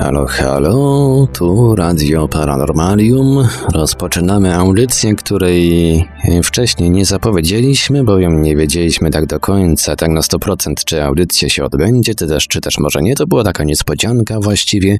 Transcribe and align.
Halo, 0.00 0.26
halo, 0.26 1.28
tu 1.32 1.74
Radio 1.76 2.28
Paranormalium. 2.28 3.48
Rozpoczynamy 3.74 4.54
audycję, 4.54 5.14
której 5.14 6.04
wcześniej 6.42 6.90
nie 6.90 7.04
zapowiedzieliśmy, 7.04 8.04
bowiem 8.04 8.42
nie 8.42 8.56
wiedzieliśmy 8.56 9.10
tak 9.10 9.26
do 9.26 9.40
końca, 9.40 9.96
tak 9.96 10.10
na 10.10 10.20
100%, 10.20 10.74
czy 10.86 11.02
audycja 11.02 11.48
się 11.48 11.64
odbędzie, 11.64 12.14
czy 12.14 12.26
też, 12.26 12.48
czy 12.48 12.60
też 12.60 12.78
może 12.78 13.02
nie. 13.02 13.14
To 13.14 13.26
była 13.26 13.44
taka 13.44 13.64
niespodzianka 13.64 14.40
właściwie, 14.40 14.98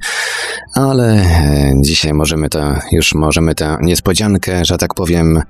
ale 0.75 1.15
e, 1.15 1.73
dzisiaj 1.81 2.13
możemy 2.13 2.49
to, 2.49 2.75
już 2.93 3.15
możemy 3.15 3.55
tę 3.55 3.77
niespodziankę, 3.83 4.65
że 4.65 4.79
tak 4.79 4.95
powiem, 4.95 5.43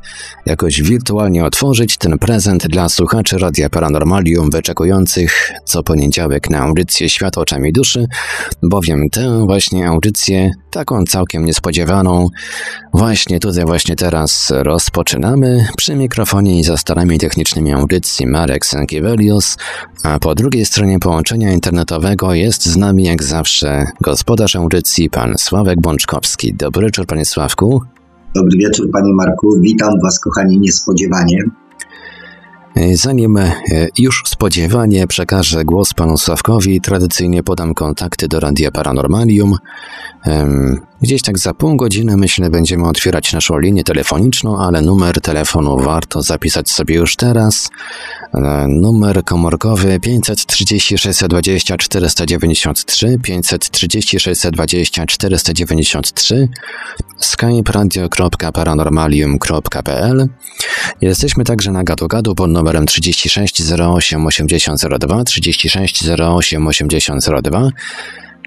jakoś 0.46 0.82
wirtualnie 0.82 1.44
otworzyć, 1.44 1.96
ten 1.96 2.18
prezent 2.18 2.66
dla 2.66 2.88
słuchaczy 2.88 3.38
Radia 3.38 3.70
Paranormalium 3.70 4.50
wyczekujących 4.50 5.52
co 5.64 5.82
poniedziałek 5.82 6.50
na 6.50 6.58
audycję 6.58 7.08
Świat 7.08 7.38
oczami 7.38 7.72
duszy, 7.72 8.06
bowiem 8.62 9.10
tę 9.10 9.35
właśnie 9.46 9.88
audycję, 9.88 10.50
taką 10.70 11.04
całkiem 11.04 11.44
niespodziewaną, 11.44 12.28
właśnie 12.94 13.40
tutaj, 13.40 13.64
właśnie 13.64 13.96
teraz 13.96 14.52
rozpoczynamy. 14.56 15.66
Przy 15.76 15.94
mikrofonie 15.94 16.60
i 16.60 16.64
za 16.64 16.76
starami 16.76 17.18
technicznymi 17.18 17.72
audycji 17.72 18.26
Marek 18.26 18.66
Sankiewelius, 18.66 19.56
a 20.02 20.18
po 20.18 20.34
drugiej 20.34 20.64
stronie 20.64 20.98
połączenia 20.98 21.52
internetowego 21.52 22.34
jest 22.34 22.66
z 22.66 22.76
nami 22.76 23.04
jak 23.04 23.22
zawsze 23.22 23.84
gospodarz 24.00 24.56
audycji, 24.56 25.10
pan 25.10 25.34
Sławek 25.38 25.80
Bączkowski. 25.80 26.54
Dobry 26.54 26.86
wieczór, 26.86 27.06
panie 27.06 27.24
Sławku. 27.24 27.82
Dobry 28.34 28.58
wieczór, 28.58 28.90
panie 28.92 29.12
Marku. 29.14 29.60
Witam 29.60 29.90
was, 30.02 30.20
kochani, 30.20 30.58
niespodziewanie. 30.58 31.38
Zanim 32.92 33.36
e, 33.36 33.52
już 33.98 34.22
spodziewanie 34.26 35.06
przekażę 35.06 35.64
głos 35.64 35.94
panu 35.94 36.18
Sławkowi, 36.18 36.80
tradycyjnie 36.80 37.42
podam 37.42 37.74
kontakty 37.74 38.28
do 38.28 38.40
Radia 38.40 38.70
Paranormalium. 38.70 39.56
Gdzieś 41.02 41.22
tak 41.22 41.38
za 41.38 41.54
pół 41.54 41.76
godziny 41.76 42.16
myślę 42.16 42.50
będziemy 42.50 42.88
otwierać 42.88 43.32
naszą 43.32 43.58
linię 43.58 43.84
telefoniczną, 43.84 44.58
ale 44.58 44.82
numer 44.82 45.20
telefonu 45.20 45.78
warto 45.78 46.22
zapisać 46.22 46.70
sobie 46.70 46.94
już 46.94 47.16
teraz. 47.16 47.70
E, 48.36 48.66
numer 48.68 49.24
komórkowy 49.24 50.00
530 50.00 50.98
620 50.98 51.76
493 51.76 53.18
530 53.22 54.20
620 54.20 55.06
493 55.06 56.48
skype 57.20 57.72
radio.paranormalium.pl 57.72 60.28
Jesteśmy 61.00 61.44
także 61.44 61.72
na 61.72 61.84
gadu-gadu 61.84 62.34
pod 62.34 62.50
numerem 62.50 62.86
36 62.86 63.72
08 63.72 64.26
8002 64.26 65.24
36 65.24 66.08
08 66.08 66.66
8002 66.66 67.70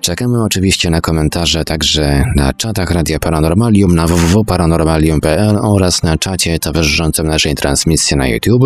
Czekamy 0.02 0.44
oczywiście 0.44 0.90
na 0.90 1.02
komentarze 1.02 1.66
także 1.66 2.24
na 2.36 2.54
czatach 2.54 2.92
Radia 2.92 3.20
Paranormalium 3.20 3.96
na 3.96 4.08
www.paranormalium.pl 4.08 5.58
oraz 5.62 6.04
na 6.04 6.18
czacie 6.18 6.60
towarzyszącym 6.60 7.28
naszej 7.28 7.56
transmisji 7.56 8.18
na 8.18 8.28
YouTube. 8.28 8.64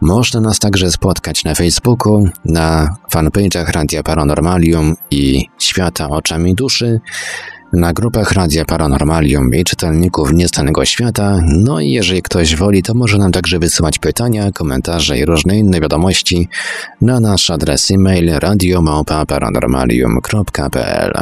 Można 0.00 0.40
nas 0.40 0.58
także 0.58 0.90
spotkać 0.90 1.44
na 1.44 1.54
Facebooku, 1.54 2.28
na 2.44 2.96
fanpage'ach 3.12 3.72
Radia 3.72 4.02
Paranormalium 4.02 4.96
i 5.10 5.46
Świata 5.58 6.08
Oczami 6.08 6.54
Duszy, 6.54 7.00
na 7.72 7.92
grupach 7.92 8.32
Radia 8.32 8.64
Paranormalium 8.64 9.54
i 9.54 9.64
czytelników 9.64 10.32
Niestanego 10.32 10.84
Świata. 10.84 11.40
No 11.46 11.80
i 11.80 11.90
jeżeli 11.90 12.22
ktoś 12.22 12.56
woli, 12.56 12.82
to 12.82 12.94
może 12.94 13.18
nam 13.18 13.32
także 13.32 13.58
wysyłać 13.58 13.98
pytania, 13.98 14.52
komentarze 14.52 15.18
i 15.18 15.24
różne 15.24 15.58
inne 15.58 15.80
wiadomości 15.80 16.48
na 17.00 17.20
nasz 17.20 17.50
adres 17.50 17.90
e-mail 17.90 18.30
radiomałpa-paranormalium.pl 18.30 21.12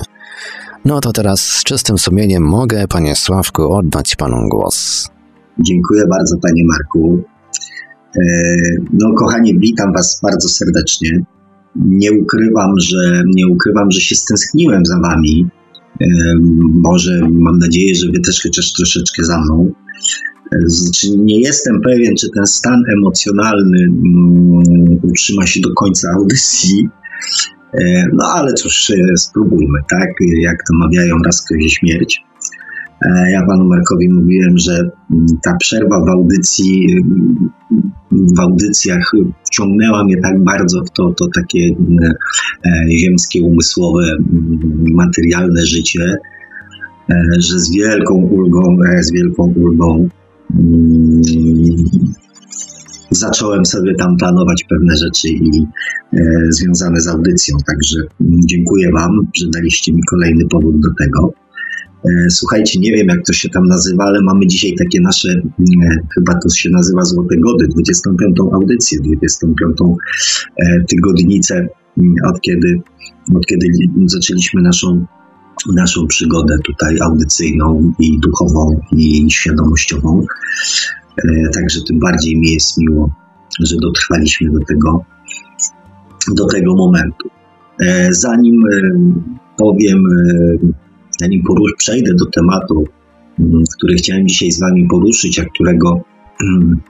No 0.85 1.01
to 1.01 1.13
teraz 1.13 1.41
z 1.41 1.65
czystym 1.65 1.99
sumieniem 1.99 2.43
mogę, 2.43 2.89
panie 2.89 3.17
Sławku, 3.17 3.73
oddać 3.73 4.17
panu 4.17 4.49
głos. 4.49 5.09
Dziękuję 5.59 6.03
bardzo, 6.11 6.37
panie 6.43 6.65
Marku. 6.65 7.23
E, 8.17 8.21
no, 8.93 9.15
kochani, 9.15 9.59
witam 9.59 9.93
was 9.93 10.21
bardzo 10.23 10.49
serdecznie. 10.49 11.25
Nie 11.77 12.13
ukrywam, 12.13 12.71
że 12.79 13.23
nie 13.35 13.47
ukrywam, 13.47 13.91
że 13.91 14.01
się 14.01 14.15
stęskniłem 14.15 14.87
za 14.87 15.01
wami 15.01 15.51
może 16.75 17.21
mam 17.31 17.59
nadzieję, 17.59 17.95
że 17.95 18.07
wy 18.07 18.21
też 18.21 18.43
chociaż 18.43 18.73
troszeczkę 18.73 19.25
za 19.25 19.41
mną. 19.41 19.73
Znaczy, 20.67 21.19
nie 21.19 21.41
jestem 21.41 21.81
pewien, 21.81 22.17
czy 22.17 22.27
ten 22.35 22.47
stan 22.47 22.83
emocjonalny 22.99 23.79
mm, 23.83 24.63
utrzyma 25.03 25.47
się 25.47 25.61
do 25.61 25.75
końca 25.75 26.09
audycji. 26.19 26.89
No 28.13 28.27
ale 28.35 28.55
cóż, 28.55 28.93
spróbujmy, 29.17 29.79
tak? 29.91 30.09
Jak 30.41 30.57
to 30.57 30.75
mawiają, 30.75 31.17
raz 31.27 31.45
ktoś 31.45 31.73
śmierć. 31.73 32.23
E, 33.03 33.31
ja 33.31 33.47
panu 33.47 33.65
Markowi 33.65 34.09
mówiłem, 34.09 34.59
że 34.59 34.73
mm, 34.73 35.27
ta 35.43 35.57
przerwa 35.61 36.05
w 36.05 36.09
audycji, 36.09 36.87
mm, 36.93 37.51
w 38.13 38.41
audycjach 38.41 39.13
wciągnęła 39.47 40.05
mnie 40.05 40.17
tak 40.23 40.45
bardzo 40.45 40.85
w 40.85 40.91
to, 40.91 41.13
to 41.13 41.27
takie 41.35 41.59
mm, 41.79 42.13
e, 42.67 42.91
ziemskie, 42.91 43.43
umysłowe, 43.43 44.17
materialne 44.95 45.63
życie, 45.67 46.17
e, 47.11 47.15
że 47.39 47.59
z 47.59 47.73
wielką 47.73 48.15
ulgą, 48.15 48.77
z 49.01 49.13
wielką 49.13 49.55
ulgą 49.57 50.09
zacząłem 53.11 53.67
sobie 53.67 53.95
tam 53.95 54.17
planować 54.17 54.65
pewne 54.69 54.97
rzeczy 54.97 55.29
i 55.29 55.67
związane 56.49 57.01
z 57.01 57.09
audycją. 57.09 57.57
Także 57.67 57.99
dziękuję 58.21 58.91
Wam, 58.93 59.11
że 59.37 59.47
daliście 59.55 59.93
mi 59.93 60.03
kolejny 60.11 60.45
powód 60.51 60.81
do 60.81 60.89
tego. 60.99 61.46
E, 62.07 62.31
słuchajcie, 62.31 62.81
nie 62.81 62.93
wiem 62.93 63.07
jak 63.09 63.27
to 63.27 63.33
się 63.33 63.49
tam 63.49 63.65
nazywa, 63.69 64.05
ale 64.05 64.21
mamy 64.23 64.47
dzisiaj 64.47 64.75
takie 64.79 65.01
nasze, 65.01 65.29
mm, 65.29 65.43
e, 65.83 66.07
chyba 66.15 66.33
to 66.35 66.49
się 66.49 66.71
nazywa 66.71 67.03
Złote 67.03 67.37
Gody, 67.37 67.69
25. 67.69 68.37
audycję, 68.53 68.99
25. 69.01 69.97
E, 70.57 70.85
tygodnicę, 70.89 71.69
mm, 71.99 72.15
od 72.29 72.41
kiedy, 72.41 72.81
od 73.35 73.47
kiedy 73.47 73.67
zaczęliśmy 74.07 74.63
naszą, 74.63 75.07
naszą 75.75 76.07
przygodę 76.07 76.57
tutaj 76.65 77.01
audycyjną 77.01 77.93
i 78.01 78.19
duchową 78.19 78.81
i 78.93 79.31
świadomościową. 79.31 80.27
Także 81.55 81.81
tym 81.89 81.99
bardziej 81.99 82.37
mi 82.37 82.51
jest 82.51 82.79
miło, 82.79 83.11
że 83.61 83.77
dotrwaliśmy 83.83 84.51
do 84.51 84.65
tego, 84.65 85.05
do 86.37 86.47
tego 86.47 86.75
momentu. 86.75 87.29
Zanim 88.11 88.63
powiem 89.57 90.05
zanim 91.21 91.43
porusz, 91.43 91.73
przejdę 91.79 92.15
do 92.15 92.27
tematu, 92.27 92.85
mm, 93.39 93.63
który 93.77 93.95
chciałem 93.95 94.29
dzisiaj 94.29 94.51
z 94.51 94.61
Wami 94.61 94.87
poruszyć, 94.89 95.39
a 95.39 95.45
którego 95.45 96.01
mm, 96.43 96.81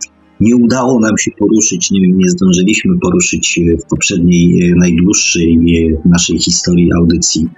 nie 0.40 0.56
udało 0.56 1.00
nam 1.00 1.18
się 1.18 1.30
poruszyć, 1.38 1.90
nie, 1.90 2.08
nie 2.08 2.30
zdążyliśmy 2.30 2.98
poruszyć 2.98 3.60
w 3.84 3.88
poprzedniej, 3.88 4.70
e, 4.70 4.74
najdłuższej 4.74 5.54
e, 5.54 6.08
naszej 6.08 6.38
historii 6.38 6.92
audycji, 6.92 7.48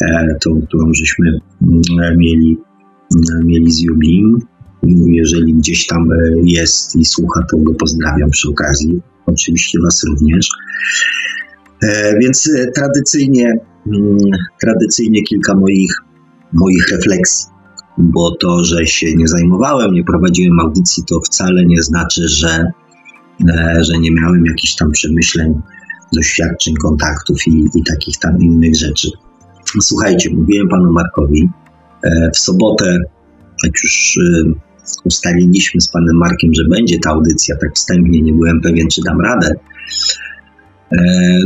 e, 0.00 0.36
tą, 0.44 0.62
którą 0.62 0.94
żeśmy 0.94 1.38
mm, 1.62 2.18
mieli, 2.18 2.56
mieli 3.44 3.70
z 3.70 3.80
Jublim. 3.80 4.38
Jeżeli 5.06 5.54
gdzieś 5.54 5.86
tam 5.86 6.08
jest 6.44 6.96
i 6.96 7.04
słucha, 7.04 7.40
to 7.50 7.56
go 7.56 7.74
pozdrawiam 7.74 8.30
przy 8.30 8.48
okazji. 8.48 9.00
Oczywiście 9.26 9.78
Was 9.84 10.04
również. 10.04 10.48
Więc 12.20 12.50
tradycyjnie 12.74 13.58
tradycyjnie 14.60 15.22
kilka 15.22 15.54
moich, 15.54 15.92
moich 16.52 16.88
refleksji, 16.88 17.46
bo 17.98 18.36
to, 18.40 18.64
że 18.64 18.86
się 18.86 19.14
nie 19.16 19.28
zajmowałem, 19.28 19.94
nie 19.94 20.04
prowadziłem 20.04 20.60
audycji, 20.60 21.04
to 21.08 21.20
wcale 21.20 21.66
nie 21.66 21.82
znaczy, 21.82 22.28
że, 22.28 22.72
e, 23.48 23.84
że 23.84 23.98
nie 23.98 24.10
miałem 24.10 24.46
jakichś 24.46 24.74
tam 24.74 24.90
przemyśleń, 24.90 25.60
doświadczeń, 26.12 26.74
kontaktów 26.74 27.46
i, 27.46 27.64
i 27.74 27.82
takich 27.84 28.18
tam 28.18 28.42
innych 28.42 28.76
rzeczy. 28.76 29.08
Słuchajcie, 29.80 30.30
mówiłem 30.34 30.68
panu 30.68 30.92
Markowi, 30.92 31.48
e, 32.04 32.30
w 32.34 32.38
sobotę, 32.38 32.98
jak 33.64 33.72
już 33.84 34.18
e, 34.18 34.52
ustaliliśmy 35.04 35.80
z 35.80 35.88
panem 35.88 36.16
Markiem, 36.16 36.54
że 36.54 36.64
będzie 36.64 36.98
ta 36.98 37.10
audycja, 37.10 37.56
tak 37.56 37.74
wstępnie 37.74 38.22
nie 38.22 38.32
byłem 38.32 38.60
pewien, 38.60 38.88
czy 38.88 39.00
dam 39.02 39.20
radę, 39.20 39.54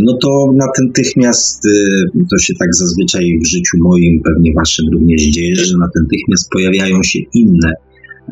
no 0.01 0.19
to 0.23 0.53
natychmiast, 0.79 1.67
e, 1.67 2.25
to 2.31 2.39
się 2.39 2.55
tak 2.55 2.75
zazwyczaj 2.75 3.39
w 3.45 3.47
życiu 3.47 3.79
moim, 3.79 4.21
pewnie 4.25 4.53
waszym 4.55 4.87
również 4.93 5.23
dzieje, 5.23 5.57
że 5.57 5.75
natychmiast 5.79 6.51
pojawiają 6.51 7.03
się 7.03 7.19
inne 7.35 7.73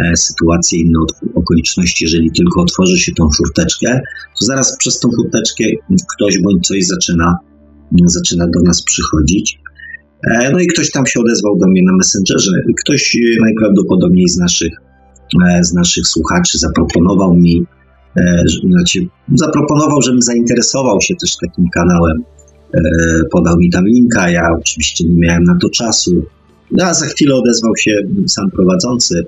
e, 0.01 0.17
sytuacje, 0.17 0.79
inne 0.79 0.99
okoliczności. 1.35 2.05
Jeżeli 2.05 2.31
tylko 2.31 2.63
otworzy 2.63 2.99
się 2.99 3.13
tą 3.13 3.29
furteczkę, 3.37 4.01
to 4.41 4.45
zaraz 4.45 4.77
przez 4.79 5.01
tą 5.01 5.09
furteczkę 5.17 5.65
ktoś 6.17 6.39
bądź 6.39 6.67
coś 6.67 6.87
zaczyna, 6.87 7.37
zaczyna 8.07 8.47
do 8.47 8.63
nas 8.63 8.83
przychodzić. 8.83 9.59
E, 10.27 10.51
no 10.51 10.61
i 10.61 10.67
ktoś 10.67 10.91
tam 10.91 11.07
się 11.07 11.21
odezwał 11.21 11.59
do 11.59 11.69
mnie 11.69 11.83
na 11.83 11.93
Messengerze. 11.97 12.53
Ktoś 12.85 13.17
e, 13.17 13.41
najprawdopodobniej 13.41 14.29
z 14.29 14.37
naszych, 14.37 14.73
e, 15.49 15.65
z 15.65 15.73
naszych 15.73 16.07
słuchaczy 16.07 16.59
zaproponował 16.59 17.35
mi, 17.35 17.67
znaczy 18.71 19.07
zaproponował, 19.35 20.03
żebym 20.03 20.23
zainteresował 20.23 21.01
się 21.01 21.15
też 21.17 21.37
takim 21.37 21.69
kanałem. 21.75 22.23
Podał 23.31 23.57
mi 23.59 23.71
tam 23.71 23.87
linka, 23.87 24.31
ja 24.31 24.49
oczywiście 24.61 25.05
nie 25.05 25.15
miałem 25.15 25.45
na 25.45 25.59
to 25.63 25.69
czasu. 25.71 26.23
No, 26.71 26.85
a 26.85 26.95
za 26.95 27.07
chwilę 27.07 27.35
odezwał 27.35 27.77
się 27.77 27.97
sam 28.27 28.51
prowadzący 28.51 29.27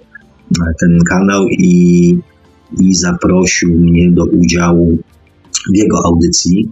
ten 0.81 0.99
kanał 1.09 1.47
i, 1.49 2.19
i 2.81 2.95
zaprosił 2.95 3.79
mnie 3.79 4.11
do 4.11 4.25
udziału 4.25 4.99
w 5.75 5.77
jego 5.77 6.05
audycji. 6.05 6.69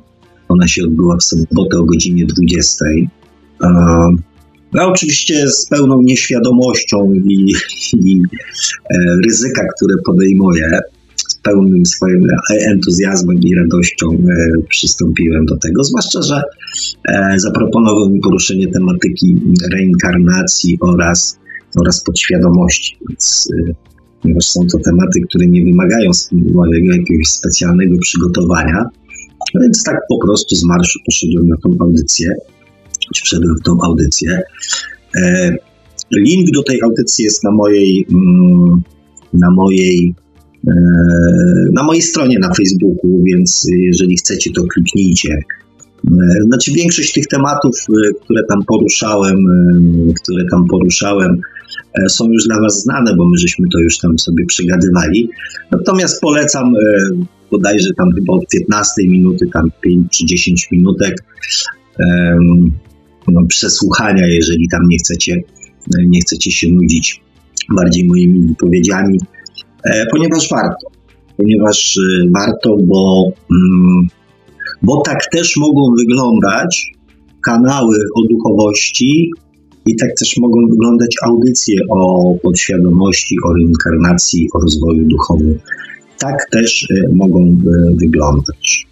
Ona 0.48 0.68
się 0.68 0.84
odbyła 0.84 1.16
w 1.16 1.22
sobotę 1.22 1.78
o 1.78 1.84
godzinie 1.84 2.26
20. 2.26 2.84
No 4.72 4.86
oczywiście 4.86 5.48
z 5.48 5.66
pełną 5.68 6.02
nieświadomością 6.02 7.12
i, 7.12 7.52
i 7.92 8.22
e, 8.90 9.16
ryzyka, 9.26 9.62
które 9.76 9.94
podejmuję, 10.06 10.80
pełnym 11.42 11.86
swoim 11.86 12.28
entuzjazmem 12.66 13.40
i 13.40 13.54
radością 13.54 14.06
e, 14.06 14.62
przystąpiłem 14.68 15.46
do 15.46 15.56
tego, 15.56 15.84
zwłaszcza, 15.84 16.22
że 16.22 16.42
e, 17.08 17.34
zaproponował 17.36 18.10
mi 18.10 18.20
poruszenie 18.20 18.68
tematyki 18.68 19.36
reinkarnacji 19.72 20.78
oraz, 20.80 21.38
oraz 21.80 22.02
podświadomości, 22.04 22.96
więc 23.08 23.48
ponieważ 24.22 24.44
są 24.44 24.66
to 24.72 24.78
tematy, 24.78 25.20
które 25.28 25.46
nie 25.46 25.64
wymagają 25.64 26.10
jakiegoś 26.82 27.28
specjalnego 27.28 27.98
przygotowania, 27.98 28.84
więc 29.60 29.82
tak 29.82 29.96
po 30.08 30.18
prostu 30.26 30.56
z 30.56 30.64
marszu 30.64 30.98
poszedłem 31.06 31.48
na 31.48 31.56
tą 31.56 31.76
audycję 31.80 32.34
wszedłem 33.14 33.56
w 33.56 33.62
tą 33.62 33.78
audycję. 33.82 34.42
E, 35.16 35.52
link 36.12 36.50
do 36.54 36.62
tej 36.62 36.82
audycji 36.82 37.24
jest 37.24 37.44
na 37.44 37.50
mojej, 37.50 38.06
mm, 38.10 38.82
na 39.32 39.50
mojej, 39.50 40.14
e, 40.18 40.27
na 41.72 41.82
mojej 41.82 42.02
stronie 42.02 42.38
na 42.38 42.54
Facebooku, 42.54 43.22
więc 43.26 43.66
jeżeli 43.82 44.16
chcecie, 44.16 44.50
to 44.52 44.62
kliknijcie. 44.74 45.28
E, 45.32 46.42
znaczy 46.46 46.72
większość 46.72 47.12
tych 47.12 47.26
tematów, 47.26 47.76
które 48.24 48.42
tam 48.48 48.58
poruszałem, 48.66 49.36
które 50.22 50.44
tam 50.50 50.66
poruszałem, 50.70 51.40
są 52.08 52.32
już 52.32 52.46
dla 52.46 52.60
Was 52.60 52.82
znane, 52.82 53.16
bo 53.16 53.28
my 53.28 53.38
żeśmy 53.38 53.66
to 53.72 53.78
już 53.78 53.98
tam 53.98 54.18
sobie 54.18 54.46
przegadywali. 54.46 55.30
Natomiast 55.70 56.20
polecam 56.20 56.74
bodajże 57.50 57.90
tam 57.96 58.08
chyba 58.14 58.32
od 58.32 58.46
15 58.46 59.08
minuty, 59.08 59.46
tam 59.52 59.70
5 59.80 60.12
czy 60.12 60.26
10 60.26 60.68
minutek 60.72 61.14
no, 63.28 63.40
przesłuchania, 63.48 64.26
jeżeli 64.26 64.68
tam 64.68 64.80
nie 64.88 64.98
chcecie, 64.98 65.42
nie 66.06 66.20
chcecie 66.20 66.50
się 66.50 66.68
nudzić 66.68 67.22
bardziej 67.76 68.04
moimi 68.04 68.48
wypowiedziami, 68.48 69.18
e, 69.18 69.37
ponieważ 70.10 70.48
warto. 70.50 70.90
Ponieważ 71.36 71.98
e, 71.98 72.30
warto, 72.30 72.76
bo, 72.82 73.24
mm, 73.50 74.08
bo 74.82 75.00
tak 75.00 75.18
też 75.32 75.56
mogą 75.56 75.94
wyglądać 75.98 76.92
kanały 77.44 77.96
o 78.14 78.22
duchowości 78.30 79.30
i 79.86 79.96
tak 79.96 80.10
też 80.18 80.36
mogą 80.36 80.68
wyglądać 80.70 81.16
audycje 81.22 81.76
o 81.90 82.34
podświadomości, 82.42 83.36
o 83.44 83.52
reinkarnacji, 83.52 84.48
o 84.54 84.60
rozwoju 84.60 85.04
duchowym. 85.04 85.58
Tak 86.18 86.50
też 86.50 86.86
e, 86.90 87.08
mogą 87.14 87.56
wyglądać. 87.94 88.88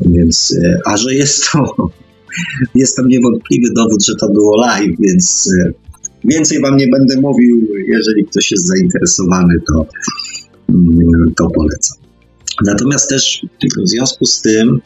Więc, 0.00 0.58
a 0.84 0.96
że 0.96 1.14
jest 1.14 1.52
to 1.52 1.90
jest 2.74 2.96
tam 2.96 3.08
niewątpliwy 3.08 3.68
dowód, 3.76 4.04
że 4.04 4.12
to 4.20 4.28
było 4.32 4.56
live, 4.56 4.96
więc 4.98 5.50
e, 5.64 5.72
więcej 6.24 6.60
wam 6.60 6.76
nie 6.76 6.88
będę 6.88 7.20
mówił. 7.20 7.68
Jeżeli 7.88 8.24
ktoś 8.24 8.50
jest 8.50 8.66
zainteresowany, 8.66 9.54
to, 9.66 9.86
to 11.36 11.48
polecam. 11.54 11.98
Natomiast 12.66 13.10
też 13.10 13.46
w 13.84 13.88
związku 13.88 14.26
z 14.26 14.42
tym, 14.42 14.80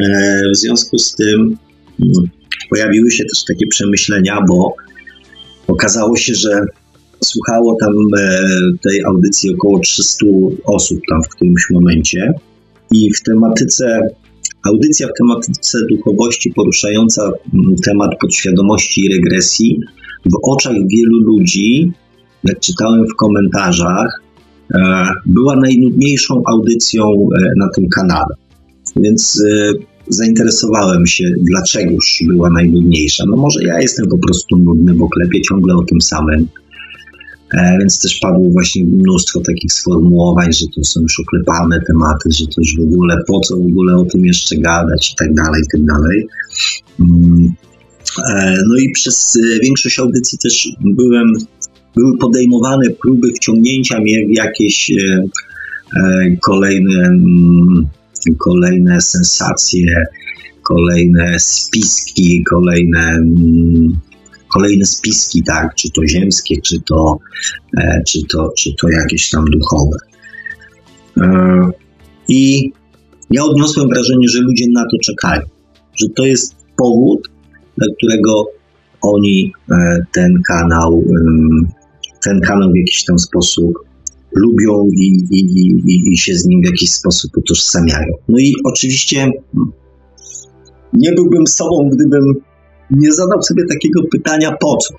e, 0.00 0.42
w 0.54 0.56
związku 0.56 0.98
z 0.98 1.14
tym 1.14 1.56
mm, 2.02 2.12
pojawiły 2.70 3.10
się 3.10 3.24
też 3.24 3.44
takie 3.44 3.66
przemyślenia, 3.66 4.40
bo 4.48 4.74
okazało 5.68 6.16
się, 6.16 6.34
że 6.34 6.66
słuchało 7.24 7.76
tam 7.80 7.92
e, 8.18 8.40
tej 8.82 9.04
audycji 9.04 9.54
około 9.54 9.78
300 9.78 10.26
osób 10.64 11.00
tam 11.10 11.22
w 11.22 11.28
którymś 11.28 11.70
momencie 11.70 12.32
i 12.90 13.14
w 13.14 13.22
tematyce 13.22 14.00
Audycja 14.64 15.08
w 15.08 15.18
tematyce 15.18 15.78
duchowości 15.90 16.52
poruszająca 16.56 17.22
mm, 17.54 17.76
temat 17.76 18.10
podświadomości 18.20 19.04
i 19.04 19.14
regresji 19.14 19.80
w 20.24 20.34
oczach 20.42 20.72
wielu 20.72 21.20
ludzi, 21.20 21.92
jak 22.44 22.60
czytałem 22.60 23.06
w 23.06 23.16
komentarzach, 23.16 24.22
była 25.26 25.56
najnudniejszą 25.56 26.42
audycją 26.46 27.04
e, 27.04 27.48
na 27.58 27.68
tym 27.76 27.88
kanale. 27.88 28.34
Więc 28.96 29.42
e, 29.50 29.72
zainteresowałem 30.08 31.06
się, 31.06 31.24
dlaczegoż 31.50 32.22
była 32.28 32.50
najnudniejsza. 32.50 33.24
No 33.30 33.36
może 33.36 33.64
ja 33.64 33.80
jestem 33.80 34.08
po 34.08 34.18
prostu 34.18 34.56
nudny, 34.56 34.94
bo 34.94 35.08
klepię 35.08 35.40
ciągle 35.40 35.74
o 35.74 35.82
tym 35.82 36.00
samym. 36.00 36.48
E, 37.54 37.78
więc 37.78 38.00
też 38.00 38.18
padło 38.18 38.50
właśnie 38.50 38.84
mnóstwo 38.84 39.40
takich 39.40 39.72
sformułowań, 39.72 40.52
że 40.52 40.66
to 40.76 40.84
są 40.84 41.00
już 41.00 41.20
oklepane 41.20 41.80
tematy, 41.86 42.30
że 42.30 42.46
to 42.46 42.54
już 42.58 42.76
w 42.76 42.82
ogóle 42.82 43.16
po 43.26 43.40
co 43.40 43.56
w 43.56 43.66
ogóle 43.66 43.96
o 43.96 44.04
tym 44.04 44.26
jeszcze 44.26 44.56
gadać 44.56 45.12
i 45.12 45.14
tak 45.16 45.34
dalej, 45.34 45.62
i 45.62 45.78
tak 45.78 45.84
dalej. 45.84 46.26
Mm. 47.00 47.52
E, 48.28 48.56
no 48.68 48.76
i 48.76 48.92
przez 48.92 49.36
e, 49.36 49.60
większość 49.60 49.98
audycji 49.98 50.38
też 50.38 50.68
byłem, 50.80 51.32
były 51.96 52.18
podejmowane 52.18 52.90
próby 52.90 53.32
wciągnięcia 53.32 54.00
mnie 54.00 54.26
w 54.26 54.30
jakieś 54.36 54.92
kolejne, 56.40 57.06
mm, 57.06 57.88
kolejne 58.38 59.00
sensacje, 59.00 60.04
kolejne 60.62 61.40
spiski, 61.40 62.44
kolejne 62.44 63.00
mm, 63.00 64.00
kolejne 64.54 64.86
spiski, 64.86 65.42
tak, 65.42 65.74
czy 65.74 65.90
to 65.90 66.06
ziemskie, 66.06 66.60
czy 66.60 66.80
to, 66.80 67.18
e, 67.78 68.02
czy 68.06 68.18
to, 68.32 68.52
czy 68.58 68.74
to 68.80 68.88
jakieś 68.88 69.30
tam 69.30 69.44
duchowe. 69.44 69.96
E, 71.20 71.70
I 72.28 72.72
ja 73.30 73.44
odniosłem 73.44 73.88
wrażenie, 73.88 74.28
że 74.28 74.40
ludzie 74.40 74.66
na 74.72 74.82
to 74.82 74.96
czekają, 75.04 75.42
że 76.00 76.08
to 76.16 76.26
jest 76.26 76.56
powód, 76.76 77.28
dla 77.78 77.86
którego 77.96 78.46
oni 79.00 79.52
e, 79.70 79.98
ten 80.12 80.42
kanał, 80.42 81.04
ten 82.24 82.40
kanał 82.40 82.70
w 82.72 82.76
jakiś 82.76 83.04
tam 83.04 83.18
sposób 83.18 83.74
lubią 84.34 84.86
i, 84.92 85.06
i, 85.30 85.40
i, 85.86 86.12
i 86.12 86.16
się 86.16 86.34
z 86.34 86.46
nim 86.46 86.60
w 86.62 86.66
jakiś 86.66 86.90
sposób 86.90 87.36
utożsamiają. 87.36 88.12
No 88.28 88.38
i 88.38 88.54
oczywiście 88.64 89.30
nie 90.92 91.12
byłbym 91.12 91.46
sobą, 91.46 91.88
gdybym 91.92 92.34
nie 92.90 93.12
zadał 93.12 93.42
sobie 93.42 93.64
takiego 93.66 94.00
pytania 94.12 94.56
po 94.60 94.76
co? 94.76 94.94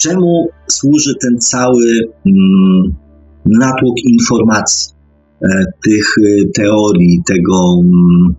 Czemu 0.00 0.48
służy 0.70 1.14
ten 1.22 1.40
cały 1.40 1.84
mm, 2.26 2.94
natłok 3.46 3.96
informacji, 4.04 4.92
e, 5.42 5.64
tych 5.84 6.14
e, 6.18 6.48
teorii, 6.54 7.22
tego, 7.26 7.80
mm, 7.80 8.34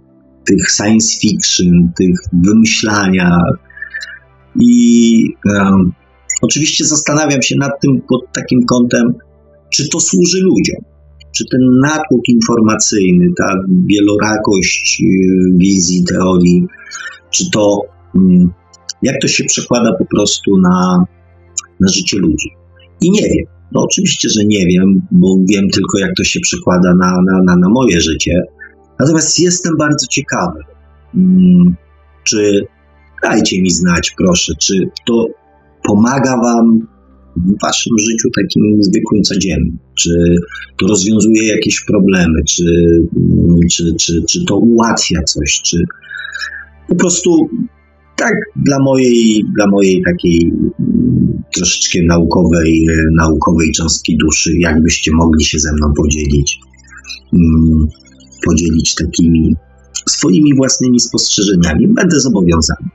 tych 0.46 0.70
science 0.70 1.20
fiction, 1.20 1.92
tych 1.98 2.20
wymyślania. 2.34 3.38
I 4.60 5.30
e, 5.50 5.72
oczywiście 6.45 6.85
zastanawiam 6.85 7.41
się 7.41 7.55
nad 7.59 7.71
tym 7.81 8.01
pod 8.09 8.33
takim 8.33 8.65
kątem, 8.65 9.13
czy 9.69 9.89
to 9.89 9.99
służy 9.99 10.39
ludziom. 10.41 10.81
Czy 11.35 11.43
ten 11.51 11.61
natłok 11.81 12.21
informacyjny, 12.27 13.25
ta 13.37 13.55
wielorakość 13.85 15.01
e, 15.01 15.57
wizji, 15.57 16.03
teorii, 16.03 16.63
czy 17.31 17.51
to 17.51 17.81
mm, 18.15 18.49
jak 19.01 19.21
to 19.21 19.27
się 19.27 19.43
przekłada 19.43 19.93
po 19.99 20.05
prostu 20.05 20.57
na, 20.57 21.05
na 21.79 21.87
życie 21.87 22.17
ludzi. 22.17 22.49
I 23.01 23.11
nie 23.11 23.21
wiem. 23.21 23.45
No 23.71 23.81
oczywiście, 23.81 24.29
że 24.29 24.45
nie 24.45 24.65
wiem, 24.65 25.01
bo 25.11 25.37
wiem 25.49 25.69
tylko, 25.69 25.99
jak 25.99 26.11
to 26.17 26.23
się 26.23 26.39
przekłada 26.39 26.93
na, 26.93 27.11
na, 27.11 27.39
na, 27.45 27.55
na 27.55 27.69
moje 27.69 28.01
życie. 28.01 28.41
Natomiast 28.99 29.39
jestem 29.39 29.77
bardzo 29.77 30.07
ciekawy, 30.07 30.59
hmm, 31.13 31.75
czy 32.23 32.67
dajcie 33.23 33.61
mi 33.61 33.69
znać, 33.69 34.13
proszę, 34.17 34.53
czy 34.59 34.89
to 35.07 35.27
pomaga 35.88 36.38
Wam 36.44 36.80
w 37.36 37.62
Waszym 37.62 37.94
życiu 38.00 38.30
takim 38.36 38.84
zwykłym, 38.84 39.24
codziennym? 39.24 39.77
Czy 39.96 40.10
to 40.77 40.88
rozwiązuje 40.88 41.48
jakieś 41.48 41.86
problemy? 41.86 42.39
Czy, 42.48 42.63
mm, 43.18 43.60
czy, 43.72 43.96
czy, 44.00 44.24
czy 44.30 44.46
to 44.46 44.58
ułatwia 44.58 45.24
coś? 45.24 45.62
Czy 45.62 45.77
po 46.88 46.96
prostu 46.96 47.50
tak 48.15 48.34
dla 48.56 48.80
mojej, 48.80 49.46
dla 49.56 49.68
mojej 49.68 50.04
takiej 50.04 50.51
mm, 50.80 51.44
troszeczkę 51.56 52.00
naukowej, 52.08 52.86
naukowej 53.18 53.72
cząstki 53.72 54.18
duszy, 54.18 54.51
jakbyście 54.60 55.12
mogli 55.13 55.46
się 55.46 55.60
ze 55.60 55.74
mną 55.74 55.94
podzielić, 55.98 56.60
mm, 57.34 57.88
podzielić 58.46 58.96
takimi 58.96 59.56
swoimi 60.10 60.56
własnymi 60.56 61.00
spostrzeżeniami. 61.00 61.88
Będę 61.88 62.20
zobowiązany, 62.20 62.89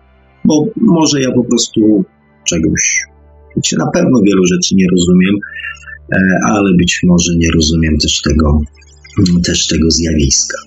bo 0.44 0.66
może 0.76 1.20
ja 1.20 1.32
po 1.32 1.44
prostu 1.44 2.04
czegoś. 2.50 3.02
Znaczy, 3.52 3.76
na 3.78 3.86
pewno 3.94 4.20
wielu 4.26 4.44
rzeczy 4.44 4.74
nie 4.74 4.86
rozumiem, 4.92 5.34
e, 6.14 6.18
ale 6.44 6.74
być 6.78 7.00
może 7.04 7.32
nie 7.36 7.50
rozumiem 7.54 7.98
też 7.98 8.22
tego, 8.22 8.60
też 9.44 9.66
tego 9.66 9.90
zjawiska. 9.90 10.58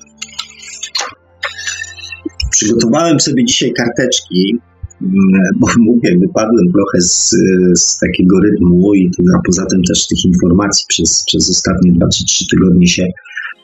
Przygotowałem 2.51 3.19
sobie 3.19 3.45
dzisiaj 3.45 3.73
karteczki, 3.73 4.55
mm, 5.01 5.41
bo 5.59 5.67
mówię, 5.87 6.17
wypadłem 6.19 6.65
trochę 6.73 7.01
z, 7.01 7.35
z 7.75 7.99
takiego 7.99 8.39
rytmu 8.39 8.93
i 8.95 9.11
a 9.35 9.39
poza 9.45 9.65
tym 9.65 9.83
też 9.83 10.07
tych 10.07 10.25
informacji 10.25 10.85
przez, 10.87 11.23
przez 11.27 11.49
ostatnie 11.49 11.91
2 11.91 12.07
czy 12.17 12.25
3 12.25 12.45
tygodnie 12.51 12.87
się 12.87 13.07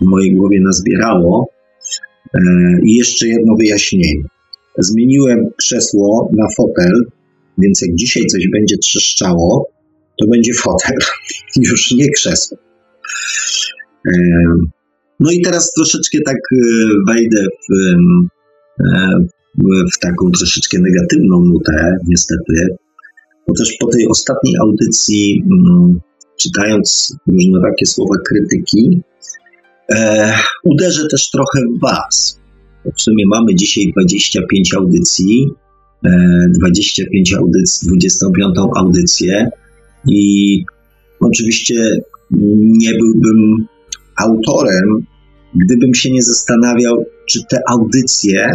w 0.02 0.06
mojej 0.06 0.36
głowie 0.36 0.62
nazbierało. 0.62 1.50
E, 2.34 2.40
I 2.84 2.96
jeszcze 2.96 3.28
jedno 3.28 3.56
wyjaśnienie. 3.56 4.24
Zmieniłem 4.78 5.50
krzesło 5.58 6.30
na 6.38 6.46
fotel, 6.58 7.06
więc 7.60 7.82
jak 7.82 7.96
dzisiaj 7.96 8.26
coś 8.26 8.48
będzie 8.48 8.78
trzeszczało, 8.78 9.66
to 10.22 10.28
będzie 10.28 10.54
fotel, 10.54 10.98
już 11.70 11.92
nie 11.92 12.10
krzesło. 12.10 12.58
E, 14.08 14.12
no 15.20 15.32
i 15.32 15.42
teraz 15.42 15.74
troszeczkę 15.74 16.18
tak 16.26 16.38
e, 16.38 16.58
wejdę 17.08 17.44
w, 17.44 17.96
w 19.96 20.00
taką 20.00 20.32
troszeczkę 20.32 20.78
negatywną 20.80 21.42
nutę, 21.42 21.98
niestety, 22.08 22.76
też 23.58 23.74
po 23.80 23.88
tej 23.88 24.08
ostatniej 24.08 24.56
audycji, 24.62 25.44
mm, 25.46 26.00
czytając 26.40 27.16
różnorakie 27.28 27.86
słowa 27.86 28.16
krytyki, 28.28 29.02
E, 29.92 30.34
uderzę 30.64 31.08
też 31.12 31.30
trochę 31.30 31.60
w 31.76 31.82
Was. 31.82 32.40
W 32.98 33.02
sumie 33.02 33.24
mamy 33.28 33.56
dzisiaj 33.56 33.92
25 33.92 34.74
audycji, 34.74 35.48
e, 35.48 35.69
25 36.04 37.34
audycji, 37.34 37.88
25 37.88 38.58
audycję 38.76 39.50
i 40.08 40.64
oczywiście 41.20 42.00
nie 42.62 42.94
byłbym 42.94 43.68
autorem, 44.16 45.06
gdybym 45.56 45.94
się 45.94 46.12
nie 46.12 46.22
zastanawiał, 46.22 47.06
czy 47.30 47.40
te 47.50 47.62
audycje, 47.70 48.50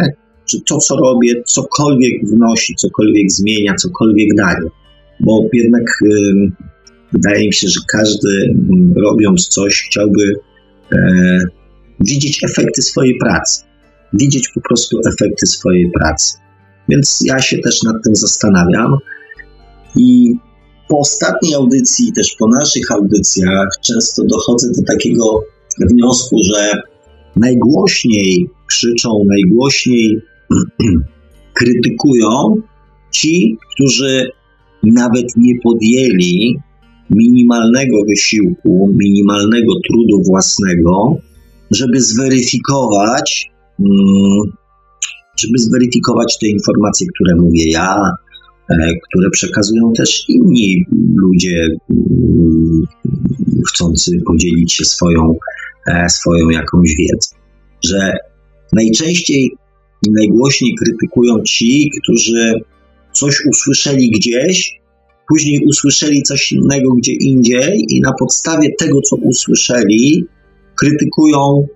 czy 0.49 0.61
to, 0.61 0.77
co 0.77 0.95
robię, 0.95 1.43
cokolwiek 1.45 2.25
wnosi, 2.25 2.75
cokolwiek 2.75 3.31
zmienia, 3.31 3.75
cokolwiek 3.75 4.29
daje. 4.37 4.69
Bo 5.19 5.41
jednak 5.53 5.83
wydaje 7.13 7.47
mi 7.47 7.53
się, 7.53 7.67
że 7.67 7.79
każdy 7.87 8.55
robiąc 8.95 9.47
coś 9.47 9.81
chciałby 9.81 10.35
e, 10.91 11.39
widzieć 11.99 12.43
efekty 12.43 12.81
swojej 12.81 13.17
pracy. 13.17 13.63
Widzieć 14.13 14.49
po 14.49 14.61
prostu 14.61 14.99
efekty 15.07 15.47
swojej 15.47 15.91
pracy. 15.91 16.37
Więc 16.89 17.23
ja 17.25 17.39
się 17.39 17.57
też 17.57 17.83
nad 17.83 17.95
tym 18.03 18.15
zastanawiam. 18.15 18.97
I 19.95 20.35
po 20.89 20.99
ostatniej 20.99 21.53
audycji, 21.53 22.13
też 22.13 22.35
po 22.39 22.47
naszych 22.47 22.91
audycjach, 22.91 23.67
często 23.81 24.23
dochodzę 24.23 24.67
do 24.77 24.83
takiego 24.93 25.43
wniosku, 25.89 26.37
że 26.43 26.81
najgłośniej 27.35 28.49
krzyczą, 28.67 29.23
najgłośniej 29.27 30.21
krytykują 31.59 32.55
ci, 33.11 33.57
którzy 33.73 34.29
nawet 34.83 35.25
nie 35.37 35.53
podjęli 35.63 36.55
minimalnego 37.09 37.97
wysiłku, 38.09 38.89
minimalnego 38.93 39.73
trudu 39.87 40.23
własnego, 40.23 41.17
żeby 41.71 42.01
zweryfikować, 42.01 43.51
mm, 43.79 44.51
żeby 45.37 45.59
zweryfikować 45.59 46.37
te 46.41 46.47
informacje, 46.47 47.07
które 47.15 47.35
mówię 47.35 47.69
ja, 47.69 47.97
e, 48.69 48.75
które 49.09 49.29
przekazują 49.29 49.93
też 49.93 50.25
inni 50.29 50.85
ludzie 51.15 51.69
mm, 51.89 52.83
chcący 53.67 54.11
podzielić 54.27 54.73
się 54.73 54.85
swoją, 54.85 55.35
e, 55.87 56.09
swoją 56.09 56.49
jakąś 56.49 56.95
wiedzą. 56.95 57.35
Że 57.85 58.17
najczęściej 58.73 59.51
i 60.07 60.11
najgłośniej 60.11 60.75
krytykują 60.83 61.43
ci, 61.43 61.91
którzy 62.03 62.53
coś 63.13 63.45
usłyszeli 63.49 64.11
gdzieś, 64.11 64.79
później 65.27 65.65
usłyszeli 65.67 66.23
coś 66.23 66.51
innego 66.51 66.93
gdzie 66.93 67.13
indziej 67.13 67.85
i 67.89 68.01
na 68.01 68.13
podstawie 68.19 68.69
tego, 68.79 69.01
co 69.01 69.15
usłyszeli, 69.15 70.25
krytykują 70.79 71.67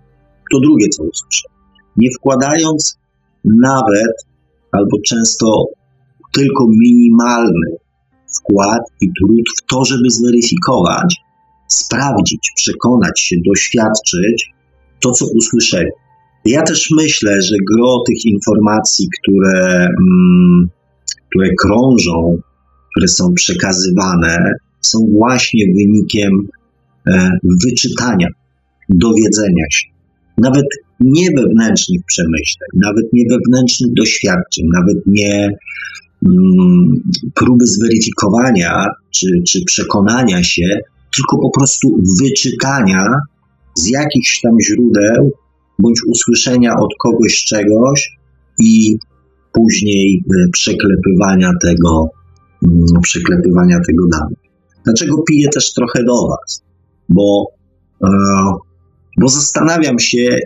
to 0.53 0.59
drugie, 0.59 0.89
co 0.89 1.03
usłyszeli. 1.03 1.53
Nie 1.97 2.09
wkładając 2.19 2.98
nawet 3.45 4.13
albo 4.71 4.97
często 5.05 5.65
tylko 6.31 6.67
minimalny 6.77 7.77
wkład 8.37 8.81
i 9.01 9.07
trud 9.19 9.45
w 9.57 9.65
to, 9.65 9.85
żeby 9.85 10.09
zweryfikować, 10.09 11.15
sprawdzić, 11.67 12.51
przekonać 12.55 13.19
się, 13.19 13.35
doświadczyć 13.47 14.53
to, 14.99 15.11
co 15.11 15.25
usłyszeli. 15.35 15.89
Ja 16.45 16.61
też 16.61 16.89
myślę, 16.97 17.41
że 17.41 17.55
gro 17.71 18.03
tych 18.07 18.25
informacji, 18.25 19.07
które, 19.21 19.87
mm, 19.87 20.69
które 21.29 21.49
krążą 21.59 22.37
które 22.99 23.07
są 23.07 23.33
przekazywane, 23.33 24.51
są 24.81 24.99
właśnie 25.17 25.65
wynikiem 25.77 26.31
e, 27.07 27.29
wyczytania, 27.65 28.27
dowiedzenia 28.89 29.65
się. 29.71 29.87
Nawet 30.41 30.65
nie 30.99 31.27
wewnętrznych 31.37 32.01
przemyśleń, 32.05 32.69
nawet 32.73 33.13
nie 33.13 33.23
wewnętrznych 33.29 33.93
doświadczeń, 33.93 34.65
nawet 34.73 34.97
nie 35.07 35.49
mm, 36.25 37.01
próby 37.35 37.67
zweryfikowania 37.67 38.85
czy, 39.11 39.27
czy 39.47 39.59
przekonania 39.65 40.43
się, 40.43 40.79
tylko 41.15 41.37
po 41.41 41.49
prostu 41.59 41.87
wyczytania 42.21 43.05
z 43.75 43.87
jakichś 43.87 44.41
tam 44.41 44.53
źródeł 44.65 45.31
bądź 45.79 45.99
usłyszenia 46.07 46.75
od 46.75 46.89
kogoś 46.99 47.43
czegoś 47.43 48.17
i 48.59 48.97
później 49.53 50.23
e, 50.27 50.49
przeklepywania 50.51 51.51
tego 51.61 52.09
Mm, 52.65 53.01
przeklepywania 53.01 53.79
tego 53.87 54.07
damy. 54.11 54.35
Dlaczego 54.83 55.21
piję 55.21 55.49
też 55.49 55.73
trochę 55.73 56.03
do 56.03 56.27
Was? 56.27 56.63
Bo, 57.09 57.45
e, 58.03 58.07
bo 59.19 59.27
zastanawiam 59.27 59.99
się, 59.99 60.39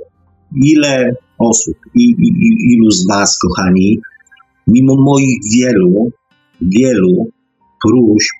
ile 0.63 1.15
osób, 1.39 1.77
i, 1.95 2.03
i, 2.03 2.73
ilu 2.73 2.91
z 2.91 3.07
Was, 3.07 3.39
kochani, 3.39 3.99
mimo 4.67 4.95
moich 4.95 5.37
wielu, 5.53 6.11
wielu 6.61 7.27
próśb, 7.83 8.35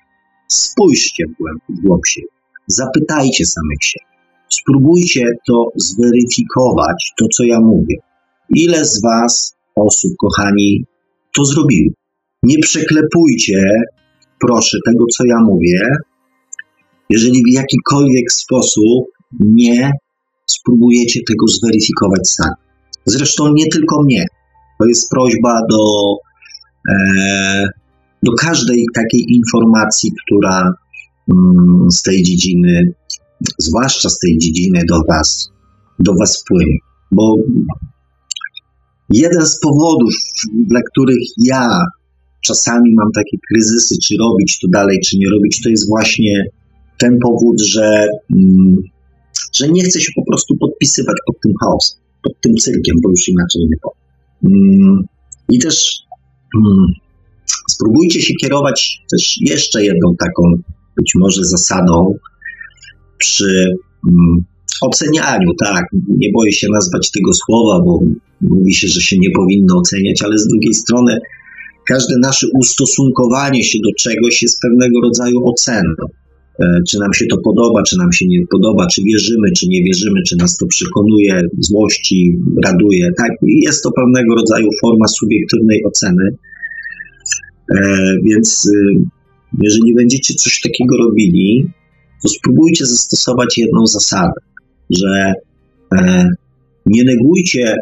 spójrzcie 0.48 1.24
w 1.26 1.36
głąb, 1.38 1.62
w 1.68 1.86
głąb 1.86 2.06
siebie. 2.06 2.28
Zapytajcie 2.66 3.46
samych 3.46 3.78
się. 3.80 4.00
Spróbujcie 4.48 5.24
to 5.46 5.68
zweryfikować, 5.76 7.12
to 7.18 7.26
co 7.36 7.44
ja 7.44 7.60
mówię. 7.60 7.96
Ile 8.54 8.84
z 8.84 9.02
Was, 9.02 9.56
osób, 9.76 10.12
kochani, 10.18 10.84
to 11.36 11.44
zrobiło? 11.44 11.92
Nie 12.42 12.58
przeklepujcie, 12.58 13.62
proszę, 14.40 14.78
tego, 14.86 15.04
co 15.16 15.24
ja 15.26 15.40
mówię, 15.40 15.80
jeżeli 17.10 17.42
w 17.42 17.52
jakikolwiek 17.52 18.32
sposób 18.32 19.04
nie 19.40 19.92
spróbujecie 20.46 21.20
tego 21.28 21.46
zweryfikować 21.46 22.28
sami. 22.28 22.54
Zresztą 23.06 23.52
nie 23.52 23.66
tylko 23.66 24.02
mnie. 24.02 24.26
To 24.78 24.86
jest 24.86 25.10
prośba 25.10 25.60
do, 25.70 26.14
e, 26.90 27.68
do 28.22 28.32
każdej 28.32 28.86
takiej 28.94 29.24
informacji, 29.28 30.12
która 30.26 30.74
mm, 31.32 31.90
z 31.90 32.02
tej 32.02 32.22
dziedziny, 32.22 32.94
zwłaszcza 33.58 34.08
z 34.08 34.18
tej 34.18 34.38
dziedziny 34.38 34.84
do 34.88 35.02
Was, 35.08 35.50
do 35.98 36.12
Was 36.20 36.40
wpłynie. 36.40 36.78
Bo 37.12 37.36
jeden 39.10 39.46
z 39.46 39.60
powodów, 39.60 40.14
dla 40.54 40.80
których 40.92 41.24
ja 41.44 41.68
czasami 42.44 42.94
mam 42.94 43.12
takie 43.14 43.38
kryzysy, 43.48 43.94
czy 44.02 44.14
robić 44.20 44.58
to 44.60 44.68
dalej, 44.68 45.00
czy 45.00 45.18
nie 45.18 45.30
robić, 45.30 45.62
to 45.62 45.68
jest 45.68 45.88
właśnie 45.88 46.44
ten 46.98 47.18
powód, 47.22 47.60
że, 47.60 48.08
mm, 48.32 48.76
że 49.56 49.68
nie 49.68 49.84
chcę 49.84 50.00
się 50.00 50.12
po 50.16 50.24
prostu 50.30 50.56
podpisywać 50.56 51.16
pod 51.26 51.40
tym 51.40 51.52
chaosem, 51.60 51.98
pod 52.22 52.40
tym 52.40 52.54
cyrkiem, 52.54 52.96
bo 53.02 53.10
już 53.10 53.28
inaczej 53.28 53.62
nie 53.70 53.76
powiem. 53.82 54.04
Mm, 54.44 55.04
I 55.48 55.58
też 55.58 55.92
mm, 56.56 56.86
spróbujcie 57.70 58.20
się 58.20 58.34
kierować 58.34 58.98
też 59.10 59.36
jeszcze 59.40 59.84
jedną 59.84 60.14
taką 60.18 60.42
być 60.96 61.12
może 61.14 61.44
zasadą 61.44 62.14
przy 63.18 63.76
ocenianiu, 64.80 65.54
tak, 65.64 65.84
nie 66.08 66.32
boję 66.34 66.52
się 66.52 66.66
nazwać 66.72 67.10
tego 67.10 67.32
słowa, 67.34 67.84
bo 67.84 68.00
mówi 68.40 68.74
się, 68.74 68.88
że 68.88 69.00
się 69.00 69.18
nie 69.18 69.30
powinno 69.30 69.76
oceniać, 69.76 70.22
ale 70.22 70.38
z 70.38 70.48
drugiej 70.48 70.74
strony 70.74 71.18
każde 71.86 72.18
nasze 72.18 72.46
ustosunkowanie 72.54 73.64
się 73.64 73.78
do 73.84 73.90
czegoś 73.98 74.42
jest 74.42 74.60
pewnego 74.60 75.00
rodzaju 75.00 75.48
oceną. 75.48 75.94
E, 76.60 76.66
czy 76.88 76.98
nam 76.98 77.12
się 77.14 77.26
to 77.30 77.36
podoba, 77.38 77.82
czy 77.82 77.98
nam 77.98 78.12
się 78.12 78.26
nie 78.26 78.46
podoba, 78.46 78.86
czy 78.86 79.02
wierzymy, 79.02 79.52
czy 79.56 79.68
nie 79.68 79.84
wierzymy, 79.84 80.22
czy 80.26 80.36
nas 80.36 80.56
to 80.56 80.66
przekonuje, 80.66 81.42
złości, 81.58 82.38
raduje. 82.64 83.12
Tak, 83.18 83.30
jest 83.42 83.82
to 83.82 83.90
pewnego 83.92 84.34
rodzaju 84.34 84.68
forma 84.80 85.08
subiektywnej 85.08 85.84
oceny. 85.84 86.36
Więc 88.24 88.70
jeżeli 89.62 89.94
będziecie 89.94 90.34
coś 90.34 90.60
takiego 90.60 90.96
robili, 90.96 91.66
to 92.22 92.28
spróbujcie 92.28 92.86
zastosować 92.86 93.58
jedną 93.58 93.86
zasadę, 93.86 94.40
że 94.90 95.32
nie 96.86 97.04
negujcie 97.04 97.76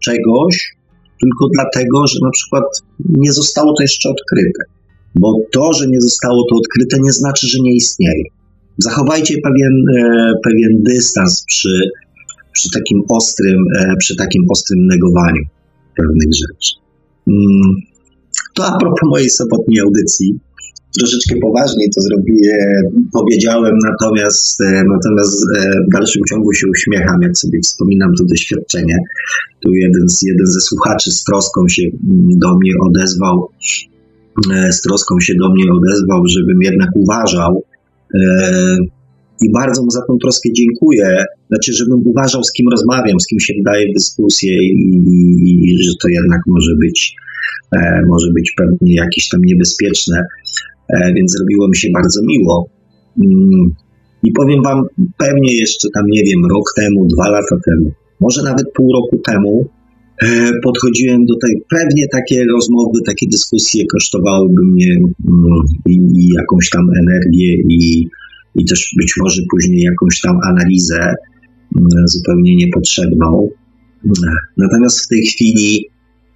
czegoś 0.00 0.76
tylko 1.22 1.48
dlatego, 1.54 2.06
że 2.06 2.18
na 2.22 2.30
przykład 2.30 2.64
nie 3.08 3.32
zostało 3.32 3.74
to 3.76 3.82
jeszcze 3.82 4.08
odkryte. 4.08 4.77
Bo 5.14 5.34
to, 5.52 5.72
że 5.72 5.86
nie 5.86 6.00
zostało 6.00 6.44
to 6.50 6.56
odkryte, 6.56 6.96
nie 7.02 7.12
znaczy, 7.12 7.46
że 7.46 7.58
nie 7.62 7.74
istnieje. 7.74 8.24
Zachowajcie 8.78 9.34
pewien, 9.42 9.74
e, 9.98 10.32
pewien 10.44 10.82
dystans 10.82 11.44
przy, 11.46 11.90
przy, 12.52 12.70
takim 12.70 13.02
ostrym, 13.08 13.64
e, 13.78 13.94
przy 13.98 14.16
takim 14.16 14.42
ostrym 14.50 14.86
negowaniu 14.86 15.42
pewnych 15.96 16.28
rzeczy. 16.34 16.74
Mm, 17.26 17.76
to 18.54 18.66
a 18.66 18.78
propos 18.78 19.08
mojej 19.10 19.30
sobotniej 19.30 19.80
audycji 19.80 20.38
troszeczkę 20.98 21.34
poważniej 21.42 21.90
to 21.94 22.00
zrobiłem, 22.00 23.08
powiedziałem, 23.12 23.74
natomiast, 23.90 24.60
e, 24.60 24.84
natomiast 24.94 25.44
e, 25.56 25.70
w 25.88 25.92
dalszym 25.92 26.22
ciągu 26.28 26.52
się 26.52 26.66
uśmiecham, 26.66 27.22
jak 27.22 27.38
sobie 27.38 27.60
wspominam 27.60 28.10
to 28.18 28.24
doświadczenie. 28.24 28.96
Tu 29.62 29.74
jeden 29.74 30.08
z, 30.08 30.22
jeden 30.22 30.46
ze 30.46 30.60
słuchaczy 30.60 31.10
z 31.10 31.24
troską 31.24 31.68
się 31.68 31.82
mm, 31.82 32.38
do 32.38 32.48
mnie 32.58 32.72
odezwał, 32.86 33.48
z 34.70 34.80
troską 34.80 35.20
się 35.20 35.34
do 35.34 35.48
mnie 35.48 35.64
odezwał, 35.72 36.22
żebym 36.26 36.62
jednak 36.62 36.88
uważał, 36.94 37.62
i 39.42 39.52
bardzo 39.52 39.82
mu 39.82 39.90
za 39.90 40.00
tą 40.06 40.18
troskę 40.18 40.48
dziękuję. 40.52 41.24
Znaczy, 41.48 41.72
żebym 41.72 42.06
uważał, 42.06 42.44
z 42.44 42.52
kim 42.52 42.66
rozmawiam, 42.70 43.20
z 43.20 43.26
kim 43.26 43.40
się 43.40 43.54
wdaję 43.60 43.86
w 43.90 43.94
dyskusję 43.94 44.52
i, 44.62 44.72
i, 45.42 45.70
i 45.70 45.82
że 45.82 45.92
to 46.02 46.08
jednak 46.08 46.40
może 46.46 46.74
być, 46.76 47.14
e, 47.72 48.02
może 48.08 48.30
być 48.32 48.54
pewnie 48.56 48.94
jakieś 48.94 49.28
tam 49.28 49.40
niebezpieczne. 49.44 50.22
E, 50.88 51.12
więc 51.14 51.32
zrobiło 51.32 51.68
mi 51.68 51.76
się 51.76 51.88
bardzo 51.94 52.20
miło. 52.22 52.68
Mm, 53.22 53.74
I 54.22 54.32
powiem 54.32 54.62
Wam, 54.62 54.82
pewnie 55.18 55.56
jeszcze 55.56 55.88
tam, 55.94 56.04
nie 56.06 56.22
wiem, 56.24 56.40
rok 56.50 56.72
temu, 56.76 57.06
dwa 57.06 57.30
lata 57.30 57.56
temu, 57.66 57.92
może 58.20 58.42
nawet 58.42 58.72
pół 58.74 58.92
roku 58.92 59.16
temu, 59.26 59.68
e, 59.68 59.77
podchodziłem 60.62 61.26
do 61.26 61.34
tej, 61.36 61.62
pewnie 61.68 62.08
takie 62.08 62.44
rozmowy, 62.44 62.98
takie 63.06 63.26
dyskusje 63.26 63.86
kosztowałyby 63.86 64.64
mnie 64.64 64.92
mm, 64.92 65.08
i, 65.86 65.94
i 65.94 66.28
jakąś 66.28 66.70
tam 66.70 66.86
energię 66.98 67.54
i, 67.68 68.08
i 68.54 68.64
też 68.64 68.94
być 68.96 69.14
może 69.20 69.42
później 69.50 69.80
jakąś 69.80 70.20
tam 70.20 70.38
analizę 70.44 70.98
mm, 70.98 72.08
zupełnie 72.08 72.56
niepotrzebną. 72.56 73.48
Natomiast 74.56 75.04
w 75.04 75.08
tej 75.08 75.26
chwili 75.26 75.84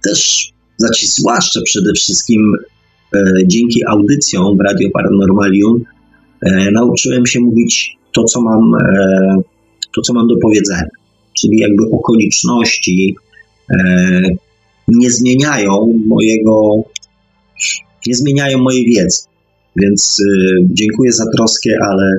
też, 0.03 0.49
znaczy 0.77 1.07
zwłaszcza 1.07 1.59
przede 1.65 1.93
wszystkim 1.93 2.55
E, 3.15 3.33
dzięki 3.45 3.85
audycjom 3.87 4.57
w 4.57 4.61
Radio 4.61 4.89
Paranormalium 4.93 5.83
e, 6.41 6.71
nauczyłem 6.71 7.25
się 7.25 7.39
mówić 7.39 7.97
to, 8.11 8.23
co 8.23 8.41
mam, 8.41 8.71
e, 8.75 9.41
to, 9.95 10.01
co 10.01 10.13
mam 10.13 10.27
do 10.27 10.35
powiedzenia. 10.41 10.87
Czyli 11.39 11.57
jakby 11.57 11.83
okoliczności 11.91 13.15
nie 14.87 15.11
zmieniają 15.11 16.01
mojego, 16.07 16.83
nie 18.07 18.15
zmieniają 18.15 18.57
mojej 18.57 18.85
wiedzy. 18.85 19.17
Więc 19.75 20.17
dziękuję 20.61 21.11
za 21.11 21.25
troskę, 21.37 21.69
ale, 21.81 22.17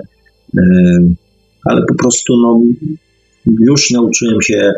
ale 1.65 1.83
po 1.89 1.95
prostu 1.95 2.33
no, 2.43 2.61
już 3.47 3.91
nauczyłem 3.91 4.43
się 4.43 4.73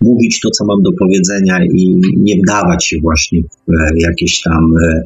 mówić 0.00 0.40
to, 0.40 0.50
co 0.50 0.64
mam 0.64 0.82
do 0.82 0.90
powiedzenia 0.92 1.64
i 1.64 2.00
nie 2.16 2.36
wdawać 2.36 2.86
się 2.86 2.96
właśnie 3.02 3.42
w 3.42 3.72
e, 3.72 3.88
jakieś 3.96 4.40
tam 4.40 4.72
e, 4.84 5.02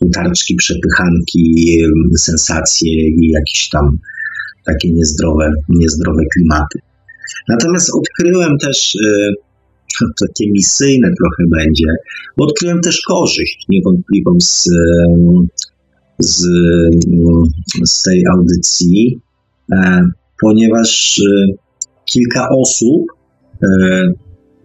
utarczki, 0.00 0.54
przepychanki, 0.54 1.78
sensacje 2.16 2.92
i 2.92 3.28
jakieś 3.28 3.68
tam 3.68 3.98
takie 4.66 4.90
niezdrowe, 4.92 5.52
niezdrowe 5.68 6.22
klimaty. 6.34 6.78
Natomiast 7.48 7.90
odkryłem 7.94 8.58
też 8.58 8.96
e, 9.06 9.32
takie 10.20 10.50
misyjne 10.50 11.08
trochę 11.08 11.44
będzie, 11.50 11.86
bo 12.36 12.44
odkryłem 12.44 12.80
też 12.80 13.00
korzyść 13.00 13.66
niewątpliwą 13.68 14.30
z, 14.40 14.68
z, 16.18 16.46
z 17.84 18.02
tej 18.02 18.22
audycji, 18.32 19.20
ponieważ 20.40 21.20
kilka 22.04 22.48
osób 22.48 23.06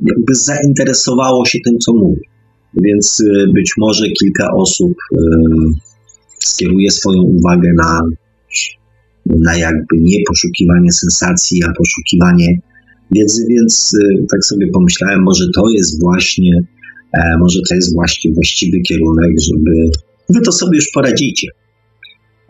jakby 0.01 0.35
zainteresowało 0.35 1.45
się 1.45 1.59
tym, 1.65 1.79
co 1.79 1.93
mówi. 1.93 2.21
Więc 2.73 3.23
być 3.53 3.73
może 3.77 4.05
kilka 4.07 4.47
osób 4.55 4.93
skieruje 6.39 6.91
swoją 6.91 7.21
uwagę 7.21 7.69
na, 7.77 8.01
na 9.25 9.57
jakby 9.57 9.97
nie 9.97 10.17
poszukiwanie 10.27 10.91
sensacji, 10.91 11.63
a 11.63 11.73
poszukiwanie 11.77 12.59
wiedzy, 13.11 13.45
więc 13.49 13.93
y, 13.93 14.25
tak 14.31 14.45
sobie 14.45 14.67
pomyślałem, 14.67 15.23
może 15.23 15.45
to 15.55 15.69
jest 15.69 16.01
właśnie, 16.01 16.59
e, 17.13 17.37
może 17.37 17.59
to 17.69 17.75
jest 17.75 17.93
właśnie 17.93 18.31
właściwy 18.31 18.79
kierunek, 18.79 19.31
żeby 19.41 19.89
wy 20.29 20.41
to 20.41 20.51
sobie 20.51 20.75
już 20.75 20.87
poradzicie. 20.93 21.47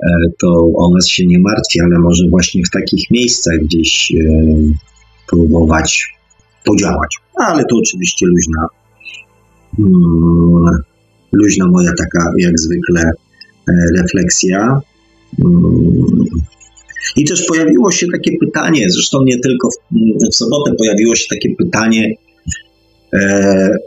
E, 0.03 0.09
to 0.39 0.69
o 0.75 0.93
nas 0.93 1.07
się 1.07 1.25
nie 1.25 1.39
martwi, 1.39 1.81
ale 1.81 1.99
może 1.99 2.29
właśnie 2.29 2.61
w 2.63 2.69
takich 2.69 3.11
miejscach 3.11 3.57
gdzieś 3.57 4.13
próbować 5.29 6.17
podziałać. 6.65 7.17
Ale 7.35 7.63
to 7.63 7.75
oczywiście 7.77 8.25
luźna, 8.25 8.67
mm, 9.79 10.81
luźna 11.31 11.67
moja 11.67 11.91
taka 11.97 12.31
jak 12.37 12.59
zwykle 12.59 13.01
e, 13.01 13.73
refleksja. 13.97 14.81
Mm. 16.97 17.13
I 17.15 17.25
też 17.25 17.45
pojawiło 17.45 17.91
się 17.91 18.07
takie 18.11 18.37
pytanie, 18.37 18.89
zresztą 18.89 19.23
nie 19.23 19.39
tylko 19.39 19.69
w, 19.69 19.75
w 20.31 20.35
sobotę 20.35 20.71
pojawiło 20.77 21.15
się 21.15 21.25
takie 21.29 21.55
pytanie, 21.55 22.15
e, 23.13 23.77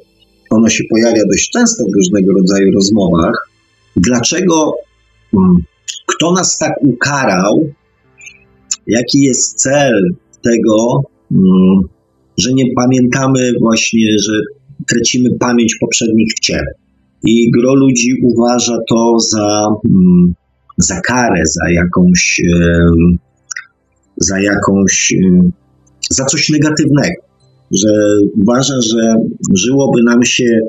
ono 0.50 0.68
się 0.68 0.84
pojawia 0.90 1.22
dość 1.32 1.50
często 1.50 1.84
w 1.84 1.94
różnego 1.94 2.32
rodzaju 2.32 2.72
rozmowach. 2.72 3.48
Dlaczego, 3.96 4.74
mm, 5.34 5.56
kto 6.06 6.32
nas 6.32 6.58
tak 6.58 6.72
ukarał, 6.82 7.70
jaki 8.86 9.20
jest 9.20 9.62
cel 9.62 10.02
tego, 10.42 11.02
że 12.38 12.52
nie 12.52 12.64
pamiętamy 12.76 13.52
właśnie, 13.60 14.06
że 14.18 14.32
tracimy 14.88 15.30
pamięć 15.38 15.76
poprzednich 15.80 16.32
w 16.36 16.40
ciele. 16.40 16.72
I 17.24 17.50
gro 17.50 17.74
ludzi 17.74 18.14
uważa 18.22 18.78
to 18.88 19.20
za, 19.20 19.66
mm, 19.84 20.34
za 20.82 21.00
karę, 21.00 21.42
za 21.44 21.70
jakąś, 21.70 22.40
za 24.16 24.40
jakąś, 24.40 25.14
za 26.10 26.24
coś 26.24 26.48
negatywnego. 26.48 27.22
Że 27.70 27.88
uważa, 28.42 28.74
że 28.80 29.14
żyłoby 29.54 30.02
nam 30.02 30.24
się 30.24 30.60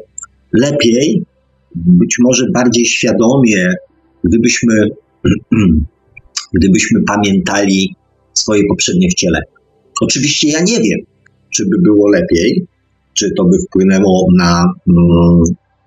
lepiej, 0.53 1.23
być 1.75 2.15
może 2.19 2.45
bardziej 2.53 2.85
świadomie, 2.85 3.73
gdybyśmy, 4.23 4.89
gdybyśmy 6.55 6.99
pamiętali 7.07 7.95
swoje 8.33 8.63
poprzednie 8.69 9.09
wciele. 9.09 9.39
Oczywiście 10.01 10.49
ja 10.49 10.61
nie 10.61 10.79
wiem, 10.79 10.99
czy 11.55 11.65
by 11.65 11.81
było 11.83 12.09
lepiej, 12.09 12.65
czy 13.13 13.31
to 13.37 13.43
by 13.43 13.57
wpłynęło 13.67 14.27
na, 14.37 14.73
mm, 14.87 15.43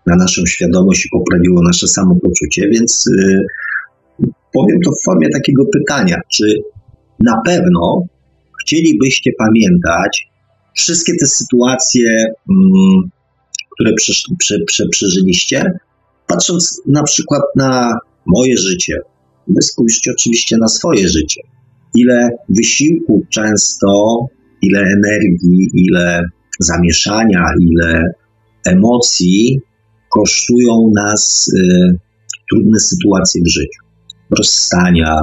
na 0.07 0.17
naszą 0.17 0.47
świadomość 0.47 1.07
i 1.07 1.09
poprawiło 1.13 1.63
nasze 1.63 1.89
samopoczucie, 1.89 2.69
więc 2.69 3.07
y, 3.07 3.47
powiem 4.55 4.79
to 4.85 4.91
w 4.91 5.05
formie 5.05 5.29
takiego 5.31 5.65
pytania, 5.73 6.21
czy 6.33 6.59
na 7.21 7.41
pewno 7.47 8.07
chcielibyście 8.63 9.31
pamiętać 9.39 10.29
wszystkie 10.77 11.13
te 11.21 11.27
sytuacje, 11.27 12.11
mm, 12.51 13.11
które 13.75 13.93
przeżyliście, 14.91 15.73
patrząc 16.27 16.83
na 16.87 17.03
przykład 17.03 17.43
na 17.57 17.99
moje 18.27 18.59
życie, 18.59 18.99
wy 19.49 19.63
spójrzcie 19.63 20.11
oczywiście 20.19 20.57
na 20.57 20.69
swoje 20.69 21.09
życie. 21.09 21.41
Ile 21.95 22.31
wysiłku 22.49 23.27
często 23.31 24.19
ile 24.63 24.81
energii, 24.81 25.71
ile 25.75 26.23
zamieszania, 26.61 27.45
ile 27.61 28.13
emocji 28.65 29.61
kosztują 30.11 30.91
nas 30.97 31.49
y, 31.49 31.99
trudne 32.51 32.81
sytuacje 32.81 33.43
w 33.43 33.49
życiu. 33.49 33.84
Rozstania, 34.39 35.19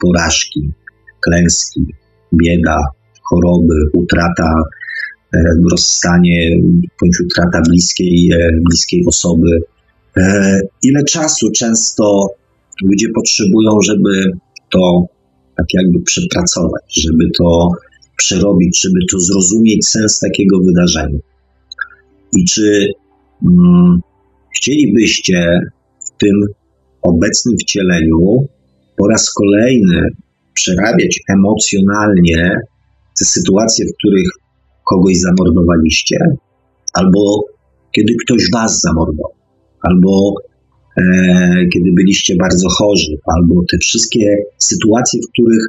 porażki, 0.00 0.70
klęski, 1.20 1.86
bieda, 2.34 2.76
choroby, 3.22 3.74
utrata, 3.92 4.62
y, 5.36 5.38
rozstanie 5.70 6.50
bądź 7.00 7.20
utrata 7.20 7.60
bliskiej, 7.68 8.32
y, 8.32 8.60
bliskiej 8.70 9.04
osoby. 9.06 9.60
E, 10.16 10.60
ile 10.82 11.04
czasu 11.04 11.50
często 11.50 12.28
ludzie 12.82 13.08
potrzebują, 13.14 13.78
żeby 13.82 14.32
to 14.70 15.06
tak 15.56 15.66
jakby 15.74 16.02
przepracować, 16.02 16.82
żeby 16.96 17.30
to 17.38 17.70
przerobić, 18.16 18.80
żeby 18.80 18.98
to 19.12 19.20
zrozumieć 19.20 19.86
sens 19.86 20.18
takiego 20.18 20.58
wydarzenia. 20.60 21.18
I 22.36 22.44
czy 22.44 22.92
mm, 23.42 24.00
chcielibyście 24.56 25.60
tym 26.18 26.46
obecnym 27.04 27.56
wcieleniu 27.58 28.48
po 28.96 29.08
raz 29.08 29.32
kolejny 29.32 30.08
przerabiać 30.54 31.20
emocjonalnie 31.28 32.56
te 33.18 33.24
sytuacje, 33.24 33.86
w 33.86 33.96
których 33.98 34.28
kogoś 34.90 35.16
zamordowaliście, 35.16 36.18
albo 36.92 37.44
kiedy 37.92 38.14
ktoś 38.24 38.50
was 38.52 38.80
zamordował, 38.80 39.32
albo 39.82 40.34
e, 40.96 41.02
kiedy 41.72 41.92
byliście 41.92 42.36
bardzo 42.36 42.68
chorzy, 42.68 43.18
albo 43.36 43.54
te 43.70 43.78
wszystkie 43.78 44.36
sytuacje, 44.58 45.20
w 45.20 45.32
których 45.32 45.64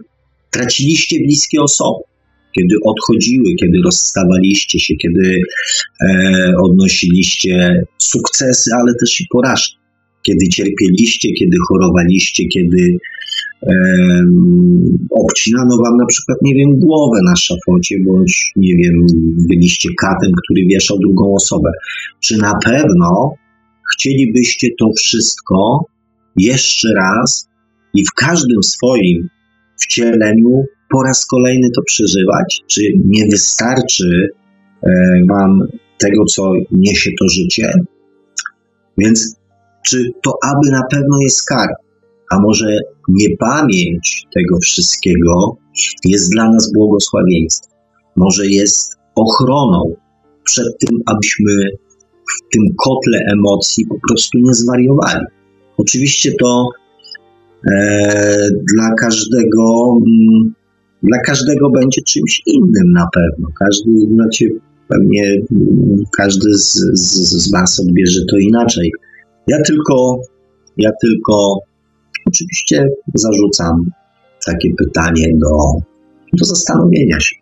traciliście 0.52 1.17
bliskie 1.17 1.62
osoby, 1.62 2.04
kiedy 2.56 2.76
odchodziły, 2.86 3.45
kiedy 3.60 3.78
rozstawaliście 3.86 4.80
się, 4.80 4.95
kiedy 4.95 5.39
e, 6.08 6.54
odnosiliście 6.63 7.84
sukcesy, 7.98 8.71
ale 8.80 8.93
też 9.00 9.21
i 9.21 9.26
porażki, 9.32 9.78
kiedy 10.25 10.47
cierpieliście, 10.47 11.29
kiedy 11.33 11.57
chorowaliście, 11.67 12.43
kiedy 12.47 12.97
obcinano 15.11 15.77
wam 15.83 15.97
na 15.97 16.05
przykład, 16.05 16.38
nie 16.41 16.53
wiem, 16.53 16.79
głowę 16.79 17.19
na 17.25 17.35
szafocie, 17.35 17.95
bądź, 18.05 18.51
nie 18.55 18.75
wiem, 18.75 18.93
byliście 19.49 19.89
katem, 20.01 20.31
który 20.43 20.65
wieszał 20.67 20.97
drugą 20.99 21.35
osobę. 21.35 21.71
Czy 22.19 22.38
na 22.38 22.53
pewno 22.65 23.35
chcielibyście 23.93 24.67
to 24.79 24.89
wszystko 24.97 25.85
jeszcze 26.38 26.88
raz 26.95 27.49
i 27.93 28.05
w 28.05 28.11
każdym 28.15 28.63
swoim 28.63 29.29
wcieleniu 29.81 30.65
po 30.89 31.03
raz 31.03 31.25
kolejny 31.25 31.69
to 31.75 31.81
przeżywać? 31.81 32.61
Czy 32.67 32.81
nie 33.05 33.25
wystarczy 33.31 34.29
e, 34.83 34.89
wam 35.29 35.67
tego, 35.97 36.25
co 36.25 36.53
niesie 36.71 37.11
to 37.19 37.29
życie? 37.29 37.71
Więc 38.97 39.35
czy 39.86 40.12
to 40.24 40.34
aby 40.43 40.71
na 40.71 40.82
pewno 40.91 41.17
jest 41.21 41.45
kara? 41.45 41.76
A 42.32 42.39
może 42.39 42.78
niepamięć 43.10 44.28
tego 44.36 44.60
wszystkiego 44.60 45.58
jest 46.06 46.32
dla 46.32 46.50
nas 46.52 46.71
błogosławieństwem? 46.74 47.78
Może 48.15 48.48
jest 48.48 48.95
ochroną 49.15 49.95
przed 50.43 50.78
tym, 50.80 51.00
abyśmy 51.06 51.54
w 52.32 52.54
tym 52.54 52.63
kotle 52.86 53.19
emocji 53.34 53.86
po 53.86 53.95
prostu 54.08 54.38
nie 54.38 54.54
zwariowali. 54.54 55.26
Oczywiście 55.78 56.32
to 56.39 56.69
e, 57.71 58.50
dla 58.74 58.93
każdego 59.00 59.98
mm, 59.98 60.54
dla 61.04 61.19
każdego 61.19 61.69
będzie 61.69 62.02
czymś 62.02 62.41
innym 62.45 62.91
na 62.91 63.08
pewno. 63.13 63.48
Każdy, 63.60 63.91
znaczy, 64.13 64.45
pewnie 64.88 65.24
mm, 65.52 66.04
każdy 66.17 66.54
z, 66.54 66.74
z, 66.93 67.45
z 67.45 67.52
Was 67.52 67.80
odbierze 67.80 68.19
to 68.30 68.38
inaczej. 68.38 68.91
Ja 69.47 69.58
tylko, 69.67 70.19
ja 70.77 70.91
tylko 71.01 71.60
oczywiście 72.25 72.88
zarzucam 73.13 73.86
takie 74.45 74.69
pytanie 74.77 75.27
do, 75.34 75.81
do 76.34 76.45
zastanowienia 76.45 77.19
się. 77.19 77.36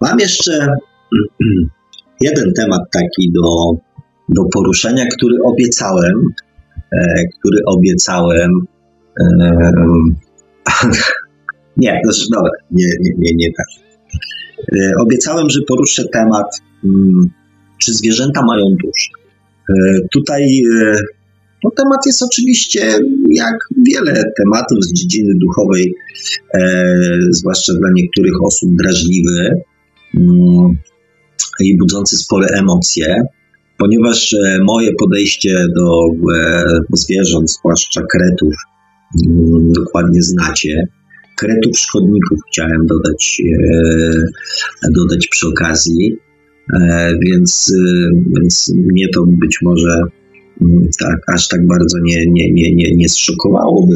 Mam 0.00 0.18
jeszcze 0.18 0.76
jeden 2.20 2.52
temat 2.56 2.80
taki 2.92 3.32
do, 3.32 3.72
do 4.28 4.44
poruszenia, 4.52 5.06
który 5.06 5.42
obiecałem, 5.42 6.22
e, 6.92 7.24
który 7.38 7.58
obiecałem. 7.66 8.50
E, 9.20 9.72
nie, 11.76 12.00
znaczy, 12.04 12.26
dobra, 12.32 12.50
nie, 12.70 12.86
nie, 13.00 13.10
nie, 13.18 13.30
nie 13.34 13.48
tak. 13.56 13.66
E, 14.76 14.92
obiecałem, 15.02 15.50
że 15.50 15.60
poruszę 15.68 16.02
temat, 16.12 16.46
mm, 16.84 17.30
czy 17.82 17.94
zwierzęta 17.94 18.42
mają 18.42 18.64
duszę. 18.64 19.25
E, 19.68 19.98
tutaj 20.12 20.62
e, 20.82 20.96
no, 21.64 21.70
temat 21.76 22.06
jest 22.06 22.22
oczywiście, 22.22 22.98
jak 23.30 23.54
wiele 23.86 24.12
tematów 24.12 24.78
z 24.84 24.92
dziedziny 24.92 25.32
duchowej, 25.40 25.94
e, 26.54 27.18
zwłaszcza 27.30 27.72
dla 27.80 27.88
niektórych 27.94 28.42
osób, 28.44 28.70
drażliwy 28.76 29.50
mm, 30.16 30.70
i 31.60 31.78
budzący 31.78 32.16
spore 32.16 32.46
emocje, 32.46 33.22
ponieważ 33.78 34.36
moje 34.64 34.92
podejście 34.94 35.66
do 35.74 36.00
zwierząt, 36.92 37.50
zwłaszcza 37.50 38.02
kretów, 38.12 38.54
mm, 39.26 39.72
dokładnie 39.72 40.22
znacie. 40.22 40.84
Kretów 41.36 41.78
szkodników 41.78 42.38
chciałem 42.48 42.86
dodać, 42.86 43.42
dodać 44.90 45.28
przy 45.28 45.48
okazji, 45.48 46.16
więc, 47.22 47.72
e, 47.78 48.10
więc 48.36 48.72
mnie 48.76 49.08
to 49.08 49.24
być 49.26 49.58
może 49.62 50.00
tak, 51.00 51.34
aż 51.34 51.48
tak 51.48 51.66
bardzo 51.66 51.98
nie, 52.04 52.24
nie, 52.26 52.52
nie, 52.52 52.74
nie, 52.74 52.96
nie 52.96 53.08
zszokowałoby. 53.08 53.94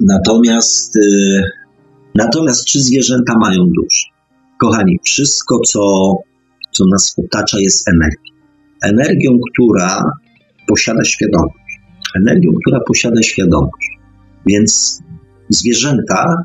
Natomiast, 0.00 0.96
y, 0.96 1.42
natomiast 2.14 2.64
czy 2.64 2.80
zwierzęta 2.80 3.38
mają 3.38 3.58
duszę? 3.58 4.06
Kochani, 4.60 4.98
wszystko, 5.04 5.60
co, 5.60 6.12
co 6.72 6.84
nas 6.92 7.14
otacza, 7.24 7.60
jest 7.60 7.88
energią. 7.88 8.32
Energią, 8.82 9.38
która 9.52 10.02
posiada 10.68 11.04
świadomość. 11.04 11.80
Energią, 12.16 12.50
która 12.62 12.80
posiada 12.88 13.22
świadomość. 13.22 13.98
Więc 14.46 15.02
zwierzęta, 15.48 16.42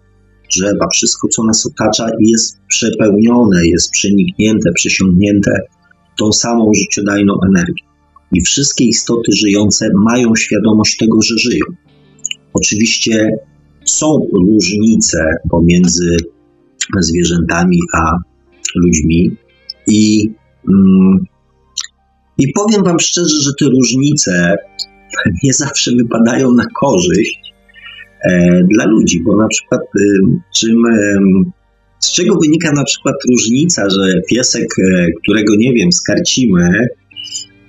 drzewa, 0.55 0.87
wszystko, 0.93 1.27
co 1.27 1.43
nas 1.43 1.65
otacza, 1.65 2.07
jest 2.19 2.59
przepełnione, 2.67 3.67
jest 3.67 3.91
przeniknięte, 3.91 4.71
przesiągnięte 4.75 5.51
tą 6.19 6.31
samą 6.31 6.71
życiodajną 6.73 7.33
energią 7.47 7.91
i 8.31 8.41
wszystkie 8.41 8.85
istoty 8.85 9.31
żyjące 9.31 9.89
mają 9.95 10.35
świadomość 10.35 10.97
tego, 10.97 11.21
że 11.21 11.37
żyją. 11.37 11.65
Oczywiście 12.53 13.29
są 13.85 14.27
różnice 14.33 15.19
pomiędzy 15.51 16.15
zwierzętami 16.99 17.79
a 17.93 18.11
ludźmi 18.75 19.35
i, 19.87 20.29
mm, 20.69 21.25
i 22.37 22.53
powiem 22.53 22.83
Wam 22.83 22.99
szczerze, 22.99 23.41
że 23.41 23.51
te 23.59 23.65
różnice 23.65 24.55
nie 25.43 25.53
zawsze 25.53 25.91
wypadają 25.91 26.51
na 26.51 26.63
korzyść 26.79 27.50
dla 28.73 28.85
ludzi, 28.85 29.21
bo 29.23 29.35
na 29.35 29.47
przykład 29.47 29.81
e, 29.81 30.01
czym, 30.59 30.85
e, 30.85 31.19
z 31.99 32.11
czego 32.11 32.39
wynika 32.41 32.71
na 32.71 32.83
przykład 32.83 33.15
różnica, 33.31 33.89
że 33.89 34.21
piesek, 34.29 34.67
e, 34.79 35.07
którego 35.23 35.55
nie 35.55 35.73
wiem, 35.73 35.91
skarcimy, 35.91 36.87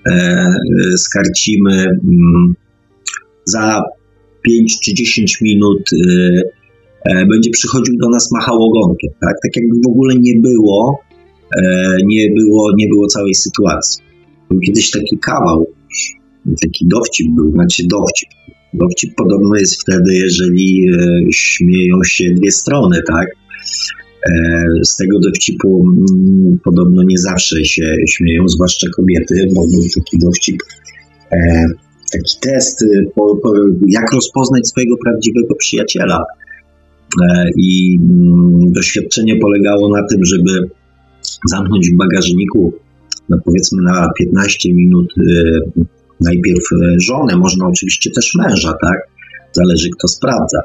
E, 0.07 0.53
skarcimy 0.97 1.73
mm, 1.73 2.55
za 3.45 3.83
5 4.43 4.81
czy 4.81 4.95
10 4.95 5.41
minut 5.41 5.91
e, 5.93 6.43
e, 7.05 7.27
będzie 7.27 7.51
przychodził 7.51 7.97
do 7.97 8.09
nas 8.09 8.33
machał 8.33 8.63
ogonkiem, 8.63 9.11
tak? 9.21 9.35
tak 9.43 9.57
jakby 9.57 9.77
w 9.85 9.91
ogóle 9.91 10.15
nie 10.19 10.41
było, 10.41 10.99
nie 12.05 12.31
było, 12.31 12.73
nie 12.77 12.89
było 12.89 13.07
całej 13.07 13.35
sytuacji. 13.35 14.05
Był 14.51 14.61
kiedyś 14.61 14.91
taki 14.91 15.19
kawał, 15.19 15.67
taki 16.63 16.87
dowcip 16.87 17.27
był, 17.31 17.53
znaczy 17.53 17.83
dowcip. 17.87 18.29
Dowcip 18.75 19.15
podobno 19.17 19.57
jest 19.57 19.83
wtedy, 19.83 20.15
jeżeli 20.15 20.91
śmieją 21.33 21.97
się 22.05 22.31
dwie 22.31 22.51
strony, 22.51 23.03
tak? 23.07 23.29
E, 24.27 24.65
z 24.85 24.97
tego 24.97 25.19
dowcipu 25.21 25.85
mm, 25.87 26.59
podobno 26.65 27.03
nie 27.03 27.19
zawsze 27.19 27.65
się 27.65 27.95
śmieją, 28.09 28.49
zwłaszcza 28.49 28.87
kobiety, 28.97 29.47
bo 29.55 29.61
był 29.61 29.83
taki 29.95 30.19
dowcip, 30.19 30.57
e, 31.33 31.65
taki 32.13 32.37
test, 32.41 32.85
jak 33.89 34.13
rozpoznać 34.13 34.69
swojego 34.69 34.97
prawdziwego 35.05 35.55
przyjaciela. 35.59 36.25
E, 37.23 37.51
I 37.57 37.99
mm, 38.03 38.73
doświadczenie 38.73 39.37
polegało 39.37 39.97
na 39.97 40.07
tym, 40.07 40.25
żeby 40.25 40.71
zamknąć 41.49 41.91
w 41.91 41.97
bagażniku, 41.97 42.73
no 43.29 43.39
powiedzmy 43.45 43.83
na 43.83 44.09
15 44.19 44.75
minut, 44.75 45.15
najpierw 46.25 46.65
żonę, 46.99 47.37
można 47.37 47.67
oczywiście 47.67 48.11
też 48.11 48.35
męża, 48.35 48.73
tak? 48.83 48.99
Zależy 49.53 49.89
kto 49.99 50.09
sprawdza. 50.09 50.59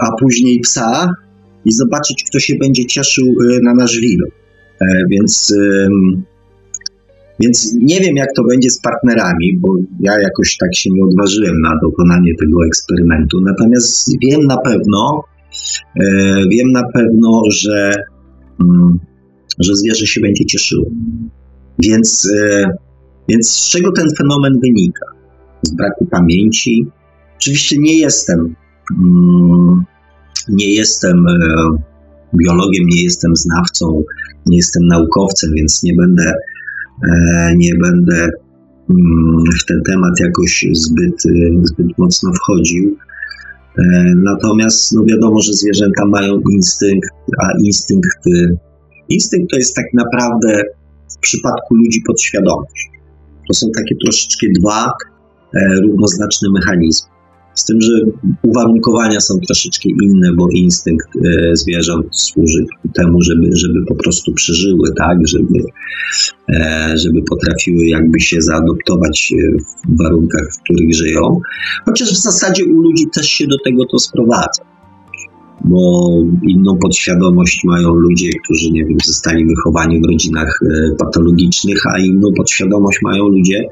A 0.00 0.16
później 0.20 0.60
psa, 0.60 1.08
i 1.64 1.72
zobaczyć, 1.72 2.24
kto 2.30 2.38
się 2.38 2.54
będzie 2.60 2.86
cieszył 2.86 3.26
y, 3.26 3.60
na 3.62 3.74
nasz 3.74 4.00
widok. 4.00 4.30
E, 4.80 5.04
więc, 5.10 5.54
więc 7.40 7.76
nie 7.80 8.00
wiem, 8.00 8.16
jak 8.16 8.28
to 8.36 8.44
będzie 8.44 8.70
z 8.70 8.80
partnerami, 8.80 9.58
bo 9.58 9.68
ja 10.00 10.20
jakoś 10.20 10.56
tak 10.56 10.74
się 10.74 10.90
nie 10.90 11.04
odważyłem 11.04 11.60
na 11.60 11.72
dokonanie 11.82 12.32
tego 12.40 12.66
eksperymentu. 12.66 13.40
Natomiast 13.40 14.10
wiem 14.22 14.46
na 14.46 14.56
pewno, 14.56 15.24
e, 16.00 16.04
wiem 16.48 16.72
na 16.72 16.82
pewno, 16.94 17.42
że, 17.50 17.92
mm, 18.60 18.98
że 19.58 19.76
zwierzę 19.76 20.06
się 20.06 20.20
będzie 20.20 20.44
cieszyło. 20.44 20.86
Więc, 21.78 22.30
e, 22.40 22.70
więc 23.28 23.50
z 23.50 23.70
czego 23.70 23.92
ten 23.92 24.06
fenomen 24.18 24.60
wynika? 24.60 25.06
Z 25.62 25.70
braku 25.70 26.06
pamięci? 26.10 26.86
Oczywiście 27.36 27.78
nie 27.78 27.98
jestem 27.98 28.54
mm, 28.98 29.84
nie 30.48 30.74
jestem 30.74 31.26
e, 31.28 31.32
biologiem, 32.34 32.86
nie 32.86 33.02
jestem 33.02 33.36
znawcą, 33.36 34.02
nie 34.46 34.56
jestem 34.56 34.86
naukowcem, 34.86 35.50
więc 35.54 35.82
nie 35.82 35.94
będę, 35.94 36.34
e, 37.08 37.54
nie 37.56 37.74
będę 37.74 38.28
mm, 38.90 39.44
w 39.60 39.64
ten 39.64 39.82
temat 39.86 40.20
jakoś 40.20 40.66
zbyt, 40.72 41.22
zbyt 41.62 41.98
mocno 41.98 42.32
wchodził. 42.32 42.96
Natomiast 44.16 44.92
no 44.92 45.04
wiadomo, 45.04 45.40
że 45.40 45.52
zwierzęta 45.52 46.06
mają 46.06 46.40
instynkt, 46.50 47.08
a 47.42 47.58
instynkt, 47.58 48.18
instynkt 49.08 49.50
to 49.50 49.56
jest 49.56 49.76
tak 49.76 49.84
naprawdę 49.94 50.62
w 51.16 51.18
przypadku 51.18 51.74
ludzi 51.74 52.02
podświadomość. 52.06 52.90
To 53.48 53.54
są 53.54 53.66
takie 53.76 53.94
troszeczkę 54.04 54.46
dwa 54.60 54.92
równoznaczne 55.82 56.48
mechanizmy. 56.50 57.12
Z 57.54 57.64
tym, 57.64 57.80
że 57.80 57.92
uwarunkowania 58.42 59.20
są 59.20 59.34
troszeczkę 59.46 59.88
inne, 60.02 60.32
bo 60.32 60.48
instynkt 60.50 61.08
e, 61.16 61.56
zwierząt 61.56 62.06
służy 62.16 62.66
temu, 62.94 63.22
żeby, 63.22 63.50
żeby 63.52 63.84
po 63.86 63.94
prostu 63.94 64.32
przeżyły, 64.32 64.88
tak, 64.96 65.18
żeby, 65.24 65.58
e, 66.48 66.94
żeby 66.98 67.22
potrafiły 67.22 67.86
jakby 67.86 68.20
się 68.20 68.42
zaadoptować 68.42 69.32
e, 69.32 69.58
w 69.88 70.02
warunkach, 70.02 70.48
w 70.54 70.62
których 70.62 70.94
żyją. 70.94 71.40
Chociaż 71.84 72.12
w 72.12 72.22
zasadzie 72.22 72.64
u 72.64 72.80
ludzi 72.80 73.06
też 73.14 73.26
się 73.26 73.46
do 73.46 73.56
tego 73.64 73.84
to 73.90 73.98
sprowadza 73.98 74.71
bo 75.64 76.10
inną 76.48 76.78
podświadomość 76.78 77.60
mają 77.64 77.94
ludzie, 77.94 78.30
którzy, 78.44 78.70
nie 78.70 78.84
wiem, 78.84 78.98
zostali 79.04 79.46
wychowani 79.46 80.00
w 80.00 80.04
rodzinach 80.04 80.60
patologicznych, 80.98 81.86
a 81.94 81.98
inną 81.98 82.28
podświadomość 82.36 82.98
mają 83.02 83.28
ludzie, 83.28 83.68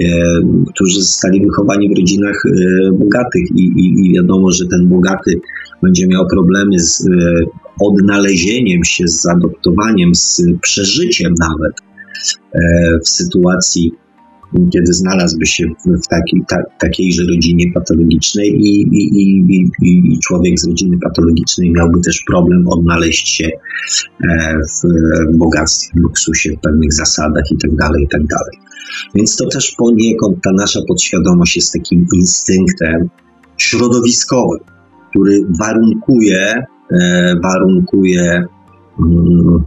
E, 0.00 0.40
którzy 0.74 1.00
zostali 1.00 1.40
wychowani 1.40 1.88
w 1.88 1.98
rodzinach 1.98 2.42
e, 2.46 2.92
bogatych. 2.92 3.42
I, 3.54 3.62
i, 3.62 4.06
i 4.06 4.14
wiadomo, 4.14 4.50
że 4.50 4.66
ten 4.66 4.88
bogaty 4.88 5.40
będzie 5.82 6.06
miał 6.06 6.26
problemy 6.26 6.78
z 6.78 7.06
e, 7.06 7.10
odnalezieniem 7.80 8.84
się, 8.84 9.08
z 9.08 9.22
zaadoptowaniem, 9.22 10.14
z 10.14 10.42
przeżyciem 10.60 11.34
nawet 11.40 11.72
w 13.04 13.08
sytuacji, 13.08 13.92
kiedy 14.72 14.92
znalazłby 14.92 15.46
się 15.46 15.66
w 15.86 16.06
takiej, 16.08 16.42
ta, 16.48 16.56
takiejże 16.78 17.22
rodzinie 17.24 17.72
patologicznej 17.74 18.48
i, 18.48 18.82
i, 18.82 19.22
i, 19.22 19.70
i, 19.82 20.18
człowiek 20.18 20.60
z 20.60 20.68
rodziny 20.68 20.98
patologicznej 20.98 21.70
miałby 21.70 22.00
też 22.00 22.22
problem 22.26 22.68
odnaleźć 22.68 23.28
się 23.28 23.50
w 25.32 25.36
bogactwie, 25.36 25.90
w 25.94 26.02
luksusie, 26.02 26.50
w 26.50 26.60
pewnych 26.60 26.92
zasadach 26.92 27.44
itd., 27.50 27.76
tak 27.78 28.00
itd. 28.00 28.26
Tak 28.28 28.72
więc 29.14 29.36
to 29.36 29.48
też 29.48 29.74
poniekąd 29.78 30.42
ta 30.42 30.50
nasza 30.52 30.80
podświadomość 30.88 31.56
jest 31.56 31.72
takim 31.72 32.06
instynktem 32.14 33.08
środowiskowym, 33.56 34.60
który 35.10 35.46
warunkuje, 35.60 36.64
e, 36.92 37.34
warunkuje, 37.42 38.44
mm, 39.00 39.64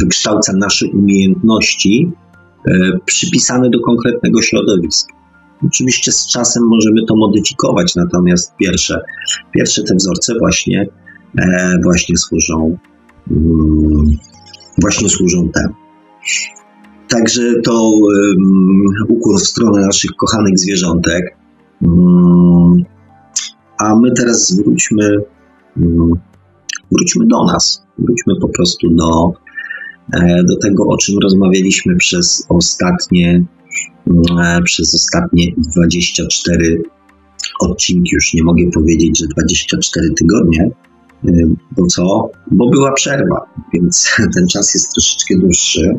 wykształca 0.00 0.52
nasze 0.52 0.86
umiejętności 0.86 2.10
e, 2.12 2.27
przypisane 3.04 3.70
do 3.70 3.80
konkretnego 3.80 4.42
środowiska. 4.42 5.18
Oczywiście 5.66 6.12
z 6.12 6.26
czasem 6.26 6.62
możemy 6.66 7.06
to 7.08 7.16
modyfikować, 7.16 7.94
natomiast 7.94 8.56
pierwsze, 8.56 9.00
pierwsze 9.54 9.82
te 9.82 9.94
wzorce 9.94 10.34
właśnie, 10.38 10.88
e, 11.38 11.78
właśnie 11.84 12.16
służą, 12.16 12.78
mm, 13.30 14.16
właśnie 14.80 15.08
służą 15.08 15.48
temu. 15.54 15.74
Także 17.08 17.42
to 17.64 17.92
ukłon 19.08 19.38
w 19.38 19.46
stronę 19.46 19.86
naszych 19.86 20.10
kochanych 20.10 20.58
zwierzątek. 20.58 21.36
Um, 21.82 22.84
a 23.78 23.96
my 23.96 24.12
teraz 24.12 24.56
wróćmy, 24.56 25.16
um, 25.76 26.12
wróćmy 26.92 27.26
do 27.26 27.44
nas. 27.44 27.86
Wróćmy 27.98 28.34
po 28.40 28.48
prostu 28.48 28.90
do, 28.90 29.32
e, 29.32 29.47
do 30.44 30.56
tego, 30.56 30.84
o 30.84 30.96
czym 30.96 31.18
rozmawialiśmy 31.22 31.96
przez 31.96 32.46
ostatnie, 32.48 33.44
e, 34.40 34.62
przez 34.64 34.94
ostatnie 34.94 35.52
24 35.76 36.82
odcinki. 37.60 38.14
Już 38.14 38.34
nie 38.34 38.44
mogę 38.44 38.70
powiedzieć, 38.74 39.18
że 39.18 39.26
24 39.26 40.10
tygodnie, 40.14 40.70
e, 41.24 41.30
bo 41.76 41.86
co? 41.86 42.30
Bo 42.50 42.70
była 42.70 42.92
przerwa, 42.92 43.40
więc 43.74 44.08
ten 44.34 44.48
czas 44.48 44.74
jest 44.74 44.92
troszeczkę 44.92 45.34
dłuższy. 45.38 45.98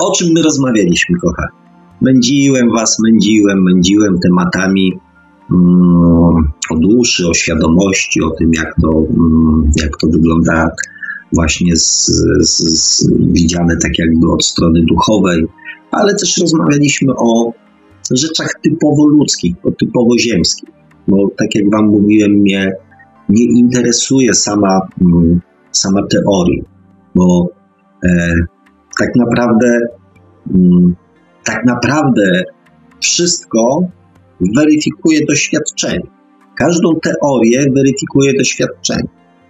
O 0.00 0.12
czym 0.12 0.28
my 0.32 0.42
rozmawialiśmy, 0.42 1.18
kochani? 1.18 1.60
Mędziłem 2.00 2.70
was, 2.70 2.98
mędziłem, 3.04 3.62
mędziłem 3.62 4.18
tematami 4.18 4.92
mm, 5.50 6.34
o 6.70 6.76
duszy, 6.76 7.28
o 7.28 7.34
świadomości, 7.34 8.22
o 8.22 8.30
tym, 8.30 8.50
jak 8.54 8.74
to, 8.82 8.88
mm, 8.88 9.70
jak 9.82 9.96
to 10.00 10.06
wygląda 10.06 10.70
właśnie 11.32 11.76
z, 11.76 12.06
z, 12.40 12.58
z, 12.58 13.10
widziane 13.20 13.76
tak 13.82 13.98
jakby 13.98 14.32
od 14.32 14.44
strony 14.44 14.82
duchowej, 14.88 15.44
ale 15.90 16.14
też 16.14 16.38
rozmawialiśmy 16.38 17.12
o 17.16 17.52
rzeczach 18.10 18.50
typowo 18.62 19.06
ludzkich, 19.06 19.54
o 19.62 19.70
typowo 19.70 20.18
ziemskich, 20.18 20.68
bo 21.08 21.30
tak 21.38 21.54
jak 21.54 21.70
wam 21.70 21.86
mówiłem, 21.86 22.30
mnie 22.30 22.72
nie 23.28 23.44
interesuje 23.44 24.34
sama, 24.34 24.80
mm, 25.00 25.40
sama 25.72 26.00
teoria, 26.06 26.62
bo 27.14 27.48
e, 28.04 28.34
tak 28.98 29.08
naprawdę, 29.16 29.78
mm, 30.54 30.94
tak 31.44 31.64
naprawdę 31.66 32.42
wszystko 33.00 33.80
weryfikuje 34.56 35.26
doświadczenie. 35.26 36.10
Każdą 36.56 36.88
teorię 37.02 37.66
weryfikuje 37.76 38.34
doświadczenie. 38.38 39.08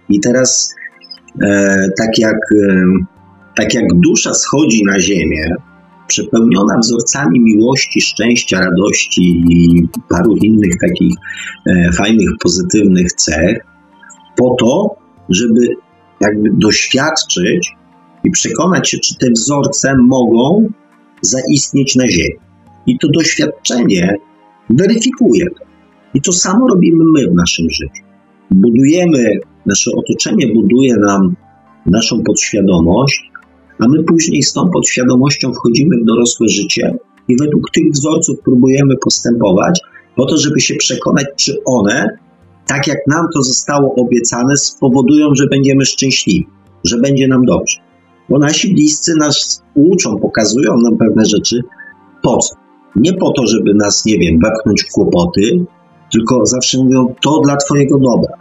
I 0.09 0.19
teraz, 0.19 0.75
tak, 1.97 2.19
jak, 2.19 2.35
e, 2.35 2.83
tak 3.55 3.73
jak 3.73 3.85
dusza 3.93 4.33
schodzi 4.33 4.83
na 4.85 4.99
ziemię, 4.99 5.55
przepełniona 6.07 6.77
wzorcami 6.79 7.39
miłości, 7.39 8.01
szczęścia, 8.01 8.59
radości 8.59 9.43
i 9.49 9.87
paru 10.09 10.35
innych 10.35 10.73
takich 10.81 11.13
e, 11.69 11.91
fajnych, 11.91 12.29
pozytywnych 12.43 13.13
cech, 13.13 13.57
po 14.37 14.55
to, 14.59 14.95
żeby 15.29 15.67
jakby 16.19 16.49
doświadczyć 16.53 17.71
i 18.23 18.31
przekonać 18.31 18.89
się, 18.89 18.97
czy 18.99 19.15
te 19.17 19.31
wzorce 19.31 19.95
mogą 19.97 20.69
zaistnieć 21.21 21.95
na 21.95 22.07
Ziemi. 22.07 22.35
I 22.87 22.97
to 22.99 23.07
doświadczenie 23.07 24.15
weryfikuje 24.69 25.45
to. 25.45 25.65
I 26.13 26.21
to 26.21 26.31
samo 26.31 26.67
robimy 26.67 27.03
my 27.13 27.27
w 27.27 27.33
naszym 27.33 27.69
życiu. 27.69 28.03
Budujemy, 28.51 29.39
nasze 29.65 29.91
otoczenie 29.97 30.53
buduje 30.53 30.95
nam 30.95 31.35
naszą 31.85 32.23
podświadomość, 32.23 33.31
a 33.79 33.87
my 33.87 34.03
później 34.03 34.43
z 34.43 34.53
tą 34.53 34.69
podświadomością 34.69 35.53
wchodzimy 35.53 35.97
w 35.97 36.05
dorosłe 36.05 36.47
życie 36.47 36.97
i 37.27 37.37
według 37.37 37.71
tych 37.71 37.91
wzorców 37.91 38.39
próbujemy 38.43 38.95
postępować, 39.03 39.79
po 40.15 40.25
to, 40.25 40.37
żeby 40.37 40.61
się 40.61 40.75
przekonać, 40.75 41.25
czy 41.35 41.55
one, 41.65 42.17
tak 42.67 42.87
jak 42.87 42.97
nam 43.07 43.25
to 43.33 43.43
zostało 43.43 43.95
obiecane, 43.95 44.57
spowodują, 44.57 45.35
że 45.35 45.47
będziemy 45.47 45.85
szczęśliwi, 45.85 46.47
że 46.83 46.97
będzie 46.97 47.27
nam 47.27 47.45
dobrze 47.45 47.77
bo 48.31 48.39
nasi 48.39 48.73
bliscy 48.73 49.15
nas 49.15 49.63
uczą, 49.75 50.19
pokazują 50.19 50.77
nam 50.77 50.97
pewne 50.97 51.25
rzeczy. 51.25 51.61
Po 52.23 52.37
co? 52.37 52.55
Nie 52.95 53.13
po 53.13 53.31
to, 53.31 53.47
żeby 53.47 53.73
nas, 53.73 54.05
nie 54.05 54.17
wiem, 54.17 54.39
wepchnąć 54.43 54.83
w 54.83 54.91
kłopoty, 54.91 55.41
tylko 56.11 56.45
zawsze 56.45 56.77
mówią, 56.77 57.15
to 57.21 57.39
dla 57.39 57.57
Twojego 57.57 57.99
dobra. 57.99 58.37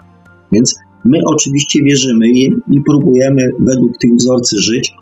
Więc 0.52 0.74
my 1.04 1.18
oczywiście 1.26 1.82
wierzymy 1.82 2.28
im 2.28 2.62
i 2.70 2.80
próbujemy 2.80 3.50
według 3.58 3.98
tych 3.98 4.14
wzorcy 4.14 4.58
żyć, 4.58 4.92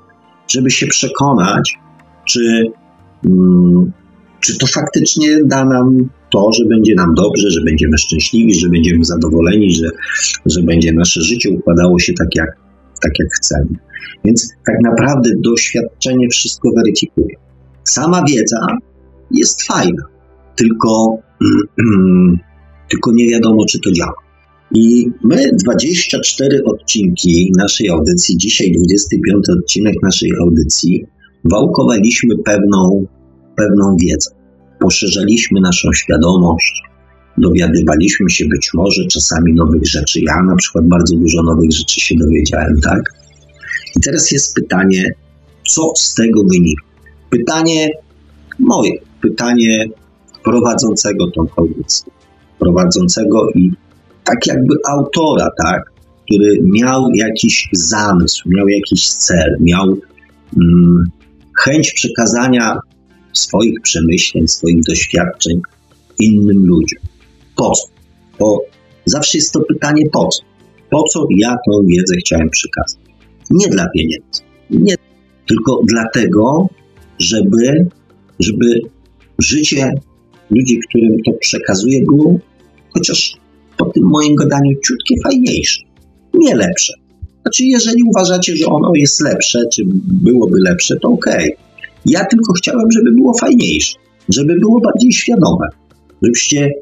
żeby 0.48 0.70
się 0.70 0.86
przekonać, 0.86 1.74
czy, 2.28 2.64
mm, 3.26 3.92
czy 4.40 4.58
to 4.58 4.66
faktycznie 4.66 5.44
da 5.44 5.64
nam 5.64 6.08
to, 6.30 6.50
że 6.52 6.64
będzie 6.64 6.94
nam 6.94 7.14
dobrze, 7.14 7.50
że 7.50 7.60
będziemy 7.64 7.98
szczęśliwi, 7.98 8.54
że 8.54 8.68
będziemy 8.68 9.04
zadowoleni, 9.04 9.70
że, 9.70 9.90
że 10.46 10.62
będzie 10.62 10.92
nasze 10.92 11.20
życie 11.20 11.50
układało 11.50 11.98
się 11.98 12.12
tak 12.12 12.28
jak, 12.34 12.56
tak, 13.02 13.12
jak 13.18 13.28
chcemy. 13.32 13.78
Więc 14.24 14.54
tak 14.66 14.76
naprawdę 14.84 15.30
doświadczenie 15.36 16.28
wszystko 16.28 16.70
weryfikuje. 16.76 17.36
Sama 17.84 18.22
wiedza 18.28 18.66
jest 19.30 19.62
fajna, 19.62 20.02
tylko, 20.56 21.18
tylko 22.90 23.12
nie 23.12 23.28
wiadomo, 23.28 23.64
czy 23.70 23.80
to 23.80 23.92
działa. 23.92 24.27
I 24.74 25.10
my 25.24 25.50
24 25.64 26.64
odcinki 26.64 27.52
naszej 27.58 27.88
audycji, 27.88 28.36
dzisiaj 28.36 28.72
25 28.72 29.44
odcinek 29.48 29.94
naszej 30.02 30.30
audycji, 30.42 31.04
wałkowaliśmy 31.44 32.34
pewną, 32.44 33.06
pewną 33.56 33.96
wiedzę. 34.00 34.30
Poszerzaliśmy 34.80 35.60
naszą 35.60 35.92
świadomość, 35.92 36.82
dowiadywaliśmy 37.38 38.30
się 38.30 38.44
być 38.46 38.70
może 38.74 39.06
czasami 39.06 39.54
nowych 39.54 39.86
rzeczy. 39.86 40.20
Ja 40.20 40.42
na 40.42 40.56
przykład 40.56 40.88
bardzo 40.88 41.16
dużo 41.16 41.42
nowych 41.42 41.72
rzeczy 41.72 42.00
się 42.00 42.14
dowiedziałem, 42.16 42.80
tak? 42.80 43.02
I 43.96 44.00
teraz 44.00 44.32
jest 44.32 44.54
pytanie, 44.54 45.04
co 45.68 45.92
z 45.96 46.14
tego 46.14 46.44
wynika? 46.44 46.82
Pytanie 47.30 47.88
moje, 48.58 48.92
pytanie 49.22 49.86
prowadzącego 50.44 51.30
tą 51.30 51.46
audycję, 51.56 52.12
prowadzącego 52.58 53.50
i 53.50 53.70
tak 54.28 54.46
jakby 54.46 54.74
autora, 54.88 55.48
tak, 55.62 55.92
który 56.24 56.58
miał 56.62 57.10
jakiś 57.14 57.68
zamysł, 57.72 58.48
miał 58.48 58.68
jakiś 58.68 59.08
cel, 59.08 59.56
miał 59.60 59.96
mm, 60.56 61.04
chęć 61.58 61.92
przekazania 61.92 62.78
swoich 63.32 63.80
przemyśleń, 63.82 64.48
swoich 64.48 64.80
doświadczeń 64.88 65.60
innym 66.18 66.66
ludziom. 66.66 67.02
Po 67.56 67.70
co? 67.70 67.88
Bo 68.38 68.62
zawsze 69.04 69.38
jest 69.38 69.52
to 69.52 69.60
pytanie 69.60 70.02
po 70.12 70.28
co? 70.28 70.42
Po 70.90 71.02
co 71.02 71.26
ja 71.30 71.56
tą 71.70 71.86
wiedzę 71.86 72.16
chciałem 72.16 72.50
przekazać? 72.50 73.00
Nie 73.50 73.68
dla 73.68 73.88
pieniędzy. 73.88 74.42
Nie 74.70 74.94
tylko 75.46 75.80
dlatego, 75.84 76.68
żeby, 77.18 77.86
żeby 78.40 78.80
życie 79.38 79.92
ludzi, 80.50 80.80
którym 80.88 81.22
to 81.26 81.32
przekazuję, 81.40 82.00
było 82.04 82.38
chociaż 82.94 83.36
po 83.78 83.84
tym 83.84 84.04
moim 84.04 84.34
gadaniu 84.34 84.74
ciutkie 84.86 85.14
fajniejsze, 85.24 85.82
nie 86.34 86.56
lepsze. 86.56 86.92
Znaczy, 87.42 87.64
jeżeli 87.64 88.02
uważacie, 88.02 88.56
że 88.56 88.66
ono 88.66 88.92
jest 88.94 89.20
lepsze, 89.20 89.58
czy 89.72 89.82
byłoby 90.04 90.56
lepsze, 90.66 90.96
to 90.96 91.08
okej. 91.08 91.54
Okay. 91.54 91.68
Ja 92.06 92.24
tylko 92.24 92.52
chciałem, 92.52 92.92
żeby 92.92 93.12
było 93.12 93.38
fajniejsze, 93.40 93.98
żeby 94.28 94.58
było 94.60 94.80
bardziej 94.80 95.12
świadome, 95.12 95.66
żebyście 96.22 96.72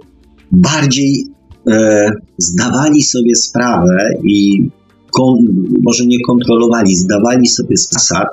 bardziej 0.53 1.25
e, 1.71 2.11
zdawali 2.39 3.03
sobie 3.03 3.35
sprawę 3.35 4.11
i 4.25 4.69
kon, 5.11 5.37
może 5.83 6.07
nie 6.07 6.21
kontrolowali, 6.21 6.97
zdawali 6.97 7.47
sobie 7.47 7.77
zasad 7.77 8.29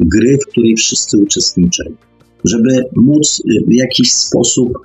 gry, 0.00 0.38
w 0.42 0.50
której 0.50 0.76
wszyscy 0.76 1.18
uczestniczyli. 1.18 1.94
Żeby 2.44 2.84
móc 2.96 3.42
w 3.66 3.72
jakiś 3.72 4.12
sposób 4.12 4.78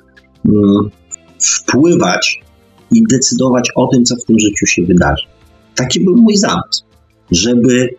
mm, 0.46 0.90
wpływać 1.40 2.43
i 2.94 3.04
decydować 3.10 3.70
o 3.76 3.88
tym, 3.88 4.06
co 4.06 4.16
w 4.16 4.26
tym 4.26 4.40
życiu 4.40 4.66
się 4.66 4.84
wydarzy. 4.84 5.24
Taki 5.76 6.00
był 6.00 6.18
mój 6.18 6.38
zamysł, 6.38 6.84
żeby 7.32 7.90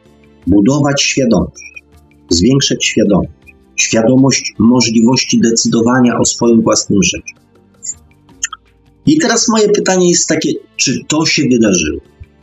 budować 0.46 1.02
świadomość, 1.02 1.82
zwiększać 2.30 2.84
świadomość, 2.84 3.30
świadomość 3.76 4.52
możliwości 4.58 5.40
decydowania 5.40 6.18
o 6.18 6.24
swoim 6.24 6.62
własnym 6.62 7.02
życiu. 7.02 7.34
I 9.06 9.18
teraz 9.18 9.48
moje 9.48 9.68
pytanie 9.68 10.10
jest 10.10 10.28
takie, 10.28 10.52
czy 10.76 11.00
to 11.08 11.26
się 11.26 11.42
wydarzyło? 11.50 12.00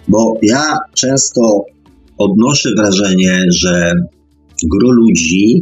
Bo 0.08 0.34
ja 0.42 0.78
często 0.94 1.66
odnoszę 2.18 2.70
wrażenie, 2.78 3.44
że 3.50 3.92
gro 4.64 4.92
ludzi 4.92 5.62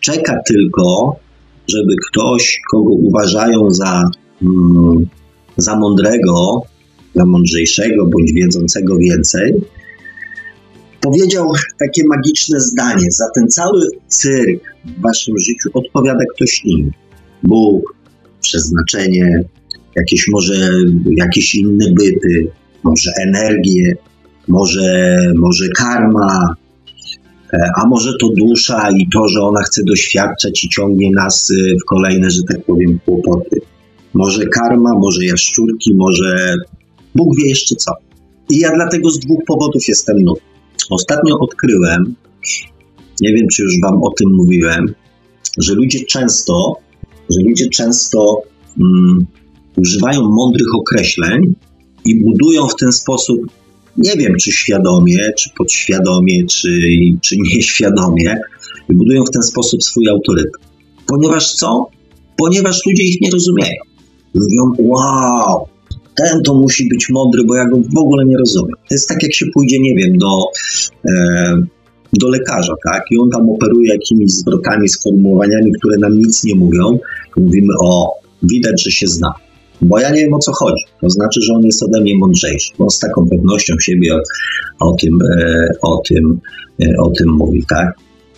czeka 0.00 0.38
tylko, 0.46 1.16
żeby 1.68 1.94
ktoś, 2.08 2.60
kogo 2.70 2.90
uważają 2.90 3.70
za, 3.70 4.02
mm, 4.42 5.06
za 5.56 5.76
mądrego, 5.76 6.62
za 7.14 7.24
mądrzejszego 7.24 8.06
bądź 8.06 8.32
wiedzącego 8.32 8.96
więcej, 8.96 9.54
powiedział 11.00 11.52
takie 11.78 12.02
magiczne 12.08 12.60
zdanie: 12.60 13.06
Za 13.10 13.24
ten 13.34 13.48
cały 13.48 13.80
cyrk 14.08 14.74
w 14.84 15.00
waszym 15.00 15.38
życiu 15.38 15.70
odpowiada 15.74 16.24
ktoś 16.34 16.64
inny. 16.64 16.90
Bóg, 17.42 17.94
przeznaczenie, 18.40 19.44
jakieś 19.96 20.28
może 20.28 20.70
jakieś 21.16 21.54
inne 21.54 21.90
byty, 21.90 22.48
może 22.82 23.10
energię, 23.22 23.96
może, 24.48 25.18
może 25.36 25.68
karma, 25.76 26.54
e, 27.52 27.58
a 27.82 27.88
może 27.88 28.12
to 28.20 28.28
dusza 28.28 28.90
i 28.90 29.08
to, 29.08 29.28
że 29.28 29.40
ona 29.40 29.62
chce 29.62 29.82
doświadczać 29.84 30.64
i 30.64 30.68
ciągnie 30.68 31.10
nas 31.10 31.50
e, 31.50 31.76
w 31.78 31.84
kolejne, 31.84 32.30
że 32.30 32.42
tak 32.48 32.64
powiem, 32.64 32.98
kłopoty. 33.04 33.60
Może 34.14 34.46
karma, 34.46 34.94
może 34.94 35.24
jaszczurki, 35.24 35.94
może 35.94 36.54
Bóg 37.14 37.36
wie 37.38 37.48
jeszcze 37.48 37.74
co. 37.76 37.92
I 38.50 38.58
ja 38.58 38.70
dlatego 38.74 39.10
z 39.10 39.18
dwóch 39.18 39.44
powodów 39.46 39.88
jestem 39.88 40.16
nudny. 40.18 40.42
Ostatnio 40.90 41.38
odkryłem, 41.38 42.14
nie 43.20 43.32
wiem 43.32 43.46
czy 43.52 43.62
już 43.62 43.74
Wam 43.82 44.02
o 44.02 44.10
tym 44.10 44.34
mówiłem, 44.34 44.94
że 45.58 45.74
ludzie 45.74 46.04
często, 46.04 46.76
że 47.30 47.40
ludzie 47.40 47.68
często 47.68 48.42
mm, 48.80 49.26
używają 49.76 50.22
mądrych 50.22 50.74
określeń 50.74 51.54
i 52.04 52.20
budują 52.20 52.68
w 52.68 52.76
ten 52.76 52.92
sposób, 52.92 53.40
nie 53.96 54.16
wiem 54.16 54.34
czy 54.40 54.52
świadomie, 54.52 55.18
czy 55.38 55.50
podświadomie, 55.56 56.46
czy, 56.46 56.68
czy 57.22 57.36
nieświadomie, 57.36 58.40
i 58.88 58.94
budują 58.94 59.24
w 59.24 59.30
ten 59.30 59.42
sposób 59.42 59.82
swój 59.82 60.08
autorytet. 60.08 60.52
Ponieważ 61.06 61.52
co? 61.52 61.86
Ponieważ 62.36 62.86
ludzie 62.86 63.02
ich 63.02 63.20
nie 63.20 63.30
rozumieją. 63.30 63.93
Mówią, 64.34 64.72
wow, 64.78 65.66
ten 66.14 66.42
to 66.42 66.54
musi 66.54 66.88
być 66.88 67.08
mądry, 67.10 67.44
bo 67.44 67.54
ja 67.56 67.68
go 67.68 67.76
w 67.94 67.98
ogóle 67.98 68.24
nie 68.24 68.36
rozumiem. 68.36 68.76
To 68.88 68.94
jest 68.94 69.08
tak, 69.08 69.22
jak 69.22 69.34
się 69.34 69.46
pójdzie, 69.54 69.78
nie 69.80 69.94
wiem, 69.94 70.18
do, 70.18 70.38
e, 71.08 71.54
do 72.12 72.28
lekarza, 72.28 72.74
tak? 72.92 73.02
I 73.10 73.18
on 73.18 73.30
tam 73.30 73.50
operuje 73.50 73.92
jakimiś 73.92 74.32
zwrotami, 74.32 74.88
sformułowaniami, 74.88 75.72
które 75.72 75.98
nam 75.98 76.18
nic 76.18 76.44
nie 76.44 76.54
mówią. 76.54 76.98
Mówimy, 77.36 77.72
o, 77.82 78.10
widać, 78.42 78.82
że 78.82 78.90
się 78.90 79.06
zna. 79.06 79.34
Bo 79.82 79.98
ja 79.98 80.10
nie 80.10 80.20
wiem 80.20 80.34
o 80.34 80.38
co 80.38 80.52
chodzi. 80.52 80.82
To 81.00 81.10
znaczy, 81.10 81.40
że 81.42 81.52
on 81.52 81.62
jest 81.62 81.82
ode 81.82 82.00
mnie 82.00 82.16
mądrzejszy. 82.16 82.72
On 82.78 82.90
z 82.90 82.98
taką 82.98 83.26
pewnością 83.30 83.74
siebie 83.80 84.14
o, 84.14 84.20
o 84.80 84.96
tym, 84.96 85.18
e, 85.38 85.68
o, 85.82 86.02
tym, 86.08 86.40
e, 86.82 86.92
o 87.02 87.10
tym 87.10 87.28
mówi, 87.28 87.64
tak? 87.68 87.94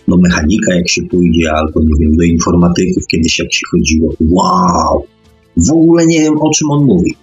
Do 0.07 0.17
mechanika, 0.17 0.73
jak 0.73 0.89
się 0.89 1.01
pójdzie, 1.03 1.51
albo 1.51 1.79
nie 1.79 1.93
wiem, 1.99 2.17
do 2.17 2.23
informatyków, 2.23 3.07
kiedyś 3.07 3.39
jak 3.39 3.53
się 3.53 3.61
chodziło. 3.71 4.13
Wow! 4.29 5.03
W 5.57 5.71
ogóle 5.71 6.05
nie 6.05 6.19
wiem, 6.19 6.41
o 6.41 6.49
czym 6.49 6.71
on 6.71 6.85
mówi 6.85 7.15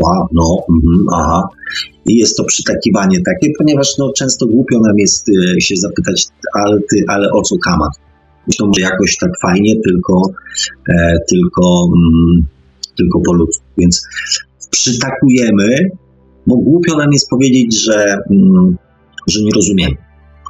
wow, 0.00 0.28
no, 0.32 0.64
mm, 0.68 1.06
aha. 1.12 1.48
I 2.06 2.16
jest 2.16 2.36
to 2.36 2.44
przytakiwanie 2.44 3.18
takie, 3.24 3.52
ponieważ 3.58 3.98
no, 3.98 4.12
często 4.12 4.46
głupio 4.46 4.80
nam 4.80 4.98
jest 4.98 5.28
y, 5.28 5.60
się 5.60 5.76
zapytać, 5.76 6.26
ale, 6.54 6.80
ty, 6.90 7.04
ale 7.08 7.30
o 7.32 7.42
co 7.42 7.56
kamat? 7.58 7.92
Myślą, 8.46 8.70
że 8.76 8.82
jakoś 8.82 9.16
tak 9.16 9.30
fajnie, 9.42 9.74
tylko, 9.84 10.22
e, 10.94 11.16
tylko, 11.28 11.88
mm, 11.88 12.46
tylko 12.96 13.20
po 13.20 13.32
ludzku. 13.32 13.64
Więc 13.78 14.02
przytakujemy, 14.70 15.76
bo 16.46 16.56
głupio 16.56 16.96
nam 16.96 17.12
jest 17.12 17.28
powiedzieć, 17.28 17.82
że, 17.84 18.16
mm, 18.30 18.76
że 19.26 19.42
nie 19.42 19.50
rozumiemy, 19.54 19.96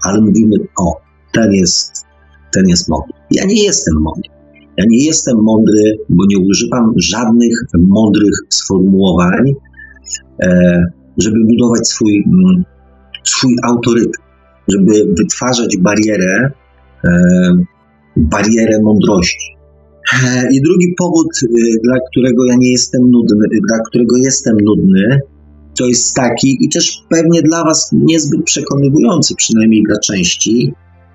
ale 0.05 0.21
mówimy, 0.21 0.57
o, 0.79 1.01
ten 1.33 1.53
jest, 1.53 1.93
ten 2.53 2.69
jest 2.69 2.89
mądry. 2.89 3.13
Ja 3.31 3.45
nie 3.45 3.65
jestem 3.65 3.95
mądry. 3.95 4.40
Ja 4.81 4.87
nie 4.89 5.07
jestem 5.07 5.37
mądry, 5.43 5.99
bo 6.09 6.25
nie 6.29 6.39
używam 6.39 6.93
żadnych 6.97 7.55
mądrych 7.79 8.35
sformułowań, 8.49 9.53
e, 10.43 10.83
żeby 11.19 11.37
budować 11.49 11.89
swój, 11.89 12.25
mm, 12.27 12.65
swój 13.25 13.57
autorytet, 13.69 14.23
żeby 14.69 14.93
wytwarzać 15.19 15.77
barierę, 15.77 16.51
e, 17.05 17.11
barierę 18.17 18.81
mądrości. 18.83 19.47
E, 20.13 20.49
I 20.53 20.61
drugi 20.63 20.95
powód, 20.99 21.29
dla 21.85 21.97
którego 22.11 22.45
ja 22.45 22.55
nie 22.59 22.73
jestem 22.73 23.03
nudny, 23.11 23.49
dla 23.69 23.79
którego 23.89 24.17
jestem 24.17 24.57
nudny, 24.65 25.19
to 25.79 25.87
jest 25.87 26.15
taki 26.15 26.65
i 26.65 26.69
też 26.69 27.05
pewnie 27.09 27.43
dla 27.43 27.65
Was 27.65 27.91
niezbyt 27.93 28.45
przekonywujący, 28.45 29.35
przynajmniej 29.35 29.83
dla 29.83 29.99
części, 29.99 30.73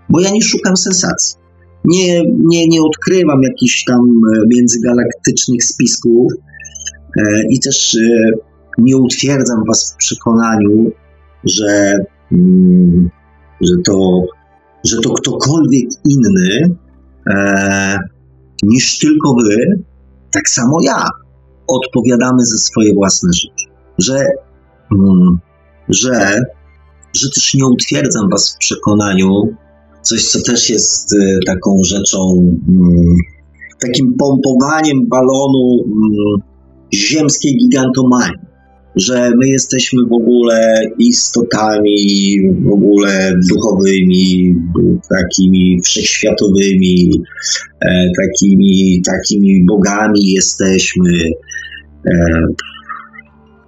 bo 0.09 0.19
ja 0.19 0.31
nie 0.31 0.41
szukam 0.41 0.77
sensacji 0.77 1.44
nie, 1.87 2.23
nie, 2.37 2.67
nie 2.67 2.81
odkrywam 2.81 3.41
jakichś 3.43 3.83
tam 3.83 3.99
e, 3.99 4.39
międzygalaktycznych 4.47 5.63
spisków 5.63 6.33
e, 7.17 7.21
i 7.49 7.59
też 7.59 7.95
e, 7.95 8.31
nie 8.77 8.97
utwierdzam 8.97 9.63
Was 9.67 9.93
w 9.93 9.97
przekonaniu, 9.97 10.91
że, 11.43 12.05
mm, 12.31 13.09
że, 13.61 13.73
to, 13.85 14.21
że 14.85 14.97
to 15.01 15.13
ktokolwiek 15.13 15.89
inny 16.05 16.75
niż 18.63 18.99
tylko 18.99 19.35
Wy, 19.43 19.83
tak 20.31 20.49
samo 20.49 20.77
ja, 20.83 21.09
odpowiadamy 21.67 22.45
za 22.45 22.57
swoje 22.57 22.93
własne 22.93 23.29
życie. 23.33 23.67
Że, 23.97 24.25
mm, 24.91 25.39
że, 25.89 26.41
że 27.13 27.29
też 27.29 27.53
nie 27.53 27.65
utwierdzam 27.65 28.29
Was 28.29 28.55
w 28.55 28.57
przekonaniu, 28.57 29.55
coś, 30.05 30.23
co 30.25 30.41
też 30.41 30.69
jest 30.69 31.13
y, 31.13 31.39
taką 31.45 31.81
rzeczą, 31.83 32.19
mm, 32.69 33.15
takim 33.81 34.15
pompowaniem 34.19 35.07
balonu 35.07 35.83
mm, 35.85 36.55
ziemskiej 36.93 37.57
gigantomanii, 37.57 38.45
że 38.95 39.31
my 39.37 39.47
jesteśmy 39.47 40.05
w 40.05 40.13
ogóle 40.13 40.81
istotami 40.99 42.37
w 42.61 42.73
ogóle 42.73 43.39
duchowymi, 43.49 44.55
takimi 45.09 45.81
wszechświatowymi, 45.81 47.11
e, 47.81 48.07
takimi, 48.21 49.01
takimi 49.05 49.65
bogami 49.65 50.31
jesteśmy. 50.31 51.11
E, 52.05 52.41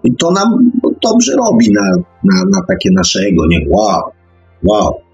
I 0.04 0.16
to 0.16 0.32
nam 0.32 0.72
dobrze 1.04 1.36
robi 1.36 1.72
na, 1.72 1.92
na, 2.24 2.44
na 2.52 2.62
takie 2.68 2.92
naszego, 2.92 3.48
nie? 3.48 3.66
Wow, 3.70 4.02
wow. 4.64 5.07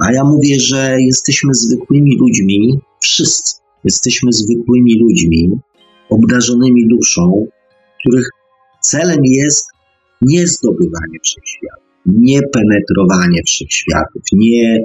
A 0.00 0.12
ja 0.12 0.24
mówię, 0.24 0.60
że 0.60 0.96
jesteśmy 1.00 1.54
zwykłymi 1.54 2.16
ludźmi, 2.18 2.78
wszyscy 3.02 3.54
jesteśmy 3.84 4.32
zwykłymi 4.32 4.98
ludźmi, 4.98 5.50
obdarzonymi 6.10 6.88
duszą, 6.88 7.46
których 8.00 8.28
celem 8.82 9.18
jest 9.24 9.66
nie 10.22 10.46
zdobywanie 10.46 11.18
wszechświatów, 11.22 11.84
nie 12.06 12.40
penetrowanie 12.42 13.42
wszechświatów, 13.46 14.22
nie 14.32 14.78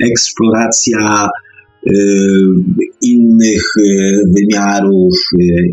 eksploracja 0.00 1.28
innych 3.02 3.62
wymiarów 4.36 5.14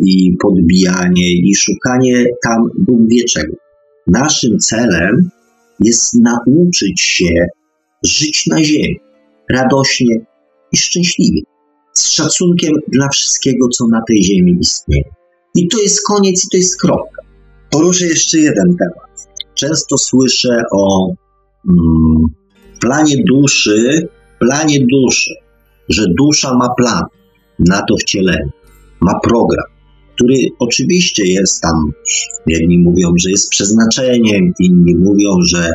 i 0.05 0.37
podbijanie 0.41 1.31
i 1.31 1.55
szukanie 1.55 2.25
tam 2.43 2.69
Bóg 2.77 2.99
wie 3.09 3.23
czego. 3.23 3.53
Naszym 4.07 4.59
celem 4.59 5.29
jest 5.79 6.13
nauczyć 6.13 7.01
się 7.01 7.33
żyć 8.03 8.47
na 8.47 8.63
ziemi 8.63 8.99
radośnie 9.49 10.25
i 10.71 10.77
szczęśliwie, 10.77 11.41
z 11.93 12.07
szacunkiem 12.07 12.73
dla 12.87 13.09
wszystkiego, 13.09 13.67
co 13.67 13.87
na 13.87 14.01
tej 14.07 14.23
ziemi 14.23 14.57
istnieje. 14.59 15.03
I 15.55 15.67
to 15.67 15.81
jest 15.81 16.07
koniec 16.07 16.45
i 16.45 16.47
to 16.51 16.57
jest 16.57 16.81
kropka. 16.81 17.21
Poruszę 17.69 18.05
jeszcze 18.05 18.37
jeden 18.37 18.77
temat. 18.77 19.27
Często 19.55 19.97
słyszę 19.97 20.63
o 20.71 21.13
mm, 21.69 22.25
planie 22.81 23.15
duszy, 23.25 24.07
planie 24.39 24.85
duszy, 24.91 25.31
że 25.89 26.05
dusza 26.17 26.55
ma 26.57 26.69
plan 26.77 27.03
na 27.59 27.81
to 27.81 27.95
wcielenie, 27.97 28.49
ma 29.01 29.19
program, 29.19 29.65
który 30.23 30.39
oczywiście 30.59 31.23
jest 31.25 31.61
tam, 31.61 31.91
jedni 32.47 32.79
mówią, 32.79 33.13
że 33.23 33.31
jest 33.31 33.49
przeznaczeniem, 33.49 34.53
inni 34.59 34.95
mówią, 34.95 35.37
że, 35.47 35.71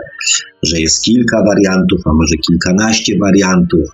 że 0.62 0.80
jest 0.80 1.02
kilka 1.02 1.44
wariantów, 1.44 2.00
a 2.04 2.12
może 2.12 2.34
kilkanaście 2.36 3.18
wariantów 3.18 3.88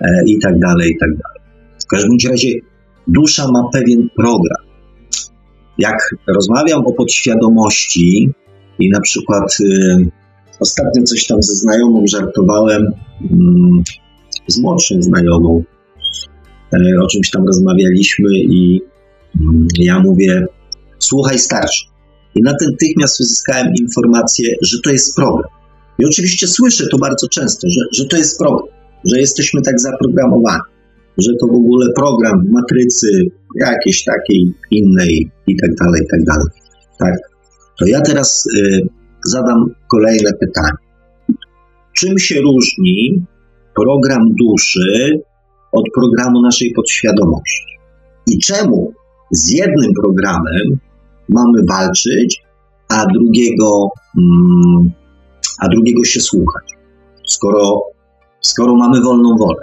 e, 0.00 0.08
i 0.26 0.38
tak 0.38 0.58
dalej, 0.58 0.90
i 0.90 0.98
tak 0.98 1.10
dalej. 1.10 1.40
W 1.82 1.86
każdym 1.86 2.16
razie 2.30 2.48
dusza 3.08 3.50
ma 3.52 3.62
pewien 3.72 4.08
program. 4.16 4.66
Jak 5.78 6.14
rozmawiam 6.28 6.86
o 6.86 6.92
podświadomości 6.92 8.30
i 8.78 8.90
na 8.90 9.00
przykład 9.00 9.56
y, 9.60 10.10
ostatnio 10.60 11.02
coś 11.02 11.26
tam 11.26 11.42
ze 11.42 11.54
znajomą 11.54 12.04
żartowałem, 12.06 12.82
y, 12.86 14.52
z 14.52 14.58
młodszą 14.58 15.02
znajomą, 15.02 15.62
y, 16.74 17.02
o 17.02 17.06
czymś 17.06 17.30
tam 17.30 17.46
rozmawialiśmy 17.46 18.28
i 18.34 18.80
ja 19.78 19.98
mówię, 19.98 20.46
słuchaj 20.98 21.38
starszy. 21.38 21.86
I 22.34 22.42
natychmiast 22.42 23.20
uzyskałem 23.20 23.68
informację, 23.80 24.54
że 24.62 24.78
to 24.84 24.90
jest 24.90 25.16
program. 25.16 25.50
I 25.98 26.06
oczywiście 26.06 26.46
słyszę 26.46 26.86
to 26.90 26.98
bardzo 26.98 27.28
często, 27.28 27.68
że, 27.70 27.80
że 27.92 28.04
to 28.08 28.16
jest 28.16 28.38
program, 28.38 28.68
że 29.04 29.20
jesteśmy 29.20 29.62
tak 29.62 29.80
zaprogramowani, 29.80 30.62
że 31.18 31.32
to 31.40 31.46
w 31.46 31.56
ogóle 31.56 31.86
program 31.96 32.46
w 32.46 32.50
matrycy 32.50 33.08
jakiejś 33.60 34.04
takiej 34.04 34.54
innej 34.70 35.30
i 35.46 35.56
tak 35.56 35.74
dalej, 35.74 36.02
i 36.02 36.08
tak 36.10 36.24
dalej. 36.24 36.46
Tak. 36.98 37.14
To 37.78 37.86
ja 37.86 38.00
teraz 38.00 38.46
y, 38.46 38.80
zadam 39.26 39.74
kolejne 39.90 40.30
pytanie. 40.40 40.76
Czym 41.96 42.18
się 42.18 42.40
różni 42.40 43.24
program 43.74 44.22
duszy 44.40 45.20
od 45.72 45.84
programu 45.94 46.42
naszej 46.42 46.72
podświadomości? 46.72 47.66
I 48.26 48.38
czemu 48.38 48.92
z 49.30 49.50
jednym 49.50 49.92
programem 50.02 50.78
mamy 51.28 51.58
walczyć, 51.68 52.42
a 52.88 53.06
drugiego, 53.06 53.88
mm, 54.18 54.90
a 55.58 55.68
drugiego 55.68 56.04
się 56.04 56.20
słuchać? 56.20 56.64
Skoro, 57.26 57.80
skoro 58.40 58.74
mamy 58.74 59.00
wolną 59.00 59.36
wolę, 59.38 59.62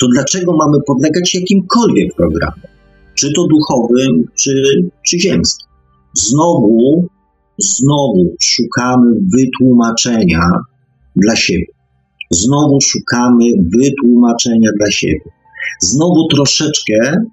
to 0.00 0.06
dlaczego 0.14 0.56
mamy 0.56 0.78
podlegać 0.86 1.34
jakimkolwiek 1.34 2.14
programom? 2.14 2.70
Czy 3.14 3.32
to 3.32 3.46
duchowym, 3.46 4.24
czy, 4.34 4.52
czy 5.06 5.20
ziemskim? 5.20 5.66
Znowu 6.14 7.08
znowu 7.60 8.36
szukamy 8.40 9.12
wytłumaczenia 9.36 10.40
dla 11.16 11.36
siebie. 11.36 11.66
Znowu 12.30 12.80
szukamy 12.80 13.44
wytłumaczenia 13.78 14.70
dla 14.78 14.90
siebie. 14.90 15.30
Znowu 15.80 16.28
troszeczkę 16.28 17.24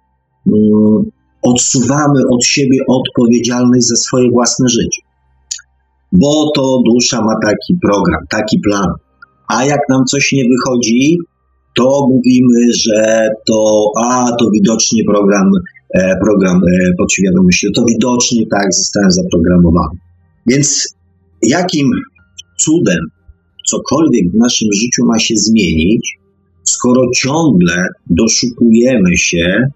um, 0.45 1.11
odsuwamy 1.41 2.21
od 2.31 2.45
siebie 2.45 2.77
odpowiedzialność 2.87 3.87
za 3.87 3.95
swoje 3.95 4.31
własne 4.31 4.69
życie. 4.69 5.01
Bo 6.11 6.51
to 6.55 6.81
dusza 6.85 7.21
ma 7.21 7.33
taki 7.43 7.77
program, 7.81 8.25
taki 8.29 8.59
plan. 8.59 8.87
A 9.47 9.65
jak 9.65 9.79
nam 9.89 10.05
coś 10.05 10.31
nie 10.31 10.43
wychodzi, 10.43 11.17
to 11.77 12.07
mówimy, 12.09 12.73
że 12.73 13.29
to, 13.47 13.91
a 14.05 14.31
to 14.39 14.49
widocznie 14.53 15.03
program, 15.03 15.49
e, 15.93 16.15
program 16.25 16.57
e, 16.57 16.93
podświadomości, 16.97 17.67
to 17.75 17.83
widocznie 17.87 18.43
tak 18.51 18.73
zostałem 18.73 19.11
zaprogramowany. 19.11 19.99
Więc 20.47 20.95
jakim 21.41 21.89
cudem 22.57 22.99
cokolwiek 23.67 24.31
w 24.31 24.35
naszym 24.35 24.67
życiu 24.73 25.05
ma 25.05 25.19
się 25.19 25.35
zmienić, 25.37 26.17
skoro 26.63 27.01
ciągle 27.15 27.87
doszukujemy 28.09 29.17
się 29.17 29.67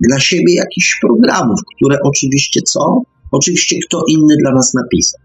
dla 0.00 0.18
siebie 0.20 0.54
jakichś 0.54 0.98
programów, 1.00 1.60
które 1.76 1.96
oczywiście 2.04 2.60
co? 2.62 3.02
Oczywiście 3.32 3.76
kto 3.86 4.04
inny 4.08 4.34
dla 4.42 4.52
nas 4.52 4.74
napisał. 4.74 5.20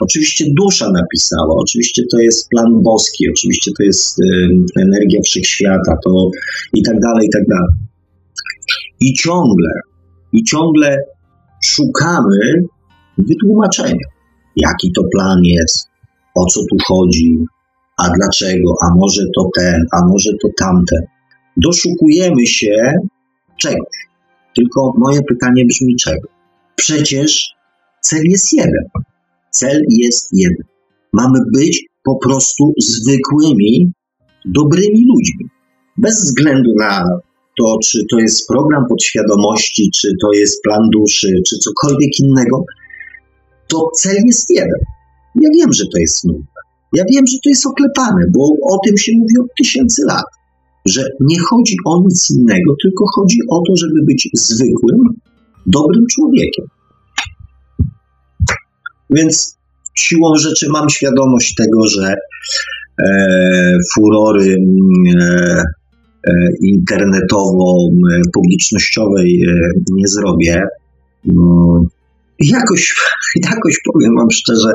Oczywiście 0.00 0.44
dusza 0.56 0.90
napisała, 0.92 1.54
oczywiście 1.56 2.02
to 2.10 2.18
jest 2.18 2.48
plan 2.48 2.82
boski, 2.82 3.24
oczywiście 3.30 3.70
to 3.78 3.82
jest 3.82 4.18
energia 4.76 5.20
wszechświata, 5.24 5.96
to 6.04 6.30
i 6.74 6.82
tak 6.82 7.00
dalej, 7.00 7.26
i 7.26 7.30
tak 7.30 7.42
dalej. 7.48 7.72
I 9.00 9.14
ciągle, 9.14 9.70
i 10.32 10.44
ciągle 10.44 10.98
szukamy 11.64 12.64
wytłumaczenia 13.18 14.14
jaki 14.56 14.92
to 14.92 15.02
plan 15.12 15.38
jest, 15.44 15.88
o 16.34 16.46
co 16.46 16.60
tu 16.60 16.76
chodzi, 16.86 17.38
a 17.98 18.10
dlaczego, 18.10 18.74
a 18.82 18.94
może 18.94 19.22
to 19.36 19.48
ten, 19.58 19.86
a 19.92 20.06
może 20.06 20.30
to 20.42 20.48
tamten. 20.58 21.02
Doszukujemy 21.56 22.46
się 22.46 22.92
czegoś. 23.60 23.94
Tylko 24.56 24.92
moje 24.98 25.22
pytanie 25.22 25.64
brzmi 25.64 25.96
czego? 25.96 26.28
Przecież 26.76 27.54
cel 28.00 28.22
jest 28.24 28.52
jeden. 28.52 28.84
Cel 29.50 29.82
jest 29.88 30.28
jeden. 30.32 30.66
Mamy 31.12 31.38
być 31.52 31.86
po 32.04 32.18
prostu 32.18 32.72
zwykłymi, 32.78 33.92
dobrymi 34.44 35.06
ludźmi. 35.06 35.48
Bez 35.96 36.24
względu 36.24 36.70
na 36.80 37.04
to, 37.58 37.78
czy 37.84 37.98
to 38.10 38.18
jest 38.18 38.48
program 38.48 38.84
podświadomości, 38.88 39.90
czy 39.94 40.08
to 40.22 40.32
jest 40.32 40.62
plan 40.62 40.82
duszy, 40.92 41.32
czy 41.48 41.56
cokolwiek 41.58 42.10
innego, 42.20 42.64
to 43.68 43.90
cel 44.02 44.16
jest 44.26 44.50
jeden. 44.50 44.80
Ja 45.34 45.48
wiem, 45.58 45.72
że 45.72 45.84
to 45.92 45.98
jest 45.98 46.24
nudne. 46.24 46.46
Ja 46.92 47.04
wiem, 47.12 47.24
że 47.26 47.38
to 47.44 47.48
jest 47.48 47.66
oklepane, 47.66 48.22
bo 48.34 48.44
o 48.62 48.78
tym 48.86 48.96
się 48.98 49.12
mówi 49.18 49.38
od 49.38 49.46
tysięcy 49.58 50.02
lat. 50.06 50.24
Że 50.86 51.08
nie 51.20 51.40
chodzi 51.40 51.76
o 51.86 52.02
nic 52.02 52.30
innego, 52.30 52.74
tylko 52.82 53.04
chodzi 53.14 53.38
o 53.50 53.62
to, 53.66 53.76
żeby 53.76 54.02
być 54.06 54.28
zwykłym, 54.34 54.98
dobrym 55.66 56.06
człowiekiem. 56.10 56.66
Więc 59.10 59.58
siłą 59.94 60.36
rzeczy 60.36 60.68
mam 60.68 60.90
świadomość 60.90 61.54
tego, 61.54 61.86
że 61.86 62.14
e, 63.02 63.78
furory 63.94 64.44
mm, 64.44 65.18
e, 65.20 65.62
e, 66.28 66.32
internetowo-publicznościowej 66.62 69.42
e, 69.48 69.52
nie 69.90 70.08
zrobię. 70.08 70.62
No, 71.24 71.80
jakoś, 72.38 72.94
jakoś 73.50 73.78
powiem 73.92 74.16
Wam 74.16 74.30
szczerze, 74.30 74.72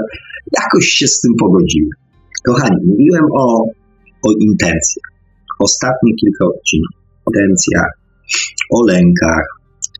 jakoś 0.57 0.85
się 0.85 1.07
z 1.07 1.21
tym 1.21 1.31
pogodziłem. 1.39 1.89
Kochani, 2.45 2.75
mówiłem 2.85 3.25
o, 3.33 3.65
o 4.23 4.31
intencjach. 4.39 5.08
Ostatnie 5.59 6.13
kilka 6.15 6.45
odcinków. 6.45 6.99
O 7.25 7.31
intencjach, 7.31 7.91
o 8.71 8.83
lękach, 8.83 9.45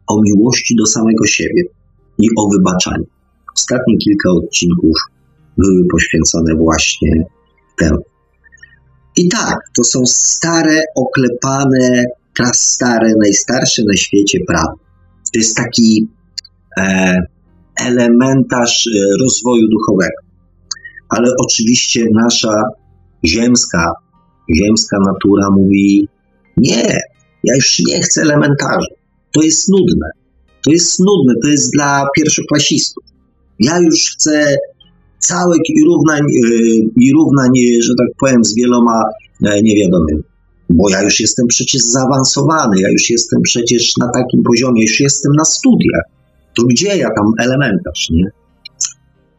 o 0.08 0.22
miłości 0.22 0.76
do 0.76 0.86
samego 0.86 1.26
siebie 1.26 1.64
i 2.18 2.28
o 2.38 2.50
wybaczaniu. 2.50 3.06
Ostatnie 3.56 3.98
kilka 3.98 4.30
odcinków 4.30 4.96
były 5.58 5.88
poświęcone 5.92 6.56
właśnie 6.56 7.24
temu. 7.80 8.02
I 9.16 9.30
tak, 9.30 9.58
to 9.78 9.84
są 9.84 10.06
stare, 10.06 10.84
oklepane, 10.96 12.04
stare, 12.54 13.12
najstarsze 13.24 13.82
na 13.88 13.98
świecie 13.98 14.40
prawo. 14.48 14.74
To 15.34 15.40
jest 15.40 15.58
taki 15.58 16.08
e, 16.78 17.16
elementarz 17.76 18.88
e, 18.88 19.24
rozwoju 19.24 19.68
duchowego. 19.72 20.22
Ale 21.10 21.32
oczywiście 21.40 22.06
nasza 22.14 22.62
ziemska, 23.26 23.92
ziemska 24.56 24.98
natura 25.00 25.50
mówi: 25.52 26.08
Nie, 26.58 27.00
ja 27.44 27.56
już 27.56 27.80
nie 27.88 28.02
chcę 28.02 28.22
elementarzy. 28.22 28.88
To 29.32 29.42
jest 29.42 29.70
nudne. 29.70 30.10
To 30.66 30.72
jest 30.72 31.00
nudne, 31.00 31.34
to 31.44 31.50
jest 31.50 31.74
dla 31.74 32.06
pierwszoklasistów. 32.16 33.04
Ja 33.60 33.80
już 33.80 34.16
chcę 34.16 34.56
całych 35.20 35.62
i 35.70 35.86
równań, 35.86 36.22
e, 36.22 36.50
i 36.98 37.14
równań, 37.14 37.50
że 37.82 37.94
tak 37.98 38.08
powiem, 38.20 38.46
z 38.46 38.56
wieloma 38.56 39.04
e, 39.46 39.62
niewiadomymi. 39.62 40.24
Bo 40.70 40.90
ja 40.90 41.04
już 41.04 41.20
jestem 41.20 41.48
przecież 41.48 41.82
zaawansowany, 41.82 42.82
ja 42.82 42.90
już 42.90 43.10
jestem 43.10 43.42
przecież 43.42 43.94
na 43.98 44.10
takim 44.14 44.44
poziomie, 44.44 44.82
już 44.82 45.00
jestem 45.00 45.32
na 45.38 45.46
studiach 45.46 46.04
to 46.60 46.64
gdzie 46.66 46.98
ja 46.98 47.10
tam 47.18 47.26
elementarz, 47.40 48.10
nie? 48.10 48.32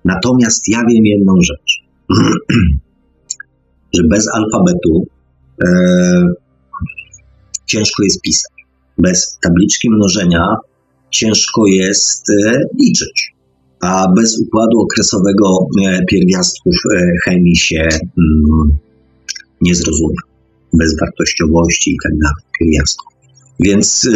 Natomiast 0.04 0.68
ja 0.68 0.78
wiem 0.88 1.04
jedną 1.04 1.34
rzecz, 1.42 1.82
że 3.94 4.02
bez 4.10 4.26
alfabetu 4.34 5.06
e, 5.64 5.68
ciężko 7.66 8.02
jest 8.02 8.20
pisać. 8.20 8.52
Bez 8.98 9.38
tabliczki 9.42 9.90
mnożenia 9.90 10.44
ciężko 11.10 11.66
jest 11.66 12.30
e, 12.30 12.60
liczyć. 12.80 13.34
A 13.80 14.12
bez 14.16 14.40
układu 14.40 14.78
okresowego 14.80 15.66
e, 15.84 16.04
pierwiastków 16.10 16.74
e, 16.94 17.10
chemii 17.24 17.56
się 17.56 17.80
mm, 17.82 18.78
nie 19.60 19.74
zrozumie. 19.74 20.16
Bez 20.72 21.00
wartościowości 21.00 21.90
i 21.90 21.96
tak 22.02 22.12
dalej 22.12 22.44
pierwiastków. 22.58 23.10
Więc, 23.60 24.08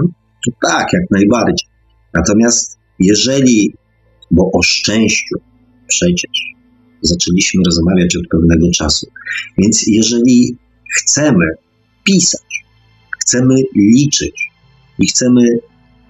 to 0.46 0.52
tak, 0.68 0.92
jak 0.92 1.02
najbardziej. 1.10 1.68
Natomiast 2.14 2.78
jeżeli, 2.98 3.74
bo 4.30 4.50
o 4.52 4.62
szczęściu 4.62 5.36
przecież 5.86 6.52
zaczęliśmy 7.02 7.62
rozmawiać 7.66 8.16
od 8.16 8.28
pewnego 8.30 8.66
czasu, 8.74 9.06
więc 9.58 9.84
jeżeli 9.86 10.56
chcemy 10.92 11.46
pisać, 12.04 12.64
chcemy 13.20 13.54
liczyć 13.76 14.50
i 14.98 15.06
chcemy 15.06 15.42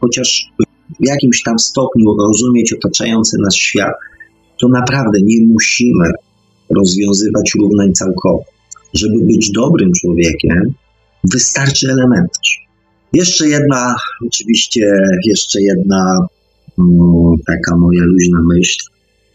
chociaż 0.00 0.52
w 1.00 1.06
jakimś 1.06 1.42
tam 1.42 1.58
stopniu 1.58 2.16
rozumieć 2.18 2.72
otaczający 2.72 3.36
nas 3.44 3.54
świat, 3.54 3.94
to 4.60 4.68
naprawdę 4.68 5.18
nie 5.22 5.46
musimy 5.46 6.10
rozwiązywać 6.76 7.52
równań 7.60 7.92
całkowych. 7.92 8.46
Żeby 8.94 9.18
być 9.26 9.50
dobrym 9.50 9.92
człowiekiem, 9.92 10.74
wystarczy 11.32 11.90
elementarz. 11.90 12.66
Jeszcze 13.12 13.48
jedna, 13.48 13.94
oczywiście, 14.26 14.92
jeszcze 15.28 15.62
jedna 15.62 16.26
mm, 16.78 17.36
taka 17.46 17.76
moja 17.76 18.04
luźna 18.04 18.38
myśl. 18.54 18.78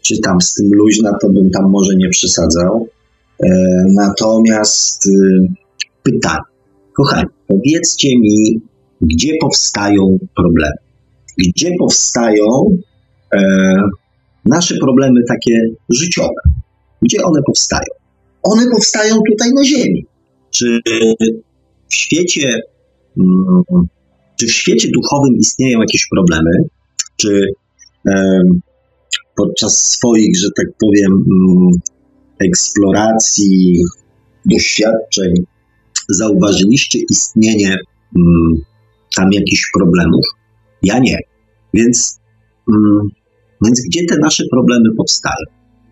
Czy 0.02 0.20
tam 0.20 0.40
z 0.40 0.54
tym 0.54 0.74
luźna, 0.74 1.10
to 1.22 1.28
bym 1.28 1.50
tam 1.50 1.70
może 1.70 1.96
nie 1.96 2.08
przesadzał. 2.08 2.88
E, 3.44 3.48
natomiast 3.94 5.06
y, 5.06 5.10
pytanie. 6.02 6.42
Kochani, 6.92 7.26
powiedzcie 7.46 8.08
mi, 8.08 8.60
gdzie 9.00 9.32
powstają 9.40 10.18
problemy? 10.36 10.76
Gdzie 11.38 11.70
powstają 11.78 12.44
e, 13.34 13.40
nasze 14.44 14.76
problemy 14.76 15.20
takie 15.28 15.60
życiowe? 15.88 16.40
Gdzie 17.02 17.22
one 17.24 17.40
powstają? 17.46 17.90
One 18.42 18.70
powstają 18.70 19.14
tutaj 19.30 19.52
na 19.52 19.64
Ziemi. 19.64 20.06
Czy 20.50 20.80
w 21.88 21.94
świecie, 21.94 22.60
mm, 23.18 23.62
czy 24.40 24.46
w 24.46 24.52
świecie 24.52 24.88
duchowym 24.94 25.36
istnieją 25.38 25.80
jakieś 25.80 26.08
problemy? 26.08 26.50
Czy 27.16 27.46
podczas 29.36 29.88
swoich, 29.88 30.38
że 30.38 30.48
tak 30.56 30.66
powiem, 30.78 31.12
mm, 31.12 31.70
eksploracji, 32.40 33.82
doświadczeń 34.44 35.34
zauważyliście 36.08 36.98
istnienie 37.10 37.76
mm, 38.16 38.62
tam 39.16 39.32
jakichś 39.32 39.70
problemów? 39.78 40.24
Ja 40.82 40.98
nie. 40.98 41.18
Więc, 41.74 42.20
mm, 42.72 43.08
więc 43.64 43.82
gdzie 43.88 44.00
te 44.08 44.16
nasze 44.18 44.44
problemy 44.50 44.88
powstają? 44.96 45.44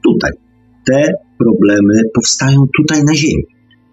Tutaj. 0.05 0.31
Te 0.87 1.13
problemy 1.39 2.03
powstają 2.15 2.65
tutaj 2.77 3.05
na 3.05 3.15
Ziemi. 3.15 3.45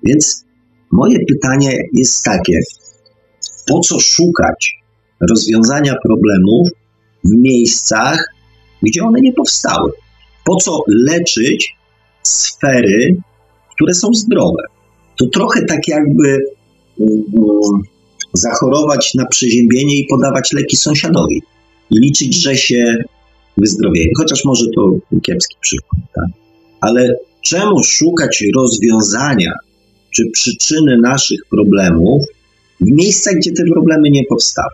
Więc 0.04 0.46
moje 0.92 1.18
pytanie 1.26 1.78
jest 1.94 2.24
takie: 2.24 2.60
po 3.68 3.80
co 3.80 4.00
szukać 4.00 4.84
rozwiązania 5.30 5.96
problemów 6.04 6.68
w 7.24 7.32
miejscach, 7.32 8.34
gdzie 8.82 9.04
one 9.04 9.22
nie 9.22 9.34
powstały? 9.34 9.92
Po 10.46 10.56
co 10.56 10.84
leczyć 10.88 11.76
sfery, 12.24 13.16
które 13.76 13.94
są 13.94 14.14
zdrowe? 14.14 14.64
To 15.20 15.26
trochę 15.28 15.66
tak 15.66 15.88
jakby 15.88 16.38
um, 16.98 17.82
zachorować 18.34 19.14
na 19.16 19.26
przeziębienie 19.26 19.98
i 19.98 20.08
podawać 20.10 20.54
leki 20.54 20.78
sąsiadowi 20.78 21.42
i 21.92 22.00
liczyć, 22.00 22.36
że 22.36 22.58
się 22.58 22.96
wyzdrowieje. 23.58 24.10
Chociaż 24.18 24.46
może 24.46 24.66
to 24.76 24.92
kiepski 25.22 25.56
przykład, 25.62 26.02
tak? 26.16 26.26
Ale 26.82 27.16
czemu 27.42 27.84
szukać 27.84 28.44
rozwiązania 28.56 29.52
czy 30.16 30.24
przyczyny 30.34 30.98
naszych 30.98 31.40
problemów 31.50 32.24
w 32.82 32.86
miejscach, 32.86 33.34
gdzie 33.36 33.52
te 33.52 33.64
problemy 33.74 34.10
nie 34.10 34.24
powstały? 34.30 34.70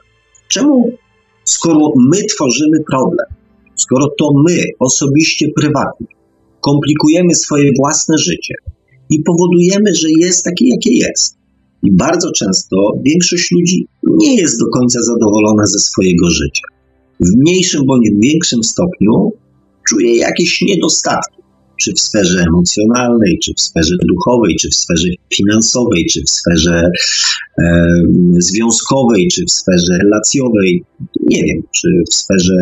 Czemu, 0.48 0.92
skoro 1.44 1.94
my 1.98 2.24
tworzymy 2.24 2.78
problem, 2.92 3.26
skoro 3.76 4.08
to 4.20 4.32
my 4.48 4.58
osobiście, 4.80 5.46
prywatnie, 5.56 6.08
komplikujemy 6.62 7.36
swoje 7.36 7.72
własne 7.80 8.18
życie 8.18 8.54
i 9.10 9.24
powodujemy, 9.24 9.96
że 9.96 10.08
jest 10.20 10.46
takie, 10.46 10.66
jakie 10.68 10.94
jest, 10.94 11.36
i 11.84 11.92
bardzo 11.92 12.32
często 12.32 12.76
większość 13.06 13.52
ludzi 13.52 13.88
nie 14.04 14.36
jest 14.36 14.60
do 14.60 14.66
końca 14.80 15.00
zadowolona 15.02 15.66
ze 15.66 15.80
swojego 15.80 16.30
życia. 16.30 16.64
W 17.20 17.38
mniejszym 17.38 17.86
bądź 17.86 18.10
większym 18.22 18.64
stopniu 18.64 19.32
czuje 19.90 20.16
jakieś 20.16 20.62
niedostatki, 20.62 21.40
czy 21.82 21.94
w 21.94 22.00
sferze 22.00 22.44
emocjonalnej, 22.48 23.40
czy 23.44 23.54
w 23.54 23.62
sferze 23.62 23.96
duchowej, 24.08 24.56
czy 24.56 24.70
w 24.70 24.76
sferze 24.76 25.08
finansowej, 25.34 26.06
czy 26.12 26.22
w 26.24 26.30
sferze 26.30 26.90
e, 27.64 27.88
związkowej, 28.38 29.28
czy 29.28 29.46
w 29.46 29.52
sferze 29.52 29.98
relacjowej, 30.04 30.84
nie 31.30 31.44
wiem, 31.44 31.62
czy 31.72 31.88
w 32.12 32.14
sferze 32.14 32.56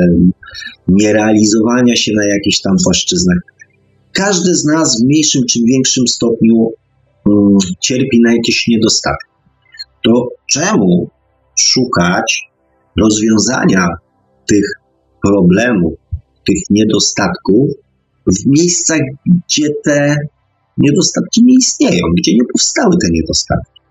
nierealizowania 0.87 1.95
się 1.95 2.11
na 2.15 2.25
jakichś 2.25 2.61
tam 2.61 2.75
płaszczyznach. 2.83 3.37
Każdy 4.17 4.55
z 4.55 4.65
nas 4.65 5.01
w 5.01 5.05
mniejszym 5.05 5.41
czy 5.49 5.59
większym 5.63 6.07
stopniu 6.07 6.71
Mm, 7.27 7.57
cierpi 7.79 8.21
na 8.21 8.31
jakieś 8.31 8.67
niedostatki, 8.67 9.31
to 10.03 10.29
czemu 10.51 11.09
szukać 11.59 12.49
rozwiązania 13.01 13.87
tych 14.47 14.65
problemów, 15.23 15.93
tych 16.47 16.61
niedostatków 16.69 17.69
w 18.27 18.45
miejscach, 18.45 18.99
gdzie 19.25 19.69
te 19.83 20.15
niedostatki 20.77 21.43
nie 21.43 21.53
istnieją, 21.53 22.01
gdzie 22.17 22.35
nie 22.35 22.45
powstały 22.53 22.95
te 23.01 23.07
niedostatki? 23.11 23.81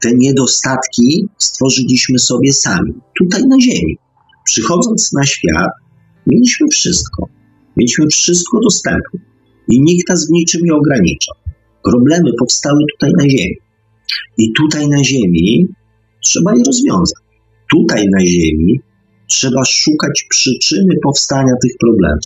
Te 0.00 0.10
niedostatki 0.14 1.28
stworzyliśmy 1.38 2.18
sobie 2.18 2.52
sami, 2.52 2.92
tutaj 3.18 3.42
na 3.46 3.56
Ziemi. 3.60 3.98
Przychodząc 4.44 5.12
na 5.12 5.24
świat, 5.24 5.70
mieliśmy 6.26 6.68
wszystko. 6.68 7.28
Mieliśmy 7.76 8.06
wszystko 8.06 8.60
dostępne 8.60 9.31
i 9.68 9.80
nikt 9.80 10.08
nas 10.08 10.26
w 10.28 10.30
niczym 10.30 10.60
nie 10.64 10.74
ograniczał. 10.74 11.34
Problemy 11.84 12.30
powstały 12.38 12.80
tutaj 12.92 13.12
na 13.18 13.28
Ziemi. 13.28 13.56
I 14.38 14.52
tutaj 14.52 14.88
na 14.88 15.04
Ziemi 15.04 15.66
trzeba 16.24 16.54
je 16.56 16.62
rozwiązać. 16.66 17.22
Tutaj 17.70 18.04
na 18.12 18.20
Ziemi 18.20 18.80
trzeba 19.28 19.64
szukać 19.64 20.26
przyczyny 20.28 20.94
powstania 21.02 21.52
tych 21.62 21.72
problemów. 21.80 22.24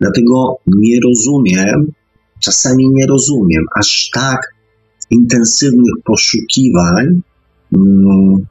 Dlatego 0.00 0.56
nie 0.66 1.00
rozumiem, 1.00 1.92
czasami 2.40 2.90
nie 2.90 3.06
rozumiem 3.06 3.64
aż 3.78 4.10
tak 4.14 4.40
intensywnych 5.10 5.94
poszukiwań 6.04 7.06
mm, 7.76 8.46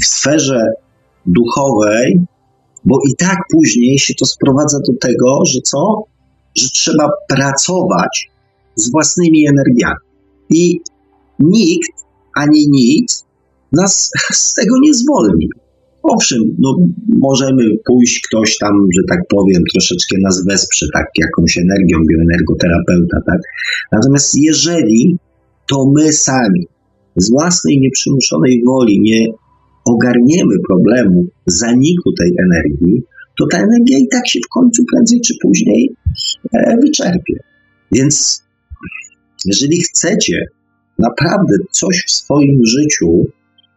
w 0.00 0.04
sferze 0.04 0.66
duchowej, 1.26 2.20
bo 2.84 2.98
i 3.10 3.16
tak 3.16 3.38
później 3.52 3.98
się 3.98 4.14
to 4.14 4.26
sprowadza 4.26 4.78
do 4.78 4.98
tego, 5.00 5.40
że 5.46 5.60
co? 5.60 6.04
Że 6.56 6.68
trzeba 6.68 7.08
pracować 7.28 8.30
z 8.76 8.90
własnymi 8.90 9.48
energiami. 9.48 10.04
I 10.50 10.80
nikt 11.38 11.92
ani 12.36 12.68
nic 12.68 13.24
nas 13.72 14.10
z 14.32 14.54
tego 14.54 14.74
nie 14.82 14.94
zwolni. 14.94 15.48
Owszem, 16.02 16.40
no, 16.58 16.76
możemy 17.08 17.64
pójść 17.86 18.20
ktoś 18.28 18.58
tam, 18.58 18.72
że 18.96 19.02
tak 19.08 19.20
powiem, 19.28 19.62
troszeczkę 19.72 20.16
nas 20.22 20.44
wesprze, 20.48 20.86
tak, 20.94 21.06
jakąś 21.18 21.58
energią, 21.58 21.98
bioenergoterapeuta, 22.10 23.16
tak? 23.26 23.40
Natomiast 23.92 24.34
jeżeli 24.36 25.16
to 25.66 25.92
my 25.96 26.12
sami 26.12 26.66
z 27.16 27.30
własnej 27.30 27.80
nieprzymuszonej 27.80 28.62
woli 28.66 29.00
nie 29.00 29.26
ogarniemy 29.84 30.54
problemu 30.68 31.24
zaniku 31.46 32.12
tej 32.12 32.32
energii, 32.38 33.02
to 33.38 33.46
ta 33.52 33.58
energia 33.58 33.98
i 33.98 34.08
tak 34.08 34.28
się 34.28 34.40
w 34.46 34.48
końcu 34.48 34.84
prędzej 34.92 35.20
czy 35.20 35.34
później 35.42 35.96
e, 36.52 36.76
wyczerpie. 36.82 37.34
Więc 37.92 38.44
jeżeli 39.44 39.82
chcecie 39.82 40.46
naprawdę 40.98 41.54
coś 41.70 42.04
w 42.06 42.10
swoim 42.10 42.60
życiu 42.66 43.24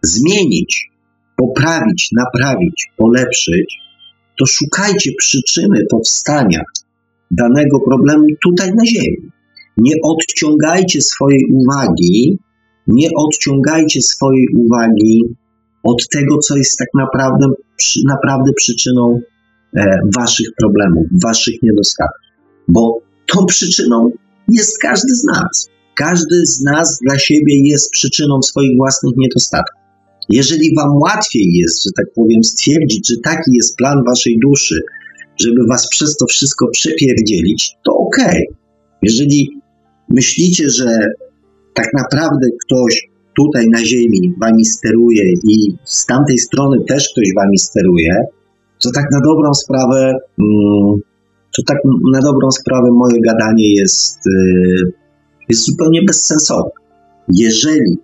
zmienić, 0.04 0.92
poprawić, 1.38 2.10
naprawić, 2.12 2.88
polepszyć, 2.98 3.78
to 4.40 4.46
szukajcie 4.46 5.12
przyczyny 5.18 5.86
powstania 5.92 6.62
danego 7.32 7.80
problemu 7.80 8.26
tutaj 8.44 8.70
na 8.76 8.86
Ziemi. 8.86 9.32
Nie 9.78 9.94
odciągajcie 10.04 11.02
swojej 11.02 11.46
uwagi, 11.54 12.38
nie 12.88 13.10
odciągajcie 13.18 14.02
swojej 14.02 14.48
uwagi 14.56 15.24
od 15.84 16.10
tego, 16.10 16.38
co 16.38 16.58
jest 16.58 16.78
tak 16.78 16.88
naprawdę, 16.94 17.48
naprawdę 18.06 18.52
przyczyną 18.54 19.22
waszych 20.18 20.48
problemów, 20.60 21.08
waszych 21.24 21.56
niedostatków. 21.64 22.28
Bo 22.68 23.02
tą 23.26 23.46
przyczyną 23.46 24.12
jest 24.48 24.78
każdy 24.82 25.16
z 25.16 25.24
nas. 25.24 25.70
Każdy 25.96 26.46
z 26.46 26.62
nas 26.62 27.00
dla 27.02 27.20
siebie 27.20 27.70
jest 27.70 27.92
przyczyną 27.92 28.42
swoich 28.42 28.78
własnych 28.78 29.14
niedostatków. 29.18 29.82
Jeżeli 30.30 30.76
wam 30.76 30.98
łatwiej 30.98 31.54
jest, 31.54 31.84
że 31.84 31.90
tak 31.98 32.06
powiem, 32.16 32.44
stwierdzić, 32.44 33.10
że 33.10 33.16
taki 33.24 33.52
jest 33.54 33.76
plan 33.76 34.04
waszej 34.08 34.40
duszy, 34.40 34.82
żeby 35.42 35.66
was 35.70 35.90
przez 35.90 36.18
to 36.18 36.26
wszystko 36.26 36.68
przepierdzielić, 36.68 37.72
to 37.86 37.98
okej. 37.98 38.26
Okay. 38.26 38.58
Jeżeli 39.02 39.50
myślicie, 40.10 40.70
że 40.70 41.08
tak 41.74 41.88
naprawdę 41.94 42.48
ktoś 42.66 43.10
tutaj 43.38 43.68
na 43.68 43.86
ziemi 43.86 44.34
wami 44.42 44.66
steruje 44.66 45.34
i 45.44 45.76
z 45.86 46.06
tamtej 46.06 46.38
strony 46.38 46.78
też 46.88 47.10
ktoś 47.10 47.28
wami 47.36 47.58
steruje, 47.58 48.26
to 48.84 48.92
tak 48.92 49.06
na 49.12 49.20
dobrą 49.22 49.54
sprawę, 49.54 50.16
mm, 50.40 50.96
to 51.58 51.64
tak 51.68 51.78
na 52.14 52.22
dobrą 52.22 52.52
sprawę 52.52 52.88
moje 52.92 53.22
gadanie 53.22 53.74
jest, 53.74 54.28
y, 54.28 54.94
jest 55.50 55.66
zupełnie 55.66 56.02
bezsensowne. 56.08 56.72
Jeżeli 57.34 57.98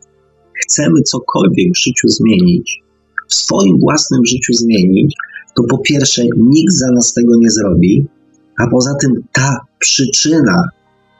chcemy 0.54 1.02
cokolwiek 1.02 1.74
w 1.74 1.78
życiu 1.78 2.08
zmienić, 2.08 2.84
w 3.30 3.34
swoim 3.34 3.80
własnym 3.80 4.26
życiu 4.26 4.54
zmienić, 4.54 5.16
to 5.56 5.64
po 5.70 5.78
pierwsze 5.78 6.24
nikt 6.38 6.74
za 6.74 6.92
nas 6.92 7.14
tego 7.14 7.38
nie 7.38 7.50
zrobi, 7.50 8.06
a 8.60 8.68
poza 8.68 8.96
tym 9.02 9.24
ta 9.32 9.58
przyczyna 9.80 10.64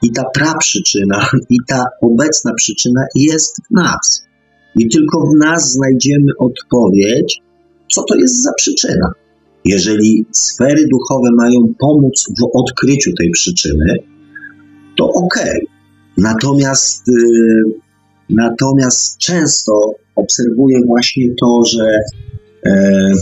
i 0.02 0.12
ta 0.12 0.24
praprzyczyna 0.34 1.26
i 1.50 1.56
ta 1.66 1.84
obecna 2.02 2.54
przyczyna 2.54 3.04
jest 3.14 3.56
w 3.56 3.74
nas. 3.74 4.24
I 4.76 4.88
tylko 4.88 5.20
w 5.20 5.36
nas 5.38 5.72
znajdziemy 5.72 6.32
odpowiedź, 6.38 7.42
co 7.92 8.02
to 8.02 8.14
jest 8.14 8.42
za 8.42 8.52
przyczyna. 8.52 9.12
Jeżeli 9.64 10.26
sfery 10.32 10.86
duchowe 10.90 11.28
mają 11.36 11.74
pomóc 11.78 12.24
w 12.40 12.58
odkryciu 12.58 13.10
tej 13.18 13.30
przyczyny, 13.30 13.94
to 14.96 15.08
ok. 15.08 15.34
Natomiast, 16.18 17.08
yy, 17.08 17.62
natomiast 18.30 19.18
często 19.18 19.94
obserwuję 20.16 20.80
właśnie 20.86 21.26
to, 21.40 21.62
że, 21.64 21.98
yy, 22.66 23.14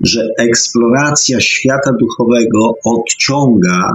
że 0.00 0.28
eksploracja 0.38 1.40
świata 1.40 1.90
duchowego 2.00 2.74
odciąga 2.84 3.90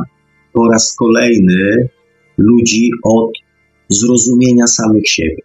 po 0.53 0.67
raz 0.67 0.95
kolejny 0.95 1.89
ludzi 2.37 2.89
od 3.03 3.31
zrozumienia 3.89 4.67
samych 4.67 5.09
siebie. 5.09 5.41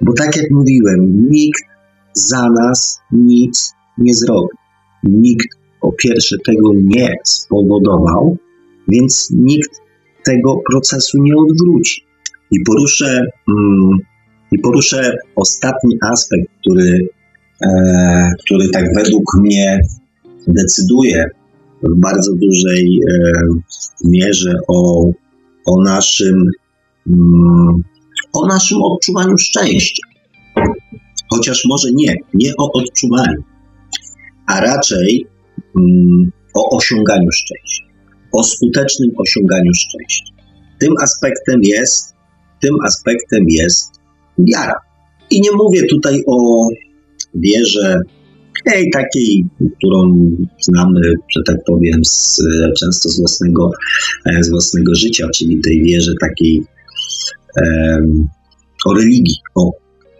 Bo 0.00 0.12
tak 0.12 0.36
jak 0.36 0.50
mówiłem, 0.50 1.28
nikt 1.30 1.64
za 2.12 2.48
nas 2.48 3.00
nic 3.12 3.72
nie 3.98 4.14
zrobi. 4.14 4.59
Nikt 5.04 5.48
po 5.80 5.92
pierwsze 5.92 6.36
tego 6.46 6.70
nie 6.74 7.14
spowodował, 7.24 8.36
więc 8.88 9.30
nikt 9.30 9.70
tego 10.24 10.56
procesu 10.70 11.18
nie 11.22 11.32
odwróci. 11.36 12.04
I 12.50 12.56
poruszę, 12.66 13.20
mm, 13.48 13.90
i 14.52 14.58
poruszę 14.58 15.16
ostatni 15.36 15.96
aspekt, 16.12 16.48
który, 16.60 17.08
e, 17.66 18.32
który 18.44 18.68
tak 18.68 18.84
według 18.96 19.24
mnie 19.42 19.80
decyduje 20.48 21.24
w 21.82 22.00
bardzo 22.00 22.32
dużej 22.34 23.00
e, 23.10 23.32
mierze 24.04 24.54
o, 24.68 25.10
o 25.66 25.82
naszym 25.84 26.50
mm, 27.06 27.82
o 28.32 28.46
naszym 28.46 28.82
odczuwaniu 28.82 29.38
szczęścia. 29.38 30.02
Chociaż 31.30 31.64
może 31.68 31.88
nie, 31.92 32.16
nie 32.34 32.52
o 32.58 32.72
odczuwaniu, 32.72 33.42
a 34.50 34.60
raczej 34.60 35.26
mm, 35.78 36.30
o 36.54 36.76
osiąganiu 36.76 37.30
szczęścia, 37.32 37.84
o 38.32 38.44
skutecznym 38.44 39.10
osiąganiu 39.18 39.74
szczęścia. 39.74 40.34
Tym 40.80 40.92
aspektem 41.02 41.60
jest, 41.62 42.14
tym 42.62 42.74
aspektem 42.86 43.44
jest 43.48 43.90
wiara. 44.38 44.74
I 45.30 45.40
nie 45.40 45.52
mówię 45.52 45.86
tutaj 45.86 46.22
o 46.26 46.66
wierze 47.34 48.00
tej 48.64 48.90
takiej, 48.90 49.44
którą 49.76 50.26
znamy, 50.60 51.00
że 51.36 51.40
tak 51.46 51.56
powiem, 51.66 52.04
z, 52.04 52.42
często 52.78 53.08
z 53.08 53.18
własnego, 53.18 53.70
e, 54.26 54.44
z 54.44 54.50
własnego 54.50 54.94
życia, 54.94 55.26
czyli 55.34 55.60
tej 55.60 55.82
wierze 55.82 56.12
takiej 56.20 56.62
o 58.86 58.94
religii, 58.94 59.36
o, 59.54 59.70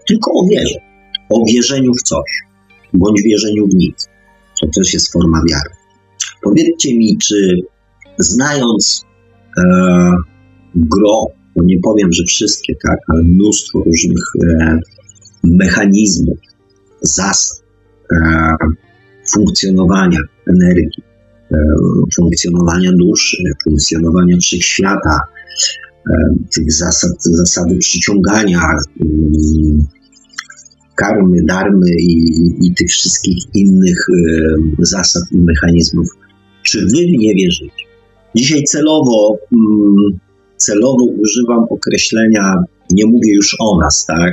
tylko 0.08 0.30
o 0.32 0.46
wierze, 0.46 0.78
o 1.30 1.44
wierzeniu 1.44 1.92
w 1.94 2.02
coś, 2.02 2.30
bądź 2.92 3.22
wierzeniu 3.22 3.66
w 3.66 3.74
nic. 3.74 4.09
To 4.60 4.66
też 4.76 4.94
jest 4.94 5.12
forma 5.12 5.42
wiary. 5.50 5.70
Powiedzcie 6.42 6.98
mi, 6.98 7.18
czy 7.18 7.60
znając 8.18 9.04
e, 9.58 9.62
gro, 10.74 11.26
bo 11.56 11.64
nie 11.64 11.78
powiem, 11.82 12.12
że 12.12 12.24
wszystkie, 12.24 12.74
tak, 12.82 12.98
ale 13.08 13.22
mnóstwo 13.22 13.82
różnych 13.86 14.24
e, 14.42 14.78
mechanizmów, 15.44 16.38
zasad 17.00 17.62
e, 18.12 18.54
funkcjonowania 19.32 20.20
energii, 20.46 21.02
e, 21.52 21.56
funkcjonowania 22.16 22.90
duszy, 22.92 23.36
funkcjonowania 23.64 24.36
wszechświata, 24.36 25.20
E, 26.08 26.34
tych 26.54 26.72
zasad, 26.72 27.22
zasady 27.22 27.78
przyciągania, 27.78 28.60
mm, 29.00 29.86
karmy, 31.00 31.38
darmy 31.48 31.90
i, 32.00 32.16
i 32.66 32.74
tych 32.74 32.90
wszystkich 32.90 33.38
innych 33.54 34.06
e, 34.08 34.84
zasad 34.84 35.22
i 35.32 35.38
mechanizmów. 35.38 36.08
Czy 36.62 36.80
wy 36.80 36.86
w 36.86 37.18
nie 37.18 37.34
wierzycie? 37.34 37.84
Dzisiaj 38.36 38.64
celowo, 38.64 39.38
mm, 39.52 40.18
celowo 40.56 41.04
używam 41.04 41.64
określenia, 41.70 42.54
nie 42.90 43.06
mówię 43.06 43.34
już 43.34 43.56
o 43.60 43.80
nas, 43.80 44.06
tak? 44.06 44.32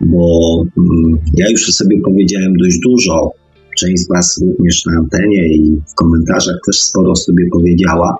Bo 0.00 0.54
mm, 0.78 1.18
ja 1.34 1.50
już 1.50 1.74
sobie 1.74 2.00
powiedziałem 2.04 2.52
dość 2.56 2.78
dużo. 2.78 3.30
Część 3.78 4.02
z 4.02 4.08
Was 4.08 4.40
również 4.42 4.86
na 4.86 4.92
antenie 4.98 5.48
i 5.48 5.80
w 5.92 5.94
komentarzach 5.94 6.56
też 6.66 6.76
sporo 6.82 7.16
sobie 7.16 7.44
powiedziała. 7.52 8.16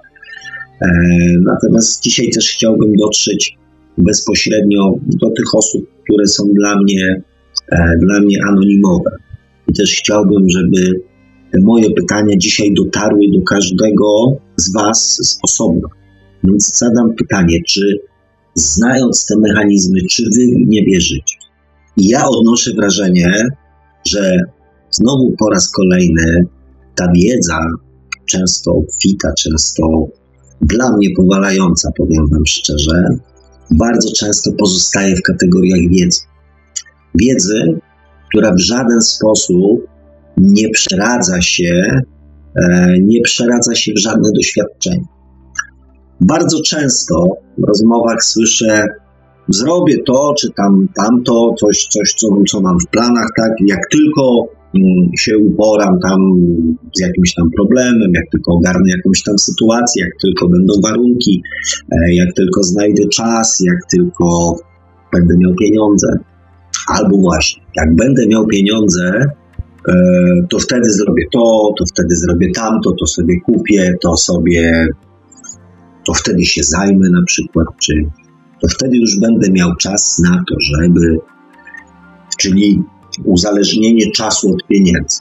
E, 0.82 0.88
natomiast 1.42 2.02
dzisiaj 2.02 2.30
też 2.30 2.50
chciałbym 2.50 2.96
dotrzeć 2.96 3.58
bezpośrednio 3.98 4.94
do 5.06 5.30
tych 5.30 5.54
osób, 5.54 5.86
które 6.04 6.26
są 6.26 6.44
dla 6.54 6.74
mnie, 6.82 7.22
dla 8.00 8.20
mnie 8.20 8.36
anonimowe. 8.48 9.10
I 9.68 9.72
też 9.72 9.90
chciałbym, 9.90 10.48
żeby 10.48 11.00
te 11.52 11.60
moje 11.60 11.90
pytania 11.90 12.36
dzisiaj 12.36 12.74
dotarły 12.74 13.20
do 13.36 13.42
każdego 13.42 14.06
z 14.56 14.72
Was 14.72 15.18
z 15.22 15.38
osobna. 15.42 15.88
Więc 16.44 16.78
zadam 16.78 17.14
pytanie, 17.14 17.58
czy 17.68 18.00
znając 18.54 19.26
te 19.26 19.34
mechanizmy, 19.38 20.00
czy 20.10 20.22
Wy 20.22 20.46
nie 20.66 20.84
wierzycie? 20.84 21.36
I 21.96 22.08
ja 22.08 22.28
odnoszę 22.28 22.70
wrażenie, 22.74 23.32
że 24.06 24.40
znowu 24.90 25.34
po 25.38 25.50
raz 25.50 25.70
kolejny 25.70 26.46
ta 26.94 27.12
wiedza, 27.14 27.60
często 28.26 28.72
obfita, 28.72 29.28
często 29.38 30.08
dla 30.60 30.96
mnie 30.96 31.08
powalająca, 31.16 31.90
powiem 31.96 32.26
Wam 32.32 32.46
szczerze, 32.46 33.04
bardzo 33.70 34.12
często 34.12 34.52
pozostaje 34.52 35.16
w 35.16 35.22
kategoriach 35.22 35.90
wiedzy. 35.90 36.20
Wiedzy, 37.20 37.80
która 38.30 38.54
w 38.54 38.60
żaden 38.60 39.00
sposób 39.00 39.86
nie 40.36 40.68
przeradza 40.70 41.42
się, 41.42 41.82
e, 42.62 42.94
nie 43.00 43.20
przeradza 43.20 43.74
się 43.74 43.92
w 43.92 43.98
żadne 43.98 44.28
doświadczenie. 44.34 45.04
Bardzo 46.20 46.62
często 46.62 47.24
w 47.58 47.68
rozmowach 47.68 48.24
słyszę, 48.24 48.86
zrobię 49.48 49.96
to, 50.06 50.34
czy 50.38 50.48
tam 50.56 50.88
tamto, 50.96 51.54
coś, 51.60 51.86
coś 51.90 52.14
co, 52.14 52.28
co 52.48 52.60
mam 52.60 52.80
w 52.80 52.90
planach, 52.90 53.28
tak, 53.36 53.52
jak 53.66 53.80
tylko 53.90 54.58
Mm, 54.74 55.10
się 55.16 55.38
uporam 55.38 55.98
tam 56.02 56.20
z 56.96 57.00
jakimś 57.00 57.34
tam 57.34 57.50
problemem, 57.56 58.10
jak 58.14 58.24
tylko 58.32 58.52
ogarnę 58.52 58.90
jakąś 58.96 59.22
tam 59.22 59.38
sytuację, 59.38 60.04
jak 60.04 60.12
tylko 60.22 60.48
będą 60.48 60.74
warunki, 60.82 61.42
e, 61.92 62.14
jak 62.14 62.34
tylko 62.34 62.62
znajdę 62.62 63.08
czas, 63.08 63.60
jak 63.60 63.78
tylko 63.90 64.56
będę 65.12 65.34
miał 65.38 65.54
pieniądze. 65.54 66.06
Albo 66.88 67.16
właśnie, 67.16 67.62
jak 67.76 67.96
będę 67.96 68.26
miał 68.26 68.46
pieniądze, 68.46 69.26
e, 69.88 69.94
to 70.50 70.58
wtedy 70.58 70.90
zrobię 70.90 71.26
to, 71.32 71.72
to 71.78 71.84
wtedy 71.86 72.16
zrobię 72.16 72.52
tamto, 72.54 72.92
to 73.00 73.06
sobie 73.06 73.40
kupię, 73.40 73.94
to 74.02 74.16
sobie, 74.16 74.86
to 76.06 76.14
wtedy 76.14 76.44
się 76.44 76.62
zajmę 76.62 77.10
na 77.10 77.22
przykład 77.26 77.66
czymś. 77.80 78.12
To 78.62 78.68
wtedy 78.68 78.96
już 78.96 79.20
będę 79.20 79.50
miał 79.50 79.74
czas 79.76 80.18
na 80.18 80.42
to, 80.48 80.54
żeby, 80.60 81.18
czyli 82.38 82.82
uzależnienie 83.24 84.10
czasu 84.12 84.52
od 84.52 84.66
pieniędzy. 84.66 85.18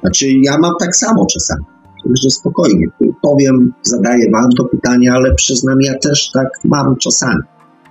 Znaczy, 0.00 0.26
ja 0.42 0.58
mam 0.58 0.72
tak 0.80 0.96
samo 0.96 1.26
czasami. 1.26 1.64
Także 2.04 2.30
spokojnie. 2.30 2.86
Powiem, 3.22 3.72
zadaję 3.82 4.30
Wam 4.32 4.50
to 4.58 4.64
pytanie, 4.64 5.12
ale 5.12 5.34
przyznam, 5.34 5.80
ja 5.80 5.98
też 5.98 6.30
tak 6.34 6.48
mam 6.64 6.96
czasami. 6.96 7.42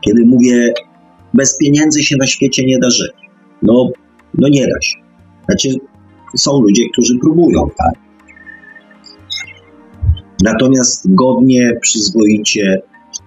Kiedy 0.02 0.26
mówię, 0.26 0.74
bez 1.34 1.58
pieniędzy 1.58 2.04
się 2.04 2.16
na 2.18 2.26
świecie 2.26 2.66
nie 2.66 2.80
da 2.80 2.90
żyć. 2.90 3.12
No, 3.62 3.90
no 4.38 4.48
nie 4.50 4.68
da 4.68 4.82
się. 4.82 4.98
Znaczy, 5.46 5.70
są 6.38 6.62
ludzie, 6.62 6.84
którzy 6.94 7.20
próbują, 7.22 7.70
tak? 7.78 7.94
Natomiast 10.44 11.16
godnie, 11.16 11.72
przyzwoicie 11.82 12.82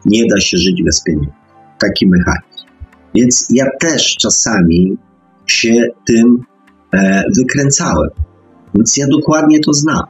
nie 0.07 0.27
da 0.27 0.41
się 0.41 0.59
żyć 0.59 0.83
bez 0.83 1.03
pieniędzy. 1.03 1.33
Taki 1.79 2.07
mechanizm. 2.07 2.69
Więc 3.15 3.47
ja 3.51 3.65
też 3.81 4.17
czasami 4.17 4.97
się 5.47 5.87
tym 6.07 6.45
e, 6.95 7.23
wykręcałem. 7.37 8.11
Więc 8.75 8.97
ja 8.97 9.07
dokładnie 9.07 9.61
to 9.61 9.73
znam. 9.73 10.03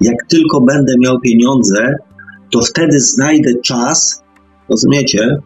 Jak 0.00 0.16
tylko 0.28 0.60
będę 0.60 0.94
miał 0.98 1.20
pieniądze, 1.20 1.94
to 2.52 2.60
wtedy 2.60 3.00
znajdę 3.00 3.50
czas, 3.64 4.22
rozumiecie? 4.68 5.36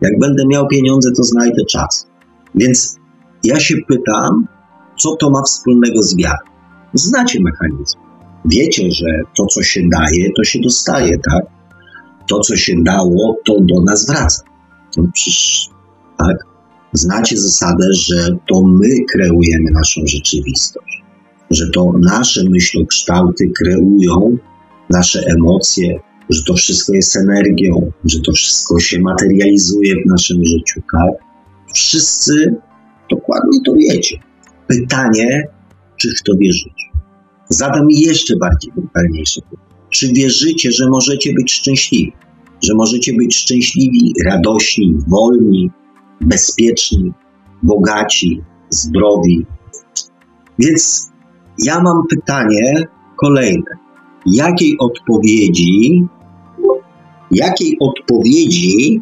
Jak 0.00 0.18
będę 0.20 0.42
miał 0.46 0.68
pieniądze, 0.68 1.10
to 1.16 1.22
znajdę 1.22 1.64
czas. 1.64 2.06
Więc 2.54 2.96
ja 3.44 3.60
się 3.60 3.74
pytam, 3.88 4.46
co 4.98 5.16
to 5.16 5.30
ma 5.30 5.42
wspólnego 5.42 6.02
z 6.02 6.16
wiarą? 6.16 6.46
Znacie 6.94 7.38
mechanizm. 7.40 7.98
Wiecie, 8.44 8.90
że 8.90 9.06
to, 9.36 9.46
co 9.46 9.62
się 9.62 9.80
daje, 9.92 10.32
to 10.36 10.44
się 10.44 10.58
dostaje, 10.60 11.18
tak? 11.30 11.44
To, 12.28 12.40
co 12.40 12.56
się 12.56 12.74
dało, 12.84 13.36
to 13.44 13.56
do 13.60 13.82
nas 13.82 14.06
wraca. 14.06 14.42
To 14.94 15.02
przecież, 15.12 15.68
tak? 16.18 16.36
Znacie 16.92 17.36
zasadę, 17.36 17.86
że 17.92 18.28
to 18.48 18.62
my 18.62 18.88
kreujemy 19.12 19.70
naszą 19.70 20.00
rzeczywistość, 20.04 21.02
że 21.50 21.70
to 21.70 21.92
nasze 21.98 22.40
myślokształty 22.50 23.50
kreują 23.58 24.36
nasze 24.90 25.20
emocje, 25.26 26.00
że 26.30 26.42
to 26.46 26.54
wszystko 26.54 26.94
jest 26.94 27.16
energią, 27.16 27.92
że 28.04 28.20
to 28.20 28.32
wszystko 28.32 28.80
się 28.80 29.00
materializuje 29.00 29.94
w 29.94 30.10
naszym 30.10 30.44
życiu, 30.44 30.80
tak? 30.92 31.26
Wszyscy 31.74 32.54
dokładnie 33.10 33.58
to 33.66 33.72
wiecie. 33.72 34.16
Pytanie, 34.66 35.48
czy 35.96 36.10
w 36.10 36.22
to 36.22 36.32
wierzycie? 36.40 36.86
Zadam 37.48 37.86
jeszcze 37.90 38.36
bardziej 38.36 38.72
brutalniejsze 38.76 39.40
pytanie. 39.40 39.66
Czy 39.90 40.12
wierzycie, 40.12 40.72
że 40.72 40.88
możecie 40.88 41.32
być 41.32 41.52
szczęśliwi? 41.52 42.12
Że 42.62 42.74
możecie 42.74 43.12
być 43.14 43.36
szczęśliwi, 43.36 44.12
radośni, 44.26 44.94
wolni, 45.08 45.70
bezpieczni, 46.20 47.12
bogaci, 47.62 48.40
zdrowi? 48.70 49.46
Więc 50.58 51.10
ja 51.64 51.80
mam 51.80 52.06
pytanie 52.10 52.86
kolejne. 53.16 53.85
Jakiej 54.26 54.76
odpowiedzi, 54.78 56.06
jakiej 57.30 57.76
odpowiedzi, 57.80 59.00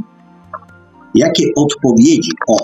jakie 1.14 1.44
odpowiedzi, 1.56 2.30
o, 2.48 2.56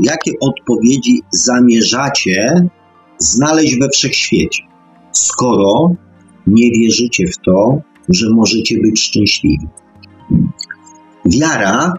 jakie 0.00 0.32
odpowiedzi 0.40 1.22
zamierzacie 1.30 2.68
znaleźć 3.18 3.78
we 3.78 3.88
wszechświecie? 3.88 4.70
skoro 5.12 5.94
nie 6.46 6.70
wierzycie 6.70 7.26
w 7.26 7.38
to, 7.38 7.80
że 8.08 8.30
możecie 8.30 8.78
być 8.80 9.00
szczęśliwi. 9.02 9.66
Wiara 11.24 11.94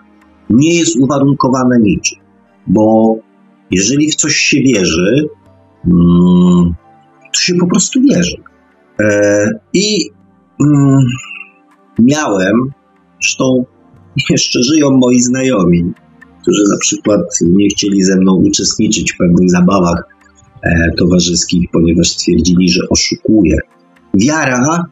nie 0.50 0.76
jest 0.76 0.96
uwarunkowana 0.96 1.78
niczym, 1.78 2.20
bo 2.68 3.16
jeżeli 3.72 4.12
w 4.12 4.16
coś 4.16 4.36
się 4.36 4.62
wierzy, 4.62 5.30
mm, 5.86 6.74
to 7.34 7.40
się 7.40 7.56
po 7.56 7.68
prostu 7.68 8.02
wierzy. 8.02 8.38
E, 9.04 9.50
I 9.74 10.10
mm, 10.62 11.00
miałem, 12.00 12.54
zresztą 13.22 13.66
jeszcze 14.30 14.64
żyją 14.64 14.92
moi 14.92 15.22
znajomi, 15.22 15.94
którzy 16.42 16.62
na 16.72 16.78
przykład 16.78 17.22
nie 17.42 17.68
chcieli 17.70 18.04
ze 18.04 18.16
mną 18.16 18.36
uczestniczyć 18.36 19.14
w 19.14 19.18
pewnych 19.18 19.50
zabawach 19.50 20.12
E, 20.62 20.92
towarzyskich, 20.98 21.70
ponieważ 21.72 22.08
stwierdzili, 22.08 22.70
że 22.70 22.82
oszukuje. 22.90 23.58
Wiara 24.14 24.86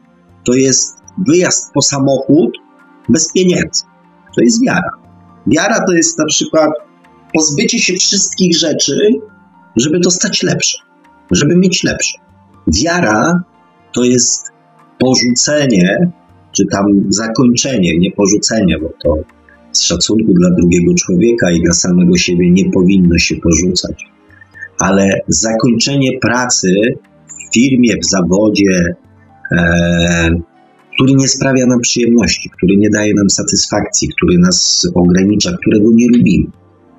to 0.43 0.53
jest 0.53 0.97
wyjazd 1.27 1.73
po 1.73 1.81
samochód 1.81 2.57
bez 3.09 3.31
pieniędzy. 3.33 3.83
To 4.35 4.41
jest 4.41 4.63
wiara. 4.63 4.89
Wiara 5.47 5.85
to 5.87 5.93
jest 5.93 6.19
na 6.19 6.25
przykład 6.25 6.71
pozbycie 7.33 7.79
się 7.79 7.93
wszystkich 7.93 8.57
rzeczy, 8.57 8.97
żeby 9.75 9.99
dostać 9.99 10.43
lepsze, 10.43 10.77
żeby 11.31 11.55
mieć 11.55 11.83
lepsze. 11.83 12.17
Wiara 12.67 13.43
to 13.99 14.05
jest 14.05 14.45
porzucenie, 14.99 16.11
czy 16.51 16.65
tam 16.65 16.85
zakończenie, 17.09 17.97
nie 17.97 18.11
porzucenie, 18.11 18.77
bo 18.79 18.89
to 19.03 19.23
z 19.71 19.81
szacunku 19.81 20.33
dla 20.33 20.49
drugiego 20.51 20.93
człowieka 20.93 21.51
i 21.51 21.61
dla 21.61 21.73
samego 21.73 22.17
siebie 22.17 22.51
nie 22.51 22.71
powinno 22.71 23.17
się 23.17 23.35
porzucać 23.35 24.09
ale 24.79 25.19
zakończenie 25.27 26.19
pracy 26.21 26.73
w 27.27 27.53
firmie, 27.53 27.93
w 28.03 28.05
zawodzie, 28.05 28.95
e, 29.51 30.29
który 30.93 31.13
nie 31.13 31.27
sprawia 31.27 31.65
nam 31.65 31.79
przyjemności, 31.79 32.49
który 32.57 32.77
nie 32.77 32.89
daje 32.89 33.13
nam 33.13 33.29
satysfakcji, 33.29 34.09
który 34.09 34.37
nas 34.37 34.87
ogranicza, 34.95 35.57
którego 35.61 35.91
nie 35.93 36.07
lubimy. 36.07 36.45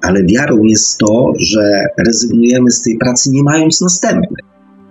Ale 0.03 0.25
wiarą 0.25 0.63
jest 0.65 0.99
to, 0.99 1.33
że 1.39 1.85
rezygnujemy 2.07 2.71
z 2.71 2.83
tej 2.83 2.99
pracy 2.99 3.31
nie 3.31 3.43
mając 3.43 3.81
następnej. 3.81 4.43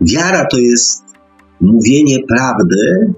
Wiara 0.02 0.46
to 0.46 0.60
jest 0.60 1.04
mówienie 1.62 2.18
prawdy 2.28 3.14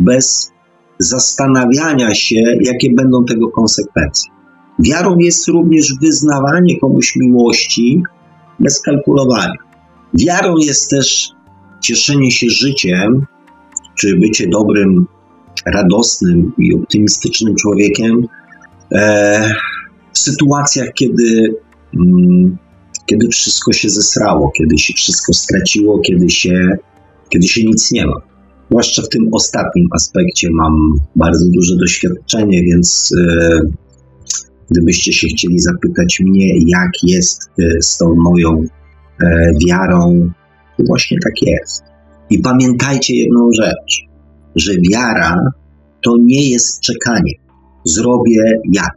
bez 0.00 0.52
zastanawiania 0.98 2.14
się, 2.14 2.40
jakie 2.60 2.94
będą 2.94 3.24
tego 3.24 3.48
konsekwencje. 3.48 4.32
Wiarą 4.78 5.18
jest 5.18 5.48
również 5.48 5.94
wyznawanie 6.02 6.80
komuś 6.80 7.16
miłości, 7.16 8.02
bez 8.60 8.82
kalkulowania. 8.82 9.58
Wiarą 10.14 10.56
jest 10.56 10.90
też 10.90 11.28
cieszenie 11.82 12.30
się 12.30 12.46
życiem, 12.50 13.26
czy 13.98 14.16
bycie 14.16 14.48
dobrym, 14.48 15.06
radosnym 15.66 16.52
i 16.58 16.74
optymistycznym 16.74 17.54
człowiekiem 17.54 18.26
e, 18.92 19.54
w 20.12 20.18
sytuacjach, 20.18 20.88
kiedy, 20.94 21.54
mm, 21.94 22.56
kiedy 23.06 23.28
wszystko 23.28 23.72
się 23.72 23.90
zesrało, 23.90 24.50
kiedy 24.50 24.78
się 24.78 24.94
wszystko 24.94 25.32
straciło, 25.32 26.00
kiedy 26.00 26.30
się, 26.30 26.78
kiedy 27.32 27.48
się 27.48 27.64
nic 27.64 27.92
nie 27.92 28.06
ma. 28.06 28.20
Zwłaszcza 28.70 29.02
w 29.02 29.08
tym 29.08 29.28
ostatnim 29.32 29.88
aspekcie 29.96 30.48
mam 30.52 30.72
bardzo 31.16 31.44
duże 31.54 31.76
doświadczenie, 31.76 32.62
więc 32.62 33.10
e, 33.20 33.60
Gdybyście 34.72 35.12
się 35.12 35.28
chcieli 35.28 35.60
zapytać 35.60 36.20
mnie, 36.20 36.46
jak 36.66 36.90
jest 37.02 37.50
e, 37.60 37.82
z 37.82 37.98
tą 37.98 38.14
moją 38.14 38.64
e, 39.22 39.50
wiarą, 39.66 40.30
to 40.78 40.84
właśnie 40.86 41.18
tak 41.24 41.32
jest. 41.42 41.84
I 42.30 42.38
pamiętajcie 42.38 43.14
jedną 43.16 43.48
rzecz, 43.60 44.06
że 44.56 44.72
wiara 44.90 45.36
to 46.04 46.16
nie 46.20 46.50
jest 46.50 46.80
czekanie. 46.80 47.32
Zrobię 47.84 48.60
jak, 48.72 48.94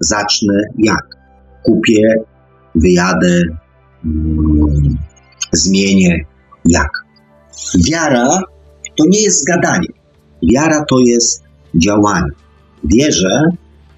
zacznę 0.00 0.54
jak, 0.78 1.06
kupię, 1.64 2.14
wyjadę, 2.74 3.42
mm, 4.04 4.98
zmienię 5.52 6.24
jak. 6.64 7.05
Wiara 7.88 8.38
to 8.98 9.04
nie 9.08 9.22
jest 9.22 9.46
gadanie. 9.46 9.88
Wiara 10.52 10.84
to 10.84 10.98
jest 10.98 11.42
działanie. 11.74 12.30
Wierzę, 12.84 13.42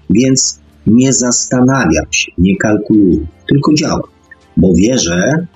więc 0.09 0.59
nie 0.87 1.13
zastanawiam 1.13 2.05
się, 2.11 2.31
nie 2.37 2.57
kalkuluję, 2.57 3.17
tylko 3.47 3.73
działam, 3.73 4.01
bo 4.57 4.73
wierzę, 4.75 5.47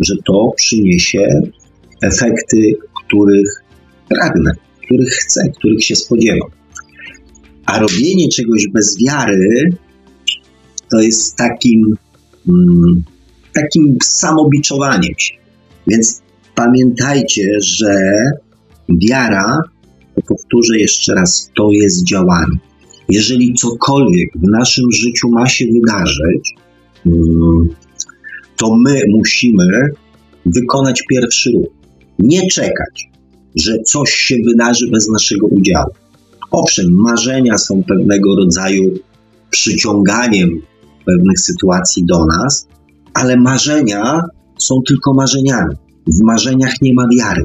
że 0.00 0.14
to 0.26 0.52
przyniesie 0.56 1.28
efekty, 2.02 2.72
których 3.06 3.62
pragnę, 4.08 4.52
których 4.86 5.12
chcę, 5.12 5.48
których 5.58 5.84
się 5.84 5.96
spodziewam. 5.96 6.50
A 7.66 7.78
robienie 7.78 8.28
czegoś 8.28 8.68
bez 8.68 8.98
wiary 9.06 9.68
to 10.90 11.00
jest 11.00 11.36
takim, 11.36 11.96
mm, 12.48 13.04
takim 13.52 13.96
samobiczowaniem 14.02 15.14
się. 15.18 15.34
Więc 15.86 16.22
pamiętajcie, 16.54 17.48
że 17.60 17.94
wiara, 18.88 19.56
powtórzę 20.28 20.78
jeszcze 20.78 21.14
raz, 21.14 21.50
to 21.56 21.70
jest 21.70 22.04
działanie 22.04 22.58
jeżeli 23.12 23.54
cokolwiek 23.54 24.30
w 24.34 24.48
naszym 24.48 24.92
życiu 24.92 25.28
ma 25.30 25.48
się 25.48 25.66
wydarzyć, 25.66 26.54
mm, 27.06 27.68
to 28.56 28.76
my 28.76 29.00
musimy 29.08 29.66
wykonać 30.46 31.02
pierwszy 31.10 31.50
ruch. 31.50 31.66
Nie 32.18 32.40
czekać, 32.50 33.10
że 33.56 33.78
coś 33.78 34.10
się 34.10 34.36
wydarzy 34.46 34.90
bez 34.90 35.08
naszego 35.08 35.46
udziału. 35.46 35.90
Owszem, 36.50 36.86
marzenia 36.90 37.58
są 37.58 37.82
pewnego 37.82 38.36
rodzaju 38.36 38.94
przyciąganiem 39.50 40.62
pewnych 41.06 41.40
sytuacji 41.40 42.04
do 42.06 42.26
nas, 42.26 42.68
ale 43.14 43.36
marzenia 43.36 44.20
są 44.58 44.74
tylko 44.88 45.14
marzeniami. 45.14 45.76
W 46.06 46.24
marzeniach 46.24 46.74
nie 46.82 46.94
ma 46.94 47.08
wiary. 47.16 47.44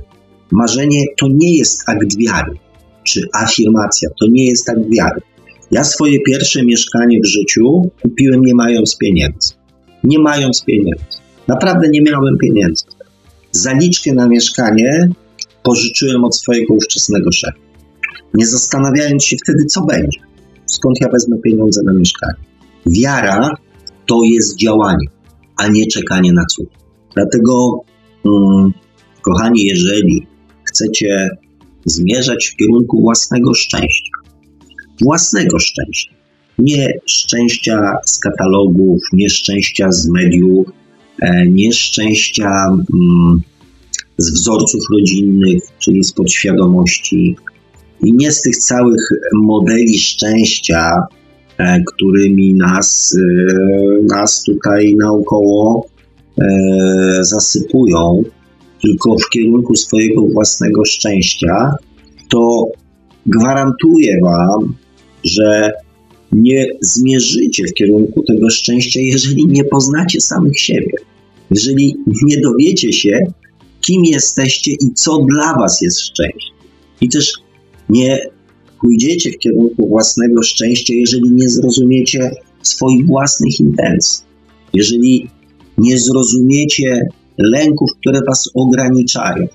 Marzenie 0.52 1.06
to 1.18 1.28
nie 1.28 1.58
jest 1.58 1.90
akt 1.90 2.18
wiary, 2.18 2.52
czy 3.04 3.22
afirmacja, 3.34 4.10
to 4.20 4.28
nie 4.28 4.46
jest 4.46 4.70
akt 4.70 4.90
wiary. 4.96 5.22
Ja 5.72 5.84
swoje 5.84 6.20
pierwsze 6.20 6.66
mieszkanie 6.66 7.20
w 7.24 7.28
życiu 7.28 7.92
kupiłem 8.02 8.42
nie 8.42 8.56
mając 8.56 8.98
pieniędzy. 8.98 9.54
Nie 10.04 10.20
mając 10.20 10.64
pieniędzy. 10.64 11.04
Naprawdę 11.48 11.90
nie 11.90 12.02
miałem 12.02 12.38
pieniędzy. 12.38 12.84
Zaliczkę 13.52 14.14
na 14.14 14.28
mieszkanie 14.28 15.10
pożyczyłem 15.64 16.24
od 16.24 16.36
swojego 16.36 16.74
ówczesnego 16.74 17.32
szefa. 17.32 17.58
Nie 18.34 18.48
zastanawiając 18.48 19.24
się 19.24 19.36
wtedy, 19.44 19.66
co 19.66 19.82
będzie. 19.82 20.20
Skąd 20.66 20.98
ja 21.02 21.10
wezmę 21.10 21.38
pieniądze 21.44 21.82
na 21.86 21.94
mieszkanie? 21.94 22.40
Wiara 22.86 23.50
to 24.06 24.22
jest 24.24 24.58
działanie, 24.58 25.08
a 25.58 25.68
nie 25.68 25.88
czekanie 25.88 26.34
na 26.34 26.46
cud. 26.46 26.68
Dlatego, 27.16 27.82
kochani, 29.22 29.66
jeżeli 29.66 30.28
chcecie 30.64 31.30
zmierzać 31.86 32.48
w 32.48 32.56
kierunku 32.56 33.02
własnego 33.02 33.54
szczęścia, 33.54 34.12
własnego 35.02 35.60
szczęścia, 35.60 36.12
nie 36.60 36.94
szczęścia 37.06 37.94
z 38.06 38.20
katalogów, 38.20 39.02
nie 39.14 39.30
szczęścia 39.30 39.92
z 39.92 40.10
mediów, 40.10 40.68
e, 41.22 41.48
nie 41.48 41.74
szczęścia 41.74 42.68
mm, 42.70 43.42
z 44.18 44.32
wzorców 44.32 44.82
rodzinnych, 44.94 45.64
czyli 45.80 46.04
z 46.04 46.14
podświadomości, 46.14 47.36
i 48.04 48.14
nie 48.14 48.32
z 48.32 48.42
tych 48.42 48.58
całych 48.58 49.02
modeli 49.34 50.00
szczęścia, 50.00 50.92
e, 51.58 51.84
którymi 51.84 52.54
nas, 52.54 53.18
e, 53.18 54.16
nas 54.16 54.44
tutaj 54.44 54.96
naokoło 55.00 55.88
zasypują, 57.22 58.24
tylko 58.82 59.16
w 59.16 59.30
kierunku 59.30 59.76
swojego 59.76 60.22
własnego 60.22 60.86
szczęścia, 60.86 61.76
to 62.30 62.68
gwarantuję 63.26 64.20
Wam, 64.24 64.76
że 65.24 65.72
nie 66.32 66.68
zmierzycie 66.82 67.64
w 67.68 67.74
kierunku 67.74 68.24
tego 68.24 68.50
szczęścia, 68.50 69.00
jeżeli 69.00 69.48
nie 69.48 69.64
poznacie 69.64 70.22
samych 70.22 70.60
siebie. 70.60 70.92
Jeżeli 71.52 71.96
nie 72.24 72.42
dowiecie 72.42 72.94
się, 72.94 73.20
kim 73.82 74.06
jesteście 74.06 74.72
i 74.72 74.94
co 74.96 75.18
dla 75.18 75.54
Was 75.54 75.82
jest 75.82 76.00
szczęście. 76.00 76.52
I 77.02 77.10
też 77.10 77.34
nie 77.90 78.20
pójdziecie 78.82 79.32
w 79.32 79.38
kierunku 79.38 79.88
własnego 79.88 80.44
szczęścia, 80.44 80.94
jeżeli 80.94 81.32
nie 81.32 81.50
zrozumiecie 81.50 82.32
swoich 82.62 83.06
własnych 83.06 83.60
intencji. 83.60 84.24
Jeżeli 84.74 85.30
nie 85.78 85.98
zrozumiecie 86.00 87.02
lęków, 87.38 87.90
które 88.00 88.20
Was 88.28 88.50
ograniczają, 88.54 89.48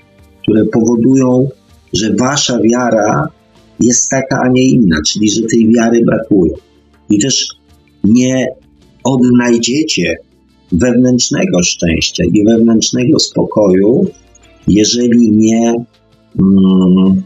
które 0.42 0.64
powodują, 0.64 1.48
że 1.92 2.14
Wasza 2.14 2.60
wiara 2.60 3.28
jest 3.80 4.10
taka, 4.10 4.36
a 4.44 4.48
nie 4.48 4.64
inna, 4.64 4.96
czyli 5.06 5.30
że 5.30 5.42
tej 5.42 5.72
wiary 5.72 6.02
brakuje. 6.04 6.52
I 7.10 7.18
też 7.18 7.48
nie 8.04 8.46
odnajdziecie 9.04 10.16
wewnętrznego 10.72 11.62
szczęścia 11.62 12.24
i 12.32 12.44
wewnętrznego 12.44 13.18
spokoju, 13.18 14.04
jeżeli 14.68 15.32
nie, 15.32 15.74
mm, 16.40 17.22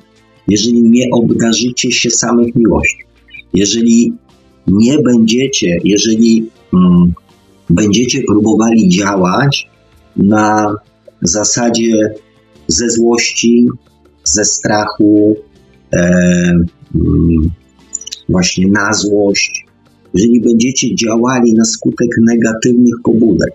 jeżeli 0.48 0.82
nie 0.82 1.06
obdarzycie 1.12 1.92
się 1.92 2.10
samych 2.10 2.54
miłości. 2.54 3.04
Jeżeli 3.54 4.12
nie 4.66 4.98
będziecie, 4.98 5.78
jeżeli 5.84 6.50
mm, 6.74 7.14
będziecie 7.70 8.22
próbowali 8.28 8.88
działać 8.88 9.70
na 10.16 10.74
zasadzie 11.22 12.14
ze 12.68 12.90
złości, 12.90 13.68
ze 14.24 14.44
strachu, 14.44 15.36
e, 15.92 15.98
mm, 16.94 17.50
właśnie 18.28 18.68
na 18.68 18.92
złość, 18.92 19.66
jeżeli 20.14 20.40
będziecie 20.40 20.94
działali 20.94 21.54
na 21.54 21.64
skutek 21.64 22.08
negatywnych 22.22 22.94
pobudek. 23.04 23.54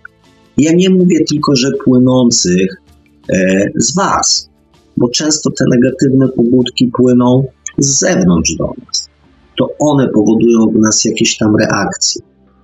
Ja 0.57 0.73
nie 0.73 0.89
mówię 0.89 1.17
tylko, 1.29 1.55
że 1.55 1.71
płynących 1.83 2.81
e, 3.29 3.65
z 3.75 3.95
Was, 3.95 4.49
bo 4.97 5.09
często 5.09 5.51
te 5.51 5.65
negatywne 5.69 6.29
pobudki 6.29 6.91
płyną 6.97 7.45
z 7.77 7.99
zewnątrz 7.99 8.55
do 8.55 8.73
nas. 8.85 9.09
To 9.57 9.69
one 9.79 10.07
powodują 10.07 10.59
w 10.75 10.79
nas 10.79 11.05
jakieś 11.05 11.37
tam 11.37 11.55
reakcje. 11.55 12.21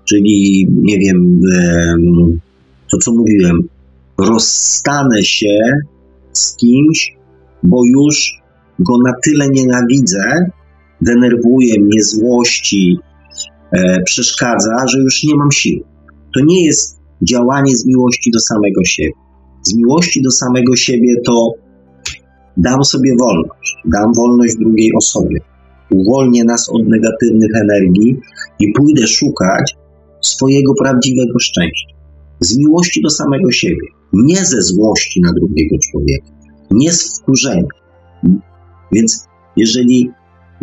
Czyli, 0.09 0.67
nie 0.71 0.97
wiem, 0.99 1.41
to 2.91 2.97
co 2.97 3.11
mówiłem, 3.11 3.69
rozstanę 4.17 5.23
się 5.23 5.59
z 6.33 6.55
kimś, 6.55 7.15
bo 7.63 7.81
już 7.85 8.41
go 8.79 8.93
na 9.05 9.13
tyle 9.25 9.49
nienawidzę, 9.49 10.51
denerwuje 11.01 11.79
mnie, 11.79 12.03
złości, 12.03 12.97
e, 13.71 14.01
przeszkadza, 14.03 14.87
że 14.87 14.99
już 14.99 15.23
nie 15.23 15.35
mam 15.35 15.51
siły. 15.51 15.83
To 16.33 16.45
nie 16.45 16.65
jest 16.65 16.99
działanie 17.21 17.75
z 17.75 17.85
miłości 17.85 18.31
do 18.31 18.39
samego 18.39 18.83
siebie. 18.85 19.13
Z 19.63 19.75
miłości 19.75 20.21
do 20.21 20.31
samego 20.31 20.75
siebie 20.75 21.15
to 21.25 21.51
dam 22.57 22.83
sobie 22.83 23.15
wolność, 23.19 23.75
dam 23.85 24.13
wolność 24.13 24.55
drugiej 24.59 24.91
osobie, 24.97 25.39
uwolnię 25.91 26.43
nas 26.43 26.69
od 26.69 26.87
negatywnych 26.87 27.51
energii 27.55 28.19
i 28.59 28.71
pójdę 28.71 29.07
szukać 29.07 29.75
swojego 30.22 30.74
prawdziwego 30.82 31.39
szczęścia. 31.39 31.97
Z 32.39 32.57
miłości 32.57 33.01
do 33.01 33.09
samego 33.09 33.51
siebie, 33.51 33.88
nie 34.13 34.45
ze 34.45 34.61
złości 34.61 35.22
na 35.22 35.34
drugiego 35.34 35.76
człowieka, 35.91 36.28
nie 36.72 36.91
z 36.91 37.20
wkurzenia. 37.20 37.68
Więc 38.91 39.26
jeżeli 39.57 40.11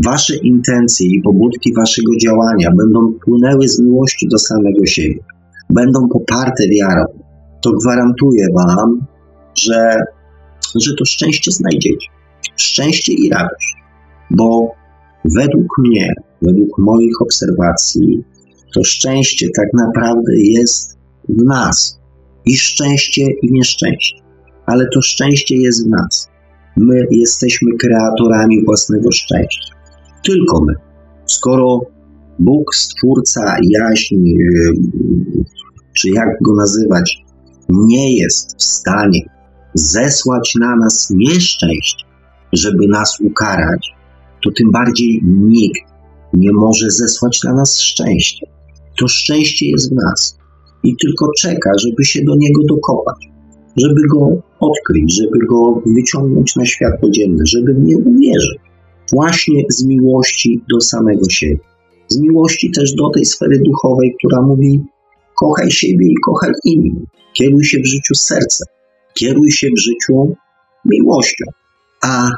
wasze 0.04 0.36
intencje 0.36 1.06
i 1.06 1.22
pobudki 1.22 1.72
waszego 1.76 2.12
działania 2.22 2.70
będą 2.78 3.12
płynęły 3.24 3.68
z 3.68 3.80
miłości 3.80 4.28
do 4.28 4.38
samego 4.38 4.86
siebie, 4.86 5.18
będą 5.70 6.08
poparte 6.08 6.64
wiarą, 6.68 7.04
to 7.62 7.72
gwarantuję 7.72 8.46
wam, 8.54 9.06
że, 9.54 10.00
że 10.74 10.94
to 10.98 11.04
szczęście 11.04 11.50
znajdziecie. 11.50 12.06
Szczęście 12.56 13.12
i 13.12 13.30
radość. 13.30 13.74
Bo 14.30 14.68
według 15.24 15.78
mnie, 15.78 16.12
według 16.42 16.78
moich 16.78 17.22
obserwacji, 17.22 18.24
to 18.74 18.84
szczęście 18.84 19.48
tak 19.56 19.68
naprawdę 19.74 20.32
jest 20.36 20.98
w 21.28 21.44
nas. 21.44 22.00
I 22.46 22.56
szczęście, 22.56 23.22
i 23.42 23.52
nieszczęście. 23.52 24.16
Ale 24.66 24.88
to 24.94 25.02
szczęście 25.02 25.56
jest 25.56 25.86
w 25.86 25.90
nas. 25.90 26.28
My 26.76 27.06
jesteśmy 27.10 27.76
kreatorami 27.76 28.64
własnego 28.64 29.12
szczęścia. 29.12 29.74
Tylko 30.24 30.64
my. 30.64 30.74
Skoro 31.26 31.80
Bóg, 32.38 32.74
Stwórca, 32.74 33.56
jaźń, 33.62 34.26
yy, 34.26 34.72
czy 35.92 36.10
jak 36.10 36.28
go 36.42 36.54
nazywać, 36.54 37.24
nie 37.68 38.16
jest 38.16 38.56
w 38.58 38.62
stanie 38.62 39.20
zesłać 39.74 40.54
na 40.60 40.76
nas 40.76 41.12
nieszczęść, 41.16 42.06
żeby 42.52 42.88
nas 42.88 43.20
ukarać, 43.20 43.94
to 44.44 44.50
tym 44.56 44.70
bardziej 44.70 45.20
nikt 45.24 45.94
nie 46.32 46.52
może 46.52 46.90
zesłać 46.90 47.42
na 47.44 47.54
nas 47.54 47.80
szczęścia. 47.80 48.53
To 48.98 49.08
szczęście 49.08 49.66
jest 49.66 49.92
w 49.92 49.94
nas 49.94 50.38
i 50.82 50.96
tylko 50.96 51.26
czeka, 51.38 51.70
żeby 51.78 52.04
się 52.04 52.24
do 52.24 52.34
niego 52.36 52.62
dokopać, 52.68 53.28
żeby 53.76 54.00
go 54.12 54.28
odkryć, 54.60 55.16
żeby 55.16 55.46
go 55.46 55.82
wyciągnąć 55.86 56.56
na 56.56 56.66
światło 56.66 57.10
dzienne, 57.10 57.46
żeby 57.46 57.74
w 57.74 57.78
nie 57.78 57.98
uwierzyć. 57.98 58.58
Właśnie 59.12 59.64
z 59.70 59.84
miłości 59.84 60.60
do 60.74 60.80
samego 60.80 61.30
siebie. 61.30 61.58
Z 62.08 62.18
miłości 62.18 62.70
też 62.70 62.94
do 62.94 63.10
tej 63.10 63.24
sfery 63.24 63.60
duchowej, 63.64 64.14
która 64.18 64.42
mówi: 64.42 64.80
kochaj 65.36 65.70
siebie 65.70 66.06
i 66.06 66.14
kochaj 66.24 66.50
innych. 66.64 67.02
Kieruj 67.34 67.64
się 67.64 67.78
w 67.78 67.86
życiu 67.86 68.14
sercem. 68.14 68.66
Kieruj 69.14 69.50
się 69.50 69.68
w 69.76 69.80
życiu 69.80 70.36
miłością. 70.84 71.44
A 72.02 72.30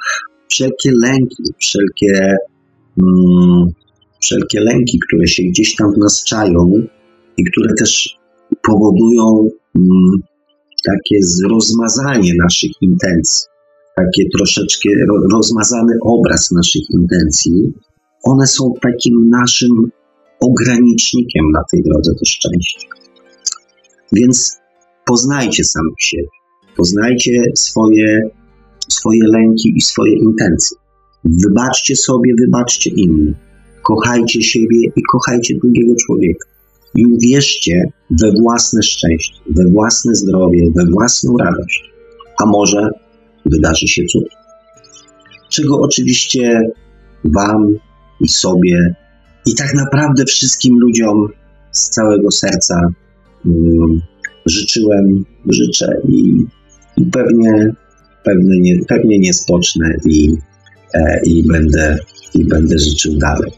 wszelkie 0.49 0.91
lęki, 1.03 1.43
wszelkie, 1.59 2.37
mm, 3.03 3.67
wszelkie 4.27 4.61
lęki, 4.61 4.99
które 5.09 5.27
się 5.27 5.43
gdzieś 5.43 5.77
tam 5.77 5.95
w 5.95 5.99
nas 5.99 6.25
czają 6.25 6.73
i 7.37 7.45
które 7.45 7.75
też 7.79 8.19
powodują 8.63 9.49
mm, 9.77 10.11
takie 10.87 11.19
rozmazanie 11.51 12.33
naszych 12.43 12.71
intencji, 12.81 13.47
takie 13.97 14.29
troszeczkę 14.37 14.89
rozmazany 15.33 15.93
obraz 16.03 16.51
naszych 16.51 16.91
intencji, 16.91 17.73
one 18.23 18.47
są 18.47 18.73
takim 18.83 19.31
naszym 19.31 19.91
ogranicznikiem 20.41 21.45
na 21.53 21.63
tej 21.71 21.83
drodze 21.83 22.13
do 22.13 22.25
szczęścia. 22.25 22.89
Więc 24.13 24.57
poznajcie 25.07 25.65
samych 25.65 25.95
siebie, 25.99 26.29
poznajcie 26.77 27.43
swoje, 27.55 28.31
swoje 28.89 29.21
lęki 29.25 29.73
i 29.77 29.81
swoje 29.81 30.13
intencje. 30.13 30.77
Wybaczcie 31.25 31.97
sobie, 31.97 32.33
wybaczcie 32.41 32.91
innym. 32.91 33.35
Kochajcie 33.87 34.43
siebie 34.43 34.87
i 34.97 35.03
kochajcie 35.13 35.55
drugiego 35.55 35.95
człowieka 36.07 36.49
i 36.95 37.07
uwierzcie 37.07 37.93
we 38.11 38.33
własne 38.43 38.83
szczęście, 38.83 39.35
we 39.51 39.65
własne 39.73 40.15
zdrowie, 40.15 40.63
we 40.77 40.87
własną 40.87 41.37
radość. 41.37 41.83
A 42.43 42.47
może 42.47 42.89
wydarzy 43.47 43.89
się 43.89 44.05
cud. 44.05 44.25
Czego 45.51 45.81
oczywiście 45.81 46.61
Wam 47.25 47.77
i 48.21 48.29
sobie 48.29 48.95
i 49.47 49.55
tak 49.55 49.75
naprawdę 49.75 50.25
wszystkim 50.25 50.79
ludziom 50.79 51.29
z 51.73 51.91
całego 51.91 52.31
serca 52.31 52.81
um, 53.45 54.01
życzyłem, 54.47 55.25
życzę 55.49 56.01
i, 56.09 56.45
i 56.97 57.05
pewnie, 57.05 57.75
pewnie, 58.25 58.61
nie, 58.61 58.85
pewnie 58.85 59.19
nie 59.19 59.33
spocznę 59.33 59.97
i, 60.05 60.37
e, 60.95 61.21
i, 61.25 61.45
będę, 61.49 61.99
i 62.35 62.45
będę 62.45 62.79
życzył 62.79 63.17
dalej. 63.19 63.53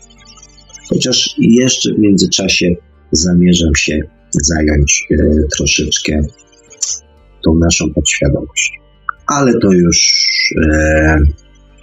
Chociaż 0.88 1.34
jeszcze 1.38 1.94
w 1.94 1.98
międzyczasie 1.98 2.74
zamierzam 3.12 3.74
się 3.74 4.00
zająć 4.32 5.06
e, 5.10 5.16
troszeczkę 5.56 6.20
tą 7.44 7.54
naszą 7.54 7.92
podświadomością. 7.94 8.72
Ale 9.26 9.52
to 9.62 9.72
już, 9.72 10.12
e, 10.62 11.18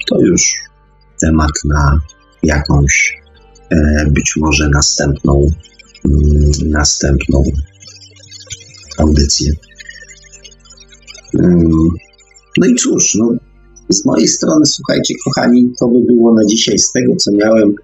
to 0.07 0.19
już 0.21 0.41
temat 1.21 1.51
na 1.65 1.99
jakąś 2.43 3.17
e, 3.71 4.05
być 4.11 4.33
może 4.37 4.69
następną, 4.69 5.51
mm, 6.05 6.51
następną 6.65 7.43
audycję. 8.97 9.51
Mm, 11.39 11.69
no 12.57 12.67
i 12.67 12.75
cóż, 12.75 13.15
no, 13.15 13.31
z 13.89 14.05
mojej 14.05 14.27
strony, 14.27 14.65
słuchajcie, 14.65 15.13
kochani, 15.25 15.73
to 15.79 15.87
by 15.87 15.99
było 16.13 16.33
na 16.33 16.45
dzisiaj 16.45 16.79
z 16.79 16.91
tego, 16.91 17.15
co 17.15 17.31
miałem, 17.31 17.75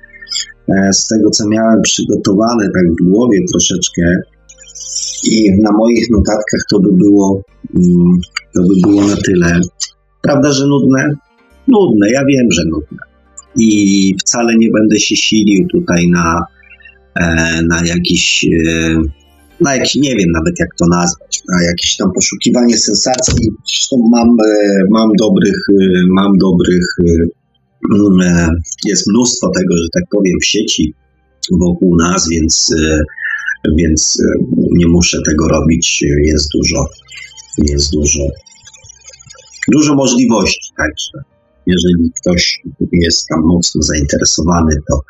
z 0.93 1.07
tego, 1.07 1.29
co 1.29 1.47
miałem 1.47 1.81
przygotowane 1.81 2.65
tak 2.65 2.83
w 2.91 3.09
głowie 3.09 3.39
troszeczkę 3.51 4.01
i 5.23 5.51
na 5.61 5.71
moich 5.71 6.09
notatkach 6.11 6.61
to 6.69 6.79
by 6.79 6.89
było, 6.91 7.41
mm, 7.75 8.19
to 8.55 8.61
by 8.61 8.73
było 8.81 9.07
na 9.07 9.15
tyle. 9.15 9.59
Prawda, 10.21 10.51
że 10.51 10.67
nudne? 10.67 11.15
Nudne, 11.67 12.11
ja 12.11 12.25
wiem, 12.25 12.51
że 12.51 12.61
nudne. 12.65 12.97
I 13.57 14.15
wcale 14.19 14.53
nie 14.57 14.69
będę 14.69 14.99
się 14.99 15.15
silił 15.15 15.67
tutaj 15.67 16.09
na, 16.09 16.43
e, 17.19 17.61
na 17.61 17.85
jakiś 17.85 18.45
na 19.61 19.75
jakieś, 19.75 19.95
nie 19.95 20.15
wiem 20.15 20.31
nawet 20.31 20.59
jak 20.59 20.69
to 20.79 20.85
nazwać, 20.87 21.41
na 21.49 21.63
jakieś 21.63 21.97
tam 21.97 22.11
poszukiwanie 22.15 22.77
sensacji. 22.77 23.49
Zresztą 23.67 23.97
mam, 24.11 24.27
e, 24.27 24.79
mam 24.89 25.09
dobrych, 25.19 25.57
e, 25.69 26.01
mam 26.09 26.37
dobrych, 26.37 26.85
e, 26.99 27.40
jest 28.85 29.07
mnóstwo 29.07 29.51
tego, 29.55 29.77
że 29.77 29.87
tak 29.93 30.03
powiem, 30.11 30.37
w 30.41 30.45
sieci 30.45 30.93
wokół 31.51 31.97
nas, 31.97 32.29
więc, 32.29 32.75
więc 33.77 34.17
nie 34.71 34.87
muszę 34.87 35.21
tego 35.25 35.47
robić. 35.47 36.01
Jest 36.01 36.47
dużo, 36.53 36.85
jest 37.57 37.91
dużo, 37.91 38.19
dużo 39.71 39.95
możliwości, 39.95 40.73
także 40.77 41.31
jeżeli 41.65 42.11
ktoś 42.21 42.61
jest 42.91 43.27
tam 43.27 43.39
mocno 43.41 43.81
zainteresowany, 43.81 44.75
to, 44.89 45.01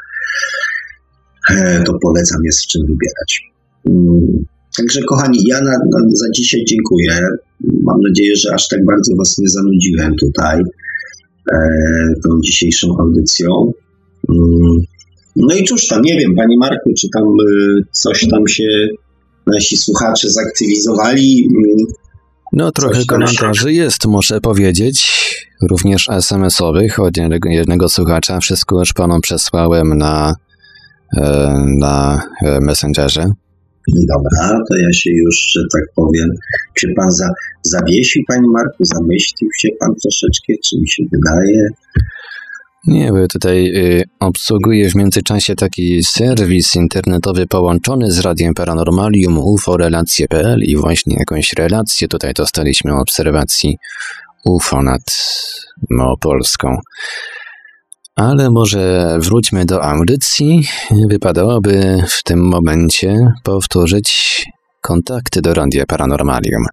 to 1.86 2.00
polecam 2.02 2.42
jest 2.44 2.64
w 2.64 2.68
czym 2.68 2.82
wybierać. 2.82 3.42
Mm, 3.90 4.46
także 4.78 5.02
kochani, 5.02 5.44
ja 5.48 5.62
na, 5.62 5.72
na, 5.72 6.00
za 6.14 6.26
dzisiaj 6.36 6.64
dziękuję. 6.68 7.20
Mam 7.84 8.02
nadzieję, 8.02 8.36
że 8.36 8.54
aż 8.54 8.68
tak 8.68 8.86
bardzo 8.86 9.16
Was 9.16 9.38
nie 9.38 9.50
zanudziłem 9.50 10.16
tutaj 10.16 10.60
e, 10.60 10.64
tą 12.24 12.30
dzisiejszą 12.44 12.88
audycją. 13.00 13.72
Mm, 14.30 14.78
no 15.36 15.56
i 15.56 15.64
cóż 15.64 15.88
tam, 15.88 16.02
nie 16.02 16.18
wiem, 16.18 16.36
Panie 16.36 16.58
Marku, 16.58 16.90
czy 17.00 17.08
tam 17.14 17.24
e, 17.24 17.82
coś 17.92 18.28
tam 18.32 18.48
się 18.48 18.88
nasi 19.48 19.78
słuchacze 19.78 20.30
zaktywizowali? 20.30 21.50
Mm, 21.52 21.86
no 22.54 22.72
trochę 22.72 23.06
komentarzy 23.06 23.74
jest, 23.74 24.06
muszę 24.06 24.42
powiedzieć, 24.42 25.08
również 25.70 26.10
SMS-owych 26.10 27.00
od 27.00 27.18
jednego, 27.18 27.50
jednego 27.50 27.90
słuchacza. 27.90 28.40
Wszystko 28.40 28.80
już 28.80 28.94
Panu 28.94 29.22
przesłałem 29.22 29.98
na, 29.98 30.36
e, 31.18 31.56
na 31.80 32.24
e, 32.44 32.60
Messengerze. 32.62 33.26
Dobra, 33.88 34.60
to 34.70 34.78
ja 34.78 34.94
się 34.94 35.12
już, 35.12 35.52
że 35.54 35.62
tak 35.74 35.84
powiem, 35.96 36.30
się 36.76 36.88
pan 36.96 37.12
za, 37.12 37.30
zawiesił, 37.62 38.24
panie 38.28 38.48
Marku, 38.48 38.86
zamyślił 38.86 39.50
się 39.58 39.70
pan 39.80 39.90
troszeczkę, 40.02 40.54
czy 40.66 40.80
mi 40.80 40.88
się 40.90 41.04
wydaje? 41.12 41.68
Nie, 42.88 43.12
bo 43.12 43.28
tutaj 43.28 43.76
y, 43.76 44.04
obsługuję 44.20 44.90
w 44.90 44.96
międzyczasie 44.96 45.56
taki 45.56 46.04
serwis 46.04 46.76
internetowy 46.76 47.48
połączony 47.48 48.12
z 48.12 48.20
Radiem 48.20 48.54
Paranormalium 48.54 49.38
UFO-relacje.pl 49.38 50.64
i 50.64 50.78
właśnie 50.78 51.16
jakąś 51.20 51.54
relację 51.54 52.08
tutaj 52.08 52.34
dostaliśmy 52.34 52.94
obserwacji 52.94 53.78
UFO 54.46 54.84
nad 54.84 55.02
Małopolską. 55.90 56.78
Ale 58.16 58.50
może 58.50 59.16
wróćmy 59.20 59.66
do 59.66 59.84
audycji. 59.84 60.68
Wypadałoby 61.10 62.04
w 62.10 62.24
tym 62.24 62.40
momencie 62.40 63.16
powtórzyć 63.44 64.46
kontakty 64.82 65.42
do 65.42 65.54
Radia 65.54 65.86
Paranormalium. 65.86 66.66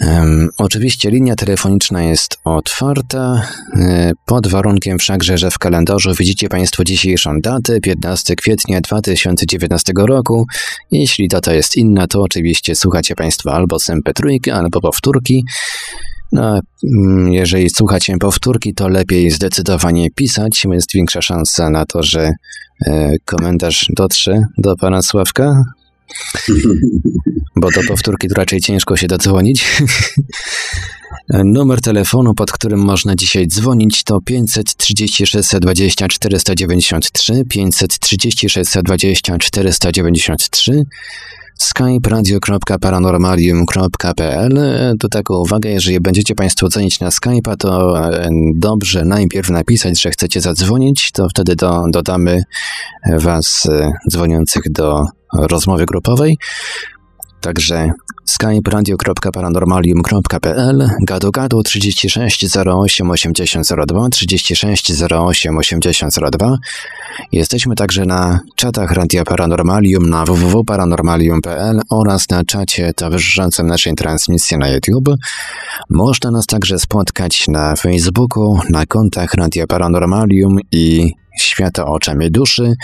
Um, 0.00 0.48
oczywiście 0.58 1.10
linia 1.10 1.36
telefoniczna 1.36 2.02
jest 2.02 2.38
otwarta, 2.44 3.42
e, 3.76 4.12
pod 4.26 4.46
warunkiem 4.46 4.98
wszakże, 4.98 5.38
że 5.38 5.50
w 5.50 5.58
kalendarzu 5.58 6.14
widzicie 6.14 6.48
Państwo 6.48 6.84
dzisiejszą 6.84 7.40
datę, 7.40 7.80
15 7.80 8.36
kwietnia 8.36 8.80
2019 8.80 9.92
roku. 9.96 10.46
Jeśli 10.90 11.28
data 11.28 11.54
jest 11.54 11.76
inna, 11.76 12.06
to 12.06 12.22
oczywiście 12.22 12.74
słuchacie 12.74 13.14
Państwo 13.14 13.52
albo 13.52 13.76
MP3, 13.76 14.50
albo 14.50 14.80
powtórki. 14.80 15.44
No, 16.32 16.60
mm, 16.96 17.32
jeżeli 17.32 17.70
słuchacie 17.70 18.16
powtórki, 18.20 18.74
to 18.74 18.88
lepiej 18.88 19.30
zdecydowanie 19.30 20.10
pisać. 20.10 20.64
Jest 20.72 20.92
większa 20.94 21.22
szansa 21.22 21.70
na 21.70 21.86
to, 21.86 22.02
że 22.02 22.32
e, 22.86 23.16
komentarz 23.24 23.86
dotrze 23.96 24.42
do 24.58 24.76
pana 24.76 25.02
Sławka. 25.02 25.62
Bo 27.56 27.70
do 27.70 27.80
powtórki 27.88 28.28
to 28.28 28.34
raczej 28.34 28.60
ciężko 28.60 28.96
się 28.96 29.06
dodzwonić. 29.06 29.64
Numer 31.44 31.80
telefonu, 31.80 32.34
pod 32.34 32.52
którym 32.52 32.80
można 32.80 33.16
dzisiaj 33.16 33.46
dzwonić 33.46 34.04
to 34.04 34.20
536 34.20 35.34
20 35.60 36.08
493, 36.08 37.44
536 37.48 38.70
20 38.84 39.38
493 39.38 40.84
skype.radio.paranormalium.pl 41.58 44.58
To 45.00 45.08
taką 45.08 45.34
uwagę, 45.34 45.70
jeżeli 45.70 46.00
będziecie 46.00 46.34
Państwo 46.34 46.68
dzwonić 46.68 47.00
na 47.00 47.08
Skype'a, 47.08 47.56
to 47.56 48.00
e, 48.10 48.28
dobrze 48.54 49.04
najpierw 49.04 49.50
napisać, 49.50 50.00
że 50.00 50.10
chcecie 50.10 50.40
zadzwonić, 50.40 51.12
to 51.12 51.28
wtedy 51.28 51.56
do, 51.56 51.84
dodamy 51.90 52.42
Was 53.18 53.66
e, 53.66 53.90
dzwoniących 54.10 54.72
do 54.72 55.04
rozmowy 55.32 55.86
grupowej. 55.86 56.38
Także 57.46 57.90
skype 58.24 58.70
radio.paranormalium.pl 58.70 60.90
gadu 61.02 61.30
gadu 61.30 61.62
36 61.62 62.56
08 62.56 63.10
8002 63.10 64.08
36 64.10 64.92
08 65.10 65.58
8002 65.58 66.58
Jesteśmy 67.32 67.74
także 67.74 68.06
na 68.06 68.40
czatach 68.56 68.92
Radia 68.92 69.24
Paranormalium 69.24 70.10
na 70.10 70.24
www.paranormalium.pl 70.24 71.80
oraz 71.90 72.30
na 72.30 72.44
czacie 72.44 72.92
towarzyszącym 72.92 73.66
naszej 73.66 73.94
transmisji 73.94 74.58
na 74.58 74.68
YouTube. 74.68 75.08
Można 75.90 76.30
nas 76.30 76.46
także 76.46 76.78
spotkać 76.78 77.48
na 77.48 77.76
Facebooku, 77.76 78.60
na 78.70 78.86
kontach 78.86 79.34
Radia 79.34 79.66
Paranormalium 79.66 80.58
i 80.72 81.12
Świata 81.38 81.86
oczami 81.86 82.30
duszy, 82.30 82.74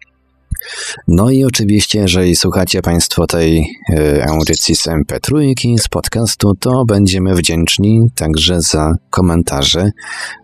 no 1.08 1.30
i 1.30 1.44
oczywiście, 1.44 2.00
jeżeli 2.00 2.36
słuchacie 2.36 2.82
Państwo 2.82 3.28
tej 3.28 3.66
y, 3.94 4.24
audycji 4.24 4.76
z 4.76 4.88
MP3, 4.88 5.54
z 5.80 5.88
podcastu, 5.88 6.54
to 6.60 6.84
będziemy 6.88 7.36
wdzięczni 7.36 8.08
także 8.16 8.62
za 8.62 8.94
komentarze 9.10 9.92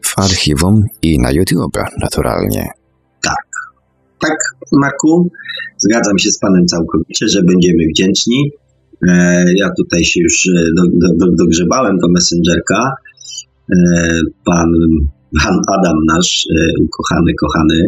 w 0.02 0.20
archiwum 0.20 0.84
i 1.02 1.20
na 1.20 1.32
YouTube, 1.32 1.78
naturalnie. 2.02 2.68
Tak, 3.22 3.46
tak, 4.20 4.38
Marku, 4.82 5.30
zgadzam 5.78 6.20
się 6.20 6.32
z 6.32 6.40
Panem 6.40 6.66
całkowicie, 6.66 7.28
że 7.28 7.44
będziemy 7.44 7.84
wdzięczni. 7.90 8.52
E, 9.08 9.44
ja 9.56 9.70
tutaj 9.78 10.04
się 10.04 10.22
już 10.22 10.46
e, 10.46 10.52
do, 10.78 10.84
do, 10.84 11.26
do, 11.26 11.36
dogrzebałem 11.38 11.98
do 11.98 12.08
Messengerka. 12.10 12.92
E, 13.72 13.76
pan 14.46 14.68
pan 15.44 15.60
Adam 15.78 15.98
nasz, 16.08 16.46
e, 16.58 16.72
kochany, 16.98 17.34
kochany. 17.42 17.86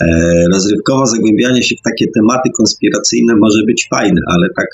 E, 0.00 0.06
rozrywkowo 0.52 1.06
zagłębianie 1.06 1.62
się 1.62 1.76
w 1.76 1.82
takie 1.90 2.06
tematy 2.14 2.50
konspiracyjne 2.56 3.34
może 3.36 3.64
być 3.66 3.88
fajne, 3.90 4.20
ale 4.26 4.46
tak 4.56 4.66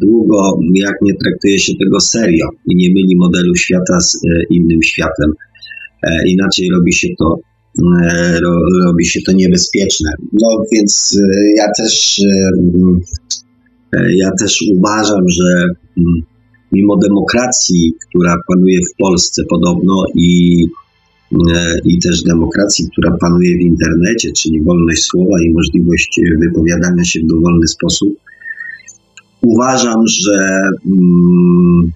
długo, 0.00 0.58
jak 0.74 0.94
nie 1.02 1.14
traktuje 1.14 1.58
się 1.58 1.72
tego 1.80 2.00
serio 2.00 2.46
i 2.66 2.76
nie 2.76 2.88
myli 2.88 3.16
modelu 3.16 3.56
świata 3.56 4.00
z 4.00 4.18
innym 4.50 4.82
światem. 4.82 5.32
Inaczej 6.26 6.68
robi 6.72 6.92
się 6.92 7.08
to 7.18 7.36
robi 8.84 9.06
się 9.06 9.20
to 9.26 9.32
niebezpieczne. 9.32 10.10
No 10.32 10.62
więc 10.72 11.18
ja 11.56 11.66
też 11.76 12.22
ja 14.16 14.30
też 14.40 14.58
uważam, 14.72 15.24
że 15.28 15.64
mm, 15.98 16.22
mimo 16.72 16.96
demokracji, 16.96 17.94
która 18.08 18.36
panuje 18.48 18.78
w 18.78 18.96
Polsce 18.98 19.42
podobno 19.50 20.04
i, 20.14 20.64
e, 20.64 20.89
i 21.84 21.98
też 21.98 22.22
demokracji, 22.22 22.88
która 22.92 23.16
panuje 23.20 23.56
w 23.58 23.60
internecie, 23.60 24.32
czyli 24.32 24.62
wolność 24.62 25.02
słowa 25.02 25.42
i 25.46 25.50
możliwość 25.50 26.20
wypowiadania 26.40 27.04
się 27.04 27.20
w 27.20 27.26
dowolny 27.26 27.66
sposób, 27.66 28.08
uważam, 29.42 30.06
że, 30.06 30.60
mm, 30.86 31.92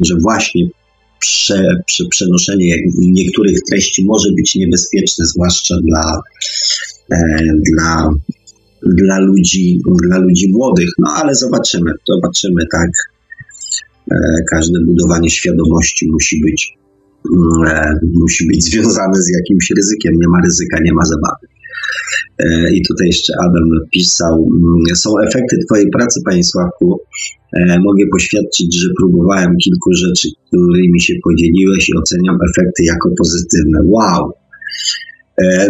że 0.00 0.14
właśnie 0.16 0.68
prze, 1.20 1.82
prze, 1.86 2.04
przenoszenie 2.10 2.76
niektórych 2.98 3.58
treści 3.70 4.04
może 4.04 4.32
być 4.36 4.54
niebezpieczne, 4.54 5.26
zwłaszcza 5.26 5.74
dla, 5.82 6.20
e, 7.12 7.38
dla, 7.72 8.10
dla, 8.82 9.18
ludzi, 9.18 9.80
dla 10.02 10.18
ludzi 10.18 10.52
młodych. 10.52 10.88
No 10.98 11.10
ale 11.16 11.34
zobaczymy, 11.34 11.92
zobaczymy, 12.08 12.62
tak 12.72 12.90
E, 14.10 14.42
każde 14.50 14.80
budowanie 14.80 15.30
świadomości 15.30 16.10
musi 16.10 16.40
być, 16.40 16.74
e, 16.76 16.77
musi 18.14 18.46
być 18.46 18.64
związane 18.64 19.22
z 19.22 19.30
jakimś 19.38 19.70
ryzykiem. 19.76 20.12
Nie 20.20 20.28
ma 20.28 20.38
ryzyka, 20.44 20.78
nie 20.84 20.92
ma 20.92 21.04
zabawy. 21.04 21.46
E, 22.38 22.74
I 22.74 22.82
tutaj 22.88 23.06
jeszcze 23.06 23.32
Adam 23.40 23.68
pisał, 23.92 24.48
mm, 24.50 24.96
są 24.96 25.10
efekty 25.18 25.56
Twojej 25.66 25.90
pracy, 25.90 26.20
Panie 26.24 26.44
Sławku. 26.44 27.00
Mogę 27.80 28.04
poświadczyć, 28.12 28.74
że 28.74 28.88
próbowałem 28.98 29.56
kilku 29.56 29.92
rzeczy, 29.92 30.28
którymi 30.46 31.00
się 31.00 31.14
podzieliłeś 31.24 31.88
i 31.88 31.96
oceniam 31.96 32.38
efekty 32.50 32.84
jako 32.84 33.10
pozytywne. 33.18 33.78
Wow! 33.84 34.32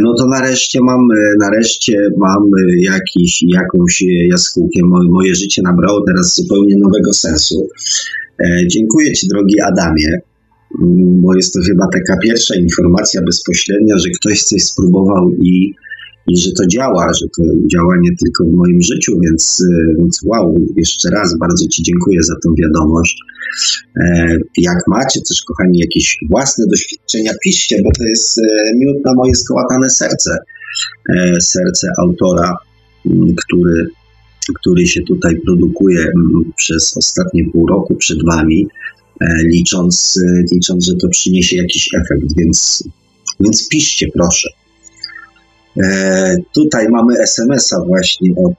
No 0.01 0.15
to 0.15 0.27
nareszcie 0.27 0.79
mam, 0.83 1.01
nareszcie 1.41 2.09
mam 2.17 2.43
jakiś, 2.81 3.43
jakąś 3.49 4.03
jaskółkę. 4.31 4.81
Moje 5.11 5.35
życie 5.35 5.63
nabrało 5.63 6.05
teraz 6.07 6.37
zupełnie 6.37 6.77
nowego 6.77 7.13
sensu. 7.13 7.69
E, 8.45 8.67
dziękuję 8.67 9.13
Ci, 9.13 9.29
drogi 9.29 9.61
Adamie, 9.61 10.09
bo 11.23 11.37
jest 11.37 11.55
to 11.55 11.61
chyba 11.61 11.87
taka 11.93 12.17
pierwsza 12.23 12.55
informacja 12.55 13.23
bezpośrednia, 13.23 13.99
że 13.99 14.11
ktoś 14.11 14.43
coś 14.43 14.63
spróbował 14.63 15.31
i, 15.31 15.75
i 16.27 16.37
że 16.37 16.51
to 16.53 16.67
działa, 16.67 17.13
że 17.21 17.27
to 17.37 17.43
działa 17.67 17.95
nie 18.03 18.17
tylko 18.17 18.45
w 18.45 18.53
moim 18.53 18.83
życiu, 18.83 19.13
więc, 19.25 19.65
e, 19.73 19.97
więc 19.99 20.21
wow, 20.25 20.55
jeszcze 20.77 21.11
raz 21.11 21.39
bardzo 21.39 21.69
Ci 21.69 21.83
dziękuję 21.83 22.23
za 22.23 22.35
tą 22.45 22.55
wiadomość. 22.63 23.19
E, 23.97 24.37
jak 24.57 24.79
macie 24.89 25.21
też, 25.29 25.43
kochani, 25.43 25.79
jakieś 25.79 26.19
własne 26.31 26.65
doświadczenia, 26.67 27.33
piszcie, 27.45 27.83
bo 27.85 27.91
to 27.99 28.05
jest 28.05 28.41
miód 28.77 29.05
na 29.05 29.15
moje 29.15 29.35
skołatane 29.35 29.91
serce. 29.91 30.37
Serce 31.41 31.89
autora, 31.99 32.57
który 33.37 33.89
który 34.55 34.87
się 34.87 35.03
tutaj 35.03 35.41
produkuje 35.41 36.01
mm, 36.01 36.53
przez 36.57 36.97
ostatnie 36.97 37.45
pół 37.53 37.67
roku 37.67 37.95
przed 37.95 38.19
Wami, 38.25 38.67
e, 38.67 38.98
licząc, 39.45 40.19
e, 40.23 40.43
licząc 40.55 40.85
że 40.85 40.95
to 40.95 41.09
przyniesie 41.09 41.57
jakiś 41.57 41.89
efekt, 41.95 42.27
więc, 42.37 42.85
więc 43.41 43.69
piszcie 43.69 44.09
proszę. 44.15 44.49
E, 45.83 46.37
tutaj 46.55 46.89
mamy 46.89 47.19
SMS-a 47.19 47.85
właśnie 47.85 48.31
od 48.37 48.55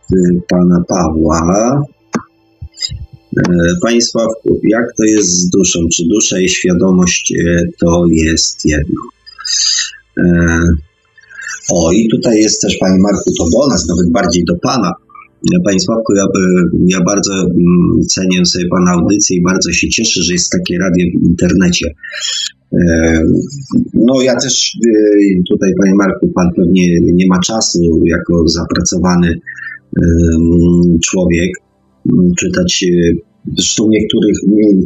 pana 0.49 0.83
Pawła. 0.87 1.83
Panie 3.81 4.01
Sławku, 4.01 4.59
jak 4.63 4.85
to 4.97 5.03
jest 5.03 5.29
z 5.29 5.49
duszą? 5.49 5.79
Czy 5.93 6.03
dusza 6.05 6.39
i 6.39 6.49
świadomość 6.49 7.33
to 7.79 8.05
jest 8.11 8.65
jedno? 8.65 9.01
O, 11.71 11.91
i 11.91 12.09
tutaj 12.09 12.37
jest 12.37 12.61
też 12.61 12.77
Panie 12.77 12.97
Marku, 12.99 13.31
to 13.37 13.49
do 13.49 13.67
nas, 13.67 13.87
nawet 13.87 14.11
bardziej 14.11 14.45
do 14.45 14.55
Pana. 14.55 14.91
Panie 15.65 15.79
Sławku, 15.79 16.15
ja, 16.15 16.25
ja 16.87 17.03
bardzo 17.05 17.33
mm, 17.33 18.05
cenię 18.07 18.45
sobie 18.45 18.67
Pana 18.67 18.91
audycję 18.91 19.37
i 19.37 19.41
bardzo 19.41 19.71
się 19.71 19.89
cieszę, 19.89 20.23
że 20.23 20.33
jest 20.33 20.51
takie 20.51 20.77
radio 20.77 21.05
w 21.19 21.23
internecie. 21.23 21.93
E, 22.73 23.21
no 23.93 24.21
ja 24.21 24.35
też 24.35 24.77
e, 24.87 25.43
tutaj, 25.49 25.73
Panie 25.81 25.95
Marku, 25.95 26.27
Pan 26.35 26.49
pewnie 26.55 26.99
nie 27.01 27.27
ma 27.27 27.39
czasu 27.39 28.01
jako 28.05 28.47
zapracowany 28.47 29.39
człowiek 31.03 31.51
czytać 32.37 32.83
e, 32.83 33.28
Zresztą 33.47 33.87
niektórych 33.89 34.37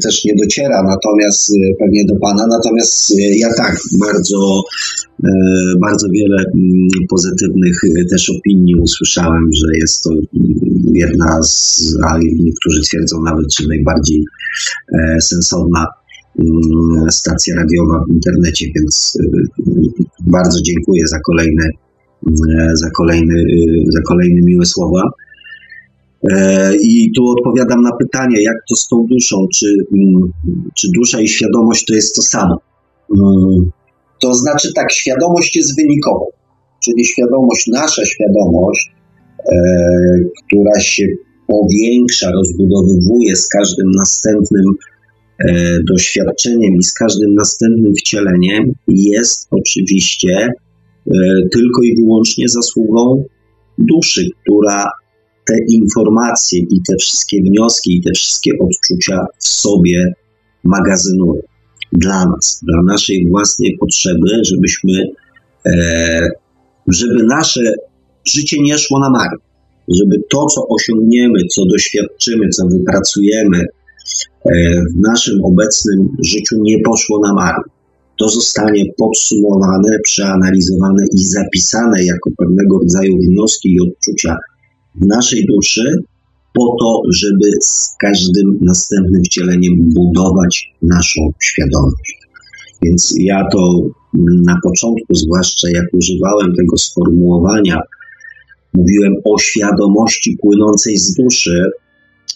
też 0.04 0.26
nie 0.26 0.34
dociera, 0.44 0.84
natomiast 0.84 1.52
e, 1.52 1.56
pewnie 1.80 2.06
do 2.06 2.16
Pana. 2.16 2.48
Natomiast 2.48 3.12
e, 3.12 3.22
ja 3.22 3.54
tak, 3.58 3.78
bardzo, 4.00 4.64
e, 5.24 5.30
bardzo 5.82 6.08
wiele 6.10 6.38
mm, 6.38 6.88
pozytywnych 7.10 7.82
też 8.10 8.30
opinii 8.30 8.76
usłyszałem, 8.76 9.50
że 9.54 9.78
jest 9.78 10.04
to 10.04 10.10
jedna 10.94 11.44
z, 11.44 11.82
a 12.08 12.20
niektórzy 12.20 12.82
twierdzą 12.82 13.22
nawet, 13.22 13.54
że 13.56 13.68
najbardziej 13.68 14.26
sensowna 15.22 15.86
mm, 16.40 17.12
stacja 17.12 17.56
radiowa 17.56 18.04
w 18.10 18.14
internecie, 18.14 18.66
więc 18.76 19.18
bardzo 20.20 20.62
dziękuję 20.62 21.08
za 21.08 21.20
kolejne, 21.20 21.70
za 22.74 22.90
kolejny, 22.90 23.46
za 23.90 24.02
kolejne 24.02 24.42
miłe 24.42 24.66
słowa. 24.66 25.12
E, 26.32 26.72
I 26.82 27.12
tu 27.16 27.24
odpowiadam 27.28 27.82
na 27.82 27.92
pytanie, 27.92 28.44
jak 28.44 28.56
to 28.70 28.76
z 28.76 28.88
tą 28.88 29.06
duszą, 29.10 29.48
czy, 29.56 29.66
mm, 29.94 30.32
czy 30.78 30.88
dusza 30.96 31.22
i 31.22 31.28
świadomość 31.28 31.86
to 31.86 31.94
jest 31.94 32.16
to 32.16 32.22
samo. 32.22 32.62
Mm, 33.18 33.72
to 34.22 34.34
znaczy 34.34 34.74
tak, 34.76 34.92
świadomość 34.92 35.56
jest 35.56 35.76
wynikową, 35.76 36.26
czyli 36.84 37.06
świadomość, 37.06 37.68
nasza 37.68 38.06
świadomość, 38.06 38.92
e, 39.46 39.56
która 40.46 40.80
się 40.80 41.08
powiększa, 41.48 42.32
rozbudowywuje 42.32 43.36
z 43.36 43.48
każdym 43.48 43.92
następnym 43.92 44.66
e, 45.40 45.78
doświadczeniem 45.90 46.76
i 46.76 46.84
z 46.84 46.94
każdym 46.94 47.34
następnym 47.34 47.96
wcieleniem, 47.96 48.72
jest 48.88 49.48
oczywiście 49.52 50.54
tylko 51.52 51.84
i 51.84 51.96
wyłącznie 51.96 52.50
zasługą 52.50 53.24
duszy, 53.78 54.30
która 54.42 54.86
te 55.48 55.56
informacje 55.68 56.60
i 56.60 56.82
te 56.90 56.96
wszystkie 57.00 57.42
wnioski 57.42 57.98
i 57.98 58.02
te 58.02 58.12
wszystkie 58.16 58.52
odczucia 58.60 59.26
w 59.40 59.48
sobie 59.48 60.14
magazynuje 60.64 61.42
dla 61.92 62.26
nas, 62.26 62.64
dla 62.64 62.94
naszej 62.94 63.28
własnej 63.30 63.78
potrzeby, 63.80 64.30
żebyśmy, 64.42 64.94
e, 65.66 66.30
żeby 66.88 67.24
nasze 67.24 67.62
życie 68.26 68.58
nie 68.62 68.78
szło 68.78 69.00
na 69.00 69.10
marne, 69.10 69.38
żeby 69.88 70.16
to, 70.30 70.46
co 70.46 70.68
osiągniemy, 70.68 71.40
co 71.52 71.66
doświadczymy, 71.66 72.50
co 72.50 72.68
wypracujemy 72.68 73.58
e, 73.60 74.52
w 74.92 75.02
naszym 75.02 75.44
obecnym 75.44 76.10
życiu 76.24 76.56
nie 76.62 76.80
poszło 76.80 77.20
na 77.20 77.34
marne. 77.34 77.64
To 78.20 78.30
zostanie 78.30 78.84
podsumowane, 78.98 80.00
przeanalizowane 80.04 81.04
i 81.14 81.26
zapisane 81.26 82.04
jako 82.04 82.30
pewnego 82.38 82.80
rodzaju 82.80 83.18
wnioski 83.18 83.74
i 83.74 83.82
odczucia 83.82 84.38
naszej 85.02 85.46
duszy 85.46 86.04
po 86.54 86.76
to, 86.80 87.02
żeby 87.14 87.52
z 87.62 87.96
każdym 88.00 88.60
następnym 88.62 89.24
wcieleniem 89.24 89.74
budować 89.78 90.74
naszą 90.82 91.34
świadomość. 91.42 92.20
Więc 92.84 93.16
ja 93.20 93.44
to 93.52 93.82
na 94.46 94.56
początku, 94.64 95.16
zwłaszcza 95.16 95.68
jak 95.74 95.86
używałem 95.94 96.56
tego 96.56 96.78
sformułowania, 96.78 97.80
mówiłem 98.74 99.14
o 99.26 99.40
świadomości 99.40 100.38
płynącej 100.42 100.98
z 100.98 101.14
duszy. 101.14 101.72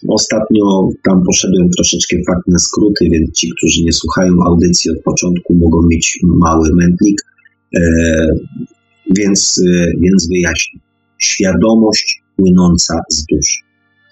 Ostatnio 0.10 0.90
tam 1.04 1.24
poszedłem 1.26 1.70
troszeczkę 1.70 2.18
fakt 2.28 2.48
na 2.48 2.60
skróty, 2.60 3.10
więc 3.12 3.32
ci, 3.32 3.52
którzy 3.58 3.84
nie 3.84 3.94
słuchają 3.94 4.34
audycji 4.46 4.92
od 4.92 5.04
początku, 5.04 5.54
mogą 5.56 5.88
mieć 5.88 6.20
mały 6.24 6.70
mętlik. 6.74 7.22
E, 7.76 7.82
więc, 9.16 9.62
e, 9.68 9.92
więc 10.00 10.28
wyjaśnię. 10.28 10.80
Świadomość 11.18 12.22
płynąca 12.38 13.02
z 13.12 13.26
duszy. 13.26 13.60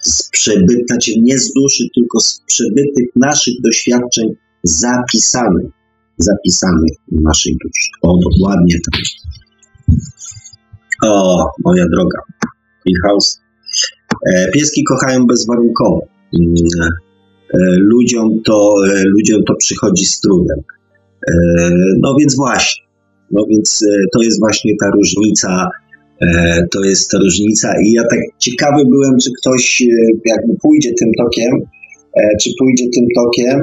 Z 0.00 0.30
przebyt, 0.30 0.86
znaczy 0.86 1.10
nie 1.20 1.38
z 1.38 1.52
duszy, 1.52 1.84
tylko 1.94 2.20
z 2.20 2.42
przebytych 2.46 3.06
naszych 3.16 3.54
doświadczeń 3.64 4.28
zapisanych, 4.62 5.66
zapisanych 6.18 6.92
w 7.12 7.20
naszej 7.22 7.52
duszy. 7.52 7.90
O, 8.02 8.18
dokładnie 8.30 8.74
tak. 8.90 9.00
O, 11.02 11.44
moja 11.64 11.84
droga. 11.94 12.18
Milhouse. 12.86 13.40
E, 14.32 14.50
pieski 14.52 14.84
kochają 14.84 15.26
bezwarunkowo. 15.26 16.00
Mm, 16.38 16.54
e, 17.54 17.58
ludziom 17.78 18.42
to, 18.44 18.74
e, 18.88 19.02
ludziom 19.04 19.44
to 19.44 19.54
przychodzi 19.54 20.04
z 20.04 20.20
trudem. 20.20 20.60
No 21.98 22.16
więc 22.20 22.36
właśnie. 22.36 22.86
No 23.30 23.46
więc 23.50 23.84
to 24.12 24.22
jest 24.22 24.40
właśnie 24.40 24.72
ta 24.80 24.90
różnica 24.90 25.70
E, 25.85 25.85
to 26.72 26.84
jest 26.84 27.12
różnica 27.12 27.74
i 27.84 27.92
ja 27.92 28.02
tak 28.10 28.18
ciekawy 28.38 28.82
byłem, 28.88 29.18
czy 29.22 29.30
ktoś 29.40 29.82
e, 29.82 29.86
jakby 30.24 30.56
pójdzie 30.62 30.92
tym 31.00 31.10
tokiem, 31.18 31.54
e, 32.16 32.28
czy 32.40 32.50
pójdzie 32.58 32.84
tym 32.94 33.06
tokiem. 33.16 33.60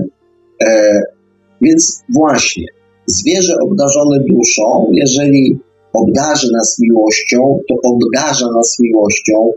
Więc 1.62 2.04
właśnie, 2.14 2.66
zwierzę 3.08 3.56
obdarzone 3.64 4.20
duszą, 4.20 4.92
jeżeli 4.94 5.60
obdarzy 5.94 6.48
nas 6.52 6.78
miłością, 6.80 7.60
to 7.70 7.76
obdarza 7.84 8.46
nas 8.56 8.78
miłością 8.80 9.52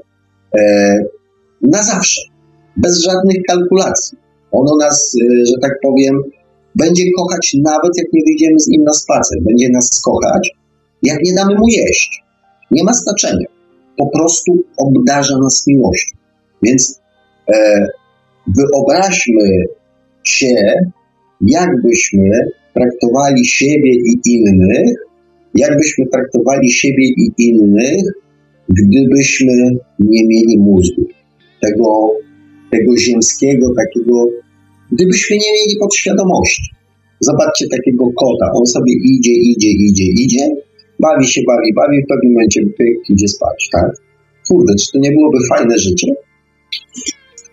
na 1.62 1.82
zawsze, 1.82 2.22
bez 2.76 2.98
żadnych 2.98 3.36
kalkulacji. 3.48 4.18
Ono 4.52 4.76
nas, 4.76 5.16
że 5.20 5.60
tak 5.62 5.72
powiem, 5.82 6.22
będzie 6.74 7.04
kochać 7.16 7.56
nawet 7.64 7.92
jak 7.98 8.06
nie 8.12 8.22
wyjdziemy 8.26 8.60
z 8.60 8.68
nim 8.68 8.82
na 8.82 8.92
spacer. 8.92 9.38
Będzie 9.42 9.68
nas 9.68 10.02
kochać, 10.04 10.50
jak 11.02 11.18
nie 11.22 11.34
damy 11.34 11.54
mu 11.54 11.68
jeść 11.68 12.25
nie 12.70 12.84
ma 12.84 12.92
znaczenia. 12.92 13.46
Po 13.96 14.06
prostu 14.06 14.64
obdarza 14.76 15.38
nas 15.38 15.64
miłością. 15.66 16.16
Więc 16.62 17.00
e, 17.54 17.86
wyobraźmy 18.56 19.64
się, 20.24 20.54
jakbyśmy 21.40 22.30
traktowali 22.74 23.44
siebie 23.44 23.92
i 23.94 24.20
innych, 24.26 24.94
jakbyśmy 25.54 26.06
traktowali 26.06 26.70
siebie 26.70 27.06
i 27.06 27.32
innych, 27.38 28.02
gdybyśmy 28.68 29.52
nie 29.98 30.26
mieli 30.26 30.58
mózgu. 30.58 31.02
Tego, 31.62 32.10
tego 32.70 32.96
ziemskiego, 32.96 33.66
takiego, 33.76 34.26
gdybyśmy 34.92 35.36
nie 35.36 35.52
mieli 35.52 35.78
podświadomości. 35.80 36.70
Zobaczcie 37.20 37.66
takiego 37.68 38.04
kota, 38.04 38.52
on 38.54 38.66
sobie 38.66 38.92
idzie, 38.92 39.32
idzie, 39.32 39.70
idzie, 39.70 40.04
idzie, 40.04 40.48
bawi 41.00 41.26
się, 41.26 41.40
bawi, 41.46 41.74
bawi, 41.74 42.02
w 42.04 42.08
pewnym 42.08 42.32
momencie 42.32 42.60
pyk, 42.78 43.10
idzie 43.10 43.28
spać, 43.28 43.68
tak? 43.72 43.90
Kurde, 44.48 44.74
czy 44.80 44.92
to 44.92 44.98
nie 44.98 45.12
byłoby 45.12 45.38
fajne 45.48 45.78
życie? 45.78 46.06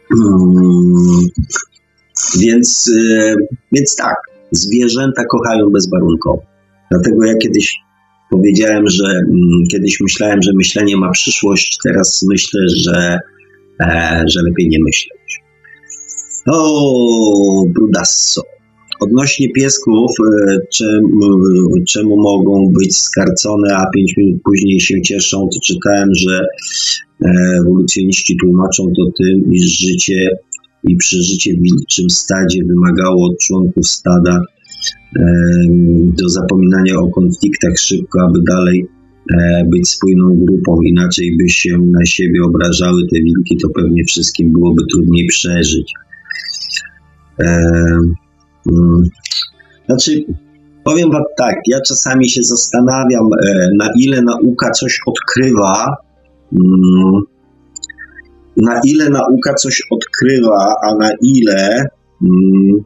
Hmm. 0.09 1.19
Więc, 2.39 2.91
yy, 2.95 3.35
więc 3.71 3.95
tak, 3.95 4.15
zwierzęta 4.51 5.23
kochają 5.25 5.69
bezwarunkowo. 5.69 6.43
Dlatego 6.91 7.25
ja 7.25 7.33
kiedyś 7.37 7.75
powiedziałem, 8.31 8.87
że 8.87 9.05
mm, 9.05 9.63
kiedyś 9.71 9.99
myślałem, 10.01 10.41
że 10.41 10.51
myślenie 10.55 10.97
ma 10.97 11.11
przyszłość, 11.11 11.77
teraz 11.83 12.25
myślę, 12.29 12.61
że, 12.75 13.19
e, 13.81 14.23
że 14.27 14.41
lepiej 14.43 14.69
nie 14.69 14.79
myśleć. 14.79 15.43
O, 16.47 17.65
brudasso. 17.67 18.41
Odnośnie 18.99 19.51
piesków, 19.51 20.11
e, 20.19 20.57
czemu, 20.73 21.19
czemu 21.87 22.21
mogą 22.21 22.73
być 22.79 22.95
skarcone, 22.95 23.75
a 23.75 23.89
pięć 23.95 24.17
minut 24.17 24.41
później 24.45 24.79
się 24.79 25.01
cieszą, 25.01 25.37
to 25.53 25.59
czytałem, 25.63 26.09
że 26.15 26.39
e, 27.25 27.29
ewolucjoniści 27.59 28.37
tłumaczą 28.41 28.83
to 28.97 29.11
tym, 29.23 29.53
iż 29.53 29.79
życie 29.79 30.29
i 30.83 30.95
przeżycie 30.95 31.53
w 31.53 31.61
wilczym 31.61 32.09
stadzie 32.09 32.59
wymagało 32.67 33.25
od 33.25 33.37
członków 33.37 33.87
stada 33.87 34.41
e, 35.19 35.21
do 36.17 36.29
zapominania 36.29 36.95
o 36.99 37.07
konfliktach 37.07 37.77
szybko, 37.77 38.19
aby 38.29 38.39
dalej 38.47 38.87
być 39.71 39.89
spójną 39.89 40.45
grupą, 40.45 40.81
inaczej 40.81 41.37
by 41.37 41.49
się 41.49 41.77
na 41.77 42.05
siebie 42.05 42.43
obrażały 42.45 43.01
te 43.11 43.19
wilki, 43.21 43.57
to 43.57 43.69
pewnie 43.69 44.03
wszystkim 44.03 44.51
byłoby 44.51 44.81
trudniej 44.91 45.27
przeżyć. 45.27 45.93
Mm. 48.71 49.03
Znaczy, 49.85 50.25
powiem 50.83 51.11
Wam 51.11 51.23
tak, 51.37 51.55
ja 51.67 51.81
czasami 51.87 52.29
się 52.29 52.43
zastanawiam, 52.43 53.29
e, 53.45 53.69
na 53.77 53.89
ile 53.99 54.21
nauka 54.21 54.71
coś 54.71 54.99
odkrywa, 55.07 55.95
mm, 56.53 57.21
na 58.57 58.79
ile 58.85 59.09
nauka 59.09 59.53
coś 59.53 59.81
odkrywa, 59.91 60.75
a 60.83 60.95
na 60.95 61.11
ile, 61.21 61.87
mm, 62.21 62.83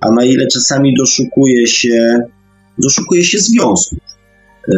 a 0.00 0.10
na 0.10 0.24
ile 0.24 0.46
czasami 0.46 0.94
doszukuje 0.98 1.66
się, 1.66 2.18
doszukuje 2.78 3.24
się 3.24 3.38
związków. 3.38 3.98
E, 4.68 4.74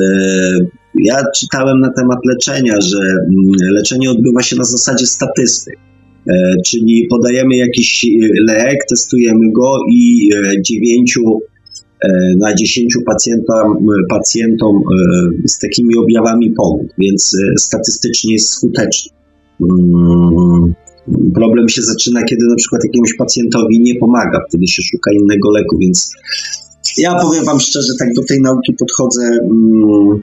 ja 0.95 1.23
czytałem 1.37 1.81
na 1.81 1.93
temat 1.93 2.19
leczenia, 2.25 2.81
że 2.81 2.99
leczenie 3.73 4.11
odbywa 4.11 4.43
się 4.43 4.57
na 4.57 4.65
zasadzie 4.65 5.07
statystyk. 5.07 5.79
E, 6.29 6.55
czyli 6.67 7.07
podajemy 7.11 7.57
jakiś 7.57 8.05
e, 8.05 8.09
lek, 8.47 8.79
testujemy 8.89 9.53
go 9.53 9.77
i 9.93 10.31
e, 10.35 10.63
dziewięciu 10.63 11.41
na 12.37 12.55
dziesięciu 12.55 13.01
pacjentom, 13.07 13.87
pacjentom 14.09 14.81
z 15.47 15.59
takimi 15.59 15.97
objawami 15.97 16.51
pomógł, 16.51 16.89
więc 16.99 17.37
statystycznie 17.59 18.33
jest 18.33 18.51
skuteczny. 18.51 19.13
Mm, 19.61 20.75
problem 21.35 21.69
się 21.69 21.83
zaczyna, 21.83 22.23
kiedy 22.23 22.45
na 22.47 22.57
przykład 22.57 22.85
jakiemuś 22.85 23.17
pacjentowi 23.17 23.81
nie 23.81 23.95
pomaga, 23.95 24.41
wtedy 24.49 24.67
się 24.67 24.83
szuka 24.83 25.11
innego 25.13 25.51
leku, 25.51 25.79
więc 25.79 26.13
ja 26.99 27.15
powiem 27.15 27.45
Wam 27.45 27.61
szczerze, 27.61 27.93
tak 27.99 28.15
do 28.15 28.25
tej 28.25 28.41
nauki 28.41 28.73
podchodzę, 28.73 29.23
mm, 29.23 30.23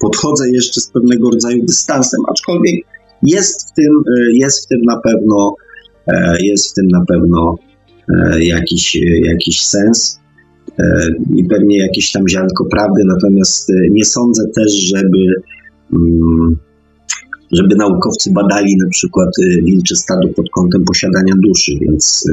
podchodzę 0.00 0.50
jeszcze 0.50 0.80
z 0.80 0.90
pewnego 0.90 1.30
rodzaju 1.30 1.64
dystansem, 1.66 2.20
aczkolwiek 2.30 2.84
jest 3.22 3.70
w 3.70 3.72
tym, 3.72 3.92
e, 4.18 4.32
jest 4.32 4.64
w 4.64 4.68
tym 4.68 4.80
na 4.82 5.00
pewno, 5.00 5.54
e, 6.06 6.36
jest 6.40 6.70
w 6.70 6.74
tym 6.74 6.88
na 6.88 7.04
pewno 7.08 7.56
e, 8.14 8.44
jakiś, 8.44 8.98
jakiś 9.24 9.60
sens 9.60 10.22
i 11.36 11.44
pewnie 11.44 11.78
jakieś 11.78 12.12
tam 12.12 12.28
ziarnko 12.28 12.64
prawdy, 12.64 13.02
natomiast 13.06 13.68
nie 13.90 14.04
sądzę 14.04 14.42
też, 14.56 14.72
żeby, 14.72 15.18
mm, 15.92 16.56
żeby 17.52 17.76
naukowcy 17.76 18.32
badali 18.32 18.76
na 18.76 18.88
przykład 18.90 19.28
wilcze 19.64 19.96
stado 19.96 20.28
pod 20.28 20.46
kątem 20.50 20.84
posiadania 20.84 21.34
duszy, 21.46 21.72
więc 21.80 22.24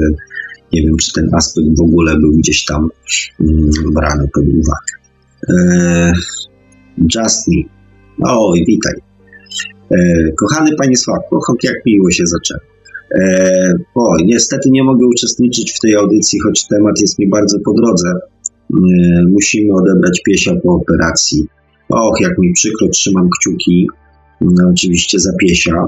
nie 0.72 0.82
wiem, 0.82 0.96
czy 0.96 1.12
ten 1.12 1.34
aspekt 1.34 1.68
w 1.78 1.82
ogóle 1.82 2.16
był 2.20 2.32
gdzieś 2.32 2.64
tam 2.64 2.88
mm, 3.40 3.70
brany 3.94 4.28
pod 4.34 4.44
uwagę. 4.44 4.94
Justin, 7.14 7.64
oj, 8.24 8.64
witaj. 8.68 9.09
E, 9.90 9.96
kochany 10.32 10.70
Panie 10.76 10.96
Sławku, 10.96 11.38
choć 11.46 11.64
jak 11.64 11.86
miło 11.86 12.10
się 12.10 12.26
zaczęło. 12.26 12.60
E, 13.20 13.74
oj, 13.94 14.22
niestety 14.24 14.70
nie 14.70 14.84
mogę 14.84 15.06
uczestniczyć 15.06 15.72
w 15.72 15.80
tej 15.80 15.96
audycji, 15.96 16.40
choć 16.40 16.66
temat 16.68 17.00
jest 17.00 17.18
mi 17.18 17.28
bardzo 17.28 17.58
po 17.64 17.72
drodze. 17.74 18.08
E, 18.10 18.76
musimy 19.28 19.74
odebrać 19.74 20.20
piesia 20.26 20.52
po 20.62 20.74
operacji. 20.74 21.46
Och, 21.88 22.20
jak 22.20 22.38
mi 22.38 22.52
przykro, 22.52 22.88
trzymam 22.88 23.28
kciuki 23.38 23.88
no, 24.40 24.68
oczywiście 24.70 25.18
za 25.18 25.30
piesia. 25.40 25.86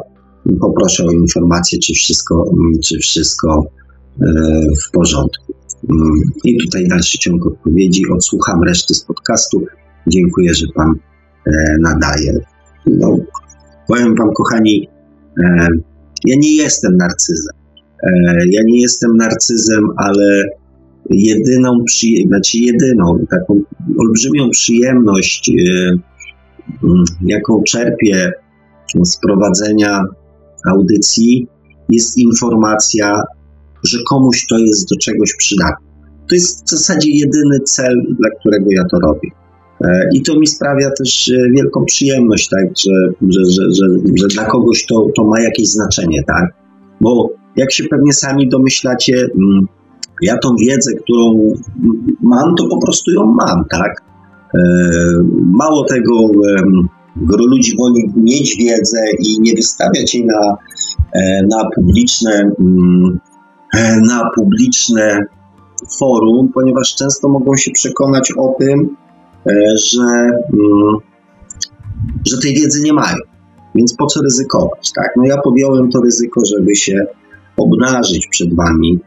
Poproszę 0.61 1.05
o 1.05 1.13
informację, 1.13 1.79
czy 1.79 1.93
wszystko, 1.95 2.45
czy 2.85 2.99
wszystko 2.99 3.67
w 4.87 4.91
porządku. 4.93 5.53
I 6.45 6.59
tutaj 6.59 6.89
dalszy 6.89 7.19
ciąg 7.19 7.47
odpowiedzi. 7.47 8.03
Odsłucham 8.15 8.63
reszty 8.63 8.95
z 8.95 9.05
podcastu. 9.05 9.65
Dziękuję, 10.07 10.55
że 10.55 10.67
Pan 10.75 10.95
nadaje. 11.81 12.39
No, 12.87 13.17
Powiem 13.93 14.15
Wam, 14.19 14.33
kochani, 14.35 14.89
e, 15.45 15.69
ja 16.25 16.37
nie 16.39 16.57
jestem 16.57 16.97
narcyzem. 16.97 17.57
E, 18.03 18.11
ja 18.51 18.61
nie 18.65 18.81
jestem 18.81 19.17
narcyzem, 19.17 19.85
ale 19.97 20.45
jedyną, 21.11 21.85
znaczy 22.27 22.59
jedyną 22.59 23.27
taką 23.31 23.63
olbrzymią 23.99 24.51
przyjemność, 24.51 25.51
e, 25.51 25.53
jaką 27.23 27.63
czerpię 27.63 28.33
z 29.05 29.17
prowadzenia 29.21 30.01
audycji, 30.71 31.47
jest 31.89 32.19
informacja, 32.19 33.23
że 33.85 33.99
komuś 34.09 34.47
to 34.47 34.59
jest 34.59 34.89
do 34.91 34.97
czegoś 35.01 35.35
przydatne. 35.39 35.87
To 36.29 36.35
jest 36.35 36.67
w 36.67 36.71
zasadzie 36.71 37.11
jedyny 37.11 37.61
cel, 37.65 37.95
dla 38.21 38.31
którego 38.41 38.67
ja 38.71 38.83
to 38.91 38.99
robię. 39.07 39.42
E, 39.85 40.09
I 40.13 40.23
to 40.23 40.39
mi 40.39 40.47
sprawia 40.47 40.91
też 40.99 41.29
e, 41.29 41.51
wielką 41.51 41.85
przyjemność, 41.85 42.49
tak, 42.49 42.67
że, 42.77 42.93
że, 43.21 43.45
że, 43.51 43.87
że, 44.21 44.27
dla 44.35 44.45
kogoś 44.45 44.87
to, 44.87 45.07
to 45.17 45.25
ma 45.25 45.41
jakieś 45.41 45.69
znaczenie, 45.69 46.23
tak? 46.27 46.45
Bo 47.01 47.31
jak 47.57 47.73
się 47.73 47.85
pewnie 47.85 48.13
sami 48.13 48.49
domyślacie, 48.49 49.15
mm, 49.17 49.67
ja 50.23 50.39
tą 50.39 50.49
wiedzę, 50.61 50.93
którą 50.95 51.55
mam, 52.21 52.55
to 52.55 52.69
po 52.69 52.81
prostu 52.81 53.11
ją 53.11 53.25
mam, 53.27 53.65
tak? 53.71 54.03
E, 54.55 54.59
mało 55.43 55.85
tego, 55.85 56.13
gro 57.17 57.45
ludzi 57.47 57.77
woli 57.79 58.13
mieć 58.17 58.57
wiedzę 58.57 58.99
i 59.19 59.41
nie 59.41 59.55
wystawiać 59.55 60.15
jej 60.15 60.27
na, 60.27 60.57
na 61.43 61.71
publiczne, 61.75 62.53
mm, 62.61 63.19
na 64.09 64.31
publiczne 64.37 65.27
forum, 65.99 66.49
ponieważ 66.55 66.95
często 66.95 67.29
mogą 67.29 67.57
się 67.57 67.71
przekonać 67.71 68.33
o 68.39 68.55
tym, 68.59 68.97
że, 69.85 70.03
mm, 70.03 70.97
że 72.27 72.39
tej 72.43 72.55
wiedzy 72.55 72.83
nie 72.83 72.93
mają. 72.93 73.17
Więc 73.75 73.95
po 73.95 74.07
co 74.07 74.23
ryzykować? 74.23 74.93
Tak? 74.95 75.11
No 75.17 75.25
ja 75.25 75.39
podjąłem 75.45 75.91
to 75.91 76.01
ryzyko, 76.01 76.45
żeby 76.45 76.77
się 76.77 77.07
obnażyć 77.57 78.27
przed 78.27 78.55
wami. 78.55 78.99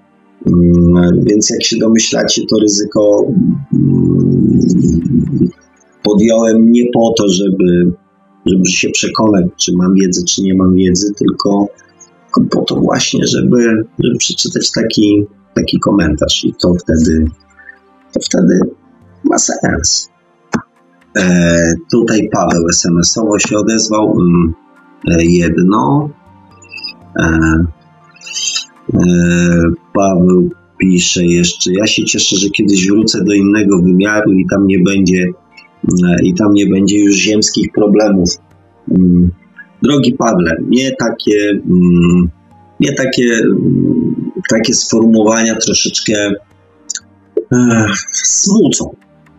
Mm, 0.47 1.23
więc 1.23 1.49
jak 1.49 1.63
się 1.63 1.77
domyślacie, 1.77 2.41
to 2.49 2.55
ryzyko 2.61 3.25
mm, 3.73 4.59
podjąłem 6.03 6.71
nie 6.71 6.83
po 6.93 7.13
to, 7.17 7.29
żeby 7.29 7.91
żeby 8.45 8.65
się 8.65 8.89
przekonać, 8.89 9.45
czy 9.57 9.71
mam 9.75 9.95
wiedzę, 9.95 10.21
czy 10.23 10.41
nie 10.41 10.55
mam 10.55 10.75
wiedzy, 10.75 11.13
tylko 11.13 11.67
po 12.51 12.61
to 12.61 12.75
właśnie, 12.75 13.27
żeby, 13.27 13.85
żeby 13.99 14.17
przeczytać 14.17 14.71
taki, 14.71 15.25
taki 15.55 15.79
komentarz 15.79 16.43
i 16.45 16.53
to 16.53 16.73
wtedy, 16.73 17.25
to 18.13 18.19
wtedy 18.19 18.59
ma 19.23 19.37
sens. 19.37 20.09
E, 21.17 21.73
tutaj 21.91 22.29
Paweł 22.31 22.67
SMS-owo 22.69 23.39
się 23.39 23.57
odezwał. 23.57 24.17
Mm, 24.19 24.53
e, 25.11 25.25
jedno. 25.25 26.09
E, 27.19 27.29
Paweł 29.93 30.49
pisze 30.77 31.25
jeszcze, 31.25 31.73
ja 31.73 31.87
się 31.87 32.03
cieszę, 32.03 32.35
że 32.35 32.49
kiedyś 32.49 32.87
wrócę 32.87 33.23
do 33.23 33.33
innego 33.33 33.81
wymiaru 33.81 34.31
i 34.31 34.45
tam 34.51 34.67
nie 34.67 34.79
będzie 34.79 35.25
e, 36.03 36.23
i 36.23 36.33
tam 36.33 36.53
nie 36.53 36.67
będzie 36.67 36.99
już 36.99 37.15
ziemskich 37.15 37.71
problemów. 37.71 38.29
Mm, 38.91 39.31
drogi 39.83 40.13
Pawle, 40.13 40.55
nie 40.69 40.91
takie, 40.95 41.49
mm, 41.49 42.29
nie 42.79 42.93
takie, 42.93 43.39
takie 44.49 44.73
sformułowania 44.73 45.55
troszeczkę 45.55 46.33
smucą 48.11 48.95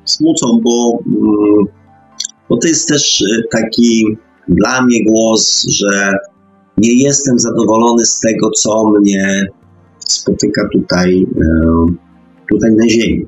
smucą, 0.06 0.46
bo, 0.64 0.98
mm, 1.06 1.66
bo 2.48 2.56
to 2.56 2.68
jest 2.68 2.88
też 2.88 3.22
e, 3.22 3.42
taki 3.52 4.16
dla 4.48 4.82
mnie 4.82 5.04
głos, 5.04 5.66
że 5.68 6.12
nie 6.78 6.94
jestem 6.94 7.38
zadowolony 7.38 8.04
z 8.04 8.20
tego, 8.20 8.50
co 8.50 8.90
mnie 9.00 9.46
spotyka 9.98 10.68
tutaj, 10.72 11.26
e, 11.40 11.86
tutaj 12.50 12.70
na 12.70 12.88
Ziemi. 12.88 13.26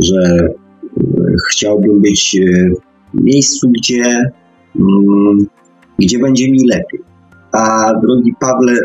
Że 0.00 0.20
e, 0.20 0.50
chciałbym 1.50 2.00
być 2.00 2.40
w 3.14 3.24
miejscu, 3.24 3.68
gdzie, 3.68 4.30
mm, 4.76 5.46
gdzie 5.98 6.18
będzie 6.18 6.50
mi 6.50 6.68
lepiej. 6.68 7.00
A 7.52 7.92
drogi 8.02 8.34
Pawle, 8.40 8.78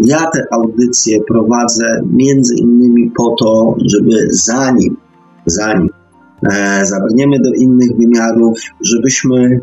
ja 0.00 0.30
te 0.30 0.44
audycje 0.52 1.20
prowadzę 1.28 2.02
między 2.12 2.54
innymi 2.54 3.10
po 3.16 3.34
to, 3.38 3.76
żeby 3.86 4.28
zanim, 4.30 4.96
zanim 5.46 5.88
zabrniemy 6.82 7.40
do 7.40 7.52
innych 7.52 7.96
wymiarów, 7.96 8.58
żebyśmy 8.80 9.60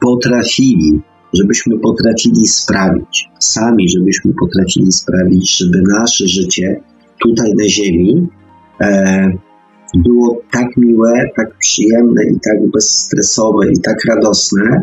potrafili, 0.00 1.00
żebyśmy 1.34 1.78
potrafili 1.78 2.46
sprawić, 2.46 3.30
sami 3.38 3.88
żebyśmy 3.88 4.32
potrafili 4.40 4.92
sprawić, 4.92 5.58
żeby 5.58 5.82
nasze 5.82 6.26
życie 6.26 6.80
tutaj 7.22 7.54
na 7.54 7.68
Ziemi 7.68 8.28
e, 8.80 9.30
było 9.94 10.40
tak 10.52 10.76
miłe, 10.76 11.24
tak 11.36 11.58
przyjemne 11.58 12.24
i 12.24 12.40
tak 12.40 12.70
bezstresowe 12.72 13.72
i 13.72 13.80
tak 13.80 14.04
radosne, 14.08 14.80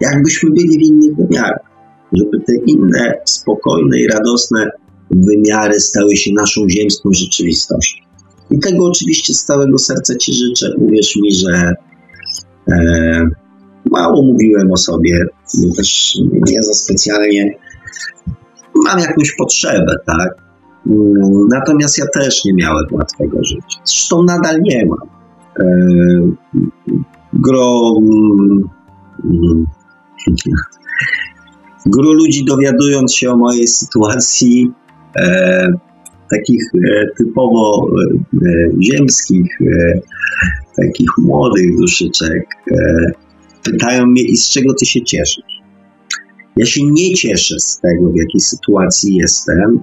jakbyśmy 0.00 0.50
byli 0.50 0.78
w 0.78 0.82
innych 0.82 1.16
wymiarach. 1.16 1.72
Żeby 2.12 2.40
te 2.46 2.54
inne, 2.66 3.14
spokojne 3.24 3.98
i 3.98 4.08
radosne 4.08 4.70
wymiary 5.10 5.80
stały 5.80 6.16
się 6.16 6.30
naszą 6.36 6.68
ziemską 6.68 7.10
rzeczywistością. 7.12 8.02
I 8.52 8.58
tego 8.58 8.84
oczywiście 8.84 9.34
z 9.34 9.44
całego 9.44 9.78
serca 9.78 10.14
Ci 10.14 10.32
życzę. 10.32 10.66
Uwierz 10.78 11.16
mi, 11.16 11.34
że 11.34 11.72
e, 12.68 13.24
mało 13.90 14.22
mówiłem 14.22 14.72
o 14.72 14.76
sobie, 14.76 15.26
też 15.76 16.16
nie 16.46 16.62
za 16.62 16.74
specjalnie 16.74 17.56
mam 18.84 18.98
jakąś 18.98 19.34
potrzebę, 19.34 19.96
tak? 20.06 20.30
Mm, 20.86 21.48
natomiast 21.48 21.98
ja 21.98 22.04
też 22.14 22.44
nie 22.44 22.54
miałem 22.54 22.84
łatwego 22.92 23.44
życia. 23.44 23.80
Zresztą 23.84 24.22
nadal 24.22 24.60
nie 24.62 24.86
mam. 24.86 25.08
E, 25.58 25.64
gro, 27.32 27.94
mm, 29.24 29.66
ludzi 32.02 32.44
dowiadując 32.44 33.14
się 33.14 33.30
o 33.30 33.36
mojej 33.36 33.68
sytuacji, 33.68 34.72
e, 35.16 35.68
takich 36.32 36.62
e, 36.74 37.06
typowo 37.18 37.88
e, 37.88 38.38
ziemskich, 38.82 39.60
e, 39.60 40.00
takich 40.76 41.08
młodych 41.18 41.76
duszyczek, 41.76 42.48
pytają 43.62 44.06
mnie, 44.06 44.22
i 44.22 44.36
z 44.36 44.50
czego 44.50 44.74
ty 44.74 44.86
się 44.86 45.02
cieszysz? 45.02 45.52
Ja 46.56 46.66
się 46.66 46.80
nie 46.84 47.14
cieszę 47.14 47.54
z 47.60 47.80
tego, 47.80 48.10
w 48.10 48.16
jakiej 48.16 48.40
sytuacji 48.40 49.16
jestem, 49.16 49.80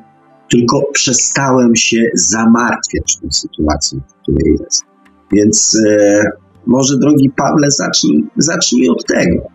tylko 0.51 0.83
przestałem 0.93 1.75
się 1.75 2.03
zamartwiać 2.13 3.17
tą 3.21 3.31
sytuacją, 3.31 3.99
w 4.07 4.13
której 4.21 4.57
jest. 4.59 4.83
Więc 5.31 5.77
e, 5.89 6.23
może, 6.65 6.97
drogi 6.97 7.29
Pawle, 7.29 7.71
zacznij, 7.71 8.23
zacznij 8.37 8.89
od 8.89 9.05
tego, 9.05 9.47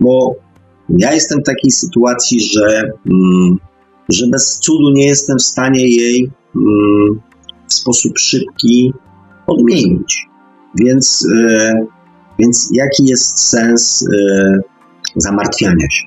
bo 0.00 0.34
ja 0.88 1.12
jestem 1.12 1.40
w 1.40 1.46
takiej 1.46 1.70
sytuacji, 1.70 2.40
że, 2.40 2.92
mm, 3.06 3.56
że 4.08 4.26
bez 4.26 4.58
cudu 4.58 4.90
nie 4.94 5.06
jestem 5.06 5.38
w 5.38 5.42
stanie 5.42 5.88
jej 5.88 6.30
w 6.54 7.74
sposób 7.74 8.18
szybki 8.18 8.92
odmienić. 9.46 10.26
Więc, 10.78 11.26
e, 11.36 11.72
więc 12.38 12.68
jaki 12.72 13.04
jest 13.04 13.38
sens 13.38 14.04
e, 14.14 14.58
zamartwiania 15.16 15.90
się? 15.90 16.06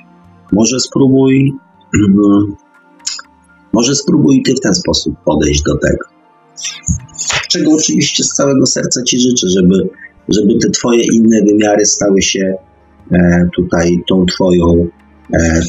Może 0.52 0.80
spróbuj, 0.80 1.54
mm, 1.96 2.56
może 3.74 3.96
spróbuj 3.96 4.44
ty 4.44 4.54
w 4.54 4.60
ten 4.60 4.74
sposób 4.74 5.16
podejść 5.26 5.64
do 5.64 5.78
tego. 5.78 6.06
Czego 7.50 7.72
oczywiście 7.72 8.24
z 8.24 8.30
całego 8.30 8.66
serca 8.66 9.04
ci 9.04 9.20
życzę, 9.20 9.48
żeby, 9.50 9.90
żeby 10.30 10.60
te 10.60 10.70
twoje 10.70 11.04
inne 11.14 11.42
wymiary 11.48 11.86
stały 11.86 12.22
się 12.22 12.54
e, 13.12 13.48
tutaj 13.56 14.04
tą 14.08 14.26
twoją, 14.26 14.88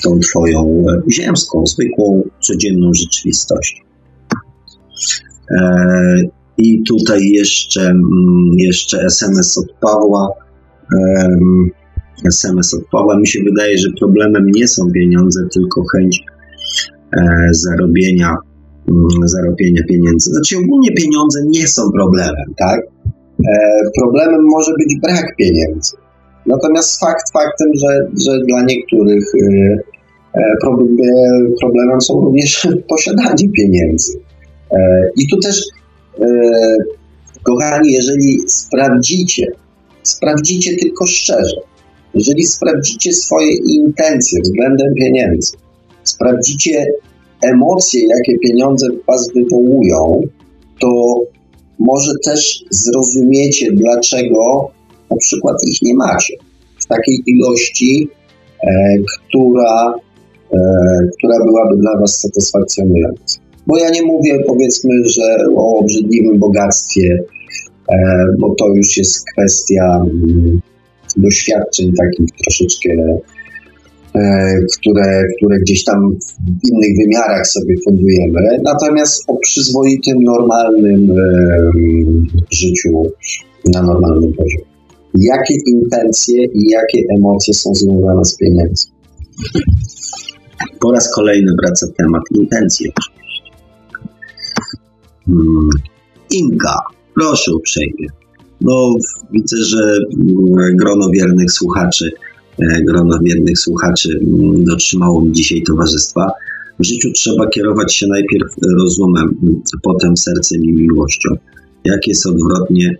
tą 0.02 0.20
twoją 0.20 0.84
ziemską, 1.12 1.66
zwykłą, 1.66 2.22
codzienną 2.40 2.90
rzeczywistością. 2.94 3.83
E, 5.50 6.20
I 6.58 6.82
tutaj 6.82 7.20
jeszcze, 7.20 7.80
mm, 7.80 8.50
jeszcze 8.56 9.04
SMS 9.04 9.58
od 9.58 9.72
Pawła. 9.80 10.28
SMS 12.24 12.74
od 12.74 12.86
Pawła. 12.92 13.18
Mi 13.18 13.26
się 13.26 13.38
wydaje, 13.44 13.78
że 13.78 13.88
problemem 14.00 14.50
nie 14.50 14.68
są 14.68 14.90
pieniądze, 14.92 15.40
tylko 15.52 15.82
chęć 15.92 16.24
e, 17.16 17.48
zarobienia, 17.50 18.36
mm, 18.88 19.28
zarobienia 19.28 19.82
pieniędzy. 19.88 20.30
Znaczy 20.30 20.56
ogólnie 20.58 20.92
pieniądze 20.92 21.40
nie 21.46 21.66
są 21.66 21.82
problemem, 21.92 22.54
tak? 22.56 22.80
E, 23.48 23.78
problemem 24.00 24.42
może 24.44 24.72
być 24.72 25.00
brak 25.02 25.36
pieniędzy. 25.38 25.96
Natomiast 26.46 27.00
fakt 27.00 27.32
faktem, 27.32 27.68
że, 27.74 28.08
że 28.26 28.44
dla 28.46 28.62
niektórych 28.62 29.24
problemem 31.60 32.00
są 32.00 32.20
również 32.20 32.68
posiadanie 32.94 33.48
pieniędzy. 33.56 34.23
E, 34.74 35.10
I 35.16 35.28
tu 35.28 35.38
też, 35.38 35.62
e, 36.20 36.26
kochani, 37.42 37.92
jeżeli 37.92 38.38
sprawdzicie, 38.48 39.46
sprawdzicie 40.02 40.76
tylko 40.76 41.06
szczerze, 41.06 41.56
jeżeli 42.14 42.46
sprawdzicie 42.46 43.12
swoje 43.12 43.54
intencje 43.56 44.40
względem 44.42 44.94
pieniędzy, 44.94 45.56
sprawdzicie 46.04 46.86
emocje, 47.42 48.06
jakie 48.06 48.38
pieniądze 48.38 48.86
w 48.90 49.06
Was 49.06 49.30
wywołują, 49.34 50.22
to 50.80 51.20
może 51.78 52.12
też 52.24 52.64
zrozumiecie, 52.70 53.72
dlaczego 53.72 54.70
na 55.10 55.16
przykład 55.16 55.56
ich 55.66 55.82
nie 55.82 55.94
macie 55.94 56.34
w 56.80 56.86
takiej 56.86 57.22
ilości, 57.26 58.08
e, 58.62 58.96
która, 59.06 59.94
e, 60.52 60.58
która 61.18 61.44
byłaby 61.44 61.76
dla 61.76 62.00
Was 62.00 62.20
satysfakcjonująca. 62.20 63.43
Bo 63.66 63.78
ja 63.78 63.90
nie 63.90 64.02
mówię 64.02 64.38
powiedzmy, 64.46 64.90
że 65.04 65.36
o 65.56 65.78
obrzydliwym 65.78 66.38
bogactwie, 66.38 67.24
e, 67.88 68.26
bo 68.38 68.54
to 68.54 68.68
już 68.68 68.96
jest 68.96 69.24
kwestia 69.32 69.96
mm, 69.96 70.60
doświadczeń 71.16 71.92
takich 71.92 72.28
troszeczkę, 72.42 72.90
e, 74.14 74.54
które, 74.80 75.22
które 75.36 75.58
gdzieś 75.58 75.84
tam 75.84 76.16
w 76.40 76.68
innych 76.70 76.90
wymiarach 77.04 77.46
sobie 77.46 77.74
fundujemy. 77.84 78.60
Natomiast 78.64 79.24
o 79.26 79.36
przyzwoitym, 79.36 80.22
normalnym 80.22 81.10
e, 81.10 81.16
życiu 82.50 83.02
na 83.72 83.82
normalnym 83.82 84.32
poziomie. 84.32 84.74
Jakie 85.14 85.54
intencje 85.66 86.44
i 86.44 86.68
jakie 86.70 87.02
emocje 87.16 87.54
są 87.54 87.74
związane 87.74 88.24
z 88.24 88.36
pieniędzmi? 88.36 88.92
Po 90.80 90.92
raz 90.92 91.14
kolejny 91.14 91.52
wraca 91.62 91.86
temat 91.98 92.22
intencji. 92.34 92.92
Hmm. 95.26 95.68
Inka, 96.30 96.80
proszę 97.14 97.54
uprzejmie. 97.54 98.08
No, 98.60 98.94
widzę, 99.32 99.56
że 99.56 99.98
mm, 100.20 100.76
grono 100.76 101.10
wiernych 101.10 101.52
słuchaczy, 101.52 102.10
e, 102.58 102.82
grono 102.82 103.18
wiernych 103.18 103.58
słuchaczy 103.58 104.20
mm, 104.22 104.64
dotrzymało 104.64 105.20
mi 105.20 105.32
dzisiaj 105.32 105.62
towarzystwa. 105.62 106.30
W 106.78 106.84
życiu 106.84 107.08
trzeba 107.14 107.46
kierować 107.46 107.94
się 107.94 108.06
najpierw 108.06 108.54
rozumem, 108.78 109.36
potem 109.82 110.16
sercem 110.16 110.64
i 110.64 110.72
miłością. 110.72 111.30
Jak 111.84 112.06
jest 112.06 112.26
odwrotnie, 112.26 112.96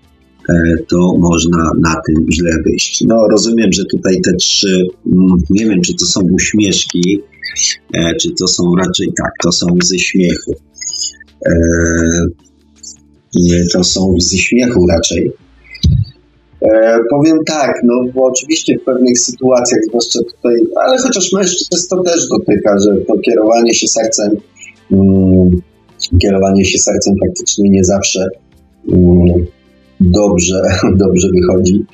to 0.89 1.15
można 1.19 1.71
na 1.81 1.95
tym 2.07 2.27
źle 2.33 2.51
wyjść. 2.65 3.05
No 3.07 3.29
rozumiem, 3.31 3.73
że 3.73 3.85
tutaj 3.85 4.21
te 4.21 4.35
trzy, 4.35 4.87
mm, 5.07 5.27
nie 5.51 5.67
wiem 5.67 5.81
czy 5.81 5.95
to 5.95 6.07
są 6.07 6.21
uśmieszki, 6.21 7.21
czy 8.21 8.31
to 8.39 8.49
są 8.49 8.77
raczej 8.77 9.13
tak, 9.17 9.31
to 9.43 9.53
są 9.53 9.67
ze 9.83 9.99
śmiechu. 9.99 10.55
To 13.73 13.85
są 13.85 14.15
ze 14.19 14.39
śmiechu 14.39 14.87
raczej. 14.87 15.33
E, 16.63 16.99
powiem 17.11 17.39
tak, 17.47 17.81
no 17.85 17.95
bo 18.15 18.25
oczywiście 18.25 18.79
w 18.79 18.85
pewnych 18.85 19.19
sytuacjach, 19.19 19.81
zwłaszcza 19.89 20.19
tutaj, 20.19 20.55
ale 20.77 20.99
chociaż 20.99 21.33
mężczyzn 21.33 21.89
to 21.91 22.03
też 22.03 22.29
dotyka, 22.29 22.79
że 22.79 22.97
to 22.97 23.19
kierowanie 23.19 23.75
się 23.75 23.89
sercem, 23.89 24.37
mm, 24.93 25.61
kierowanie 26.23 26.65
się 26.65 26.79
sercem 26.79 27.15
faktycznie 27.27 27.71
nie 27.71 27.85
zawsze 27.85 28.29
mm, 28.93 29.47
dobrze, 30.01 30.63
dobrze 31.05 31.29
wychodzi. 31.29 31.85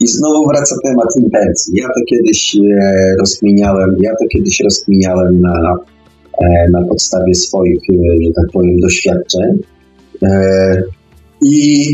I 0.00 0.06
znowu 0.06 0.48
wraca 0.48 0.76
temat 0.84 1.08
intencji. 1.16 1.74
Ja 1.76 1.86
to 1.86 2.00
kiedyś 2.08 2.56
e, 2.56 3.16
rozkminiałem, 3.18 3.96
ja 4.00 4.10
to 4.10 4.24
kiedyś 4.32 4.60
rozkminiałem 4.60 5.40
na, 5.40 5.54
e, 5.60 5.93
na 6.72 6.82
podstawie 6.88 7.34
swoich, 7.34 7.80
e, 7.90 8.24
że 8.26 8.32
tak 8.32 8.52
powiem, 8.52 8.80
doświadczeń. 8.80 9.58
E, 10.22 10.82
I 11.42 11.86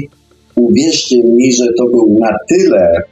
uwierzcie 0.57 1.25
mi, 1.25 1.53
że 1.53 1.65
to 1.79 1.87
był 1.87 2.19
na 2.21 2.31
tyle 2.49 3.03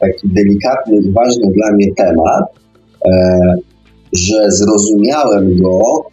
taki 0.00 0.28
delikatny 0.28 0.96
i 0.96 1.12
ważny 1.12 1.52
dla 1.52 1.72
mnie 1.72 1.94
temat, 1.94 2.44
e, 3.06 3.54
że 4.12 4.50
zrozumiałem 4.50 5.58
go 5.62 6.04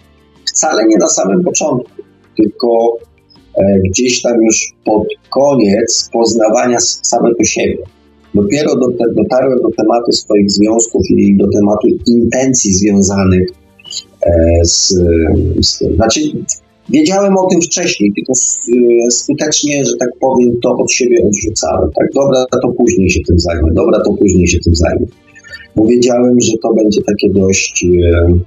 wcale 0.45 0.88
nie 0.88 0.98
na 0.98 1.07
samym 1.07 1.43
początku, 1.43 1.91
tylko 2.38 2.98
e, 3.57 3.80
gdzieś 3.89 4.22
tam 4.22 4.43
już 4.43 4.73
pod 4.85 5.07
koniec 5.30 6.10
poznawania 6.14 6.80
samego 6.80 7.43
siebie. 7.43 7.77
Dopiero 8.34 8.76
dotarłem 9.18 9.61
do 9.61 9.69
tematu 9.77 10.11
swoich 10.11 10.52
związków 10.52 11.02
i 11.10 11.38
do 11.38 11.45
tematu 11.60 11.88
intencji 12.07 12.73
związanych 12.73 13.49
e, 13.49 13.60
z, 14.64 14.93
z 15.61 15.77
tym. 15.80 15.95
Znaczy, 15.95 16.22
Wiedziałem 16.89 17.38
o 17.38 17.48
tym 17.48 17.61
wcześniej, 17.61 18.14
tylko 18.15 18.34
e, 18.34 19.11
skutecznie, 19.11 19.85
że 19.85 19.98
tak 19.98 20.10
powiem, 20.19 20.60
to 20.64 20.69
od 20.69 20.91
siebie 20.91 21.18
odrzucałem. 21.27 21.89
Tak, 21.99 22.07
dobra, 22.15 22.45
to 22.61 22.68
później 22.77 23.10
się 23.10 23.19
tym 23.27 23.39
zajmę, 23.39 23.69
dobra, 23.73 23.99
to 24.06 24.14
później 24.14 24.48
się 24.48 24.60
tym 24.60 24.76
zajmę. 24.76 25.06
Bo 25.76 25.85
wiedziałem, 25.85 26.41
że 26.41 26.52
to 26.64 26.73
będzie 26.73 27.02
takie 27.02 27.30
dość 27.30 27.85
e, 27.85 28.39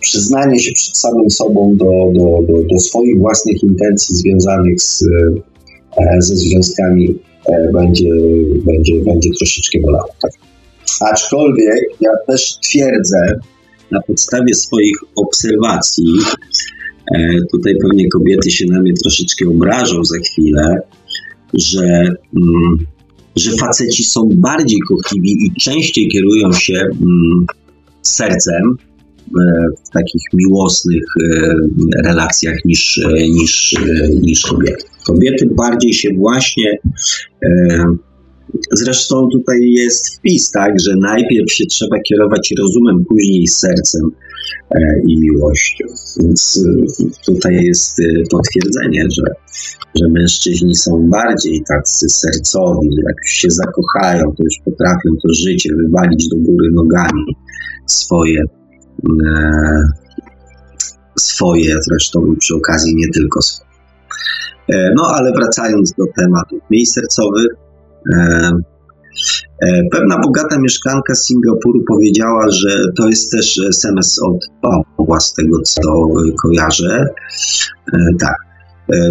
przyznanie 0.00 0.58
się 0.58 0.72
przed 0.72 0.96
samym 0.96 1.30
sobą 1.30 1.76
do, 1.76 1.92
do, 2.12 2.52
do, 2.52 2.62
do 2.62 2.78
swoich 2.78 3.18
własnych 3.18 3.62
intencji 3.62 4.16
związanych 4.16 4.82
z, 4.82 5.04
e, 5.98 6.22
ze 6.22 6.36
związkami 6.36 7.18
będzie, 7.72 8.10
będzie, 8.66 8.94
będzie 8.94 9.30
troszeczkę 9.38 9.80
bolało. 9.80 10.08
Tak. 10.22 10.30
Aczkolwiek 11.00 11.80
ja 12.00 12.10
też 12.26 12.58
twierdzę 12.58 13.40
na 13.90 14.00
podstawie 14.02 14.54
swoich 14.54 14.96
obserwacji, 15.16 16.18
E, 17.14 17.40
tutaj 17.52 17.74
pewnie 17.82 18.08
kobiety 18.08 18.50
się 18.50 18.66
na 18.66 18.80
mnie 18.80 18.92
troszeczkę 18.92 19.48
obrażą 19.48 20.04
za 20.04 20.18
chwilę, 20.18 20.80
że, 21.54 21.86
mm, 22.36 22.76
że 23.36 23.50
faceci 23.60 24.04
są 24.04 24.28
bardziej 24.34 24.80
kochliwi 24.80 25.46
i 25.46 25.60
częściej 25.60 26.08
kierują 26.08 26.52
się 26.52 26.74
mm, 26.74 27.46
sercem 28.02 28.62
e, 28.64 29.40
w 29.86 29.90
takich 29.90 30.22
miłosnych 30.32 31.04
e, 31.20 31.54
relacjach 32.04 32.64
niż, 32.64 33.00
niż, 33.28 33.74
niż 34.22 34.42
kobiety. 34.42 34.84
Kobiety 35.06 35.48
bardziej 35.56 35.92
się 35.92 36.08
właśnie 36.14 36.78
Zresztą 38.72 39.28
tutaj 39.32 39.60
jest 39.60 40.16
wpis, 40.16 40.50
tak, 40.50 40.72
że 40.80 40.94
najpierw 41.00 41.52
się 41.52 41.64
trzeba 41.66 41.96
kierować 42.08 42.54
rozumem, 42.58 43.04
później 43.08 43.46
sercem 43.46 44.10
e, 44.70 44.78
i 45.06 45.20
miłością. 45.20 45.84
Więc 46.20 46.64
e, 46.66 47.02
tutaj 47.26 47.64
jest 47.64 48.00
e, 48.00 48.04
potwierdzenie, 48.30 49.06
że, 49.10 49.22
że 50.00 50.08
mężczyźni 50.08 50.74
są 50.74 51.08
bardziej 51.10 51.62
tacy 51.68 52.08
sercowi, 52.08 52.88
jak 53.06 53.16
się 53.26 53.50
zakochają, 53.50 54.24
to 54.24 54.44
już 54.44 54.54
potrafią 54.64 55.10
to 55.22 55.34
życie 55.34 55.70
wywalić 55.76 56.28
do 56.28 56.36
góry 56.36 56.68
nogami 56.72 57.36
swoje. 57.86 58.42
swoje, 61.18 61.74
zresztą 61.88 62.34
przy 62.38 62.54
okazji 62.54 62.96
nie 62.96 63.08
tylko 63.14 63.42
swoje. 63.42 63.68
No 64.96 65.02
ale 65.14 65.32
wracając 65.32 65.92
do 65.92 66.04
tematów 66.16 66.60
miejsc 66.70 66.94
sercowych, 66.94 67.48
pewna 69.92 70.18
bogata 70.18 70.58
mieszkanka 70.60 71.14
z 71.14 71.24
Singapuru 71.24 71.84
powiedziała, 71.88 72.50
że 72.50 72.80
to 72.96 73.08
jest 73.08 73.32
też 73.32 73.60
SMS 73.68 74.18
od 74.22 74.46
Pawła, 74.62 75.20
z 75.20 75.34
tego 75.34 75.60
co 75.62 76.08
kojarzę. 76.42 77.06
E, 77.92 77.98
tak. 78.20 78.48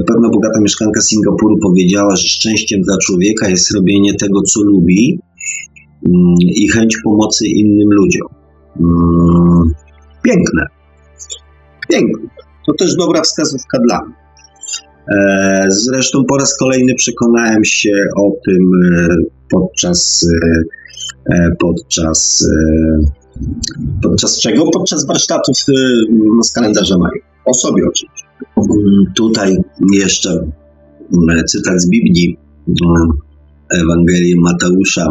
Pewna 0.07 0.29
bogata 0.29 0.59
mieszkanka 0.61 1.01
Singapuru 1.01 1.57
powiedziała, 1.57 2.15
że 2.15 2.27
szczęściem 2.27 2.81
dla 2.81 2.97
człowieka 2.97 3.49
jest 3.49 3.75
robienie 3.75 4.13
tego, 4.13 4.41
co 4.41 4.61
lubi 4.63 5.19
mm, 6.07 6.35
i 6.39 6.69
chęć 6.69 6.97
pomocy 7.03 7.47
innym 7.47 7.87
ludziom. 7.91 8.27
Mm, 8.79 9.71
piękne. 10.23 10.65
Piękne. 11.89 12.29
To 12.67 12.73
też 12.73 12.95
dobra 12.95 13.21
wskazówka 13.21 13.79
dla 13.79 14.05
mnie. 14.05 14.26
E, 15.15 15.65
zresztą 15.69 16.23
po 16.29 16.37
raz 16.37 16.57
kolejny 16.57 16.95
przekonałem 16.95 17.65
się 17.65 17.91
o 18.17 18.31
tym 18.45 18.71
e, 18.95 19.07
podczas, 19.49 20.27
e, 21.29 21.49
podczas, 21.59 22.47
podczas 24.03 24.39
czego? 24.41 24.71
Podczas 24.73 25.07
warsztatów 25.07 25.55
z 26.43 26.51
kalendarza 26.51 26.97
Maja. 26.97 27.21
O 27.45 27.53
sobie 27.53 27.83
oczywiście. 27.87 28.27
Tutaj 29.15 29.57
jeszcze 29.93 30.29
cytat 31.47 31.81
z 31.81 31.89
Biblii, 31.89 32.37
Ewangelię 33.73 34.35
Mateusza. 34.37 35.09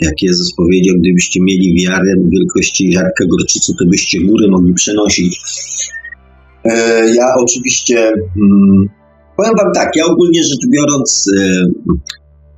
Jak 0.00 0.22
Jezus 0.22 0.54
powiedział, 0.54 0.96
gdybyście 0.98 1.40
mieli 1.42 1.84
wiarę 1.84 2.14
wielkości 2.28 2.92
ziarnka 2.92 3.24
gorczycy, 3.30 3.72
to 3.78 3.84
byście 3.84 4.20
góry 4.20 4.48
mogli 4.50 4.74
przenosić. 4.74 5.40
Ja 7.14 7.34
oczywiście 7.38 8.12
mm, 8.36 8.88
Powiem 9.36 9.52
Wam 9.58 9.72
tak, 9.74 9.96
ja 9.96 10.04
ogólnie 10.04 10.42
rzecz 10.42 10.66
biorąc, 10.68 11.24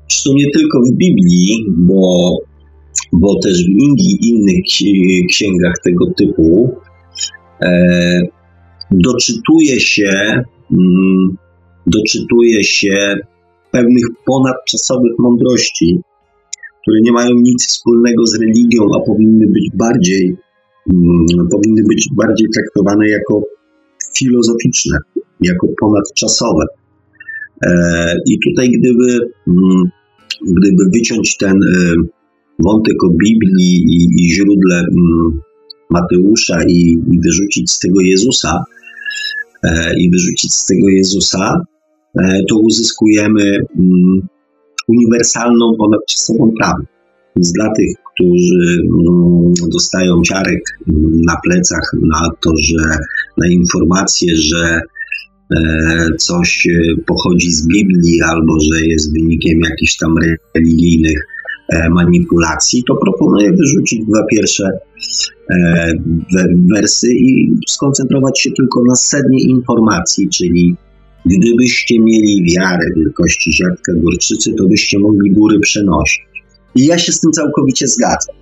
zresztą 0.09 0.31
nie 0.35 0.51
tylko 0.51 0.79
w 0.81 0.97
Biblii, 0.97 1.67
bo, 1.77 2.33
bo 3.13 3.39
też 3.43 3.65
w 3.65 3.69
innych 4.27 4.57
księgach 5.29 5.75
tego 5.85 6.07
typu, 6.17 6.75
doczytuje 8.91 9.81
się, 9.81 10.43
mm, 10.73 11.37
doczytuje 11.87 12.65
się 12.65 13.15
pewnych 13.71 14.05
ponadczasowych 14.27 15.13
mądrości, 15.19 16.01
które 16.83 17.01
nie 17.03 17.13
mają 17.13 17.31
nic 17.35 17.67
wspólnego 17.67 18.27
z 18.27 18.41
religią, 18.41 18.83
a 18.97 19.07
powinny 19.07 19.47
być 19.47 19.71
bardziej, 19.75 20.37
mm, 20.93 21.49
powinny 21.51 21.83
być 21.89 22.09
bardziej 22.17 22.49
traktowane 22.55 23.09
jako 23.09 23.43
filozoficzne 24.17 24.99
jako 25.41 25.67
ponadczasowe. 25.81 26.65
E, 27.67 28.15
I 28.27 28.39
tutaj, 28.49 28.71
gdyby, 28.71 29.33
mm, 29.49 29.91
gdyby 30.43 30.91
wyciąć 30.95 31.37
ten 31.37 31.57
e, 31.63 31.95
wątek 32.59 33.05
o 33.05 33.09
Biblii 33.09 33.85
i, 33.89 34.09
i 34.23 34.33
źródle 34.33 34.77
mm, 34.77 35.41
Mateusza 35.91 36.63
i, 36.69 36.99
i 37.13 37.21
wyrzucić 37.21 37.71
z 37.71 37.79
tego 37.79 38.01
Jezusa, 38.01 38.65
e, 39.63 39.99
i 39.99 40.11
wyrzucić 40.11 40.55
z 40.55 40.67
tego 40.67 40.89
Jezusa, 40.89 41.61
to 42.49 42.59
uzyskujemy 42.59 43.59
mm, 43.79 44.29
uniwersalną, 44.89 45.77
ponadczasową 45.79 46.53
prawdę. 46.59 46.87
Więc 47.37 47.53
dla 47.53 47.73
tych, 47.73 47.97
którzy 48.15 48.83
dostają 49.73 50.23
ciarek 50.23 50.63
na 51.27 51.37
plecach 51.45 51.93
na 52.03 52.31
to, 52.41 52.51
że 52.57 52.99
na 53.37 53.49
informację, 53.49 54.37
że 54.37 54.81
coś 56.19 56.67
e, 56.67 57.03
pochodzi 57.07 57.53
z 57.53 57.67
Biblii 57.67 58.23
albo 58.23 58.61
że 58.61 58.87
jest 58.87 59.13
wynikiem 59.13 59.61
jakichś 59.71 59.97
tam 59.97 60.15
religijnych 60.55 61.27
e, 61.69 61.91
manipulacji, 61.91 62.85
to 62.89 62.97
proponuję 62.97 63.53
wyrzucić 63.53 64.05
dwa 64.05 64.25
pierwsze 64.31 64.71
wersy 66.75 67.15
i 67.15 67.55
skoncentrować 67.69 68.41
się 68.41 68.51
tylko 68.51 68.83
na 68.89 68.95
sednie 68.95 69.41
informacji, 69.41 70.29
czyli 70.29 70.77
gdybyście 71.27 72.01
mieli 72.01 72.55
wiarę 72.57 72.85
wielkości 72.97 73.53
ziarnka 73.53 73.93
górczycy, 73.97 74.55
to 74.55 74.65
byście 74.65 74.99
mogli 74.99 75.31
góry 75.31 75.61
przenosić. 75.61 76.23
I 76.75 76.87
ja 76.87 76.99
się 76.99 77.13
z 77.13 77.21
tym 77.21 77.33
całkowicie 77.33 77.89
zgadzam. 77.89 78.37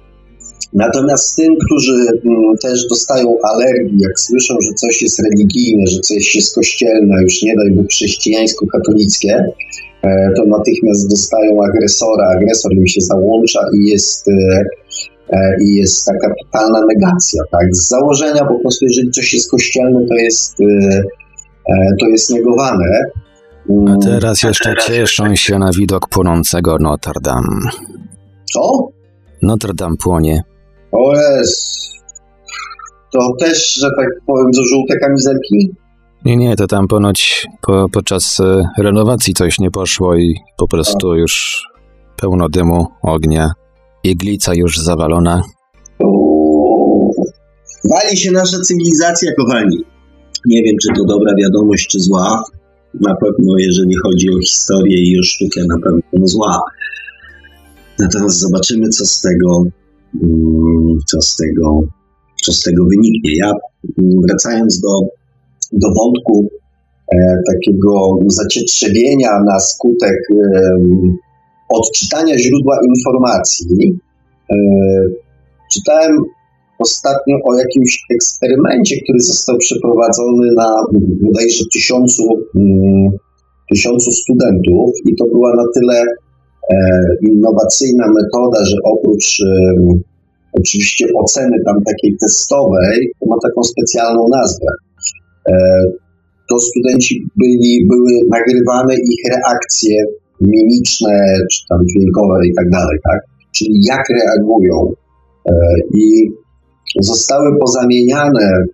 Natomiast 0.73 1.37
tym, 1.37 1.57
którzy 1.67 1.93
mm, 2.25 2.57
też 2.63 2.87
dostają 2.89 3.37
alergii, 3.43 3.99
jak 4.01 4.21
słyszą, 4.21 4.55
że 4.55 4.75
coś 4.75 5.03
jest 5.03 5.23
religijne, 5.23 5.87
że 5.87 6.01
coś 6.01 6.35
jest 6.35 6.55
kościelne, 6.55 7.23
już 7.23 7.43
nie 7.43 7.57
daj 7.57 7.71
Bóg 7.71 7.87
chrześcijańsko-katolickie, 7.91 9.45
e, 10.03 10.33
to 10.37 10.45
natychmiast 10.45 11.11
dostają 11.11 11.59
agresora, 11.65 12.29
agresor 12.37 12.73
im 12.75 12.87
się 12.87 13.01
załącza 13.01 13.61
i 13.75 13.91
jest, 13.91 14.29
e, 14.29 14.65
e, 15.31 15.57
i 15.63 15.75
jest 15.75 16.07
taka 16.07 16.35
totalna 16.45 16.81
negacja. 16.89 17.43
Tak? 17.51 17.77
Z 17.77 17.89
założenia 17.89 18.45
po 18.45 18.59
prostu, 18.59 18.85
jeżeli 18.85 19.11
coś 19.11 19.35
jest 19.35 19.51
kościelne, 19.51 20.07
to 20.09 20.15
jest, 20.15 20.57
to 22.01 22.09
jest 22.09 22.31
negowane. 22.31 23.05
A 23.89 24.05
teraz 24.05 24.43
jeszcze 24.43 24.75
cieszą 24.87 25.37
się 25.37 25.59
na 25.59 25.71
widok 25.73 26.09
płonącego 26.09 26.77
Notre 26.81 27.21
Dame. 27.23 27.71
Co? 28.53 28.89
Notre 29.43 29.75
Dame 29.75 29.97
płonie. 29.97 30.43
O 30.93 31.15
jest. 31.15 31.77
To 33.13 33.33
też, 33.41 33.75
że 33.75 33.89
tak 33.97 34.09
powiem, 34.27 34.47
że 34.55 34.63
żółte 34.65 34.99
kamizelki? 34.99 35.71
Nie, 36.25 36.37
nie, 36.37 36.57
to 36.57 36.67
tam 36.67 36.89
ponoć 36.89 37.47
po, 37.63 37.89
podczas 37.93 38.41
e, 38.41 38.63
renowacji 38.79 39.35
coś 39.35 39.59
nie 39.59 39.71
poszło 39.71 40.17
i 40.17 40.35
po 40.57 40.69
prostu 40.69 41.15
już 41.15 41.63
pełno 42.17 42.49
dymu, 42.49 42.87
ognia. 43.03 43.51
Iglica 44.05 44.55
już 44.55 44.79
zawalona. 44.79 45.43
Wali 47.91 48.17
się 48.17 48.33
nasza 48.33 48.61
cywilizacja, 48.61 49.33
kochani. 49.39 49.85
Nie 50.47 50.63
wiem, 50.63 50.77
czy 50.83 50.89
to 50.97 51.05
dobra 51.05 51.33
wiadomość, 51.39 51.89
czy 51.89 52.01
zła. 52.01 52.43
Na 53.01 53.15
pewno, 53.15 53.55
jeżeli 53.59 53.97
chodzi 53.97 54.31
o 54.31 54.41
historię 54.41 54.99
i 54.99 55.21
o 55.21 55.23
sztukę, 55.23 55.61
na 55.69 55.77
pewno 55.85 56.27
zła. 56.27 56.61
Natomiast 57.99 58.41
zobaczymy, 58.41 58.89
co 58.89 59.07
z 59.07 59.21
tego, 59.21 59.65
co 61.07 61.23
z 61.23 61.37
tego, 61.37 61.83
co 62.43 62.53
z 62.53 62.63
tego 62.63 62.85
wyniknie. 62.85 63.37
Ja 63.37 63.53
mm, 63.99 64.21
wracając 64.23 64.81
do 64.81 64.89
do 65.73 65.89
wątku 65.95 66.49
e, 67.13 67.17
takiego 67.53 68.19
zacietrzewienia 68.27 69.31
na 69.47 69.61
skutek 69.61 70.19
e, 70.31 70.77
odczytania 71.69 72.39
źródła 72.39 72.79
informacji. 72.89 73.99
E, 74.51 74.57
czytałem 75.73 76.17
ostatnio 76.79 77.37
o 77.45 77.55
jakimś 77.55 78.05
eksperymencie, 78.15 78.97
który 79.03 79.21
został 79.21 79.57
przeprowadzony 79.59 80.53
na 80.57 80.69
bodajże 81.23 81.65
tysiącu, 81.73 82.23
mm, 82.57 83.11
tysiącu 83.71 84.13
studentów 84.13 84.91
i 85.05 85.17
to 85.17 85.25
była 85.25 85.57
na 85.57 85.65
tyle 85.75 86.05
innowacyjna 87.23 88.07
metoda, 88.07 88.65
że 88.65 88.77
oprócz 88.85 89.41
oczywiście 90.61 91.07
oceny 91.15 91.57
tam 91.67 91.77
takiej 91.85 92.17
testowej, 92.23 93.13
to 93.21 93.27
ma 93.27 93.37
taką 93.43 93.63
specjalną 93.63 94.27
nazwę. 94.29 94.71
E, 95.49 95.53
to 96.51 96.59
studenci 96.59 97.27
byli, 97.37 97.87
były 97.87 98.13
nagrywane 98.31 98.95
ich 98.95 99.33
reakcje 99.35 100.05
mimiczne, 100.41 101.39
czy 101.53 101.59
tam 101.69 101.79
dźwiękowe 101.87 102.47
i 102.47 102.55
tak 102.55 102.71
dalej, 102.71 102.99
tak? 103.05 103.21
Czyli 103.57 103.81
jak 103.89 104.05
reagują. 104.11 104.93
E, 105.49 105.53
I 105.95 106.31
zostały 107.01 107.59
pozamieniane 107.59 108.65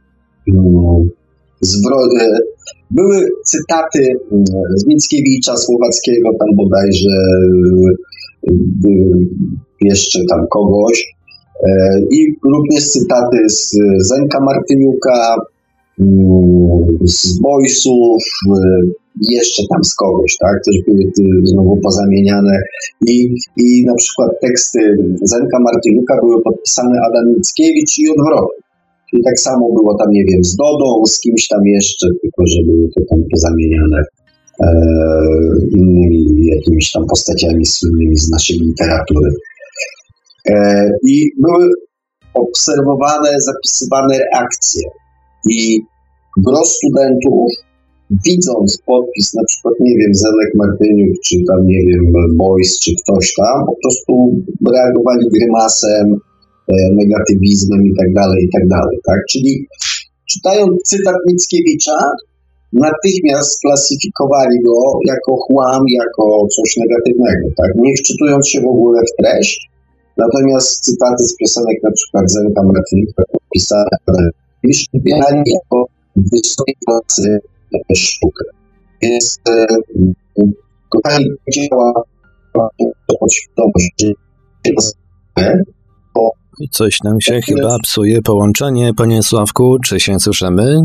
mm, 0.55 1.11
zwroty, 1.61 2.27
były 2.95 3.29
cytaty 3.45 4.03
mm, 4.33 4.45
z 4.77 4.87
Mickiewicza, 4.87 5.57
Słowackiego, 5.57 6.31
tam 6.39 6.49
bodajże 6.57 7.17
jeszcze 9.81 10.19
tam 10.31 10.47
kogoś, 10.51 11.15
e, 11.65 11.69
i 12.11 12.35
również 12.55 12.89
cytaty 12.89 13.49
z 13.49 13.77
Zenka 13.99 14.41
Martyniuka, 14.41 15.37
z 17.05 17.41
boysów, 17.41 18.25
jeszcze 19.31 19.63
tam 19.71 19.85
z 19.85 19.95
kogoś, 19.95 20.37
tak? 20.41 20.61
Też 20.65 20.77
były 20.87 21.13
znowu 21.45 21.77
pozamieniane 21.77 22.63
i, 23.07 23.35
i 23.57 23.85
na 23.87 23.95
przykład 23.95 24.31
teksty 24.41 24.79
Zenka 25.23 25.59
Martynuka 25.61 26.15
były 26.23 26.43
podpisane 26.43 27.01
Adam 27.09 27.35
Mickiewicz 27.35 27.99
i 27.99 28.11
odwrotnie. 28.11 28.63
I 29.13 29.23
tak 29.23 29.41
samo 29.41 29.73
było 29.73 29.99
tam, 29.99 30.11
nie 30.11 30.25
wiem, 30.25 30.45
z 30.45 30.57
Dodą, 30.57 31.07
z 31.07 31.21
kimś 31.21 31.49
tam 31.49 31.61
jeszcze, 31.67 32.07
tylko 32.23 32.43
że 32.47 32.59
były 32.67 32.89
to 32.95 33.01
tam 33.11 33.19
pozamieniane 33.33 34.03
e, 34.61 34.69
innymi 35.77 36.47
jakimiś 36.47 36.93
tam 36.93 37.07
postaciami 37.07 37.67
słynnymi 37.67 38.17
z 38.17 38.31
naszej 38.31 38.57
literatury. 38.59 39.31
E, 40.49 40.89
I 41.09 41.31
były 41.41 41.69
obserwowane, 42.35 43.31
zapisywane 43.41 44.19
reakcje. 44.19 44.83
I 45.51 45.81
gro 46.47 46.65
studentów, 46.65 47.51
widząc 48.27 48.79
podpis, 48.87 49.35
na 49.35 49.45
przykład, 49.45 49.75
nie 49.81 49.97
wiem, 49.99 50.15
Zenek 50.15 50.51
Martyniuk, 50.55 51.17
czy 51.27 51.37
tam, 51.49 51.67
nie 51.67 51.83
wiem, 51.87 52.03
Boys, 52.37 52.79
czy 52.79 52.91
ktoś 53.03 53.35
tam, 53.35 53.67
po 53.67 53.77
prostu 53.83 54.13
reagowali 54.75 55.25
grymasem, 55.33 56.17
negatywizmem 56.69 57.87
i 57.87 57.93
tak 57.99 58.13
dalej, 58.15 58.45
i 58.45 58.49
tak 58.53 58.69
dalej, 58.69 58.99
tak? 59.05 59.21
Czyli 59.31 59.67
czytając 60.31 60.83
cytat 60.83 61.17
Mickiewicza, 61.27 61.99
natychmiast 62.73 63.61
klasyfikowali 63.61 64.63
go 64.63 64.77
jako 65.07 65.37
chłam, 65.37 65.83
jako 65.89 66.47
coś 66.57 66.77
negatywnego, 66.77 67.49
tak? 67.57 67.71
Nie 67.77 67.95
wczytując 67.97 68.49
się 68.49 68.61
w 68.61 68.67
ogóle 68.67 69.01
w 69.03 69.23
treść, 69.23 69.71
natomiast 70.17 70.85
cytaty 70.85 71.25
z 71.25 71.37
piosenek 71.37 71.83
na 71.83 71.91
przykład 71.91 72.31
Zenka 72.31 72.63
Martyniuka 72.63 73.23
podpisane, 73.33 74.31
już 74.63 74.85
jako 75.47 75.87
wysokiej 76.17 76.77
klasy 76.87 77.39
sztukę. 77.95 78.45
Więc 79.03 79.39
e, 79.49 79.67
kochani, 80.89 81.27
działa 81.53 82.03
podświadomość, 83.21 84.05
I 84.65 84.73
coś 86.71 87.03
nam 87.03 87.21
się 87.21 87.41
chyba 87.41 87.77
psuje 87.83 88.23
połączenie, 88.23 88.95
panie 88.97 89.23
Sławku, 89.23 89.79
czy 89.85 90.01
się 90.01 90.21
słyszymy? 90.21 90.77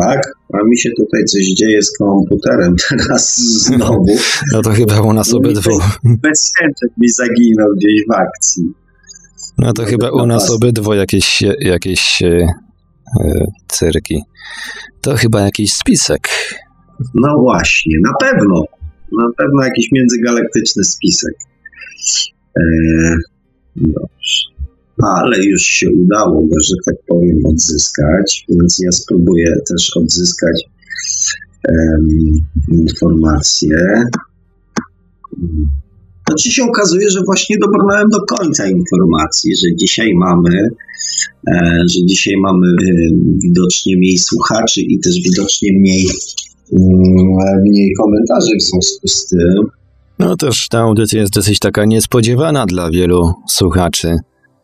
Tak, 0.00 0.20
a 0.52 0.56
mi 0.68 0.78
się 0.78 0.90
tutaj 0.96 1.24
coś 1.24 1.44
dzieje 1.44 1.82
z 1.82 1.98
komputerem 1.98 2.76
teraz 2.90 3.36
znowu. 3.66 4.16
No 4.52 4.62
to 4.62 4.70
chyba 4.70 5.00
u 5.00 5.12
nas 5.12 5.34
obydwu. 5.34 5.70
Bezświęczek 6.04 6.90
mi 6.98 7.08
zaginął 7.08 7.68
gdzieś 7.76 8.04
w 8.08 8.12
akcji. 8.12 8.72
No 9.58 9.72
to 9.72 9.84
chyba 9.84 10.10
u 10.10 10.26
nas 10.26 10.50
obydwu 10.50 10.94
jakieś, 10.94 11.42
jakieś 11.60 12.22
e, 12.22 12.46
cyrki. 13.68 14.22
To 15.00 15.16
chyba 15.16 15.40
jakiś 15.40 15.72
spisek. 15.72 16.28
No 17.14 17.38
właśnie, 17.38 17.96
na 18.04 18.12
pewno. 18.20 18.64
Na 19.12 19.28
pewno 19.36 19.62
jakiś 19.62 19.88
międzygalaktyczny 19.92 20.84
spisek. 20.84 21.34
Eee, 22.56 23.16
dobrze. 23.76 24.57
Ale 25.02 25.44
już 25.44 25.62
się 25.62 25.90
udało 25.90 26.40
go, 26.40 26.60
że 26.64 26.74
tak 26.86 26.94
powiem, 27.08 27.38
odzyskać, 27.44 28.44
więc 28.48 28.78
ja 28.78 28.92
spróbuję 28.92 29.52
też 29.68 29.96
odzyskać 29.96 30.64
um, 31.68 32.08
informacje. 32.68 34.04
Znaczy 36.28 36.50
się 36.50 36.62
okazuje, 36.62 37.10
że 37.10 37.20
właśnie 37.26 37.56
dobrnąłem 37.60 38.08
do 38.08 38.36
końca 38.36 38.66
informacji, 38.66 39.56
że 39.56 39.76
dzisiaj 39.76 40.14
mamy 40.14 40.68
E, 41.46 41.84
że 41.88 42.06
dzisiaj 42.06 42.34
mamy 42.36 42.66
e, 42.66 42.94
widocznie 43.42 43.96
mniej 43.96 44.18
słuchaczy 44.18 44.80
i 44.80 45.00
też 45.00 45.14
widocznie 45.20 45.72
mniej, 45.72 46.06
mm, 46.72 47.62
mniej 47.62 47.92
komentarzy 48.00 48.50
w 48.60 48.62
związku 48.62 49.08
z 49.08 49.26
tym. 49.26 49.64
No 50.18 50.36
też 50.36 50.68
ta 50.68 50.78
audycja 50.78 51.20
jest 51.20 51.32
dosyć 51.32 51.58
taka 51.58 51.84
niespodziewana 51.84 52.66
dla 52.66 52.90
wielu 52.90 53.32
słuchaczy. 53.48 54.16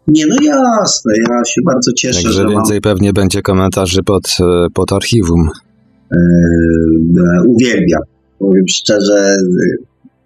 Nie, 0.09 0.27
no 0.27 0.37
jasne, 0.43 1.13
ja 1.29 1.45
się 1.45 1.61
bardzo 1.67 1.93
cieszę, 1.93 2.23
Także 2.23 2.33
że 2.33 2.49
więcej 2.49 2.75
mam... 2.77 2.81
pewnie 2.81 3.13
będzie 3.13 3.43
komentarzy 3.43 4.03
pod, 4.03 4.37
e, 4.41 4.67
pod 4.75 4.93
archiwum. 4.93 5.49
E, 6.13 6.19
uwielbiam. 7.49 8.03
Powiem 8.39 8.65
szczerze, 8.69 9.37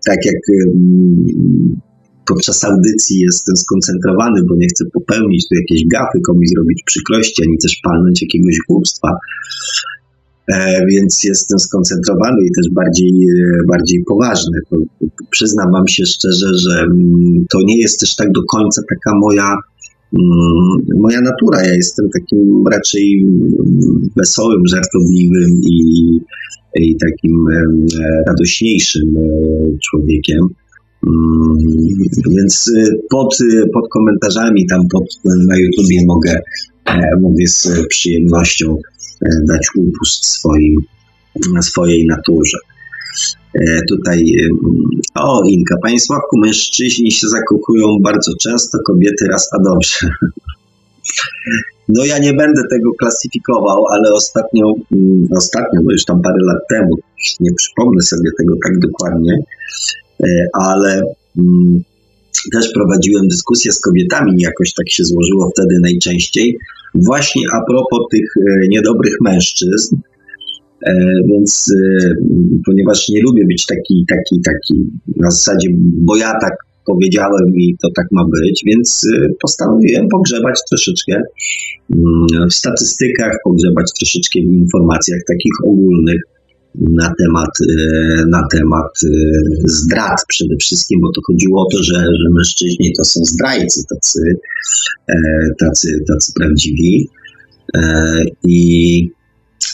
tak 0.06 0.18
jak 0.24 0.36
podczas 2.26 2.64
audycji 2.64 3.20
jestem 3.20 3.56
skoncentrowany, 3.56 4.40
bo 4.48 4.54
nie 4.56 4.66
chcę 4.68 4.84
popełnić 4.92 5.48
tu 5.48 5.54
jakiejś 5.54 5.82
gafy, 5.86 6.18
komuś 6.26 6.46
zrobić 6.54 6.82
przykrości, 6.86 7.42
ani 7.42 7.58
też 7.58 7.80
palnąć 7.84 8.22
jakiegoś 8.22 8.56
głupstwa. 8.68 9.08
E, 10.48 10.86
więc 10.86 11.24
jestem 11.24 11.58
skoncentrowany 11.58 12.46
i 12.46 12.50
też 12.56 12.72
bardziej, 12.72 13.10
e, 13.10 13.66
bardziej 13.68 14.04
poważny. 14.04 14.58
Przyznam 15.30 15.72
Wam 15.72 15.88
się 15.88 16.06
szczerze, 16.06 16.46
że 16.58 16.80
mm, 16.80 17.44
to 17.50 17.58
nie 17.64 17.78
jest 17.78 18.00
też 18.00 18.16
tak 18.16 18.32
do 18.32 18.40
końca 18.42 18.82
taka 18.90 19.18
moja, 19.18 19.56
mm, 20.18 21.00
moja 21.00 21.20
natura. 21.20 21.62
Ja 21.62 21.74
jestem 21.74 22.08
takim 22.10 22.64
raczej 22.72 23.22
mm, 23.22 24.08
wesołym, 24.16 24.62
żartobliwym 24.66 25.50
i, 25.70 25.80
i 26.76 26.96
takim 26.96 27.44
e, 27.48 28.22
radośniejszym 28.26 29.14
człowiekiem. 29.90 30.48
Więc 32.36 32.72
pod, 33.10 33.38
pod 33.74 33.88
komentarzami 33.90 34.66
tam 34.66 34.80
pod, 34.92 35.04
na 35.24 35.56
YouTubie 35.58 36.00
mogę, 36.06 36.40
mogę 37.20 37.46
z 37.46 37.86
przyjemnością 37.88 38.76
dać 39.48 39.66
upust 39.76 40.26
swoim, 40.26 40.76
swojej 41.60 42.06
naturze. 42.06 42.58
E, 43.54 43.80
tutaj, 43.88 44.24
o 45.14 45.42
Inka, 45.48 45.76
Panie 45.82 46.00
Sławku, 46.00 46.38
mężczyźni 46.38 47.12
się 47.12 47.28
zakochują 47.28 47.98
bardzo 48.02 48.32
często, 48.40 48.78
kobiety 48.86 49.24
raz 49.30 49.48
a 49.52 49.62
dobrze. 49.62 49.98
No 51.88 52.04
ja 52.04 52.18
nie 52.18 52.34
będę 52.34 52.62
tego 52.70 52.92
klasyfikował, 52.92 53.86
ale 53.86 54.12
ostatnio, 54.12 54.74
mm, 54.92 55.28
ostatnio, 55.36 55.82
bo 55.82 55.92
już 55.92 56.04
tam 56.04 56.22
parę 56.22 56.36
lat 56.40 56.58
temu, 56.70 56.96
nie 57.40 57.50
przypomnę 57.54 58.02
sobie 58.02 58.30
tego 58.38 58.54
tak 58.64 58.78
dokładnie, 58.78 59.34
e, 60.22 60.26
ale 60.52 61.02
mm, 61.38 61.82
też 62.52 62.72
prowadziłem 62.74 63.28
dyskusję 63.28 63.72
z 63.72 63.80
kobietami, 63.80 64.32
jakoś 64.38 64.74
tak 64.74 64.90
się 64.90 65.04
złożyło 65.04 65.50
wtedy 65.50 65.78
najczęściej, 65.82 66.58
właśnie 66.94 67.42
a 67.52 67.60
propos 67.70 68.00
tych 68.10 68.34
e, 68.36 68.68
niedobrych 68.68 69.14
mężczyzn, 69.20 69.96
E, 70.86 70.94
więc 71.28 71.74
e, 71.76 72.14
ponieważ 72.66 73.08
nie 73.08 73.22
lubię 73.22 73.44
być 73.46 73.66
taki, 73.66 74.04
taki, 74.08 74.40
taki 74.40 74.90
na 75.16 75.30
zasadzie, 75.30 75.68
bo 75.78 76.16
ja 76.16 76.32
tak 76.40 76.52
powiedziałem 76.86 77.54
i 77.56 77.76
to 77.82 77.88
tak 77.96 78.06
ma 78.12 78.24
być, 78.24 78.62
więc 78.66 79.06
postanowiłem 79.40 80.08
pogrzebać 80.08 80.60
troszeczkę 80.68 81.12
mm, 81.94 82.48
w 82.50 82.54
statystykach, 82.54 83.32
pogrzebać 83.44 83.92
troszeczkę 83.98 84.40
w 84.40 84.52
informacjach 84.52 85.20
takich 85.28 85.52
ogólnych 85.64 86.22
na 86.74 87.14
temat, 87.18 87.50
na 88.28 88.42
temat 88.52 89.00
zdrad 89.64 90.24
przede 90.28 90.56
wszystkim, 90.56 91.00
bo 91.00 91.12
to 91.12 91.20
chodziło 91.26 91.62
o 91.62 91.66
to, 91.72 91.82
że, 91.82 91.94
że 91.94 92.28
mężczyźni 92.34 92.92
to 92.98 93.04
są 93.04 93.24
zdrajcy, 93.24 93.82
tacy, 93.88 94.20
tacy, 95.58 96.04
tacy 96.08 96.32
prawdziwi. 96.36 97.08
I 98.44 99.10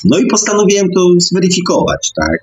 no 0.04 0.18
i 0.18 0.26
postanowiłem 0.26 0.86
to 0.94 1.10
zweryfikować, 1.18 2.12
tak? 2.16 2.38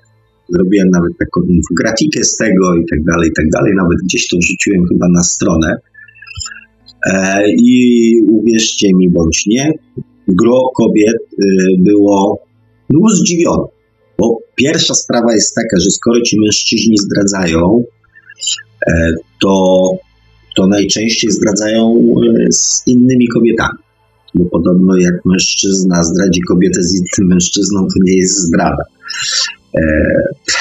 Zrobiłem 0.48 0.88
nawet 0.90 1.12
taką 1.18 1.40
infografikę 1.48 2.24
z 2.24 2.36
tego 2.36 2.74
i 2.74 2.84
tak 2.90 3.04
dalej, 3.04 3.28
i 3.28 3.32
tak 3.32 3.48
dalej. 3.48 3.72
Nawet 3.76 3.98
gdzieś 4.04 4.28
to 4.28 4.36
wrzuciłem 4.36 4.88
chyba 4.88 5.08
na 5.08 5.22
stronę. 5.22 5.76
E, 7.06 7.42
I 7.48 8.14
uwierzcie 8.30 8.94
mi 8.94 9.10
bądź 9.10 9.46
nie, 9.46 9.72
gro 10.28 10.62
kobiet 10.76 11.18
było, 11.78 12.38
było 12.90 13.10
zdziwione. 13.10 13.64
Bo 14.18 14.38
pierwsza 14.54 14.94
sprawa 14.94 15.34
jest 15.34 15.54
taka, 15.54 15.80
że 15.80 15.90
skoro 15.90 16.20
ci 16.20 16.40
mężczyźni 16.40 16.98
zdradzają, 16.98 17.84
e, 18.86 19.14
to, 19.42 19.84
to 20.56 20.66
najczęściej 20.66 21.30
zdradzają 21.30 21.96
y, 22.48 22.52
z 22.52 22.82
innymi 22.86 23.28
kobietami 23.28 23.78
bo 24.34 24.44
podobno 24.44 24.96
jak 24.96 25.24
mężczyzna 25.24 26.04
zdradzi 26.04 26.40
kobietę 26.40 26.82
z 26.82 26.94
innym 26.94 27.28
mężczyzną, 27.28 27.80
to 27.80 27.94
nie 28.04 28.16
jest 28.16 28.38
zdrada. 28.38 28.84
E, 29.74 29.82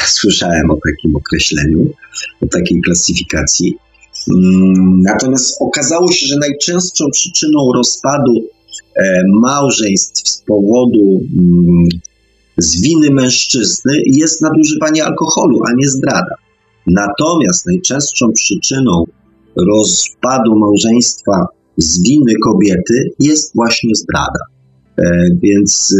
słyszałem 0.07 0.71
o 0.71 0.75
takim 0.75 1.15
określeniu, 1.15 1.89
o 2.41 2.47
takiej 2.47 2.81
klasyfikacji. 2.81 3.77
Mm, 4.29 5.01
natomiast 5.01 5.57
okazało 5.61 6.11
się, 6.11 6.25
że 6.27 6.37
najczęstszą 6.37 7.05
przyczyną 7.11 7.73
rozpadu 7.75 8.33
e, 8.95 9.23
małżeństw 9.41 10.29
z 10.29 10.41
powodu 10.41 11.21
mm, 11.39 11.89
z 12.61 12.81
winy 12.81 13.11
mężczyzny 13.11 13.93
jest 14.05 14.41
nadużywanie 14.41 15.05
alkoholu, 15.05 15.59
a 15.67 15.73
nie 15.77 15.89
zdrada. 15.89 16.35
Natomiast 16.88 17.65
najczęstszą 17.65 18.31
przyczyną 18.33 19.03
rozpadu 19.57 20.59
małżeństwa 20.59 21.47
z 21.77 22.03
winy 22.03 22.33
kobiety 22.43 23.09
jest 23.19 23.55
właśnie 23.55 23.95
zdrada. 23.95 24.39
E, 24.97 25.27
więc 25.43 25.95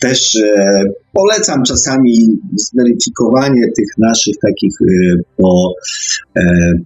też 0.00 0.36
e, 0.36 0.84
polecam 1.12 1.62
czasami 1.62 2.40
zweryfikowanie 2.56 3.62
tych 3.76 3.88
naszych 3.98 4.34
takich 4.42 4.76
e, 4.82 5.16
po, 5.36 5.74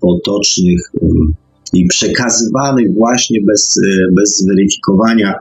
potocznych 0.00 0.80
i 1.72 1.86
przekazywanych 1.86 2.94
właśnie 2.94 3.40
bez, 3.46 3.80
bez 4.16 4.38
zweryfikowania 4.38 5.34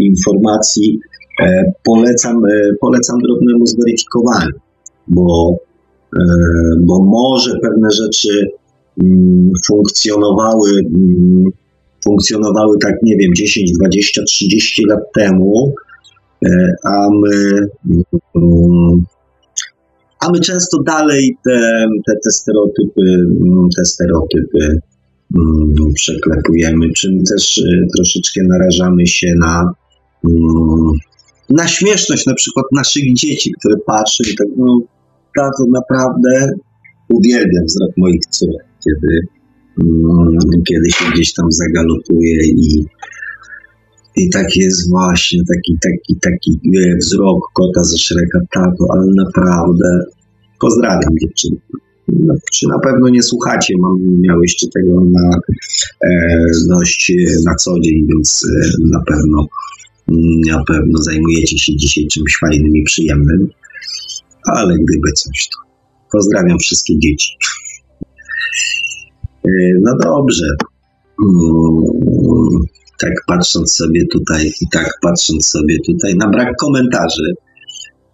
informacji. 0.00 1.00
Polecam, 1.84 2.42
polecam 2.80 3.18
drobnemu 3.18 3.66
zweryfikowaniu, 3.66 4.52
bo, 5.08 5.56
bo 6.80 7.04
może 7.04 7.58
pewne 7.62 7.90
rzeczy 7.90 8.50
Mm, 9.02 9.52
funkcjonowały, 9.66 10.70
mm, 10.94 11.44
funkcjonowały 12.04 12.78
tak, 12.78 12.94
nie 13.02 13.16
wiem, 13.16 13.30
10, 13.36 13.72
20, 13.72 14.22
30 14.22 14.84
lat 14.84 15.00
temu, 15.14 15.74
e, 16.46 16.68
a 16.84 17.08
my, 17.22 17.66
mm, 18.36 19.04
a 20.20 20.30
my 20.30 20.40
często 20.40 20.82
dalej 20.82 21.36
te, 21.44 21.86
te, 22.06 22.12
te 22.24 22.30
stereotypy, 22.30 23.02
te 23.76 23.84
stereotypy 23.84 24.80
przeklepujemy, 25.94 26.92
czym 26.96 27.24
też 27.24 27.58
e, 27.58 27.86
troszeczkę 27.96 28.40
narażamy 28.48 29.06
się 29.06 29.34
na, 29.38 29.72
na 31.50 31.68
śmieszność 31.68 32.26
na 32.26 32.34
przykład 32.34 32.66
naszych 32.72 33.14
dzieci, 33.14 33.52
które 33.58 33.76
patrzą 33.86 34.24
i 34.32 34.36
tak, 34.36 34.48
no, 34.56 34.80
tato, 35.36 35.64
naprawdę 35.72 36.50
uwielbiam 37.08 37.64
wzrok 37.64 37.90
moich 37.96 38.20
córek 38.30 38.66
kiedy, 38.86 39.20
mm, 39.82 40.62
kiedy 40.68 40.90
się 40.90 41.04
gdzieś 41.14 41.32
tam 41.32 41.52
zagalopuje 41.52 42.46
i, 42.46 42.84
i 44.16 44.30
tak 44.30 44.56
jest 44.56 44.90
właśnie 44.90 45.40
taki, 45.54 45.78
taki, 45.82 46.20
taki 46.20 46.60
wzrok 47.00 47.38
kota 47.54 47.84
ze 47.84 47.98
Szreka, 47.98 48.38
tato, 48.54 48.86
ale 48.90 49.06
naprawdę 49.16 50.04
pozdrawiam 50.60 51.12
dziewczyny. 51.22 51.56
No, 52.08 52.34
czy 52.52 52.68
na 52.68 52.78
pewno 52.78 53.08
nie 53.08 53.22
słuchacie, 53.22 53.74
mam, 53.78 54.20
miałyście 54.20 54.66
tego 54.74 55.04
na, 55.04 55.38
e, 56.04 56.46
dość 56.68 57.12
na 57.44 57.54
co 57.54 57.80
dzień, 57.80 58.06
więc 58.08 58.46
e, 58.62 58.68
na 58.80 59.00
pewno 59.06 59.46
na 60.46 60.64
pewno 60.64 61.02
zajmujecie 61.02 61.58
się 61.58 61.76
dzisiaj 61.76 62.06
czymś 62.06 62.38
fajnym 62.40 62.76
i 62.76 62.82
przyjemnym, 62.82 63.48
ale 64.54 64.74
gdyby 64.74 65.12
coś, 65.12 65.48
to 65.48 65.58
pozdrawiam 66.12 66.58
wszystkie 66.58 66.98
dzieci. 66.98 67.36
E, 69.44 69.50
no 69.82 69.92
dobrze. 70.02 70.46
Mm, 71.24 72.62
tak 72.98 73.12
patrząc 73.26 73.74
sobie 73.74 74.06
tutaj 74.12 74.52
i 74.60 74.68
tak 74.72 74.90
patrząc 75.02 75.46
sobie 75.46 75.78
tutaj 75.86 76.14
na 76.14 76.28
brak 76.28 76.56
komentarzy, 76.60 77.34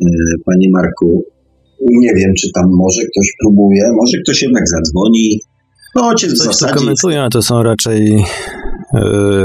e, 0.01 0.07
panie 0.45 0.69
Marku, 0.71 1.25
nie 1.91 2.15
wiem, 2.15 2.35
czy 2.39 2.49
tam 2.55 2.65
może 2.75 3.01
ktoś 3.03 3.29
próbuje, 3.41 3.83
może 3.93 4.19
ktoś 4.23 4.43
jednak 4.43 4.69
zadzwoni. 4.69 5.41
No, 5.95 6.09
ojciec 6.09 6.39
Coś, 6.39 6.47
zasadzie... 6.47 6.75
komentują, 6.75 7.29
to 7.29 7.43
są 7.43 7.63
raczej, 7.63 8.25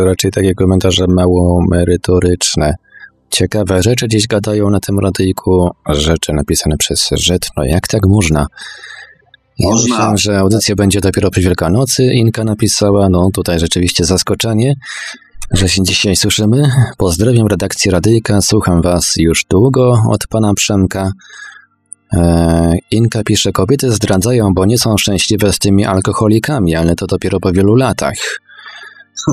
raczej 0.04 0.32
takie 0.32 0.54
komentarze 0.54 1.06
mało 1.08 1.66
merytoryczne. 1.72 2.76
Ciekawe 3.30 3.84
rzeczy 3.84 4.08
gdzieś 4.08 4.28
gadają 4.28 4.70
na 4.70 4.80
tym 4.80 5.00
radyjku, 5.00 5.70
rzeczy 5.90 6.34
napisane 6.34 6.78
przez 6.78 7.10
Żytno. 7.12 7.64
Jak 7.64 7.88
tak 7.88 8.02
można? 8.08 8.48
Ja 9.60 9.70
Można. 9.70 9.90
myślałem, 9.90 10.18
że 10.18 10.40
audycja 10.40 10.76
będzie 10.76 11.02
dopiero 11.02 11.32
po 11.32 11.42
Wielkanocy. 11.42 12.04
Inka 12.04 12.44
napisała, 12.44 13.10
no 13.10 13.30
tutaj 13.34 13.60
rzeczywiście 13.60 14.06
zaskoczenie, 14.06 14.74
że 15.52 15.70
się 15.70 15.84
dzisiaj 15.84 16.16
słyszymy. 16.16 16.72
Pozdrawiam 16.98 17.48
redakcję 17.48 17.92
Radyjka, 17.92 18.42
słucham 18.42 18.82
was 18.82 19.14
już 19.18 19.46
długo 19.50 20.02
od 20.10 20.28
pana 20.30 20.54
Przemka. 20.54 21.12
E, 22.14 22.74
Inka 22.92 23.24
pisze, 23.24 23.52
kobiety 23.52 23.92
zdradzają, 23.92 24.54
bo 24.54 24.66
nie 24.66 24.78
są 24.78 24.98
szczęśliwe 24.98 25.54
z 25.54 25.60
tymi 25.60 25.86
alkoholikami, 25.86 26.76
ale 26.76 26.96
to 26.96 27.08
dopiero 27.08 27.40
po 27.40 27.52
wielu 27.52 27.76
latach. 27.76 28.16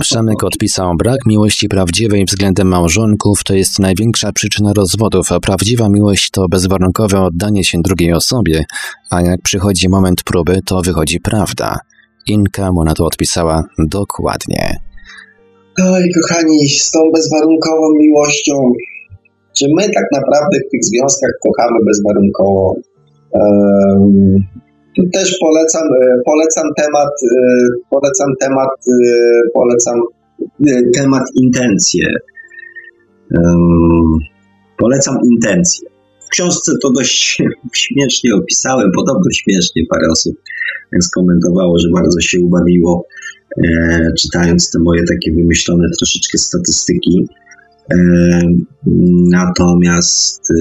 Przemek 0.00 0.44
odpisał, 0.44 0.96
brak 0.96 1.18
miłości 1.26 1.68
prawdziwej 1.68 2.24
względem 2.24 2.68
małżonków 2.68 3.44
to 3.44 3.54
jest 3.54 3.78
największa 3.78 4.32
przyczyna 4.32 4.72
rozwodów, 4.72 5.32
a 5.32 5.40
prawdziwa 5.40 5.88
miłość 5.88 6.30
to 6.30 6.48
bezwarunkowe 6.48 7.20
oddanie 7.20 7.64
się 7.64 7.78
drugiej 7.82 8.12
osobie, 8.12 8.64
a 9.10 9.22
jak 9.22 9.42
przychodzi 9.42 9.88
moment 9.88 10.22
próby, 10.22 10.60
to 10.66 10.82
wychodzi 10.82 11.20
prawda. 11.20 11.78
Inka 12.26 12.72
mu 12.72 12.84
na 12.84 12.94
to 12.94 13.04
odpisała 13.04 13.64
dokładnie. 13.78 14.80
Oj, 15.82 16.02
kochani, 16.14 16.68
z 16.68 16.90
tą 16.90 17.00
bezwarunkową 17.14 17.94
miłością, 18.00 18.72
czy 19.58 19.66
my 19.76 19.82
tak 19.82 20.04
naprawdę 20.12 20.58
w 20.66 20.70
tych 20.70 20.84
związkach 20.84 21.30
kochamy 21.42 21.78
bezwarunkowo? 21.86 22.74
Um, 23.30 24.44
tu 24.96 25.02
też 25.12 25.38
polecam, 25.40 25.82
e, 25.82 26.22
polecam 26.24 26.64
temat, 26.76 27.08
e, 27.08 27.38
polecam 27.90 28.28
temat, 28.40 28.70
e, 28.88 28.92
polecam 29.54 30.00
temat 30.94 31.22
intencje. 31.34 32.06
Polecam 34.78 35.16
intencje. 35.32 35.88
W 36.26 36.28
książce 36.28 36.72
to 36.82 36.90
dość 36.90 37.42
śmiesznie 37.84 38.34
opisałem, 38.34 38.90
podobno 38.96 39.30
śmiesznie 39.32 39.82
parę 39.90 40.06
osób 40.12 40.34
skomentowało, 41.00 41.78
że 41.78 41.88
bardzo 41.94 42.20
się 42.20 42.40
ubawiło 42.40 43.06
czytając 44.18 44.70
te 44.70 44.78
moje 44.78 45.04
takie 45.04 45.32
wymyślone 45.32 45.88
troszeczkę 45.98 46.38
statystyki. 46.38 47.26
Natomiast 49.30 50.52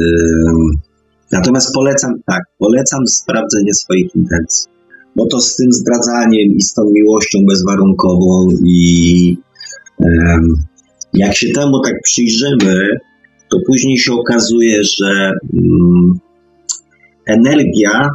Natomiast 1.33 1.73
polecam, 1.73 2.13
tak, 2.25 2.41
polecam 2.57 3.07
sprawdzenie 3.07 3.73
swoich 3.73 4.15
intencji. 4.15 4.67
Bo 5.15 5.25
to 5.25 5.39
z 5.41 5.55
tym 5.55 5.73
zdradzaniem 5.73 6.47
i 6.57 6.61
z 6.61 6.73
tą 6.73 6.81
miłością 6.91 7.39
bezwarunkową 7.49 8.47
i 8.65 9.37
um, 9.97 10.55
jak 11.13 11.35
się 11.35 11.47
temu 11.53 11.81
tak 11.81 11.93
przyjrzymy, 12.03 12.87
to 13.51 13.57
później 13.67 13.97
się 13.97 14.13
okazuje, 14.13 14.83
że 14.83 15.31
um, 15.53 16.19
energia 17.25 18.09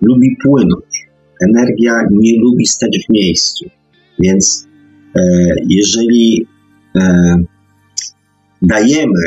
lubi 0.00 0.36
płynąć. 0.42 1.08
Energia 1.40 1.92
nie 2.10 2.40
lubi 2.40 2.66
stać 2.66 2.98
w 3.06 3.12
miejscu. 3.12 3.64
Więc 4.18 4.68
e, 5.16 5.20
jeżeli 5.66 6.46
e, 6.96 7.36
dajemy 8.62 9.24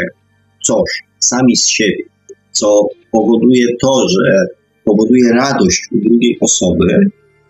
coś 0.63 0.89
sami 1.19 1.57
z 1.57 1.67
siebie, 1.67 2.03
co 2.51 2.87
powoduje 3.11 3.65
to, 3.81 4.07
że 4.09 4.47
powoduje 4.85 5.33
radość 5.33 5.87
u 5.91 6.09
drugiej 6.09 6.37
osoby, 6.41 6.85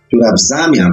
która 0.08 0.34
w 0.38 0.42
zamian 0.42 0.92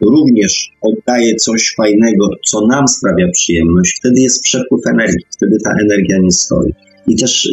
również 0.00 0.70
oddaje 0.80 1.34
coś 1.34 1.74
fajnego, 1.76 2.28
co 2.46 2.66
nam 2.66 2.88
sprawia 2.88 3.26
przyjemność, 3.32 3.96
wtedy 3.98 4.20
jest 4.20 4.42
przepływ 4.42 4.86
energii, 4.86 5.26
wtedy 5.36 5.56
ta 5.64 5.70
energia 5.82 6.18
nie 6.18 6.32
stoi. 6.32 6.72
I 7.06 7.16
też, 7.16 7.48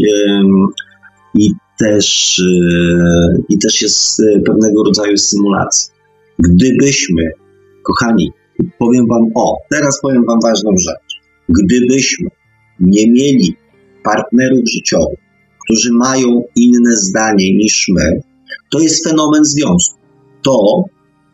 i 1.35 1.49
też, 1.79 2.39
e, 2.39 3.35
i 3.49 3.57
też 3.57 3.81
jest 3.81 4.19
e, 4.19 4.39
pewnego 4.39 4.83
rodzaju 4.83 5.17
symulacja. 5.17 5.93
Gdybyśmy, 6.39 7.23
kochani, 7.83 8.31
powiem 8.79 9.07
Wam 9.07 9.31
o, 9.35 9.57
teraz 9.69 10.01
powiem 10.01 10.25
Wam 10.25 10.39
ważną 10.43 10.71
rzecz. 10.79 11.21
Gdybyśmy 11.49 12.29
nie 12.79 13.11
mieli 13.11 13.55
partnerów 14.03 14.69
życiowych, 14.73 15.19
którzy 15.69 15.89
mają 15.93 16.43
inne 16.55 16.95
zdanie 16.95 17.53
niż 17.53 17.87
my, 17.89 18.21
to 18.71 18.79
jest 18.79 19.07
fenomen 19.07 19.45
związku. 19.45 19.99
To 20.43 20.83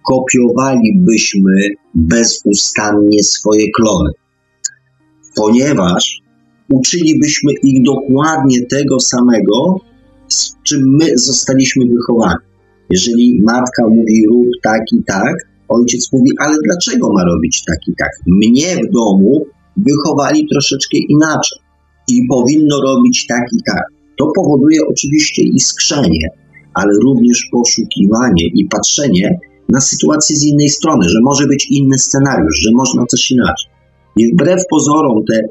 kopiowalibyśmy 0.06 1.52
bezustannie 1.94 3.24
swoje 3.24 3.72
klony, 3.72 4.10
ponieważ 5.36 6.22
uczylibyśmy 6.70 7.52
ich 7.64 7.84
dokładnie 7.84 8.66
tego 8.66 9.00
samego, 9.00 9.80
z 10.28 10.56
czym 10.64 10.96
my 11.00 11.18
zostaliśmy 11.18 11.86
wychowani. 11.86 12.46
Jeżeli 12.90 13.42
matka 13.42 13.88
mówi 13.88 14.28
rób 14.30 14.48
tak 14.64 14.82
i 15.00 15.04
tak, 15.04 15.36
ojciec 15.68 16.12
mówi, 16.14 16.32
ale 16.40 16.56
dlaczego 16.64 17.14
ma 17.14 17.24
robić 17.24 17.64
tak 17.68 17.78
i 17.88 17.96
tak? 17.98 18.10
Mnie 18.28 18.76
w 18.76 18.94
domu 18.94 19.46
wychowali 19.78 20.48
troszeczkę 20.52 20.98
inaczej 20.98 21.60
i 22.08 22.28
powinno 22.30 22.82
robić 22.82 23.28
tak 23.28 23.44
i 23.54 23.58
tak. 23.66 23.95
To 24.18 24.32
powoduje 24.36 24.80
oczywiście 24.90 25.42
iskrzenie, 25.44 26.30
ale 26.74 26.94
również 27.04 27.48
poszukiwanie 27.52 28.46
i 28.54 28.66
patrzenie 28.66 29.40
na 29.70 29.82
sytuację 29.82 30.36
z 30.36 30.44
innej 30.44 30.70
strony, 30.70 31.10
że 31.10 31.20
może 31.24 31.48
być 31.48 31.72
inny 31.72 31.98
scenariusz, 31.98 32.56
że 32.60 32.70
można 32.74 33.06
coś 33.06 33.32
inaczej. 33.32 33.72
I 34.16 34.34
wbrew 34.34 34.62
pozorom 34.70 35.24
te 35.26 35.42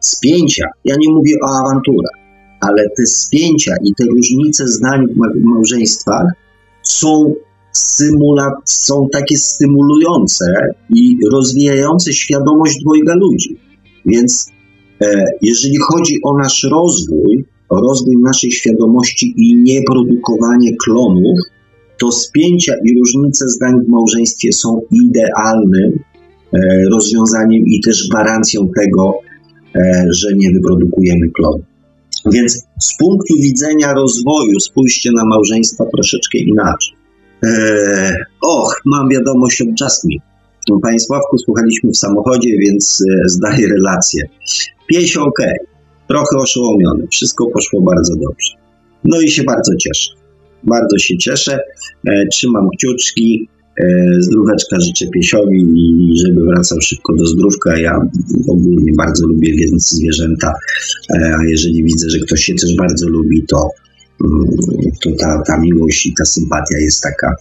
spięcia, 0.00 0.64
ja 0.84 0.94
nie 0.98 1.10
mówię 1.10 1.34
o 1.44 1.48
awanturach, 1.60 2.18
ale 2.60 2.82
te 2.96 3.06
spięcia 3.06 3.72
i 3.84 3.94
te 3.94 4.04
różnice 4.04 4.68
zdań 4.68 5.06
w 5.36 5.44
małżeństwach 5.44 6.26
są 6.82 7.34
symulat, 7.72 8.54
są 8.64 9.08
takie 9.12 9.36
stymulujące 9.36 10.46
i 10.90 11.18
rozwijające 11.32 12.12
świadomość 12.12 12.80
dwojga 12.82 13.14
ludzi. 13.14 13.58
Więc 14.06 14.50
e, 15.00 15.24
jeżeli 15.42 15.76
chodzi 15.76 16.14
o 16.24 16.38
nasz 16.38 16.62
rozwój, 16.70 17.44
rozwój 17.80 18.16
naszej 18.22 18.52
świadomości 18.52 19.34
i 19.36 19.56
nieprodukowanie 19.56 20.76
klonów, 20.84 21.38
to 22.00 22.12
spięcia 22.12 22.74
i 22.84 22.98
różnice 22.98 23.48
zdań 23.48 23.72
w 23.88 23.88
małżeństwie 23.88 24.52
są 24.52 24.80
idealnym 24.92 25.98
e, 26.52 26.58
rozwiązaniem 26.92 27.62
i 27.66 27.80
też 27.80 28.08
gwarancją 28.08 28.68
tego, 28.80 29.14
e, 29.76 30.06
że 30.10 30.28
nie 30.36 30.52
wyprodukujemy 30.52 31.30
klonów. 31.30 31.64
Więc 32.32 32.66
z 32.80 32.96
punktu 32.98 33.34
widzenia 33.42 33.94
rozwoju 33.94 34.60
spójrzcie 34.60 35.10
na 35.12 35.24
małżeństwa 35.24 35.84
troszeczkę 35.94 36.38
inaczej. 36.38 36.94
Eee, 37.42 38.12
och, 38.40 38.80
mam 38.84 39.08
wiadomość 39.08 39.62
od 39.62 39.80
Jasmine. 39.80 40.20
Panie 40.82 41.00
Sławku, 41.00 41.38
słuchaliśmy 41.38 41.90
w 41.90 41.96
samochodzie, 41.96 42.58
więc 42.58 43.02
e, 43.10 43.28
zdaję 43.28 43.68
relację. 43.68 44.28
Pieś 44.86 45.16
ok, 45.16 45.38
trochę 46.08 46.36
oszołomiony, 46.36 47.06
wszystko 47.10 47.46
poszło 47.46 47.80
bardzo 47.80 48.14
dobrze. 48.16 48.52
No 49.04 49.20
i 49.20 49.28
się 49.30 49.42
bardzo 49.42 49.72
cieszę. 49.76 50.10
Bardzo 50.62 50.98
się 50.98 51.18
cieszę, 51.18 51.58
e, 52.08 52.26
trzymam 52.32 52.68
kciuczki, 52.76 53.48
e, 53.80 54.04
zdróweczka 54.18 54.80
życzę 54.80 55.06
piesiowi 55.06 55.60
i 55.76 56.14
żeby 56.18 56.44
wracał 56.44 56.80
szybko 56.80 57.14
do 57.16 57.26
zdrówka. 57.26 57.78
Ja 57.78 57.98
ogólnie 58.48 58.92
bardzo 58.96 59.26
lubię 59.26 59.52
zwierzęta, 59.76 60.52
e, 61.14 61.36
a 61.40 61.44
jeżeli 61.48 61.84
widzę, 61.84 62.10
że 62.10 62.18
ktoś 62.18 62.44
się 62.44 62.54
też 62.54 62.76
bardzo 62.76 63.08
lubi, 63.08 63.44
to, 63.48 63.68
mm, 64.24 64.44
to 65.02 65.10
ta, 65.18 65.42
ta 65.46 65.60
miłość 65.60 66.06
i 66.06 66.14
ta 66.18 66.24
sympatia 66.24 66.78
jest 66.78 67.02
taka, 67.02 67.34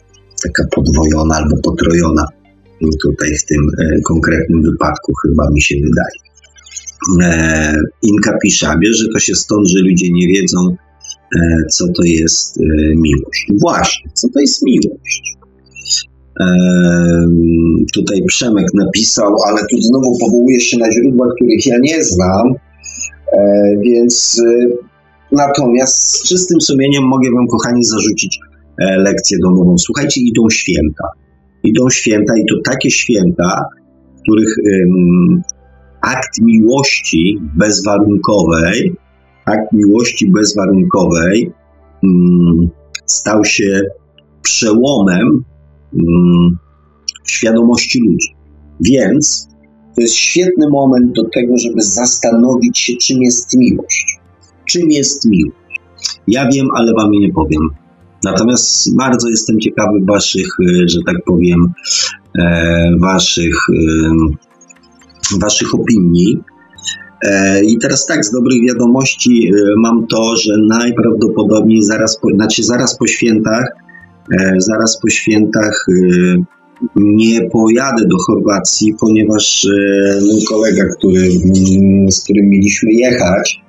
taka 0.43 0.63
podwojona 0.75 1.35
albo 1.35 1.57
potrojona. 1.63 2.25
Tutaj 3.01 3.35
w 3.35 3.45
tym 3.45 3.67
konkretnym 4.05 4.61
wypadku 4.63 5.13
chyba 5.21 5.49
mi 5.51 5.61
się 5.61 5.75
wydaje. 5.75 6.32
E, 7.21 7.73
Inka 8.03 8.37
pisze, 8.43 8.67
a 8.67 8.75
że 8.91 9.07
to 9.13 9.19
się 9.19 9.35
stąd, 9.35 9.67
że 9.67 9.79
ludzie 9.79 10.11
nie 10.11 10.27
wiedzą, 10.27 10.75
e, 11.35 11.39
co 11.71 11.85
to 11.87 12.03
jest 12.03 12.59
miłość. 12.95 13.47
Właśnie, 13.61 14.11
co 14.13 14.29
to 14.29 14.39
jest 14.39 14.61
miłość? 14.65 15.37
Tutaj 17.93 18.23
Przemek 18.27 18.65
napisał, 18.73 19.35
ale 19.47 19.61
tu 19.71 19.81
znowu 19.81 20.17
powołuje 20.19 20.59
się 20.59 20.77
na 20.77 20.91
źródła, 20.91 21.27
których 21.35 21.65
ja 21.65 21.77
nie 21.81 22.03
znam, 22.03 22.53
więc 23.81 24.41
natomiast 25.31 25.95
z 25.95 26.29
czystym 26.29 26.61
sumieniem 26.61 27.03
mogę 27.03 27.29
Wam, 27.31 27.47
kochani, 27.47 27.83
zarzucić 27.83 28.39
lekcję 28.97 29.37
domową. 29.43 29.77
Słuchajcie, 29.77 30.21
idą 30.21 30.49
święta. 30.49 31.07
Idą 31.63 31.89
święta 31.89 32.33
i 32.37 32.45
to 32.45 32.55
takie 32.71 32.91
święta, 32.91 33.61
których 34.23 34.55
akt 36.03 36.41
miłości 36.41 37.39
bezwarunkowej, 37.55 38.95
akt 39.45 39.73
miłości 39.73 40.31
bezwarunkowej 40.31 41.51
um, 42.03 42.69
stał 43.05 43.45
się 43.45 43.81
przełomem 44.41 45.27
um, 45.93 46.57
w 47.23 47.31
świadomości 47.31 47.99
ludzi. 47.99 48.35
Więc 48.81 49.47
to 49.95 50.01
jest 50.01 50.13
świetny 50.13 50.69
moment 50.69 51.15
do 51.15 51.23
tego, 51.29 51.57
żeby 51.57 51.81
zastanowić 51.81 52.79
się, 52.79 52.93
czym 52.97 53.21
jest 53.21 53.57
miłość. 53.57 54.19
Czym 54.65 54.91
jest 54.91 55.25
miłość? 55.25 55.57
Ja 56.27 56.49
wiem, 56.53 56.67
ale 56.75 56.93
wam 56.93 57.11
nie 57.11 57.33
powiem. 57.33 57.61
Natomiast 58.23 58.95
bardzo 58.97 59.29
jestem 59.29 59.59
ciekawy 59.59 59.99
Waszych, 60.07 60.47
e, 60.59 60.87
że 60.87 60.99
tak 61.05 61.15
powiem, 61.25 61.73
e, 62.39 62.89
Waszych 62.99 63.67
Waszych 65.41 65.75
opinii. 65.75 66.43
E, 67.23 67.63
I 67.63 67.77
teraz 67.77 68.05
tak, 68.05 68.25
z 68.25 68.31
dobrych 68.31 68.61
wiadomości 68.67 69.47
e, 69.47 69.51
mam 69.77 70.07
to, 70.07 70.35
że 70.35 70.53
najprawdopodobniej 70.67 71.83
zaraz 71.83 72.19
po, 72.19 72.27
znaczy 72.35 72.63
zaraz 72.63 72.97
po 72.97 73.07
świętach, 73.07 73.65
e, 74.39 74.53
zaraz 74.57 74.99
po 75.01 75.09
świętach 75.09 75.85
nie 76.95 77.49
pojadę 77.49 78.05
do 78.05 78.17
Chorwacji, 78.27 78.95
ponieważ 78.99 79.67
mój 80.31 80.43
kolega, 80.43 80.83
który, 80.97 81.21
mm, 81.21 82.11
z 82.11 82.23
którym 82.23 82.49
mieliśmy 82.49 82.91
jechać, 82.91 83.61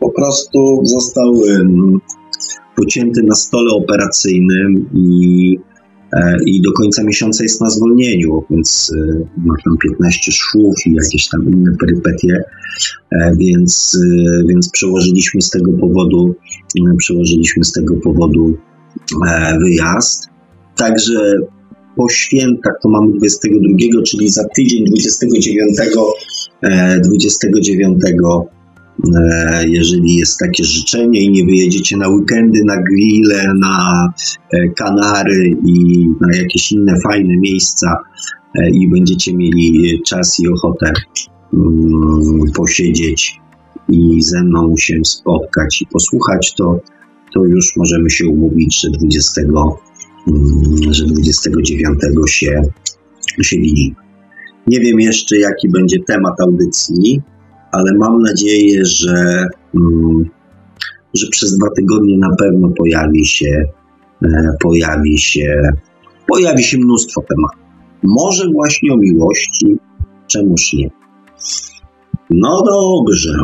po 0.00 0.10
prostu 0.10 0.80
został 0.84 1.34
pocięty 2.76 3.22
na 3.22 3.34
stole 3.34 3.70
operacyjnym 3.70 4.90
i 4.94 5.58
i 6.46 6.60
do 6.60 6.72
końca 6.72 7.04
miesiąca 7.04 7.42
jest 7.42 7.60
na 7.60 7.70
zwolnieniu, 7.70 8.44
więc 8.50 8.92
e, 8.96 9.26
ma 9.36 9.54
tam 9.64 9.76
15 9.82 10.32
szwów 10.32 10.74
i 10.86 10.94
jakieś 10.94 11.28
tam 11.28 11.52
inne 11.52 11.76
perypetie, 11.80 12.44
e, 13.12 13.36
więc, 13.36 13.98
więc 14.48 14.70
przełożyliśmy 14.70 15.42
z 15.42 15.50
tego 15.50 15.72
powodu, 15.72 16.34
przełożyliśmy 16.98 17.64
z 17.64 17.72
tego 17.72 17.94
powodu 17.96 18.56
wyjazd. 19.60 20.28
Także 20.76 21.34
po 21.96 22.08
świętach 22.08 22.72
to 22.82 22.88
mamy 22.88 23.12
22, 23.12 24.02
czyli 24.06 24.28
za 24.28 24.44
tydzień 24.56 24.84
29, 24.84 25.76
29 27.02 28.00
E, 28.00 28.63
jeżeli 29.66 30.16
jest 30.16 30.38
takie 30.38 30.64
życzenie 30.64 31.20
i 31.20 31.30
nie 31.30 31.44
wyjedziecie 31.44 31.96
na 31.96 32.08
weekendy, 32.08 32.60
na 32.64 32.82
grille, 32.82 33.52
na 33.60 34.08
e, 34.52 34.68
Kanary 34.68 35.56
i 35.66 36.06
na 36.20 36.36
jakieś 36.36 36.72
inne 36.72 37.00
fajne 37.00 37.36
miejsca 37.36 37.96
e, 38.54 38.70
i 38.70 38.88
będziecie 38.88 39.34
mieli 39.34 40.02
czas 40.06 40.40
i 40.40 40.48
ochotę 40.48 40.92
mm, 41.52 42.52
posiedzieć 42.56 43.40
i 43.88 44.22
ze 44.22 44.42
mną 44.42 44.74
się 44.78 45.04
spotkać 45.04 45.82
i 45.82 45.86
posłuchać, 45.86 46.54
to, 46.56 46.80
to 47.34 47.44
już 47.44 47.76
możemy 47.76 48.10
się 48.10 48.26
umówić, 48.26 48.80
że 48.80 48.90
20, 48.90 49.40
mm, 49.40 49.76
że 50.90 51.06
29 51.06 51.98
się, 52.26 52.62
się 53.42 53.56
widzimy. 53.56 53.94
Nie 54.66 54.80
wiem 54.80 55.00
jeszcze, 55.00 55.38
jaki 55.38 55.68
będzie 55.68 55.96
temat 56.06 56.40
audycji, 56.40 57.22
ale 57.74 57.94
mam 57.98 58.22
nadzieję, 58.22 58.84
że, 58.84 59.46
mm, 59.74 60.30
że 61.14 61.26
przez 61.30 61.58
dwa 61.58 61.70
tygodnie 61.70 62.18
na 62.18 62.36
pewno 62.36 62.68
pojawi 62.78 63.26
się, 63.26 63.64
e, 64.24 64.56
pojawi 64.60 65.18
się, 65.18 65.62
pojawi 66.26 66.62
się 66.62 66.78
mnóstwo 66.78 67.22
tematów. 67.28 67.64
Może 68.02 68.44
właśnie 68.52 68.92
o 68.92 68.96
miłości, 68.96 69.76
czemuż 70.26 70.72
nie. 70.72 70.90
No 72.30 72.62
dobrze, 72.66 73.38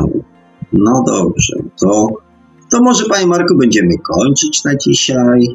no 0.73 1.05
dobrze, 1.07 1.57
to, 1.81 2.07
to 2.71 2.83
może 2.83 3.05
Panie 3.05 3.27
Marku 3.27 3.57
będziemy 3.59 3.99
kończyć 3.99 4.65
na 4.65 4.77
dzisiaj. 4.77 5.49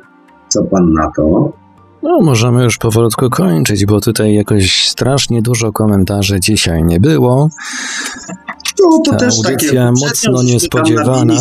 Co 0.49 0.64
Pan 0.64 0.93
na 0.93 1.11
to? 1.15 1.53
No, 2.03 2.19
możemy 2.22 2.64
już 2.64 2.77
powolutku 2.77 3.30
kończyć, 3.30 3.85
bo 3.85 4.02
tutaj 4.02 4.34
jakoś 4.34 4.88
strasznie 4.89 5.41
dużo 5.41 5.72
komentarzy 5.72 6.39
dzisiaj 6.39 6.84
nie 6.84 6.99
było. 6.99 7.49
No 8.84 8.99
to 9.06 9.11
Ta 9.11 9.18
też 9.18 9.34
audycja 9.35 9.69
takie 9.69 9.91
mocno 10.06 10.43
niespodziewana. 10.43 11.35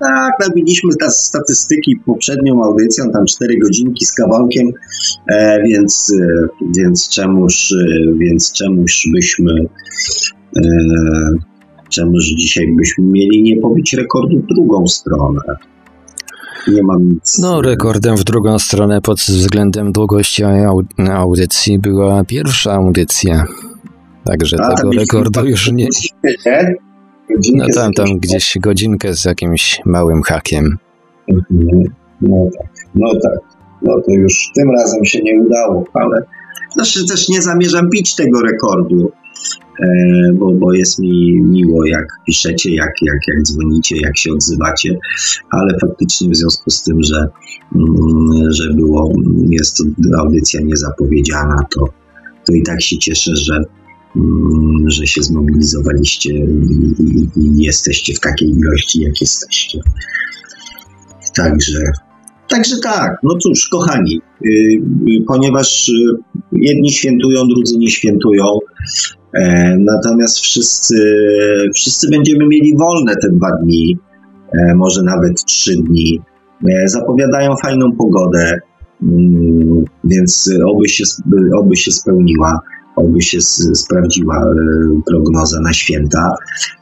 Tak, 0.00 0.32
nabiliśmy 0.48 0.90
te 1.00 1.10
statystyki 1.10 1.96
poprzednią 2.06 2.64
audycją, 2.64 3.10
tam 3.10 3.26
4 3.26 3.58
godzinki 3.58 4.06
z 4.06 4.14
kawałkiem, 4.14 4.68
e, 5.30 5.62
więc, 5.62 6.12
e, 6.20 6.48
więc, 6.76 7.08
czemuż, 7.08 7.72
e, 7.72 8.12
więc 8.18 8.52
czemuż 8.52 9.08
byśmy 9.14 9.52
czemuż 11.88 12.24
dzisiaj 12.24 12.74
byśmy 12.76 13.04
mieli 13.04 13.42
nie 13.42 13.60
pobić 13.60 13.92
rekordu 13.94 14.38
w 14.40 14.46
drugą 14.54 14.86
stronę. 14.86 15.40
Nie 16.68 16.82
mam 16.82 17.08
nic. 17.08 17.38
No, 17.38 17.62
rekordem 17.62 18.16
w 18.16 18.24
drugą 18.24 18.58
stronę 18.58 19.00
pod 19.00 19.18
względem 19.18 19.92
długości 19.92 20.44
au- 20.44 20.82
audycji 21.12 21.78
była 21.78 22.24
pierwsza 22.24 22.72
audycja. 22.72 23.44
Także 24.28 24.56
A, 24.60 24.74
tego 24.74 24.90
rekordu 24.90 25.46
już 25.46 25.72
nie. 25.72 25.88
No 27.54 27.66
tam, 27.74 27.92
tam 27.92 28.18
gdzieś 28.18 28.58
godzinkę 28.60 29.14
z 29.14 29.24
jakimś 29.24 29.80
małym 29.84 30.22
hakiem. 30.22 30.78
Mhm. 31.30 31.84
No 32.20 32.48
tak, 32.58 32.68
no 32.94 33.08
tak. 33.22 33.38
No 33.82 34.00
to 34.06 34.12
już 34.12 34.50
tym 34.54 34.70
razem 34.70 35.04
się 35.04 35.22
nie 35.22 35.40
udało, 35.40 35.84
ale 35.94 36.22
znaczy 36.74 37.06
też 37.06 37.28
nie 37.28 37.42
zamierzam 37.42 37.90
bić 37.90 38.14
tego 38.14 38.40
rekordu, 38.40 39.12
e, 39.80 39.86
bo, 40.32 40.52
bo 40.52 40.72
jest 40.72 40.98
mi 40.98 41.40
miło, 41.40 41.86
jak 41.86 42.06
piszecie, 42.26 42.74
jak, 42.74 42.92
jak, 43.02 43.18
jak 43.28 43.42
dzwonicie, 43.42 43.96
jak 44.00 44.18
się 44.18 44.32
odzywacie, 44.32 44.98
ale 45.50 45.78
faktycznie 45.80 46.28
w 46.28 46.36
związku 46.36 46.70
z 46.70 46.82
tym, 46.82 47.02
że, 47.02 47.28
mm, 47.74 48.52
że 48.52 48.74
było, 48.74 49.12
jest 49.50 49.76
to 49.76 49.84
audycja 50.18 50.60
niezapowiedziana, 50.60 51.66
to, 51.74 51.88
to 52.46 52.52
i 52.52 52.62
tak 52.62 52.82
się 52.82 52.98
cieszę, 52.98 53.36
że, 53.36 53.64
że 54.86 55.06
się 55.06 55.22
zmobilizowaliście 55.22 56.34
i, 57.36 57.62
jesteście 57.64 58.14
w 58.14 58.20
takiej 58.20 58.50
ilości, 58.50 59.00
jak 59.00 59.20
jesteście. 59.20 59.78
Także, 61.36 61.78
także 62.48 62.76
tak, 62.82 63.16
no 63.22 63.36
cóż, 63.36 63.68
kochani, 63.68 64.20
y, 64.46 64.48
y, 64.50 65.24
ponieważ 65.26 65.88
y, 65.88 65.92
jedni 66.52 66.90
świętują, 66.90 67.48
drudzy 67.48 67.78
nie 67.78 67.90
świętują, 67.90 68.44
e, 69.32 69.76
natomiast 69.78 70.38
wszyscy, 70.38 70.96
wszyscy 71.74 72.10
będziemy 72.10 72.46
mieli 72.46 72.76
wolne 72.76 73.14
te 73.22 73.28
dwa 73.30 73.50
dni, 73.62 73.98
e, 74.52 74.74
może 74.74 75.02
nawet 75.02 75.44
trzy 75.44 75.76
dni. 75.76 76.20
E, 76.70 76.88
zapowiadają 76.88 77.56
fajną 77.56 77.92
pogodę, 77.92 78.60
mm, 79.02 79.84
więc 80.04 80.50
oby 80.66 80.88
się, 80.88 81.04
oby 81.60 81.76
się 81.76 81.92
spełniła, 81.92 82.60
oby 82.98 83.22
się 83.22 83.40
sprawdziła 83.74 84.36
e, 84.36 85.00
prognoza 85.06 85.60
na 85.60 85.72
święta. 85.72 86.34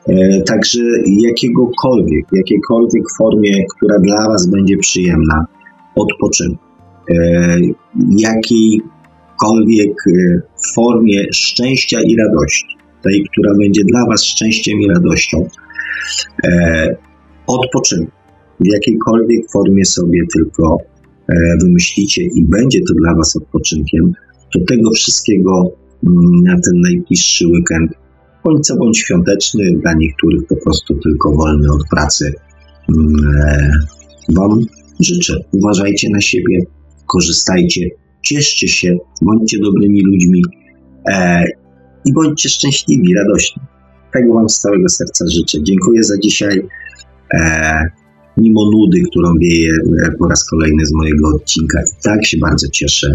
E, 0.08 0.42
Także 0.42 0.80
jakiegokolwiek, 1.06 2.26
jakiejkolwiek 2.32 3.02
formie, 3.18 3.64
która 3.76 3.98
dla 3.98 4.28
Was 4.28 4.46
będzie 4.46 4.76
przyjemna, 4.76 5.46
odpoczynku, 5.94 6.64
e, 7.10 7.58
jakiejkolwiek 8.18 9.94
formie 10.74 11.24
szczęścia 11.32 12.00
i 12.00 12.16
radości, 12.16 12.76
tej, 13.04 13.26
która 13.32 13.54
będzie 13.58 13.84
dla 13.84 14.06
Was 14.06 14.24
szczęściem 14.24 14.80
i 14.80 14.88
radością, 14.88 15.48
odpoczynku, 17.46 18.12
w 18.60 18.72
jakiejkolwiek 18.72 19.50
formie 19.52 19.84
sobie 19.84 20.20
tylko 20.34 20.78
wymyślicie 21.62 22.22
i 22.22 22.44
będzie 22.44 22.78
to 22.88 22.94
dla 22.94 23.14
Was 23.14 23.36
odpoczynkiem, 23.36 24.12
to 24.52 24.60
tego 24.68 24.90
wszystkiego 24.90 25.72
na 26.42 26.60
ten 26.60 26.80
najbliższy 26.80 27.46
weekend 27.46 27.92
co 28.62 28.76
bądź 28.76 28.98
świąteczny, 28.98 29.78
dla 29.82 29.94
niektórych 29.94 30.46
po 30.48 30.56
prostu 30.56 30.94
tylko 30.94 31.32
wolny 31.32 31.72
od 31.72 31.82
pracy. 31.90 32.32
Mm, 32.96 33.16
Wam 34.28 34.60
życzę. 35.00 35.34
Uważajcie 35.52 36.10
na 36.10 36.20
siebie, 36.20 36.58
korzystajcie, 37.06 37.90
cieszcie 38.22 38.68
się, 38.68 38.96
bądźcie 39.22 39.58
dobrymi 39.58 40.02
ludźmi 40.02 40.42
e, 41.08 41.44
i 42.04 42.12
bądźcie 42.12 42.48
szczęśliwi, 42.48 43.14
radośni. 43.14 43.62
Tego 44.12 44.34
Wam 44.34 44.48
z 44.48 44.60
całego 44.60 44.88
serca 44.88 45.24
życzę. 45.28 45.62
Dziękuję 45.62 46.04
za 46.04 46.18
dzisiaj. 46.18 46.62
E, 47.34 47.80
mimo 48.36 48.70
nudy, 48.70 49.02
którą 49.10 49.34
wieje 49.40 49.70
e, 50.04 50.10
po 50.18 50.28
raz 50.28 50.44
kolejny 50.44 50.86
z 50.86 50.92
mojego 50.92 51.28
odcinka, 51.28 51.80
i 51.80 52.02
tak 52.02 52.26
się 52.26 52.38
bardzo 52.38 52.68
cieszę, 52.68 53.14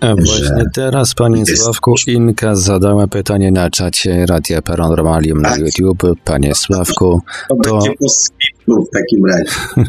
A 0.00 0.14
właśnie 0.14 0.64
teraz, 0.74 1.14
panie 1.14 1.40
jest- 1.40 1.62
Sławku, 1.62 1.94
Inka 2.06 2.56
zadała 2.56 3.06
pytanie 3.06 3.52
na 3.52 3.70
czacie 3.70 4.26
Radia 4.26 4.62
Paranormalium 4.62 5.42
na 5.42 5.48
Tak. 5.50 5.58
YouTube. 5.60 6.02
Panie 6.24 6.54
Sławku, 6.54 7.20
To, 7.48 7.54
To- 7.78 8.82
w 8.82 8.90
takim 8.94 9.26
razie. 9.26 9.84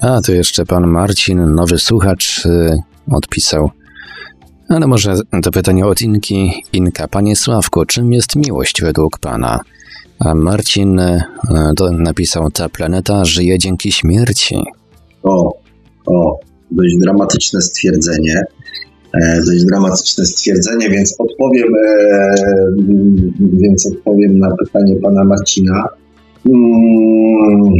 a 0.16 0.20
tu 0.20 0.32
jeszcze 0.32 0.66
pan 0.66 0.86
Marcin, 0.86 1.54
nowy 1.54 1.78
słuchacz, 1.78 2.46
y, 2.46 2.70
odpisał. 3.12 3.70
Ale 4.68 4.86
może 4.86 5.14
to 5.42 5.50
pytanie 5.50 5.86
od 5.86 6.00
Inki. 6.00 6.52
Inka, 6.72 7.08
panie 7.08 7.36
Sławku, 7.36 7.84
czym 7.84 8.12
jest 8.12 8.36
miłość 8.36 8.82
według 8.82 9.18
pana? 9.18 9.60
A 10.18 10.34
Marcin 10.34 10.98
y, 10.98 11.22
to 11.76 11.90
napisał, 11.92 12.50
ta 12.50 12.68
planeta 12.68 13.24
żyje 13.24 13.58
dzięki 13.58 13.92
śmierci. 13.92 14.56
O, 15.22 15.52
o, 16.06 16.38
dość 16.70 16.96
dramatyczne 16.98 17.60
stwierdzenie. 17.62 18.44
E, 19.22 19.42
dość 19.46 19.64
dramatyczne 19.64 20.26
stwierdzenie, 20.26 20.90
więc 20.90 21.14
odpowiem, 21.18 21.68
e, 21.86 22.34
mm, 22.78 23.32
więc 23.52 23.92
odpowiem 23.92 24.38
na 24.38 24.48
pytanie 24.56 24.96
pana 24.96 25.24
Marcina. 25.24 25.84
Mm, 26.46 27.74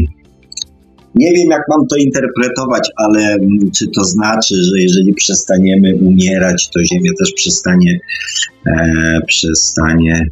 nie 1.14 1.32
wiem, 1.32 1.48
jak 1.50 1.62
mam 1.68 1.86
to 1.86 1.96
interpretować, 1.96 2.90
ale 2.96 3.38
czy 3.74 3.88
to 3.88 4.04
znaczy, 4.04 4.54
że 4.54 4.80
jeżeli 4.80 5.14
przestaniemy 5.14 5.94
umierać, 5.96 6.70
to 6.70 6.84
Ziemia 6.84 7.10
też 7.18 7.32
przestanie, 7.32 7.98
e, 8.66 9.20
przestanie 9.26 10.30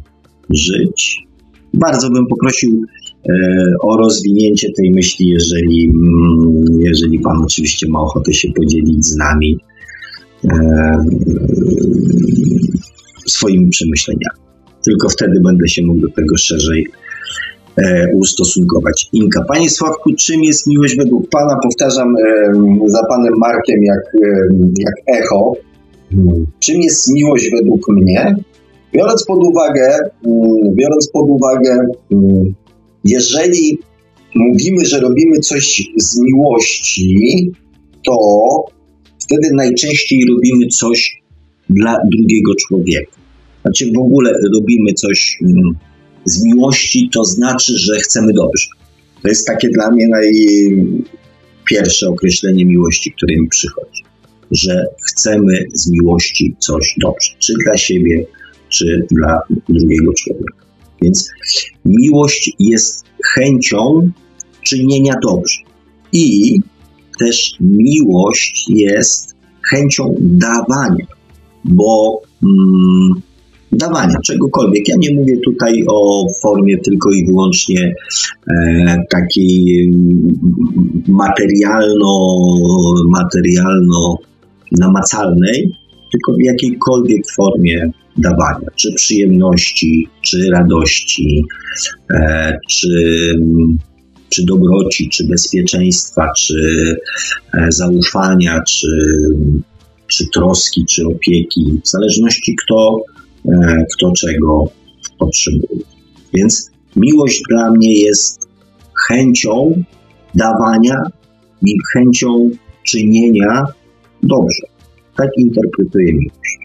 żyć? 0.49 1.25
Bardzo 1.73 2.09
bym 2.09 2.27
poprosił 2.27 2.81
e, 3.29 3.33
o 3.81 3.97
rozwinięcie 3.97 4.71
tej 4.77 4.91
myśli, 4.91 5.27
jeżeli, 5.27 5.89
mm, 5.89 6.65
jeżeli 6.79 7.19
Pan 7.19 7.37
oczywiście 7.43 7.87
ma 7.89 7.99
ochotę 7.99 8.33
się 8.33 8.49
podzielić 8.55 9.05
z 9.05 9.15
nami 9.15 9.57
swoimi 13.27 13.69
przemyśleniami. 13.69 14.39
Tylko 14.85 15.09
wtedy 15.09 15.39
będę 15.43 15.67
się 15.67 15.83
mógł 15.83 16.01
do 16.01 16.11
tego 16.15 16.37
szerzej 16.37 16.87
e, 17.77 18.07
ustosunkować. 18.15 19.09
Inka, 19.13 19.43
Panie 19.47 19.69
Sławku, 19.69 20.09
czym 20.19 20.43
jest 20.43 20.67
miłość 20.67 20.97
według 20.97 21.29
Pana? 21.29 21.57
Powtarzam 21.63 22.07
e, 22.17 22.53
za 22.87 23.03
Panem 23.09 23.33
Markiem 23.37 23.83
jak, 23.83 24.15
e, 24.23 24.47
jak 24.79 25.19
echo. 25.21 25.53
Czym 26.59 26.81
jest 26.81 27.13
miłość 27.13 27.51
według 27.51 27.89
mnie? 27.89 28.35
Biorąc 28.93 29.25
pod 29.25 29.39
uwagę, 29.43 29.97
mm, 30.25 30.75
biorąc 30.75 31.09
pod 31.13 31.29
uwagę, 31.29 31.77
mm, 32.11 32.53
jeżeli 33.03 33.79
mówimy, 34.35 34.85
że 34.85 34.99
robimy 34.99 35.39
coś 35.39 35.91
z 35.97 36.19
miłości, 36.19 37.51
to 38.05 38.15
wtedy 39.25 39.49
najczęściej 39.53 40.25
robimy 40.29 40.67
coś 40.67 41.21
dla 41.69 41.97
drugiego 42.11 42.55
człowieka. 42.55 43.15
Znaczy 43.61 43.91
w 43.95 43.99
ogóle 43.99 44.33
robimy 44.53 44.93
coś 44.93 45.37
mm, 45.41 45.75
z 46.25 46.43
miłości, 46.43 47.09
to 47.13 47.25
znaczy, 47.25 47.77
że 47.77 47.95
chcemy 47.95 48.33
dobrze. 48.33 48.67
To 49.21 49.27
jest 49.27 49.47
takie 49.47 49.69
dla 49.69 49.91
mnie 49.91 50.07
najpierwsze 50.07 52.09
określenie 52.09 52.65
miłości, 52.65 53.11
które 53.11 53.35
mi 53.35 53.47
przychodzi. 53.47 54.03
Że 54.51 54.85
chcemy 55.07 55.65
z 55.73 55.91
miłości 55.91 56.55
coś 56.59 56.95
dobrze, 57.01 57.31
czy 57.39 57.53
dla 57.65 57.77
siebie, 57.77 58.25
czy 58.69 59.05
dla 59.11 59.41
drugiego 59.69 60.13
człowieka. 60.13 60.65
Więc 61.01 61.29
miłość 61.85 62.51
jest 62.59 63.05
chęcią 63.35 64.11
czynienia 64.63 65.13
dobrze. 65.23 65.59
I 66.11 66.59
też 67.19 67.55
miłość 67.59 68.65
jest 68.69 69.35
chęcią 69.69 70.15
dawania, 70.19 71.05
bo 71.65 72.21
mm, 72.43 73.21
dawania 73.71 74.15
czegokolwiek. 74.25 74.87
Ja 74.87 74.95
nie 74.99 75.15
mówię 75.15 75.37
tutaj 75.45 75.83
o 75.87 76.27
formie 76.41 76.77
tylko 76.77 77.11
i 77.11 77.25
wyłącznie 77.25 77.93
e, 78.51 78.97
takiej 79.09 79.83
mm, 79.83 80.39
materialno, 81.07 82.37
materialno 83.09 84.17
namacalnej, 84.79 85.71
tylko 86.11 86.33
w 86.33 86.45
jakiejkolwiek 86.45 87.21
formie 87.35 87.91
dawania, 88.17 88.67
czy 88.75 88.93
przyjemności, 88.93 90.07
czy 90.21 90.49
radości, 90.51 91.43
e, 92.13 92.57
czy, 92.69 92.89
czy 94.29 94.45
dobroci, 94.45 95.09
czy 95.09 95.27
bezpieczeństwa, 95.27 96.27
czy 96.37 96.55
e, 97.53 97.71
zaufania, 97.71 98.63
czy, 98.67 98.87
czy 100.07 100.25
troski, 100.33 100.85
czy 100.89 101.07
opieki, 101.07 101.81
w 101.85 101.89
zależności 101.89 102.55
kto, 102.65 102.97
e, 103.53 103.85
kto 103.95 104.11
czego 104.17 104.63
potrzebuje. 105.19 105.81
Więc 106.33 106.71
miłość 106.95 107.41
dla 107.49 107.71
mnie 107.71 107.93
jest 107.93 108.47
chęcią 109.07 109.83
dawania 110.35 111.01
i 111.65 111.77
chęcią 111.93 112.49
czynienia 112.85 113.65
dobrze. 114.23 114.63
Tak 115.17 115.29
interpretuję 115.37 116.13
miłość. 116.13 116.59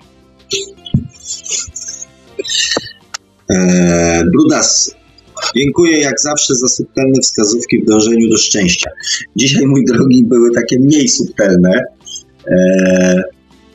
Eee, 3.51 4.25
Brudas, 4.33 4.95
dziękuję 5.57 5.99
jak 5.99 6.21
zawsze 6.21 6.55
za 6.55 6.69
subtelne 6.69 7.21
wskazówki 7.23 7.83
w 7.83 7.87
dążeniu 7.87 8.31
do 8.31 8.37
szczęścia. 8.37 8.91
Dzisiaj, 9.37 9.67
mój 9.67 9.85
drogi, 9.85 10.25
były 10.25 10.51
takie 10.55 10.81
mniej 10.81 11.09
subtelne, 11.09 11.83
eee, 12.47 13.23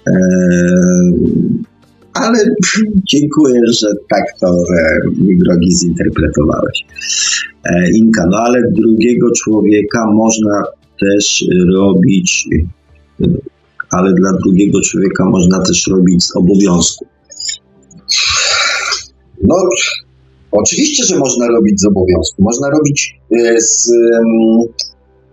eee, 0.08 1.16
ale 2.16 2.40
dziękuję, 3.14 3.62
że 3.72 3.88
tak 4.10 4.24
to, 4.42 4.48
e, 4.48 5.00
mój 5.18 5.38
drogi, 5.38 5.76
zinterpretowałeś. 5.76 6.86
E, 7.64 7.92
Inka, 7.92 8.26
no 8.32 8.38
ale 8.38 8.62
drugiego 8.72 9.32
człowieka 9.32 10.12
można 10.12 10.64
też 11.00 11.46
robić, 11.74 12.48
ale 13.92 14.14
dla 14.14 14.34
drugiego 14.34 14.82
człowieka 14.82 15.26
można 15.26 15.60
też 15.60 15.88
robić 15.88 16.24
z 16.24 16.36
obowiązku. 16.36 17.06
No, 19.44 19.56
oczywiście, 20.58 21.04
że 21.04 21.20
można 21.20 21.48
robić 21.48 21.82
z 21.82 21.86
obowiązku. 21.86 22.44
Można 22.44 22.70
robić 22.70 23.20
e, 23.32 23.62
z, 23.62 23.92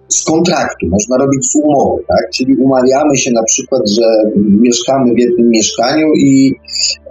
z 0.09 0.25
kontraktu, 0.25 0.87
można 0.89 1.17
robić 1.17 1.51
z 1.51 1.57
umowy, 1.57 2.03
tak? 2.09 2.31
Czyli 2.35 2.57
umawiamy 2.57 3.17
się 3.17 3.31
na 3.31 3.43
przykład, 3.43 3.83
że 3.91 4.07
mieszkamy 4.37 5.15
w 5.15 5.19
jednym 5.19 5.49
mieszkaniu 5.49 6.07
i 6.17 6.55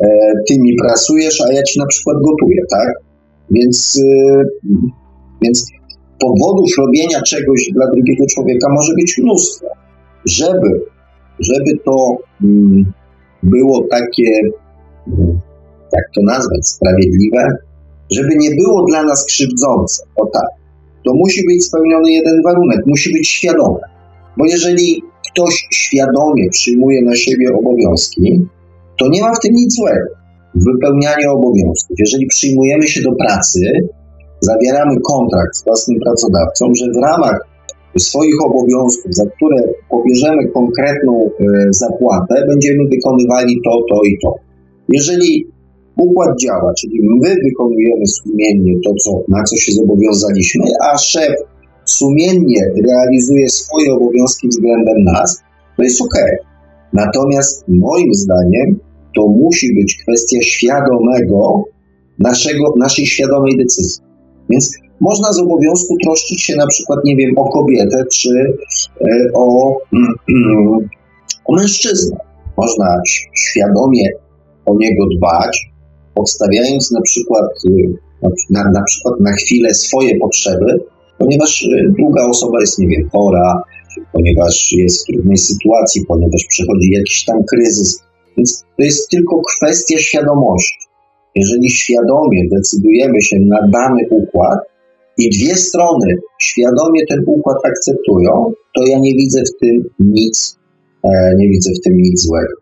e, 0.02 0.08
ty 0.48 0.60
mi 0.60 0.76
pracujesz, 0.76 1.42
a 1.42 1.54
ja 1.54 1.64
ci 1.64 1.80
na 1.80 1.86
przykład 1.86 2.18
gotuję, 2.18 2.62
tak? 2.70 2.94
Więc, 3.52 4.00
e, 4.04 4.44
więc 5.42 5.66
powodów 6.20 6.70
robienia 6.78 7.22
czegoś 7.22 7.70
dla 7.74 7.88
drugiego 7.88 8.26
człowieka 8.30 8.68
może 8.74 8.94
być 8.94 9.18
mnóstwo. 9.18 9.68
Żeby, 10.26 10.82
żeby 11.40 11.78
to 11.86 12.18
mm, 12.44 12.94
było 13.44 13.88
takie 13.90 14.32
jak 15.94 16.06
to 16.16 16.22
nazwać, 16.26 16.68
sprawiedliwe, 16.68 17.58
żeby 18.14 18.36
nie 18.36 18.50
było 18.56 18.86
dla 18.86 19.04
nas 19.04 19.26
krzywdzące, 19.26 20.04
o 20.16 20.26
tak, 20.26 20.50
to 21.06 21.14
musi 21.16 21.46
być 21.48 21.66
spełniony 21.66 22.12
jeden 22.12 22.42
warunek, 22.44 22.80
musi 22.86 23.14
być 23.14 23.28
świadome. 23.28 23.80
Bo 24.38 24.46
jeżeli 24.46 25.04
ktoś 25.32 25.68
świadomie 25.72 26.50
przyjmuje 26.50 27.02
na 27.02 27.16
siebie 27.16 27.48
obowiązki, 27.60 28.40
to 29.00 29.10
nie 29.10 29.22
ma 29.22 29.34
w 29.34 29.40
tym 29.40 29.54
nic 29.54 29.76
złego 29.76 30.22
w 30.56 30.64
wypełnianiu 30.66 31.32
obowiązków. 31.32 31.96
Jeżeli 32.00 32.28
przyjmujemy 32.28 32.88
się 32.88 33.02
do 33.02 33.12
pracy, 33.12 33.60
zawieramy 34.42 34.96
kontrakt 35.02 35.56
z 35.56 35.64
własnym 35.64 36.00
pracodawcą, 36.00 36.66
że 36.76 36.86
w 36.92 37.04
ramach 37.04 37.48
swoich 37.98 38.36
obowiązków, 38.46 39.16
za 39.16 39.26
które 39.26 39.64
pobierzemy 39.90 40.48
konkretną 40.48 41.30
e, 41.40 41.44
zapłatę, 41.70 42.46
będziemy 42.50 42.90
wykonywali 42.90 43.62
to, 43.66 43.72
to 43.90 44.02
i 44.04 44.18
to. 44.24 44.36
Jeżeli 44.90 45.48
układ 45.98 46.30
działa, 46.40 46.74
czyli 46.80 47.00
my 47.04 47.36
wykonujemy 47.44 48.08
sumiennie 48.08 48.74
to, 48.86 48.94
co, 49.04 49.24
na 49.30 49.44
co 49.44 49.56
się 49.58 49.72
zobowiązaliśmy, 49.72 50.64
a 50.92 50.98
szef 50.98 51.36
sumiennie 51.86 52.72
realizuje 52.88 53.50
swoje 53.50 53.94
obowiązki 53.94 54.48
względem 54.48 55.04
nas, 55.04 55.42
to 55.78 55.84
jest 55.84 56.02
ok. 56.02 56.16
Natomiast 56.94 57.66
moim 57.68 58.14
zdaniem 58.14 58.80
to 59.16 59.28
musi 59.28 59.76
być 59.76 59.98
kwestia 60.04 60.42
świadomego, 60.42 61.64
naszego, 62.20 62.74
naszej 62.78 63.06
świadomej 63.06 63.58
decyzji. 63.58 64.04
Więc 64.50 64.72
można 65.00 65.32
z 65.32 65.40
obowiązku 65.40 65.98
troszczyć 66.04 66.42
się 66.42 66.56
na 66.56 66.68
przykład, 66.68 67.00
nie 67.06 67.16
wiem, 67.16 67.38
o 67.38 67.50
kobietę 67.50 68.06
czy 68.12 68.30
e, 69.02 69.34
o, 69.34 69.78
o 71.48 71.56
mężczyznę. 71.56 72.18
Można 72.58 73.02
świadomie 73.36 74.10
o 74.66 74.76
niego 74.78 75.06
dbać, 75.18 75.71
podstawiając 76.16 76.92
na 76.92 77.02
przykład, 77.02 77.46
y, 77.66 77.94
na, 78.50 78.64
na 78.74 78.84
przykład 78.84 79.20
na 79.20 79.32
chwilę 79.32 79.74
swoje 79.74 80.20
potrzeby, 80.20 80.80
ponieważ 81.18 81.64
y, 81.64 81.94
druga 81.98 82.26
osoba 82.26 82.60
jest, 82.62 82.80
nie 82.80 82.88
wiem, 82.88 83.10
chora, 83.12 83.64
ponieważ 84.14 84.74
jest 84.74 85.04
w 85.04 85.06
trudnej 85.06 85.38
sytuacji, 85.38 86.06
ponieważ 86.08 86.46
przechodzi 86.50 86.92
jakiś 86.92 87.26
tam 87.26 87.44
kryzys. 87.44 88.00
Więc 88.38 88.64
to 88.78 88.84
jest 88.84 89.10
tylko 89.10 89.42
kwestia 89.58 89.98
świadomości. 89.98 90.88
Jeżeli 91.36 91.70
świadomie 91.70 92.50
decydujemy 92.52 93.22
się 93.22 93.36
na 93.40 93.68
dany 93.68 94.08
układ 94.10 94.60
i 95.18 95.30
dwie 95.30 95.56
strony 95.56 96.06
świadomie 96.42 97.02
ten 97.10 97.24
układ 97.26 97.58
akceptują, 97.66 98.52
to 98.76 98.84
ja 98.88 99.00
nie 99.00 99.14
widzę 99.14 99.42
w 99.42 99.60
tym 99.60 99.90
nic, 100.00 100.58
e, 101.04 101.34
nie 101.38 101.48
widzę 101.50 101.72
w 101.80 101.84
tym 101.84 101.98
nic 101.98 102.22
złego. 102.22 102.54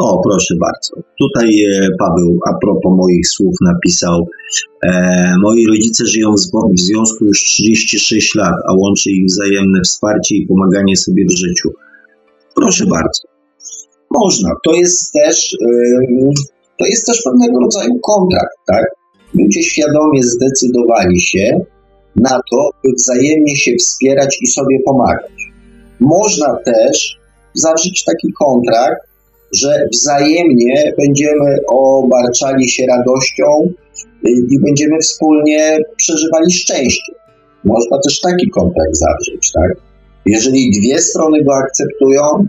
O, 0.00 0.20
proszę 0.24 0.54
bardzo. 0.60 0.94
Tutaj 1.18 1.62
e, 1.64 1.88
Paweł, 1.98 2.38
a 2.48 2.58
propos 2.62 2.92
moich 2.96 3.28
słów, 3.28 3.54
napisał: 3.60 4.26
e, 4.82 5.34
Moi 5.42 5.66
rodzice 5.66 6.06
żyją 6.06 6.34
w 6.74 6.80
związku 6.80 7.24
już 7.24 7.44
36 7.44 8.34
lat, 8.34 8.54
a 8.68 8.72
łączy 8.72 9.10
ich 9.10 9.24
wzajemne 9.26 9.80
wsparcie 9.84 10.34
i 10.36 10.46
pomaganie 10.46 10.96
sobie 10.96 11.24
w 11.26 11.30
życiu. 11.30 11.70
Proszę 12.54 12.86
bardzo. 12.86 13.22
Można. 14.10 14.50
To 14.64 14.72
jest 14.72 15.12
też, 15.12 15.56
e, 15.62 15.68
to 16.78 16.86
jest 16.86 17.06
też 17.06 17.22
pewnego 17.24 17.60
rodzaju 17.60 17.98
kontrakt, 17.98 18.56
tak? 18.66 18.84
Ludzie 19.34 19.62
świadomie 19.62 20.22
zdecydowali 20.22 21.20
się 21.20 21.60
na 22.16 22.40
to, 22.50 22.70
by 22.84 22.92
wzajemnie 22.96 23.56
się 23.56 23.76
wspierać 23.76 24.38
i 24.42 24.46
sobie 24.46 24.78
pomagać. 24.86 25.32
Można 26.00 26.56
też 26.64 27.18
zawrzeć 27.54 28.04
taki 28.04 28.32
kontrakt, 28.32 29.09
że 29.52 29.88
wzajemnie 29.92 30.92
będziemy 30.98 31.56
obarczali 31.68 32.68
się 32.68 32.86
radością 32.86 33.72
i 34.24 34.60
będziemy 34.60 34.98
wspólnie 34.98 35.78
przeżywali 35.96 36.52
szczęście. 36.52 37.12
Można 37.64 37.98
też 38.04 38.20
taki 38.20 38.50
kontrakt 38.50 38.96
zawrzeć, 38.96 39.52
tak? 39.52 39.72
Jeżeli 40.26 40.70
dwie 40.80 40.98
strony 40.98 41.44
go 41.44 41.54
akceptują, 41.54 42.46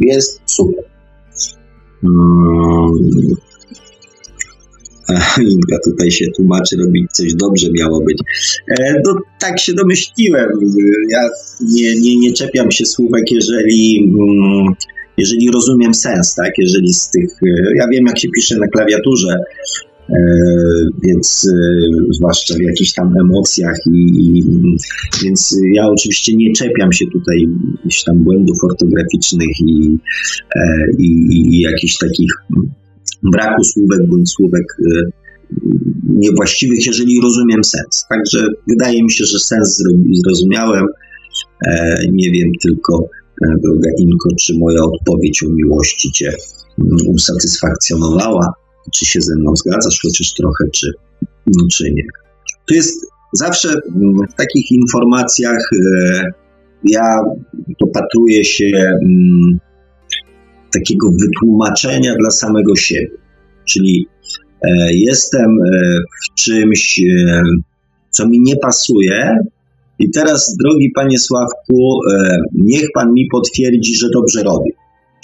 jest 0.00 0.40
super. 0.46 0.84
Hmm. 2.02 3.36
Inka 5.40 5.76
tutaj 5.84 6.10
się 6.10 6.26
tłumaczy, 6.36 6.76
robić 6.76 7.12
coś 7.12 7.34
dobrze 7.34 7.66
miało 7.72 8.00
być. 8.00 8.18
E, 8.68 8.94
no, 9.06 9.14
tak 9.40 9.60
się 9.60 9.74
domyśliłem. 9.74 10.48
Ja 11.10 11.28
nie, 11.60 12.00
nie, 12.00 12.18
nie 12.18 12.32
czepiam 12.32 12.70
się 12.70 12.86
słówek, 12.86 13.30
jeżeli 13.30 14.04
mm, 14.04 14.74
jeżeli 15.20 15.50
rozumiem 15.50 15.94
sens, 15.94 16.34
tak, 16.34 16.52
jeżeli 16.58 16.92
z 16.92 17.10
tych, 17.10 17.30
e, 17.42 17.76
ja 17.76 17.86
wiem 17.92 18.04
jak 18.06 18.18
się 18.18 18.28
pisze 18.36 18.58
na 18.58 18.68
klawiaturze, 18.68 19.36
e, 20.08 20.14
więc 21.02 21.48
e, 21.52 22.14
zwłaszcza 22.14 22.54
w 22.54 22.60
jakichś 22.60 22.92
tam 22.92 23.14
emocjach 23.20 23.76
i, 23.92 23.98
i, 23.98 24.42
więc 25.24 25.56
ja 25.74 25.88
oczywiście 25.88 26.36
nie 26.36 26.52
czepiam 26.52 26.92
się 26.92 27.06
tutaj 27.12 27.48
jakichś 27.76 28.04
tam 28.04 28.18
błędów 28.18 28.58
ortograficznych 28.70 29.60
i, 29.60 29.98
i, 30.98 31.06
i 31.56 31.60
jakichś 31.60 31.98
takich 31.98 32.32
braku 33.22 33.64
słówek 33.64 34.08
bądź 34.08 34.30
słówek 34.30 34.64
niewłaściwych, 36.08 36.86
jeżeli 36.86 37.20
rozumiem 37.22 37.64
sens. 37.64 38.06
Także 38.08 38.48
wydaje 38.68 39.02
mi 39.02 39.12
się, 39.12 39.24
że 39.24 39.38
sens 39.38 39.82
zrozumiałem. 40.24 40.86
Nie 42.12 42.30
wiem 42.30 42.50
tylko, 42.62 43.08
droga 43.40 43.90
Inko, 43.98 44.28
czy 44.40 44.58
moja 44.58 44.82
odpowiedź 44.82 45.42
o 45.42 45.50
miłości 45.50 46.12
Cię 46.12 46.32
mm, 46.78 47.14
usatysfakcjonowała. 47.14 48.52
czy 48.94 49.06
się 49.06 49.20
ze 49.20 49.36
mną 49.36 49.56
zgadzasz, 49.56 50.00
chociaż 50.02 50.34
trochę, 50.34 50.64
czy, 50.72 50.92
no, 51.46 51.66
czy 51.72 51.92
nie. 51.92 52.02
To 52.68 52.74
jest 52.74 53.06
zawsze 53.32 53.68
w 54.32 54.34
takich 54.36 54.70
informacjach 54.70 55.70
e, 55.72 56.24
ja 56.84 57.20
dopatruję 57.80 58.44
się 58.44 58.66
mm, 59.02 59.58
takiego 60.72 61.10
wytłumaczenia 61.20 62.14
dla 62.18 62.30
samego 62.30 62.76
siebie. 62.76 63.10
Czyli 63.68 64.06
e, 64.62 64.94
jestem 64.94 65.50
e, 65.50 66.00
w 66.00 66.34
czymś, 66.34 67.00
co 68.10 68.28
mi 68.28 68.40
nie 68.40 68.56
pasuje, 68.56 69.36
i 70.00 70.10
teraz, 70.10 70.56
drogi 70.64 70.90
panie 70.94 71.18
Sławku, 71.18 72.00
niech 72.54 72.88
pan 72.94 73.12
mi 73.12 73.26
potwierdzi, 73.32 73.94
że 73.94 74.08
dobrze 74.14 74.42
robię. 74.42 74.70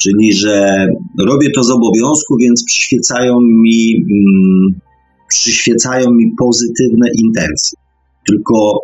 Czyli, 0.00 0.32
że 0.32 0.86
robię 1.26 1.50
to 1.50 1.64
z 1.64 1.70
obowiązku, 1.70 2.36
więc 2.36 2.64
przyświecają 2.64 3.40
mi, 3.40 3.96
mm, 3.96 4.80
przyświecają 5.28 6.10
mi 6.10 6.32
pozytywne 6.38 7.08
intencje. 7.24 7.78
Tylko 8.26 8.80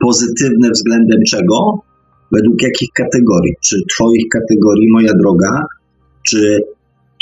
pozytywne 0.00 0.70
względem 0.70 1.18
czego? 1.30 1.82
Według 2.32 2.62
jakich 2.62 2.88
kategorii? 2.94 3.52
Czy 3.64 3.76
Twoich 3.94 4.28
kategorii, 4.28 4.88
moja 4.92 5.12
droga, 5.22 5.62
czy 6.28 6.58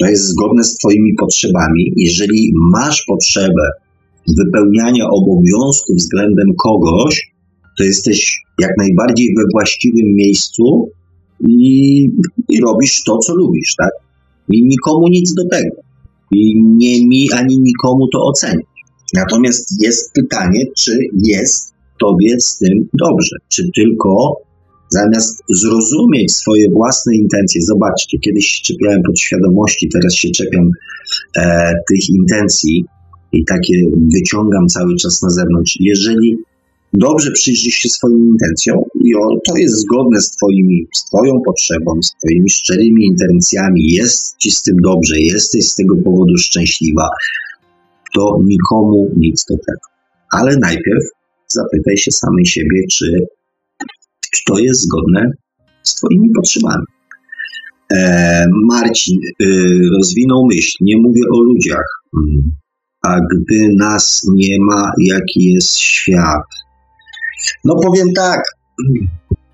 to 0.01 0.07
jest 0.07 0.25
zgodne 0.25 0.65
z 0.65 0.77
Twoimi 0.77 1.15
potrzebami? 1.15 1.93
Jeżeli 1.97 2.53
masz 2.55 3.05
potrzebę 3.07 3.71
wypełniania 4.39 5.09
obowiązku 5.09 5.95
względem 5.95 6.47
kogoś, 6.59 7.36
to 7.79 7.85
jesteś 7.85 8.43
jak 8.61 8.71
najbardziej 8.79 9.35
we 9.37 9.43
właściwym 9.53 10.15
miejscu 10.15 10.91
i, 11.49 12.09
i 12.49 12.61
robisz 12.61 13.03
to, 13.05 13.19
co 13.19 13.35
lubisz, 13.35 13.75
tak? 13.79 13.91
I 14.51 14.65
nikomu 14.65 15.09
nic 15.09 15.35
do 15.35 15.49
tego. 15.49 15.77
I 16.33 16.63
nie 16.63 17.07
mi 17.07 17.33
ani 17.33 17.59
nikomu 17.59 18.09
to 18.13 18.19
oceniać. 18.23 18.67
Natomiast 19.15 19.85
jest 19.85 20.13
pytanie, 20.13 20.65
czy 20.79 20.99
jest 21.27 21.75
tobie 22.01 22.41
z 22.41 22.59
tym 22.59 22.89
dobrze? 23.01 23.37
Czy 23.49 23.63
tylko 23.75 24.37
zamiast 24.89 25.43
zrozumieć 25.49 26.33
swoje 26.33 26.71
własne 26.71 27.17
intencje, 27.17 27.63
zobaczcie, 27.63 28.19
kiedyś 28.19 28.47
się 28.47 28.65
czepiałem 28.65 29.03
podświadomości, 29.07 29.89
teraz 29.93 30.15
się 30.15 30.31
czepiam 30.31 30.71
e, 31.37 31.73
tych 31.91 32.09
intencji 32.09 32.85
i 33.33 33.45
takie 33.45 33.75
wyciągam 34.15 34.67
cały 34.67 34.97
czas 34.97 35.23
na 35.23 35.31
zewnątrz. 35.31 35.79
Jeżeli 35.81 36.37
dobrze 36.93 37.31
przyjrzysz 37.33 37.75
się 37.75 37.89
swoim 37.89 38.29
intencjom 38.29 38.79
i 39.05 39.15
o, 39.15 39.41
to 39.47 39.57
jest 39.57 39.75
zgodne 39.75 40.21
z, 40.21 40.31
twoimi, 40.31 40.87
z 40.95 41.05
Twoją 41.05 41.33
potrzebą, 41.47 42.03
z 42.03 42.11
Twoimi 42.11 42.51
szczerymi 42.51 43.07
intencjami, 43.07 43.93
jest 43.93 44.37
Ci 44.37 44.51
z 44.51 44.63
tym 44.63 44.77
dobrze, 44.83 45.21
jesteś 45.21 45.65
z 45.65 45.75
tego 45.75 45.97
powodu 45.97 46.37
szczęśliwa, 46.39 47.09
to 48.15 48.39
nikomu 48.45 49.11
nic 49.17 49.45
do 49.51 49.57
tego. 49.57 49.87
Ale 50.33 50.57
najpierw 50.57 51.05
zapytaj 51.49 51.97
się 51.97 52.11
samej 52.11 52.47
siebie, 52.47 52.83
czy, 52.93 53.27
czy 54.35 54.41
to 54.47 54.59
jest 54.59 54.81
zgodne 54.81 55.31
z 55.83 55.95
Twoimi 55.95 56.31
potrzebami. 56.37 56.85
E, 57.93 58.47
Marcin 58.65 59.19
y, 59.43 59.47
rozwinął 59.97 60.47
myśl, 60.47 60.77
nie 60.81 60.97
mówię 60.97 61.23
o 61.35 61.43
ludziach. 61.43 62.03
Mm. 62.17 62.57
A 63.03 63.17
gdy 63.21 63.69
nas 63.75 64.27
nie 64.35 64.57
ma, 64.61 64.93
jaki 64.99 65.53
jest 65.53 65.79
świat? 65.79 66.47
No 67.65 67.75
powiem 67.83 68.13
tak, 68.13 68.43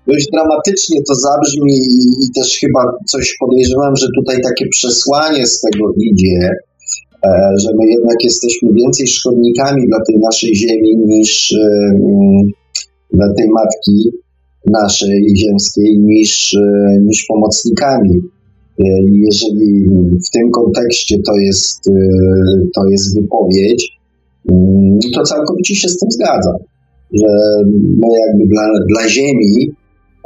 dość 0.07 0.27
dramatycznie 0.33 1.03
to 1.07 1.15
zabrzmi 1.15 1.73
i, 1.73 2.25
i, 2.25 2.31
też 2.35 2.57
chyba 2.59 2.93
coś 3.07 3.35
podejrzewam, 3.39 3.95
że 3.95 4.07
tutaj 4.19 4.37
takie 4.43 4.65
przesłanie 4.67 5.47
z 5.47 5.61
tego 5.61 5.93
idzie, 5.97 6.49
e, 7.25 7.53
że 7.57 7.69
my 7.77 7.85
jednak 7.91 8.23
jesteśmy 8.23 8.69
więcej 8.73 9.07
szkodnikami 9.07 9.87
dla 9.87 9.99
tej 10.07 10.17
naszej 10.19 10.55
ziemi 10.55 10.97
niż 10.97 11.51
e, 11.51 11.65
mm, 11.95 12.51
dla 13.13 13.33
tej 13.33 13.47
matki 13.49 14.11
naszej 14.71 15.35
ziemskiej 15.37 15.99
niż, 15.99 16.53
e, 16.53 16.97
niż 17.01 17.25
pomocnikami. 17.27 18.21
Jeżeli 19.25 19.85
w 20.27 20.29
tym 20.29 20.51
kontekście 20.51 21.17
to 21.27 21.37
jest, 21.37 21.83
to 22.75 22.85
jest 22.91 23.15
wypowiedź, 23.15 23.99
mm, 24.51 24.99
to 25.15 25.23
całkowicie 25.23 25.75
się 25.75 25.89
z 25.89 25.97
tym 25.97 26.11
zgadzam 26.11 26.57
że 27.13 27.63
my 28.01 28.07
jakby 28.27 28.43
dla, 28.53 28.63
dla 28.87 29.09
Ziemi 29.09 29.75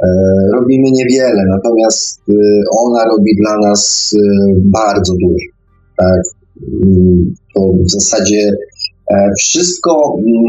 e, 0.02 0.06
robimy 0.54 0.90
niewiele, 0.90 1.44
natomiast 1.48 2.20
e, 2.28 2.32
ona 2.78 3.04
robi 3.04 3.30
dla 3.40 3.58
nas 3.68 4.14
e, 4.16 4.18
bardzo 4.56 5.12
dużo. 5.22 5.46
Tak? 5.96 6.22
Mm, 6.84 7.34
to 7.54 7.60
w 7.84 7.90
zasadzie 7.90 8.50
wszystko, 9.38 10.16
mm, 10.18 10.44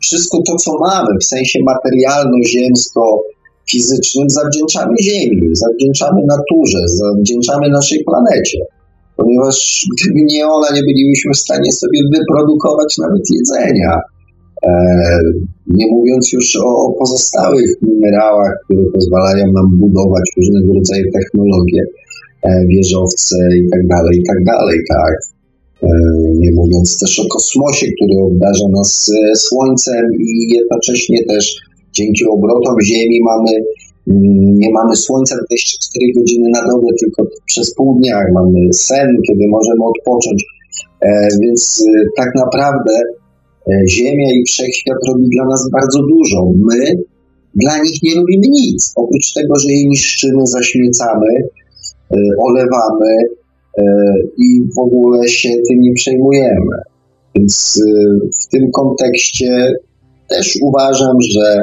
wszystko 0.00 0.42
to, 0.46 0.56
co 0.56 0.78
mamy 0.78 1.18
w 1.20 1.24
sensie 1.24 1.58
materialno-ziemsko-fizycznym, 1.62 4.30
zawdzięczamy 4.30 4.94
Ziemi, 5.02 5.40
zawdzięczamy 5.52 6.20
naturze, 6.26 6.78
zawdzięczamy 6.86 7.68
naszej 7.68 8.04
planecie. 8.04 8.58
Ponieważ 9.16 9.86
gdyby 9.92 10.22
nie 10.22 10.46
ona, 10.46 10.66
nie 10.74 10.82
bylibyśmy 10.82 11.32
w 11.34 11.38
stanie 11.38 11.72
sobie 11.72 12.00
wyprodukować 12.12 12.98
nawet 12.98 13.22
jedzenia 13.30 14.00
nie 15.66 15.86
mówiąc 15.86 16.32
już 16.32 16.56
o 16.56 16.92
pozostałych 16.98 17.70
minerałach, 17.82 18.52
które 18.64 18.82
pozwalają 18.94 19.52
nam 19.52 19.78
budować 19.78 20.24
różnego 20.36 20.74
rodzaju 20.74 21.04
technologie, 21.12 21.82
e, 22.42 22.66
wieżowce 22.66 23.36
i 23.56 23.68
tak 23.70 23.86
dalej, 23.86 24.18
i 24.18 24.22
tak 24.22 24.44
dalej, 24.44 24.78
tak. 24.88 25.14
E, 25.82 25.88
nie 26.34 26.52
mówiąc 26.52 26.98
też 26.98 27.20
o 27.20 27.28
kosmosie, 27.28 27.86
który 27.96 28.22
obdarza 28.22 28.68
nas 28.68 29.10
słońcem 29.34 30.04
i 30.20 30.54
jednocześnie 30.54 31.24
też 31.24 31.56
dzięki 31.92 32.24
obrotom 32.24 32.76
Ziemi 32.84 33.20
mamy 33.24 33.50
mm, 34.08 34.58
nie 34.58 34.70
mamy 34.72 34.96
słońca 34.96 35.36
24 35.36 36.12
godziny 36.16 36.48
na 36.54 36.62
dobę, 36.72 36.86
tylko 37.00 37.30
przez 37.46 37.74
pół 37.74 37.98
dnia 37.98 38.20
mamy 38.34 38.72
sen, 38.72 39.08
kiedy 39.26 39.48
możemy 39.48 39.84
odpocząć. 39.84 40.44
Więc 41.42 41.84
tak 42.16 42.28
naprawdę 42.34 42.92
E, 42.92 43.19
Ziemia 43.88 44.32
i 44.32 44.44
wszechświat 44.44 44.96
robi 45.08 45.28
dla 45.28 45.44
nas 45.44 45.70
bardzo 45.72 45.98
dużo. 45.98 46.52
My 46.56 46.96
dla 47.54 47.78
nich 47.78 48.02
nie 48.02 48.14
robimy 48.14 48.46
nic. 48.50 48.92
Oprócz 48.96 49.32
tego, 49.32 49.54
że 49.56 49.72
je 49.72 49.88
niszczymy, 49.88 50.46
zaśmiecamy, 50.46 51.28
e, 52.10 52.16
olewamy 52.38 53.16
e, 53.78 53.84
i 54.38 54.60
w 54.76 54.78
ogóle 54.78 55.28
się 55.28 55.48
tym 55.48 55.80
nie 55.80 55.92
przejmujemy. 55.92 56.76
Więc 57.36 57.82
w 58.42 58.48
tym 58.48 58.70
kontekście 58.70 59.72
też 60.28 60.58
uważam, 60.62 61.16
że, 61.20 61.62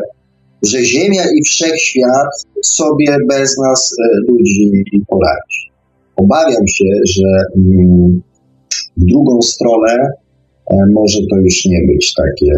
że 0.64 0.84
Ziemia 0.86 1.24
i 1.36 1.44
wszechświat 1.44 2.28
sobie 2.64 3.18
bez 3.30 3.58
nas, 3.58 3.96
ludzi, 4.28 4.84
poradzi. 5.08 5.72
Obawiam 6.16 6.68
się, 6.68 6.86
że 7.06 7.28
mm, 7.56 8.22
w 8.98 9.06
drugą 9.06 9.42
stronę 9.42 9.98
E, 9.98 10.27
może 10.94 11.20
to 11.32 11.36
już 11.36 11.66
nie 11.66 11.80
być 11.88 12.14
takie, 12.14 12.52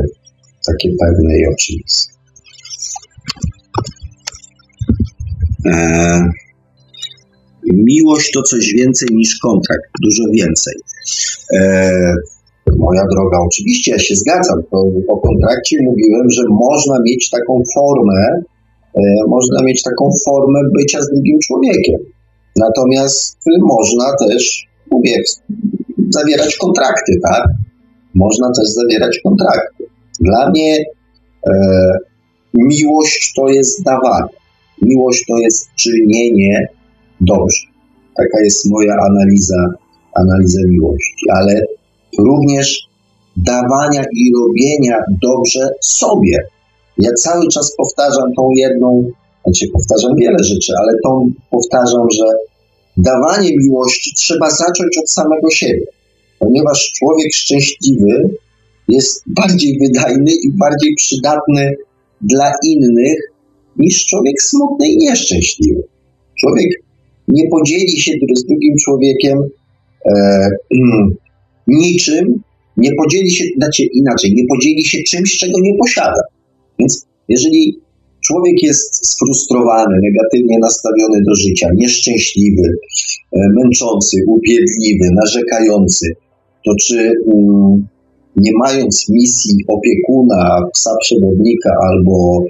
takie 0.65 0.89
pewne 0.99 1.39
i 1.39 1.47
oczywiste. 1.53 2.19
E, 5.65 6.29
miłość 7.73 8.31
to 8.31 8.41
coś 8.41 8.73
więcej 8.73 9.07
niż 9.11 9.39
kontrakt, 9.39 9.83
dużo 10.03 10.23
więcej. 10.33 10.73
E, 11.53 11.91
moja 12.77 13.05
droga, 13.11 13.37
oczywiście 13.47 13.91
ja 13.91 13.99
się 13.99 14.15
zgadzam. 14.15 14.63
O 15.07 15.17
kontrakcie 15.17 15.77
mówiłem, 15.81 16.29
że 16.29 16.43
można 16.49 16.99
mieć 17.05 17.29
taką 17.29 17.61
formę, 17.75 18.27
e, 18.95 19.01
można 19.27 19.63
mieć 19.63 19.83
taką 19.83 20.09
formę 20.25 20.59
bycia 20.77 21.01
z 21.01 21.09
drugim 21.09 21.39
człowiekiem. 21.39 21.99
Natomiast 22.55 23.37
można 23.61 24.05
też, 24.27 24.67
mówię, 24.91 25.15
zawierać 26.09 26.57
kontrakty, 26.57 27.19
tak? 27.23 27.43
Można 28.15 28.51
też 28.51 28.67
zawierać 28.69 29.19
kontrakty. 29.23 29.83
Dla 30.19 30.49
mnie 30.49 30.77
e, 31.47 31.53
miłość 32.53 33.33
to 33.35 33.47
jest 33.47 33.83
dawanie. 33.83 34.33
Miłość 34.81 35.25
to 35.27 35.37
jest 35.37 35.69
czynienie 35.75 36.67
dobrze. 37.21 37.67
Taka 38.17 38.43
jest 38.43 38.65
moja 38.71 38.95
analiza, 39.09 39.67
analiza 40.13 40.59
miłości. 40.67 41.25
Ale 41.33 41.61
również 42.19 42.89
dawania 43.37 44.03
i 44.13 44.33
robienia 44.39 44.97
dobrze 45.21 45.69
sobie. 45.81 46.37
Ja 46.97 47.13
cały 47.13 47.47
czas 47.47 47.75
powtarzam 47.77 48.33
tą 48.37 48.49
jedną, 48.55 49.11
znaczy 49.43 49.65
powtarzam 49.73 50.15
wiele 50.15 50.43
rzeczy, 50.43 50.73
ale 50.81 50.93
tą 51.03 51.31
powtarzam, 51.51 52.07
że 52.11 52.25
dawanie 52.97 53.49
miłości 53.57 54.15
trzeba 54.15 54.49
zacząć 54.49 54.97
od 55.03 55.09
samego 55.09 55.49
siebie 55.49 55.85
ponieważ 56.39 56.91
człowiek 56.91 57.33
szczęśliwy 57.33 58.29
jest 58.87 59.23
bardziej 59.27 59.79
wydajny 59.81 60.31
i 60.43 60.51
bardziej 60.51 60.95
przydatny 60.95 61.75
dla 62.21 62.51
innych 62.65 63.19
niż 63.77 64.05
człowiek 64.05 64.41
smutny 64.41 64.89
i 64.89 64.97
nieszczęśliwy. 64.97 65.83
Człowiek 66.39 66.67
nie 67.27 67.49
podzieli 67.49 67.99
się 67.99 68.11
z 68.35 68.45
drugim 68.45 68.75
człowiekiem 68.83 69.37
e, 70.11 70.49
niczym, 71.67 72.41
nie 72.77 72.91
podzieli 72.95 73.31
się, 73.31 73.43
znaczy 73.57 73.83
inaczej, 73.83 74.33
nie 74.35 74.43
podzieli 74.47 74.85
się 74.85 74.97
czymś, 75.03 75.37
czego 75.37 75.59
nie 75.61 75.77
posiada. 75.77 76.21
Więc 76.79 77.05
jeżeli 77.27 77.79
człowiek 78.21 78.63
jest 78.63 79.07
sfrustrowany, 79.07 79.95
negatywnie 80.03 80.57
nastawiony 80.61 81.21
do 81.27 81.35
życia, 81.35 81.67
nieszczęśliwy, 81.75 82.63
e, 82.63 83.39
męczący, 83.63 84.17
upiedliwy, 84.27 85.05
narzekający, 85.15 86.05
to 86.65 86.71
czy 86.81 87.13
um, 87.25 87.87
nie 88.35 88.51
mając 88.63 89.09
misji 89.09 89.55
opiekuna, 89.67 90.61
psa 90.73 90.91
przewodnika 91.01 91.71
albo 91.89 92.45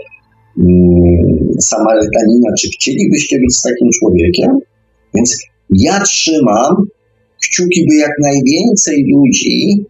um, 0.58 1.54
Samarytanina, 1.60 2.54
czy 2.60 2.68
chcielibyście 2.70 3.40
być 3.40 3.56
z 3.56 3.62
takim 3.62 3.90
człowiekiem? 4.00 4.60
Więc 5.16 5.38
ja 5.70 6.00
trzymam 6.00 6.76
kciuki, 7.42 7.86
by 7.90 7.96
jak 7.96 8.12
najwięcej 8.22 9.06
ludzi, 9.16 9.86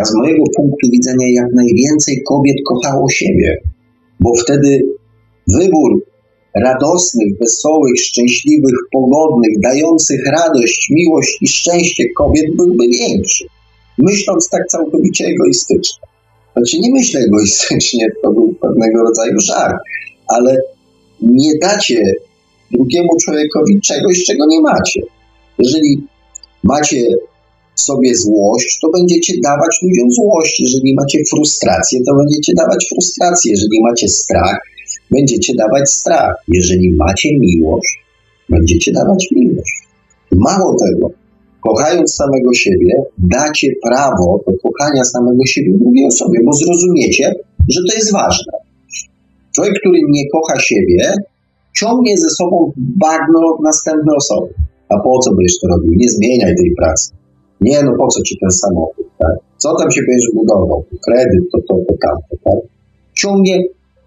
a 0.00 0.04
z 0.04 0.14
mojego 0.14 0.44
punktu 0.56 0.90
widzenia 0.92 1.28
jak 1.28 1.52
najwięcej 1.54 2.22
kobiet 2.28 2.56
kochało 2.66 3.08
siebie, 3.10 3.56
bo 4.20 4.34
wtedy 4.34 4.82
wybór 5.48 6.04
radosnych, 6.56 7.38
wesołych, 7.40 8.00
szczęśliwych, 8.00 8.78
pogodnych, 8.92 9.60
dających 9.62 10.20
radość, 10.26 10.90
miłość 10.90 11.38
i 11.42 11.48
szczęście 11.48 12.04
kobiet 12.16 12.56
byłby 12.56 12.88
większy. 12.88 13.44
Myśląc 13.98 14.48
tak 14.48 14.62
całkowicie 14.66 15.24
egoistycznie. 15.26 16.06
Znaczy 16.56 16.78
nie 16.78 16.92
myślę 16.92 17.20
egoistycznie, 17.20 18.06
to 18.22 18.32
był 18.32 18.54
pewnego 18.54 19.02
rodzaju 19.02 19.40
żart, 19.40 19.76
ale 20.28 20.56
nie 21.22 21.58
dacie 21.62 22.14
drugiemu 22.70 23.08
człowiekowi 23.24 23.80
czegoś, 23.80 24.24
czego 24.24 24.46
nie 24.46 24.60
macie. 24.60 25.00
Jeżeli 25.58 26.06
macie 26.64 27.06
sobie 27.74 28.16
złość, 28.16 28.78
to 28.82 28.90
będziecie 28.90 29.32
dawać 29.42 29.78
ludziom 29.82 30.10
złość. 30.12 30.60
Jeżeli 30.60 30.94
macie 30.94 31.18
frustrację, 31.30 32.00
to 32.06 32.14
będziecie 32.14 32.52
dawać 32.56 32.86
frustrację. 32.92 33.50
Jeżeli 33.50 33.82
macie 33.82 34.08
strach, 34.08 34.58
będziecie 35.10 35.54
dawać 35.54 35.90
strach. 35.90 36.34
Jeżeli 36.48 36.90
macie 36.90 37.28
miłość, 37.38 37.98
będziecie 38.48 38.92
dawać 38.92 39.28
miłość. 39.36 39.82
Mało 40.32 40.76
tego, 40.84 41.10
kochając 41.66 42.14
samego 42.14 42.52
siebie, 42.54 42.92
dacie 43.18 43.68
prawo 43.86 44.40
do 44.46 44.52
kochania 44.62 45.04
samego 45.04 45.44
siebie 45.46 45.78
drugiej 45.78 46.06
osobie, 46.06 46.38
bo 46.44 46.52
zrozumiecie, 46.52 47.34
że 47.68 47.80
to 47.88 47.96
jest 47.96 48.12
ważne. 48.12 48.52
Człowiek, 49.54 49.74
który 49.80 49.98
nie 50.08 50.22
kocha 50.30 50.60
siebie, 50.60 51.14
ciągnie 51.76 52.18
ze 52.18 52.28
sobą 52.28 52.72
bagno 52.76 53.40
następne 53.62 54.12
osoby. 54.16 54.54
A 54.88 54.94
po 55.00 55.18
co 55.18 55.34
będziesz 55.34 55.60
to 55.60 55.68
robił? 55.68 55.92
Nie 55.96 56.08
zmieniaj 56.08 56.54
tej 56.56 56.74
pracy. 56.78 57.10
Nie, 57.60 57.82
no 57.82 57.92
po 57.98 58.08
co 58.08 58.22
ci 58.22 58.38
ten 58.40 58.50
samochód, 58.50 59.06
tak? 59.18 59.34
Co 59.56 59.76
tam 59.76 59.90
się 59.90 60.00
będziesz 60.08 60.30
budował? 60.34 60.84
Kredyt, 61.06 61.44
to, 61.52 61.58
to, 61.68 61.74
to, 61.88 61.94
tamto, 62.02 62.34
tak? 62.44 62.60
Ciągnie 63.14 63.62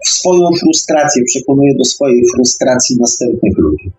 swoją 0.05 0.49
frustrację, 0.59 1.23
przekonuje 1.23 1.75
do 1.77 1.85
swojej 1.85 2.21
frustracji 2.35 2.95
następnych 2.99 3.57
ludzi. 3.57 3.91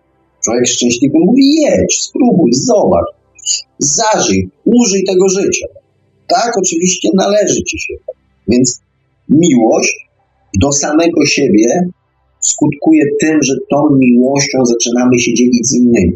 Człowiek 0.43 0.67
szczęśliwy 0.67 1.17
mówi: 1.19 1.61
jedź, 1.61 2.01
spróbuj, 2.01 2.53
zobacz, 2.53 3.18
zażyj, 3.79 4.49
użyj 4.65 5.03
tego 5.03 5.29
życia. 5.29 5.67
Tak, 6.27 6.57
oczywiście 6.57 7.09
należy 7.13 7.63
ci 7.63 7.79
się. 7.79 7.93
Więc 8.47 8.81
miłość 9.29 10.07
do 10.61 10.71
samego 10.71 11.25
siebie 11.25 11.89
skutkuje 12.39 13.03
tym, 13.19 13.43
że 13.43 13.53
tą 13.71 13.77
miłością 13.95 14.65
zaczynamy 14.65 15.19
się 15.19 15.33
dzielić 15.33 15.67
z 15.67 15.75
innymi. 15.75 16.13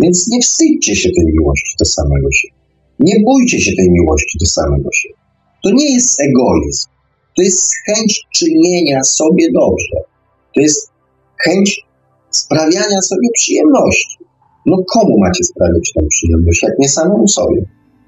Więc 0.00 0.28
nie 0.28 0.40
wstydźcie 0.40 0.96
się 0.96 1.08
tej 1.16 1.26
miłości 1.26 1.74
do 1.78 1.84
samego 1.84 2.32
siebie. 2.32 2.54
Nie 2.98 3.14
bójcie 3.24 3.60
się 3.60 3.72
tej 3.76 3.90
miłości 3.90 4.38
do 4.40 4.46
samego 4.46 4.92
siebie. 4.92 5.14
To 5.62 5.70
nie 5.70 5.94
jest 5.94 6.20
egoizm. 6.20 6.88
To 7.36 7.42
jest 7.42 7.70
chęć 7.86 8.20
czynienia 8.34 9.04
sobie 9.04 9.52
dobrze. 9.52 9.96
To 10.54 10.60
jest 10.60 10.90
chęć 11.44 11.80
sprawiania 12.30 13.00
sobie 13.00 13.28
przyjemności. 13.34 14.18
No 14.66 14.76
komu 14.94 15.18
macie 15.18 15.44
sprawiać 15.44 15.92
tę 15.94 16.06
przyjemność, 16.08 16.62
jak 16.62 16.78
nie 16.78 16.88
samemu 16.88 17.28
sobie? 17.28 17.62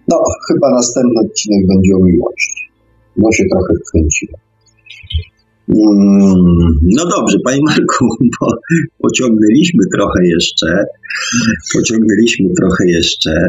No, 0.08 0.22
chyba 0.48 0.70
następny 0.70 1.20
odcinek 1.20 1.66
będzie 1.66 1.96
o 1.96 2.04
miłości. 2.04 2.62
No 3.16 3.32
się 3.32 3.44
trochę 3.50 3.74
wkręciłem. 3.74 4.40
Mm, 5.68 6.78
no 6.82 7.06
dobrze, 7.06 7.38
Panie 7.44 7.60
Marku, 7.68 8.06
bo 8.40 8.46
pociągnęliśmy 9.02 9.84
trochę 9.94 10.26
jeszcze, 10.26 10.84
pociągnęliśmy 11.74 12.48
trochę 12.60 12.86
jeszcze, 12.86 13.46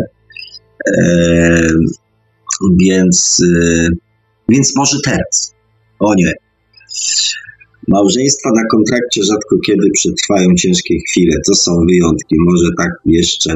e, 0.88 1.68
więc, 2.80 3.42
e, 3.56 3.88
więc 4.50 4.76
może 4.76 4.98
teraz. 5.06 5.56
O 6.00 6.16
nie. 6.16 6.34
Małżeństwa 7.88 8.50
na 8.56 8.64
kontrakcie 8.72 9.24
rzadko 9.24 9.56
kiedy 9.66 9.90
przetrwają 9.94 10.56
ciężkie 10.56 10.96
chwile. 11.10 11.36
To 11.48 11.56
są 11.56 11.72
wyjątki. 11.90 12.36
Może 12.40 12.70
tak 12.78 12.92
jeszcze 13.06 13.56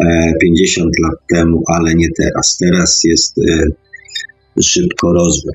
e, 0.00 0.32
50 0.42 0.90
lat 1.02 1.18
temu, 1.30 1.62
ale 1.66 1.94
nie 1.94 2.08
teraz. 2.18 2.56
Teraz 2.60 3.00
jest 3.04 3.38
e, 3.38 3.64
szybko 4.62 5.12
rozwój. 5.12 5.52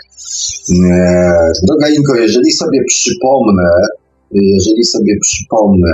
E, 0.92 1.42
droga 1.68 1.90
Inko, 1.90 2.16
jeżeli 2.16 2.52
sobie 2.52 2.84
przypomnę, 2.88 3.70
jeżeli 4.32 4.84
sobie 4.84 5.18
przypomnę 5.22 5.92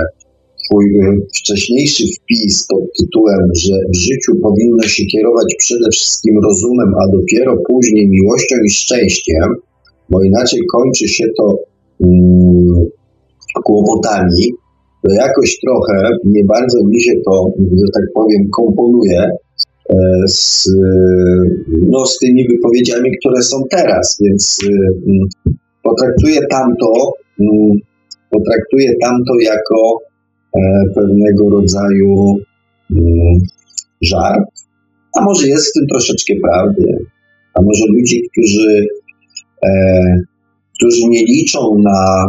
twój 0.64 0.84
e, 0.84 1.16
wcześniejszy 1.38 2.04
wpis 2.16 2.66
pod 2.66 2.82
tytułem, 3.00 3.48
że 3.56 3.74
w 3.94 3.96
życiu 3.96 4.32
powinno 4.42 4.82
się 4.82 5.04
kierować 5.04 5.54
przede 5.58 5.90
wszystkim 5.92 6.34
rozumem, 6.44 6.94
a 7.02 7.16
dopiero 7.16 7.56
później 7.68 8.08
miłością 8.08 8.56
i 8.66 8.70
szczęściem, 8.70 9.54
bo 10.10 10.22
inaczej 10.22 10.60
kończy 10.72 11.08
się 11.08 11.24
to 11.38 11.58
kłopotami, 13.64 14.44
to 15.02 15.12
jakoś 15.12 15.58
trochę 15.60 16.10
nie 16.24 16.44
bardzo 16.44 16.78
mi 16.84 17.00
się 17.00 17.12
to, 17.24 17.52
że 17.58 17.86
tak 17.94 18.04
powiem, 18.14 18.48
komponuje 18.50 19.28
E, 19.90 20.28
z, 20.28 20.68
no, 21.68 22.06
z 22.06 22.18
tymi 22.18 22.48
wypowiedziami, 22.48 23.10
które 23.20 23.42
są 23.42 23.64
teraz, 23.70 24.18
więc 24.20 24.58
e, 24.64 24.70
mm, 24.70 25.28
potraktuję 25.82 26.40
tamto, 26.50 27.12
mm, 27.40 27.70
potraktuję 28.30 28.92
tamto 29.02 29.32
jako 29.42 29.98
e, 30.56 30.60
pewnego 30.94 31.50
rodzaju 31.50 32.36
mm, 32.90 33.34
żart, 34.00 34.44
a 35.18 35.24
może 35.24 35.48
jest 35.48 35.70
w 35.70 35.72
tym 35.72 35.86
troszeczkę 35.86 36.34
prawdy, 36.42 36.98
a 37.54 37.62
może 37.62 37.84
ludzie, 37.88 38.16
którzy, 38.32 38.86
którzy 40.84 41.08
nie 41.08 41.24
liczą 41.24 41.78
na 41.78 42.24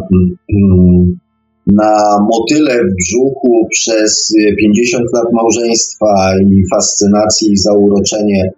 na 1.67 2.17
motyle 2.31 2.83
w 2.83 2.95
brzuchu 2.95 3.67
przez 3.69 4.33
50 4.59 5.05
lat 5.13 5.33
małżeństwa 5.33 6.33
i 6.41 6.63
fascynacji 6.73 7.51
i 7.51 7.57
zauroczenie 7.57 8.51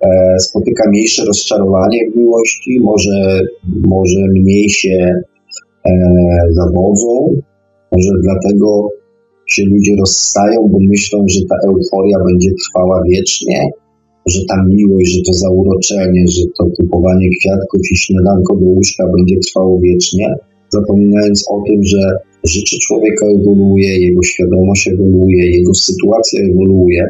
e, 0.00 0.40
spotyka 0.40 0.90
mniejsze 0.90 1.24
rozczarowanie 1.24 2.10
w 2.10 2.16
miłości, 2.16 2.80
może, 2.80 3.40
może 3.86 4.20
mniej 4.32 4.70
się 4.70 5.12
e, 5.84 5.90
zawodzą, 6.50 7.40
może 7.92 8.10
dlatego 8.22 8.88
się 9.46 9.62
ludzie 9.64 9.96
rozstają, 9.98 10.68
bo 10.72 10.78
myślą, 10.80 11.24
że 11.28 11.40
ta 11.48 11.56
euforia 11.68 12.18
będzie 12.26 12.50
trwała 12.50 13.02
wiecznie, 13.08 13.70
że 14.26 14.40
ta 14.48 14.56
miłość, 14.68 15.10
że 15.12 15.20
to 15.26 15.32
zauroczenie, 15.32 16.24
że 16.28 16.42
to 16.58 16.64
kupowanie 16.76 17.28
kwiatków 17.40 17.80
i 17.92 17.96
śniadanko 17.96 18.56
do 18.56 18.70
łóżka 18.70 19.04
będzie 19.16 19.36
trwało 19.40 19.80
wiecznie, 19.80 20.34
zapominając 20.68 21.44
o 21.50 21.62
tym, 21.66 21.84
że 21.84 22.18
życie 22.44 22.76
człowieka 22.78 23.26
ewoluuje, 23.26 24.00
jego 24.06 24.22
świadomość 24.22 24.88
ewoluuje, 24.88 25.50
jego 25.58 25.74
sytuacja 25.74 26.40
ewoluuje, 26.50 27.06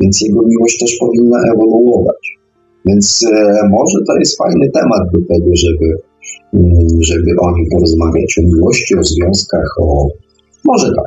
więc 0.00 0.22
jego 0.22 0.42
miłość 0.46 0.78
też 0.78 0.96
powinna 1.00 1.38
ewoluować. 1.54 2.38
Więc 2.86 3.26
e, 3.32 3.68
może 3.70 3.98
to 4.06 4.16
jest 4.18 4.38
fajny 4.38 4.70
temat 4.70 5.02
do 5.12 5.34
tego, 5.34 5.50
żeby, 5.54 5.96
mm, 6.54 7.02
żeby 7.02 7.30
o 7.40 7.56
nim 7.56 7.66
porozmawiać, 7.72 8.38
o 8.38 8.42
miłości, 8.42 8.96
o 8.98 9.04
związkach, 9.04 9.68
o... 9.80 10.08
Może 10.64 10.86
tak. 10.86 11.06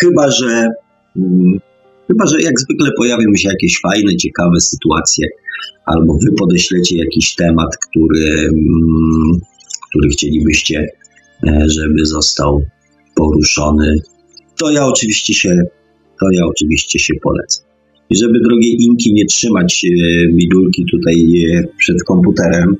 Chyba, 0.00 0.30
że 0.30 0.68
mm, 1.16 1.58
chyba, 2.06 2.26
że 2.26 2.42
jak 2.42 2.60
zwykle 2.60 2.90
pojawią 2.96 3.36
się 3.36 3.48
jakieś 3.48 3.80
fajne, 3.80 4.16
ciekawe 4.16 4.60
sytuacje, 4.60 5.26
albo 5.86 6.14
wy 6.14 6.32
podeślecie 6.38 6.96
jakiś 6.96 7.34
temat, 7.34 7.68
który, 7.76 8.28
mm, 8.28 9.40
który 9.90 10.08
chcielibyście 10.08 10.86
E, 11.44 11.70
żeby 11.70 12.06
został 12.06 12.64
poruszony, 13.14 13.94
to 14.58 14.70
ja 14.70 14.86
oczywiście 14.86 15.34
się, 15.34 15.62
to 16.20 16.26
ja 16.32 16.46
oczywiście 16.46 16.98
się 16.98 17.14
polecam. 17.22 17.66
I 18.10 18.16
żeby 18.16 18.40
drogie 18.40 18.68
Inki 18.68 19.14
nie 19.14 19.26
trzymać 19.26 19.86
widulki 20.34 20.82
e, 20.82 20.90
tutaj 20.90 21.44
e, 21.54 21.64
przed 21.78 22.04
komputerem, 22.04 22.76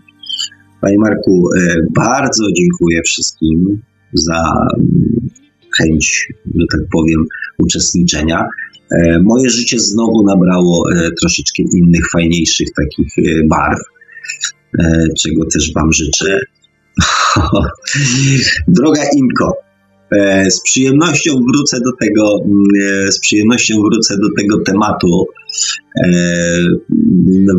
Panie 0.81 0.99
Marku, 0.99 1.49
bardzo 1.97 2.45
dziękuję 2.57 3.03
wszystkim 3.07 3.83
za 4.13 4.43
mm, 4.79 5.31
chęć, 5.79 6.29
że 6.55 6.65
tak 6.73 6.81
powiem, 6.93 7.25
uczestniczenia. 7.59 8.45
E, 8.91 9.23
moje 9.23 9.51
życie 9.51 9.79
znowu 9.79 10.23
nabrało 10.23 10.85
e, 10.95 11.11
troszeczkę 11.21 11.63
innych, 11.73 12.11
fajniejszych 12.13 12.69
takich 12.77 13.19
e, 13.19 13.47
barw, 13.47 13.79
czego 15.19 15.45
też 15.53 15.73
Wam 15.73 15.93
życzę. 15.93 16.41
Droga 18.69 19.03
Inko, 19.17 19.57
z 20.49 20.63
przyjemnością 20.63 21.33
wrócę 21.53 21.81
do 21.81 21.91
tego, 22.01 22.39
z 23.11 23.19
przyjemnością 23.19 23.75
wrócę 23.83 24.17
do 24.17 24.29
tego 24.39 24.63
tematu 24.65 25.27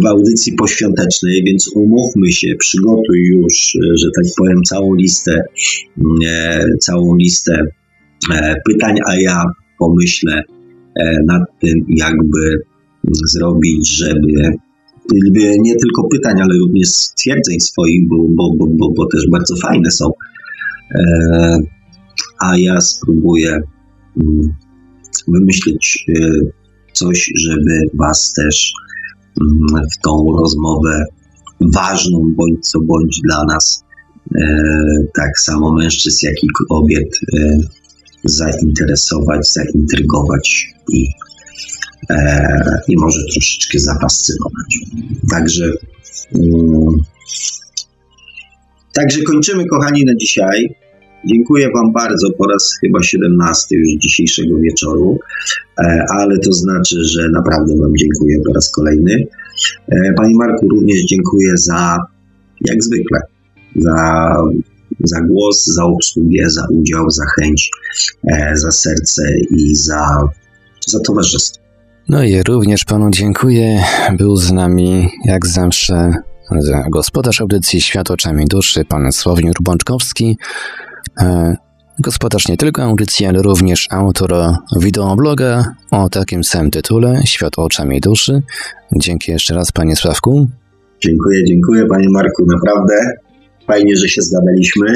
w 0.03 0.05
audycji 0.05 0.53
poświątecznej, 0.53 1.43
więc 1.43 1.69
umówmy 1.75 2.31
się, 2.31 2.47
przygotuj 2.59 3.25
już, 3.25 3.77
że 3.95 4.07
tak 4.15 4.25
powiem, 4.37 4.63
całą 4.63 4.95
listę, 4.95 5.43
całą 6.81 7.15
listę 7.15 7.65
pytań, 8.65 8.95
a 9.05 9.15
ja 9.15 9.43
pomyślę 9.79 10.43
nad 11.27 11.43
tym, 11.59 11.85
jakby 11.87 12.63
zrobić, 13.03 13.97
żeby 13.97 14.51
nie 15.59 15.75
tylko 15.75 16.07
pytań, 16.11 16.41
ale 16.41 16.57
również 16.57 16.87
stwierdzeń 16.87 17.59
swoich, 17.59 18.07
bo, 18.07 18.15
bo, 18.29 18.53
bo, 18.57 18.67
bo, 18.67 18.89
bo 18.97 19.05
też 19.05 19.29
bardzo 19.31 19.55
fajne 19.55 19.91
są. 19.91 20.11
E, 20.95 21.59
a 22.39 22.57
ja 22.57 22.81
spróbuję 22.81 23.59
mm, 24.21 24.53
wymyślić 25.27 26.05
e, 26.09 26.29
coś, 26.93 27.31
żeby 27.35 27.81
Was 27.93 28.33
też 28.33 28.73
mm, 29.41 29.85
w 29.93 30.01
tą 30.03 30.25
rozmowę 30.39 31.03
ważną, 31.73 32.33
bądź 32.37 32.69
co 32.69 32.79
bądź 32.79 33.21
dla 33.23 33.43
nas, 33.43 33.83
tak 35.15 35.39
samo 35.39 35.73
mężczyzn, 35.73 36.25
jak 36.25 36.43
i 36.43 36.47
kobiet, 36.69 37.19
zainteresować, 38.27 39.51
zaintrygować 39.51 40.67
i, 40.93 41.07
e, 42.09 42.79
i 42.87 42.97
może 42.97 43.21
troszeczkę 43.33 43.79
zafascynować. 43.79 44.77
Także, 45.29 45.71
um, 46.31 46.95
także 48.93 49.21
kończymy, 49.21 49.65
kochani, 49.65 50.03
na 50.05 50.15
dzisiaj. 50.15 50.75
Dziękuję 51.25 51.69
Wam 51.75 51.93
bardzo 51.93 52.31
po 52.31 52.47
raz 52.47 52.77
chyba 52.81 53.03
17 53.03 53.75
już 53.75 53.89
dzisiejszego 54.01 54.57
wieczoru, 54.57 55.19
e, 55.79 56.05
ale 56.09 56.39
to 56.39 56.51
znaczy, 56.51 56.95
że 57.03 57.29
naprawdę 57.29 57.77
Wam 57.77 57.91
dziękuję 57.99 58.37
po 58.47 58.53
raz 58.53 58.71
kolejny. 58.71 59.27
E, 59.87 60.13
Panie 60.17 60.35
Marku, 60.35 60.69
również 60.69 61.05
dziękuję 61.05 61.51
za, 61.57 61.97
jak 62.61 62.83
zwykle, 62.83 63.19
za 63.75 64.35
za 65.03 65.21
głos, 65.21 65.65
za 65.65 65.83
obsługę, 65.83 66.49
za 66.49 66.67
udział, 66.71 67.09
za 67.09 67.23
chęć, 67.25 67.71
e, 68.31 68.51
za 68.57 68.71
serce 68.71 69.23
i 69.49 69.75
za, 69.75 70.29
za 70.87 70.99
towarzystwo. 70.99 71.67
No 72.09 72.23
i 72.23 72.43
również 72.43 72.85
panu 72.85 73.09
dziękuję. 73.09 73.83
Był 74.17 74.37
z 74.37 74.51
nami, 74.51 75.09
jak 75.25 75.45
zawsze, 75.45 76.13
gospodarz 76.89 77.41
audycji 77.41 77.81
Świat 77.81 78.11
oczami 78.11 78.45
duszy, 78.45 78.85
pan 78.85 79.11
Sławomir 79.11 79.55
Bączkowski. 79.61 80.37
E, 81.21 81.55
gospodarz 81.99 82.47
nie 82.47 82.57
tylko 82.57 82.83
audycji, 82.83 83.25
ale 83.25 83.41
również 83.41 83.87
autor 83.91 84.33
wideobloga 84.79 85.75
o 85.91 86.09
takim 86.09 86.43
samym 86.43 86.71
tytule 86.71 87.21
Świat 87.25 87.59
oczami 87.59 88.01
duszy. 88.01 88.41
Dzięki 88.95 89.31
jeszcze 89.31 89.55
raz, 89.55 89.71
panie 89.71 89.95
Sławku. 89.95 90.47
Dziękuję, 91.03 91.43
dziękuję, 91.43 91.85
panie 91.85 92.09
Marku, 92.09 92.45
naprawdę. 92.47 93.26
Fajnie, 93.67 93.95
że 93.95 94.07
się 94.07 94.21
zgadaliśmy. 94.21 94.93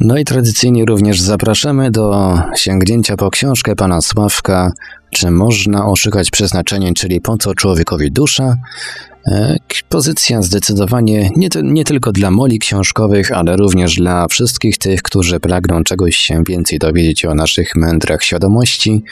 No 0.00 0.18
i 0.18 0.24
tradycyjnie 0.24 0.84
również 0.84 1.20
zapraszamy 1.20 1.90
do 1.90 2.38
sięgnięcia 2.56 3.16
po 3.16 3.30
książkę 3.30 3.76
pana 3.76 4.00
Sławka 4.00 4.72
Czy 5.10 5.30
można 5.30 5.86
oszukać 5.86 6.30
przeznaczenie, 6.30 6.94
czyli 6.94 7.20
po 7.20 7.36
co 7.36 7.54
człowiekowi 7.54 8.10
dusza? 8.12 8.56
E, 9.26 9.56
pozycja 9.88 10.42
zdecydowanie 10.42 11.30
nie, 11.36 11.48
nie 11.62 11.84
tylko 11.84 12.12
dla 12.12 12.30
moli 12.30 12.58
książkowych, 12.58 13.32
ale 13.32 13.56
również 13.56 13.94
dla 13.94 14.28
wszystkich 14.28 14.78
tych, 14.78 15.02
którzy 15.02 15.40
pragną 15.40 15.84
czegoś 15.84 16.16
się 16.16 16.42
więcej 16.48 16.78
dowiedzieć 16.78 17.24
o 17.24 17.34
naszych 17.34 17.76
mędrach 17.76 18.22
świadomości. 18.22 19.02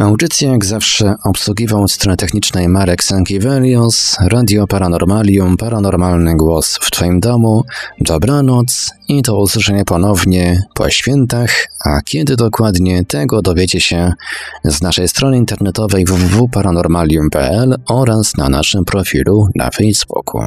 Audycję 0.00 0.48
jak 0.48 0.64
zawsze 0.64 1.14
obsługiwał 1.24 1.88
strony 1.88 2.16
technicznej 2.16 2.68
Marek 2.68 3.04
Sankiewelios, 3.04 4.16
Radio 4.20 4.66
Paranormalium, 4.66 5.56
Paranormalny 5.56 6.36
Głos 6.36 6.78
w 6.82 6.90
Twoim 6.90 7.20
domu, 7.20 7.64
dobranoc 8.00 8.90
i 9.08 9.22
do 9.22 9.40
usłyszenia 9.40 9.84
ponownie 9.84 10.62
po 10.74 10.90
świętach, 10.90 11.50
a 11.84 12.00
kiedy 12.04 12.36
dokładnie 12.36 13.04
tego 13.04 13.42
dowiecie 13.42 13.80
się 13.80 14.12
z 14.64 14.82
naszej 14.82 15.08
strony 15.08 15.36
internetowej 15.36 16.04
www.paranormalium.pl 16.04 17.76
oraz 17.88 18.36
na 18.36 18.48
naszym 18.48 18.84
profilu 18.84 19.46
na 19.54 19.70
Facebooku. 19.70 20.40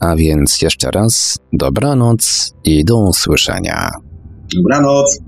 A 0.00 0.16
więc 0.16 0.62
jeszcze 0.62 0.90
raz 0.90 1.38
dobranoc 1.52 2.52
i 2.64 2.84
do 2.84 2.98
usłyszenia. 2.98 3.90
Dobranoc. 4.54 5.27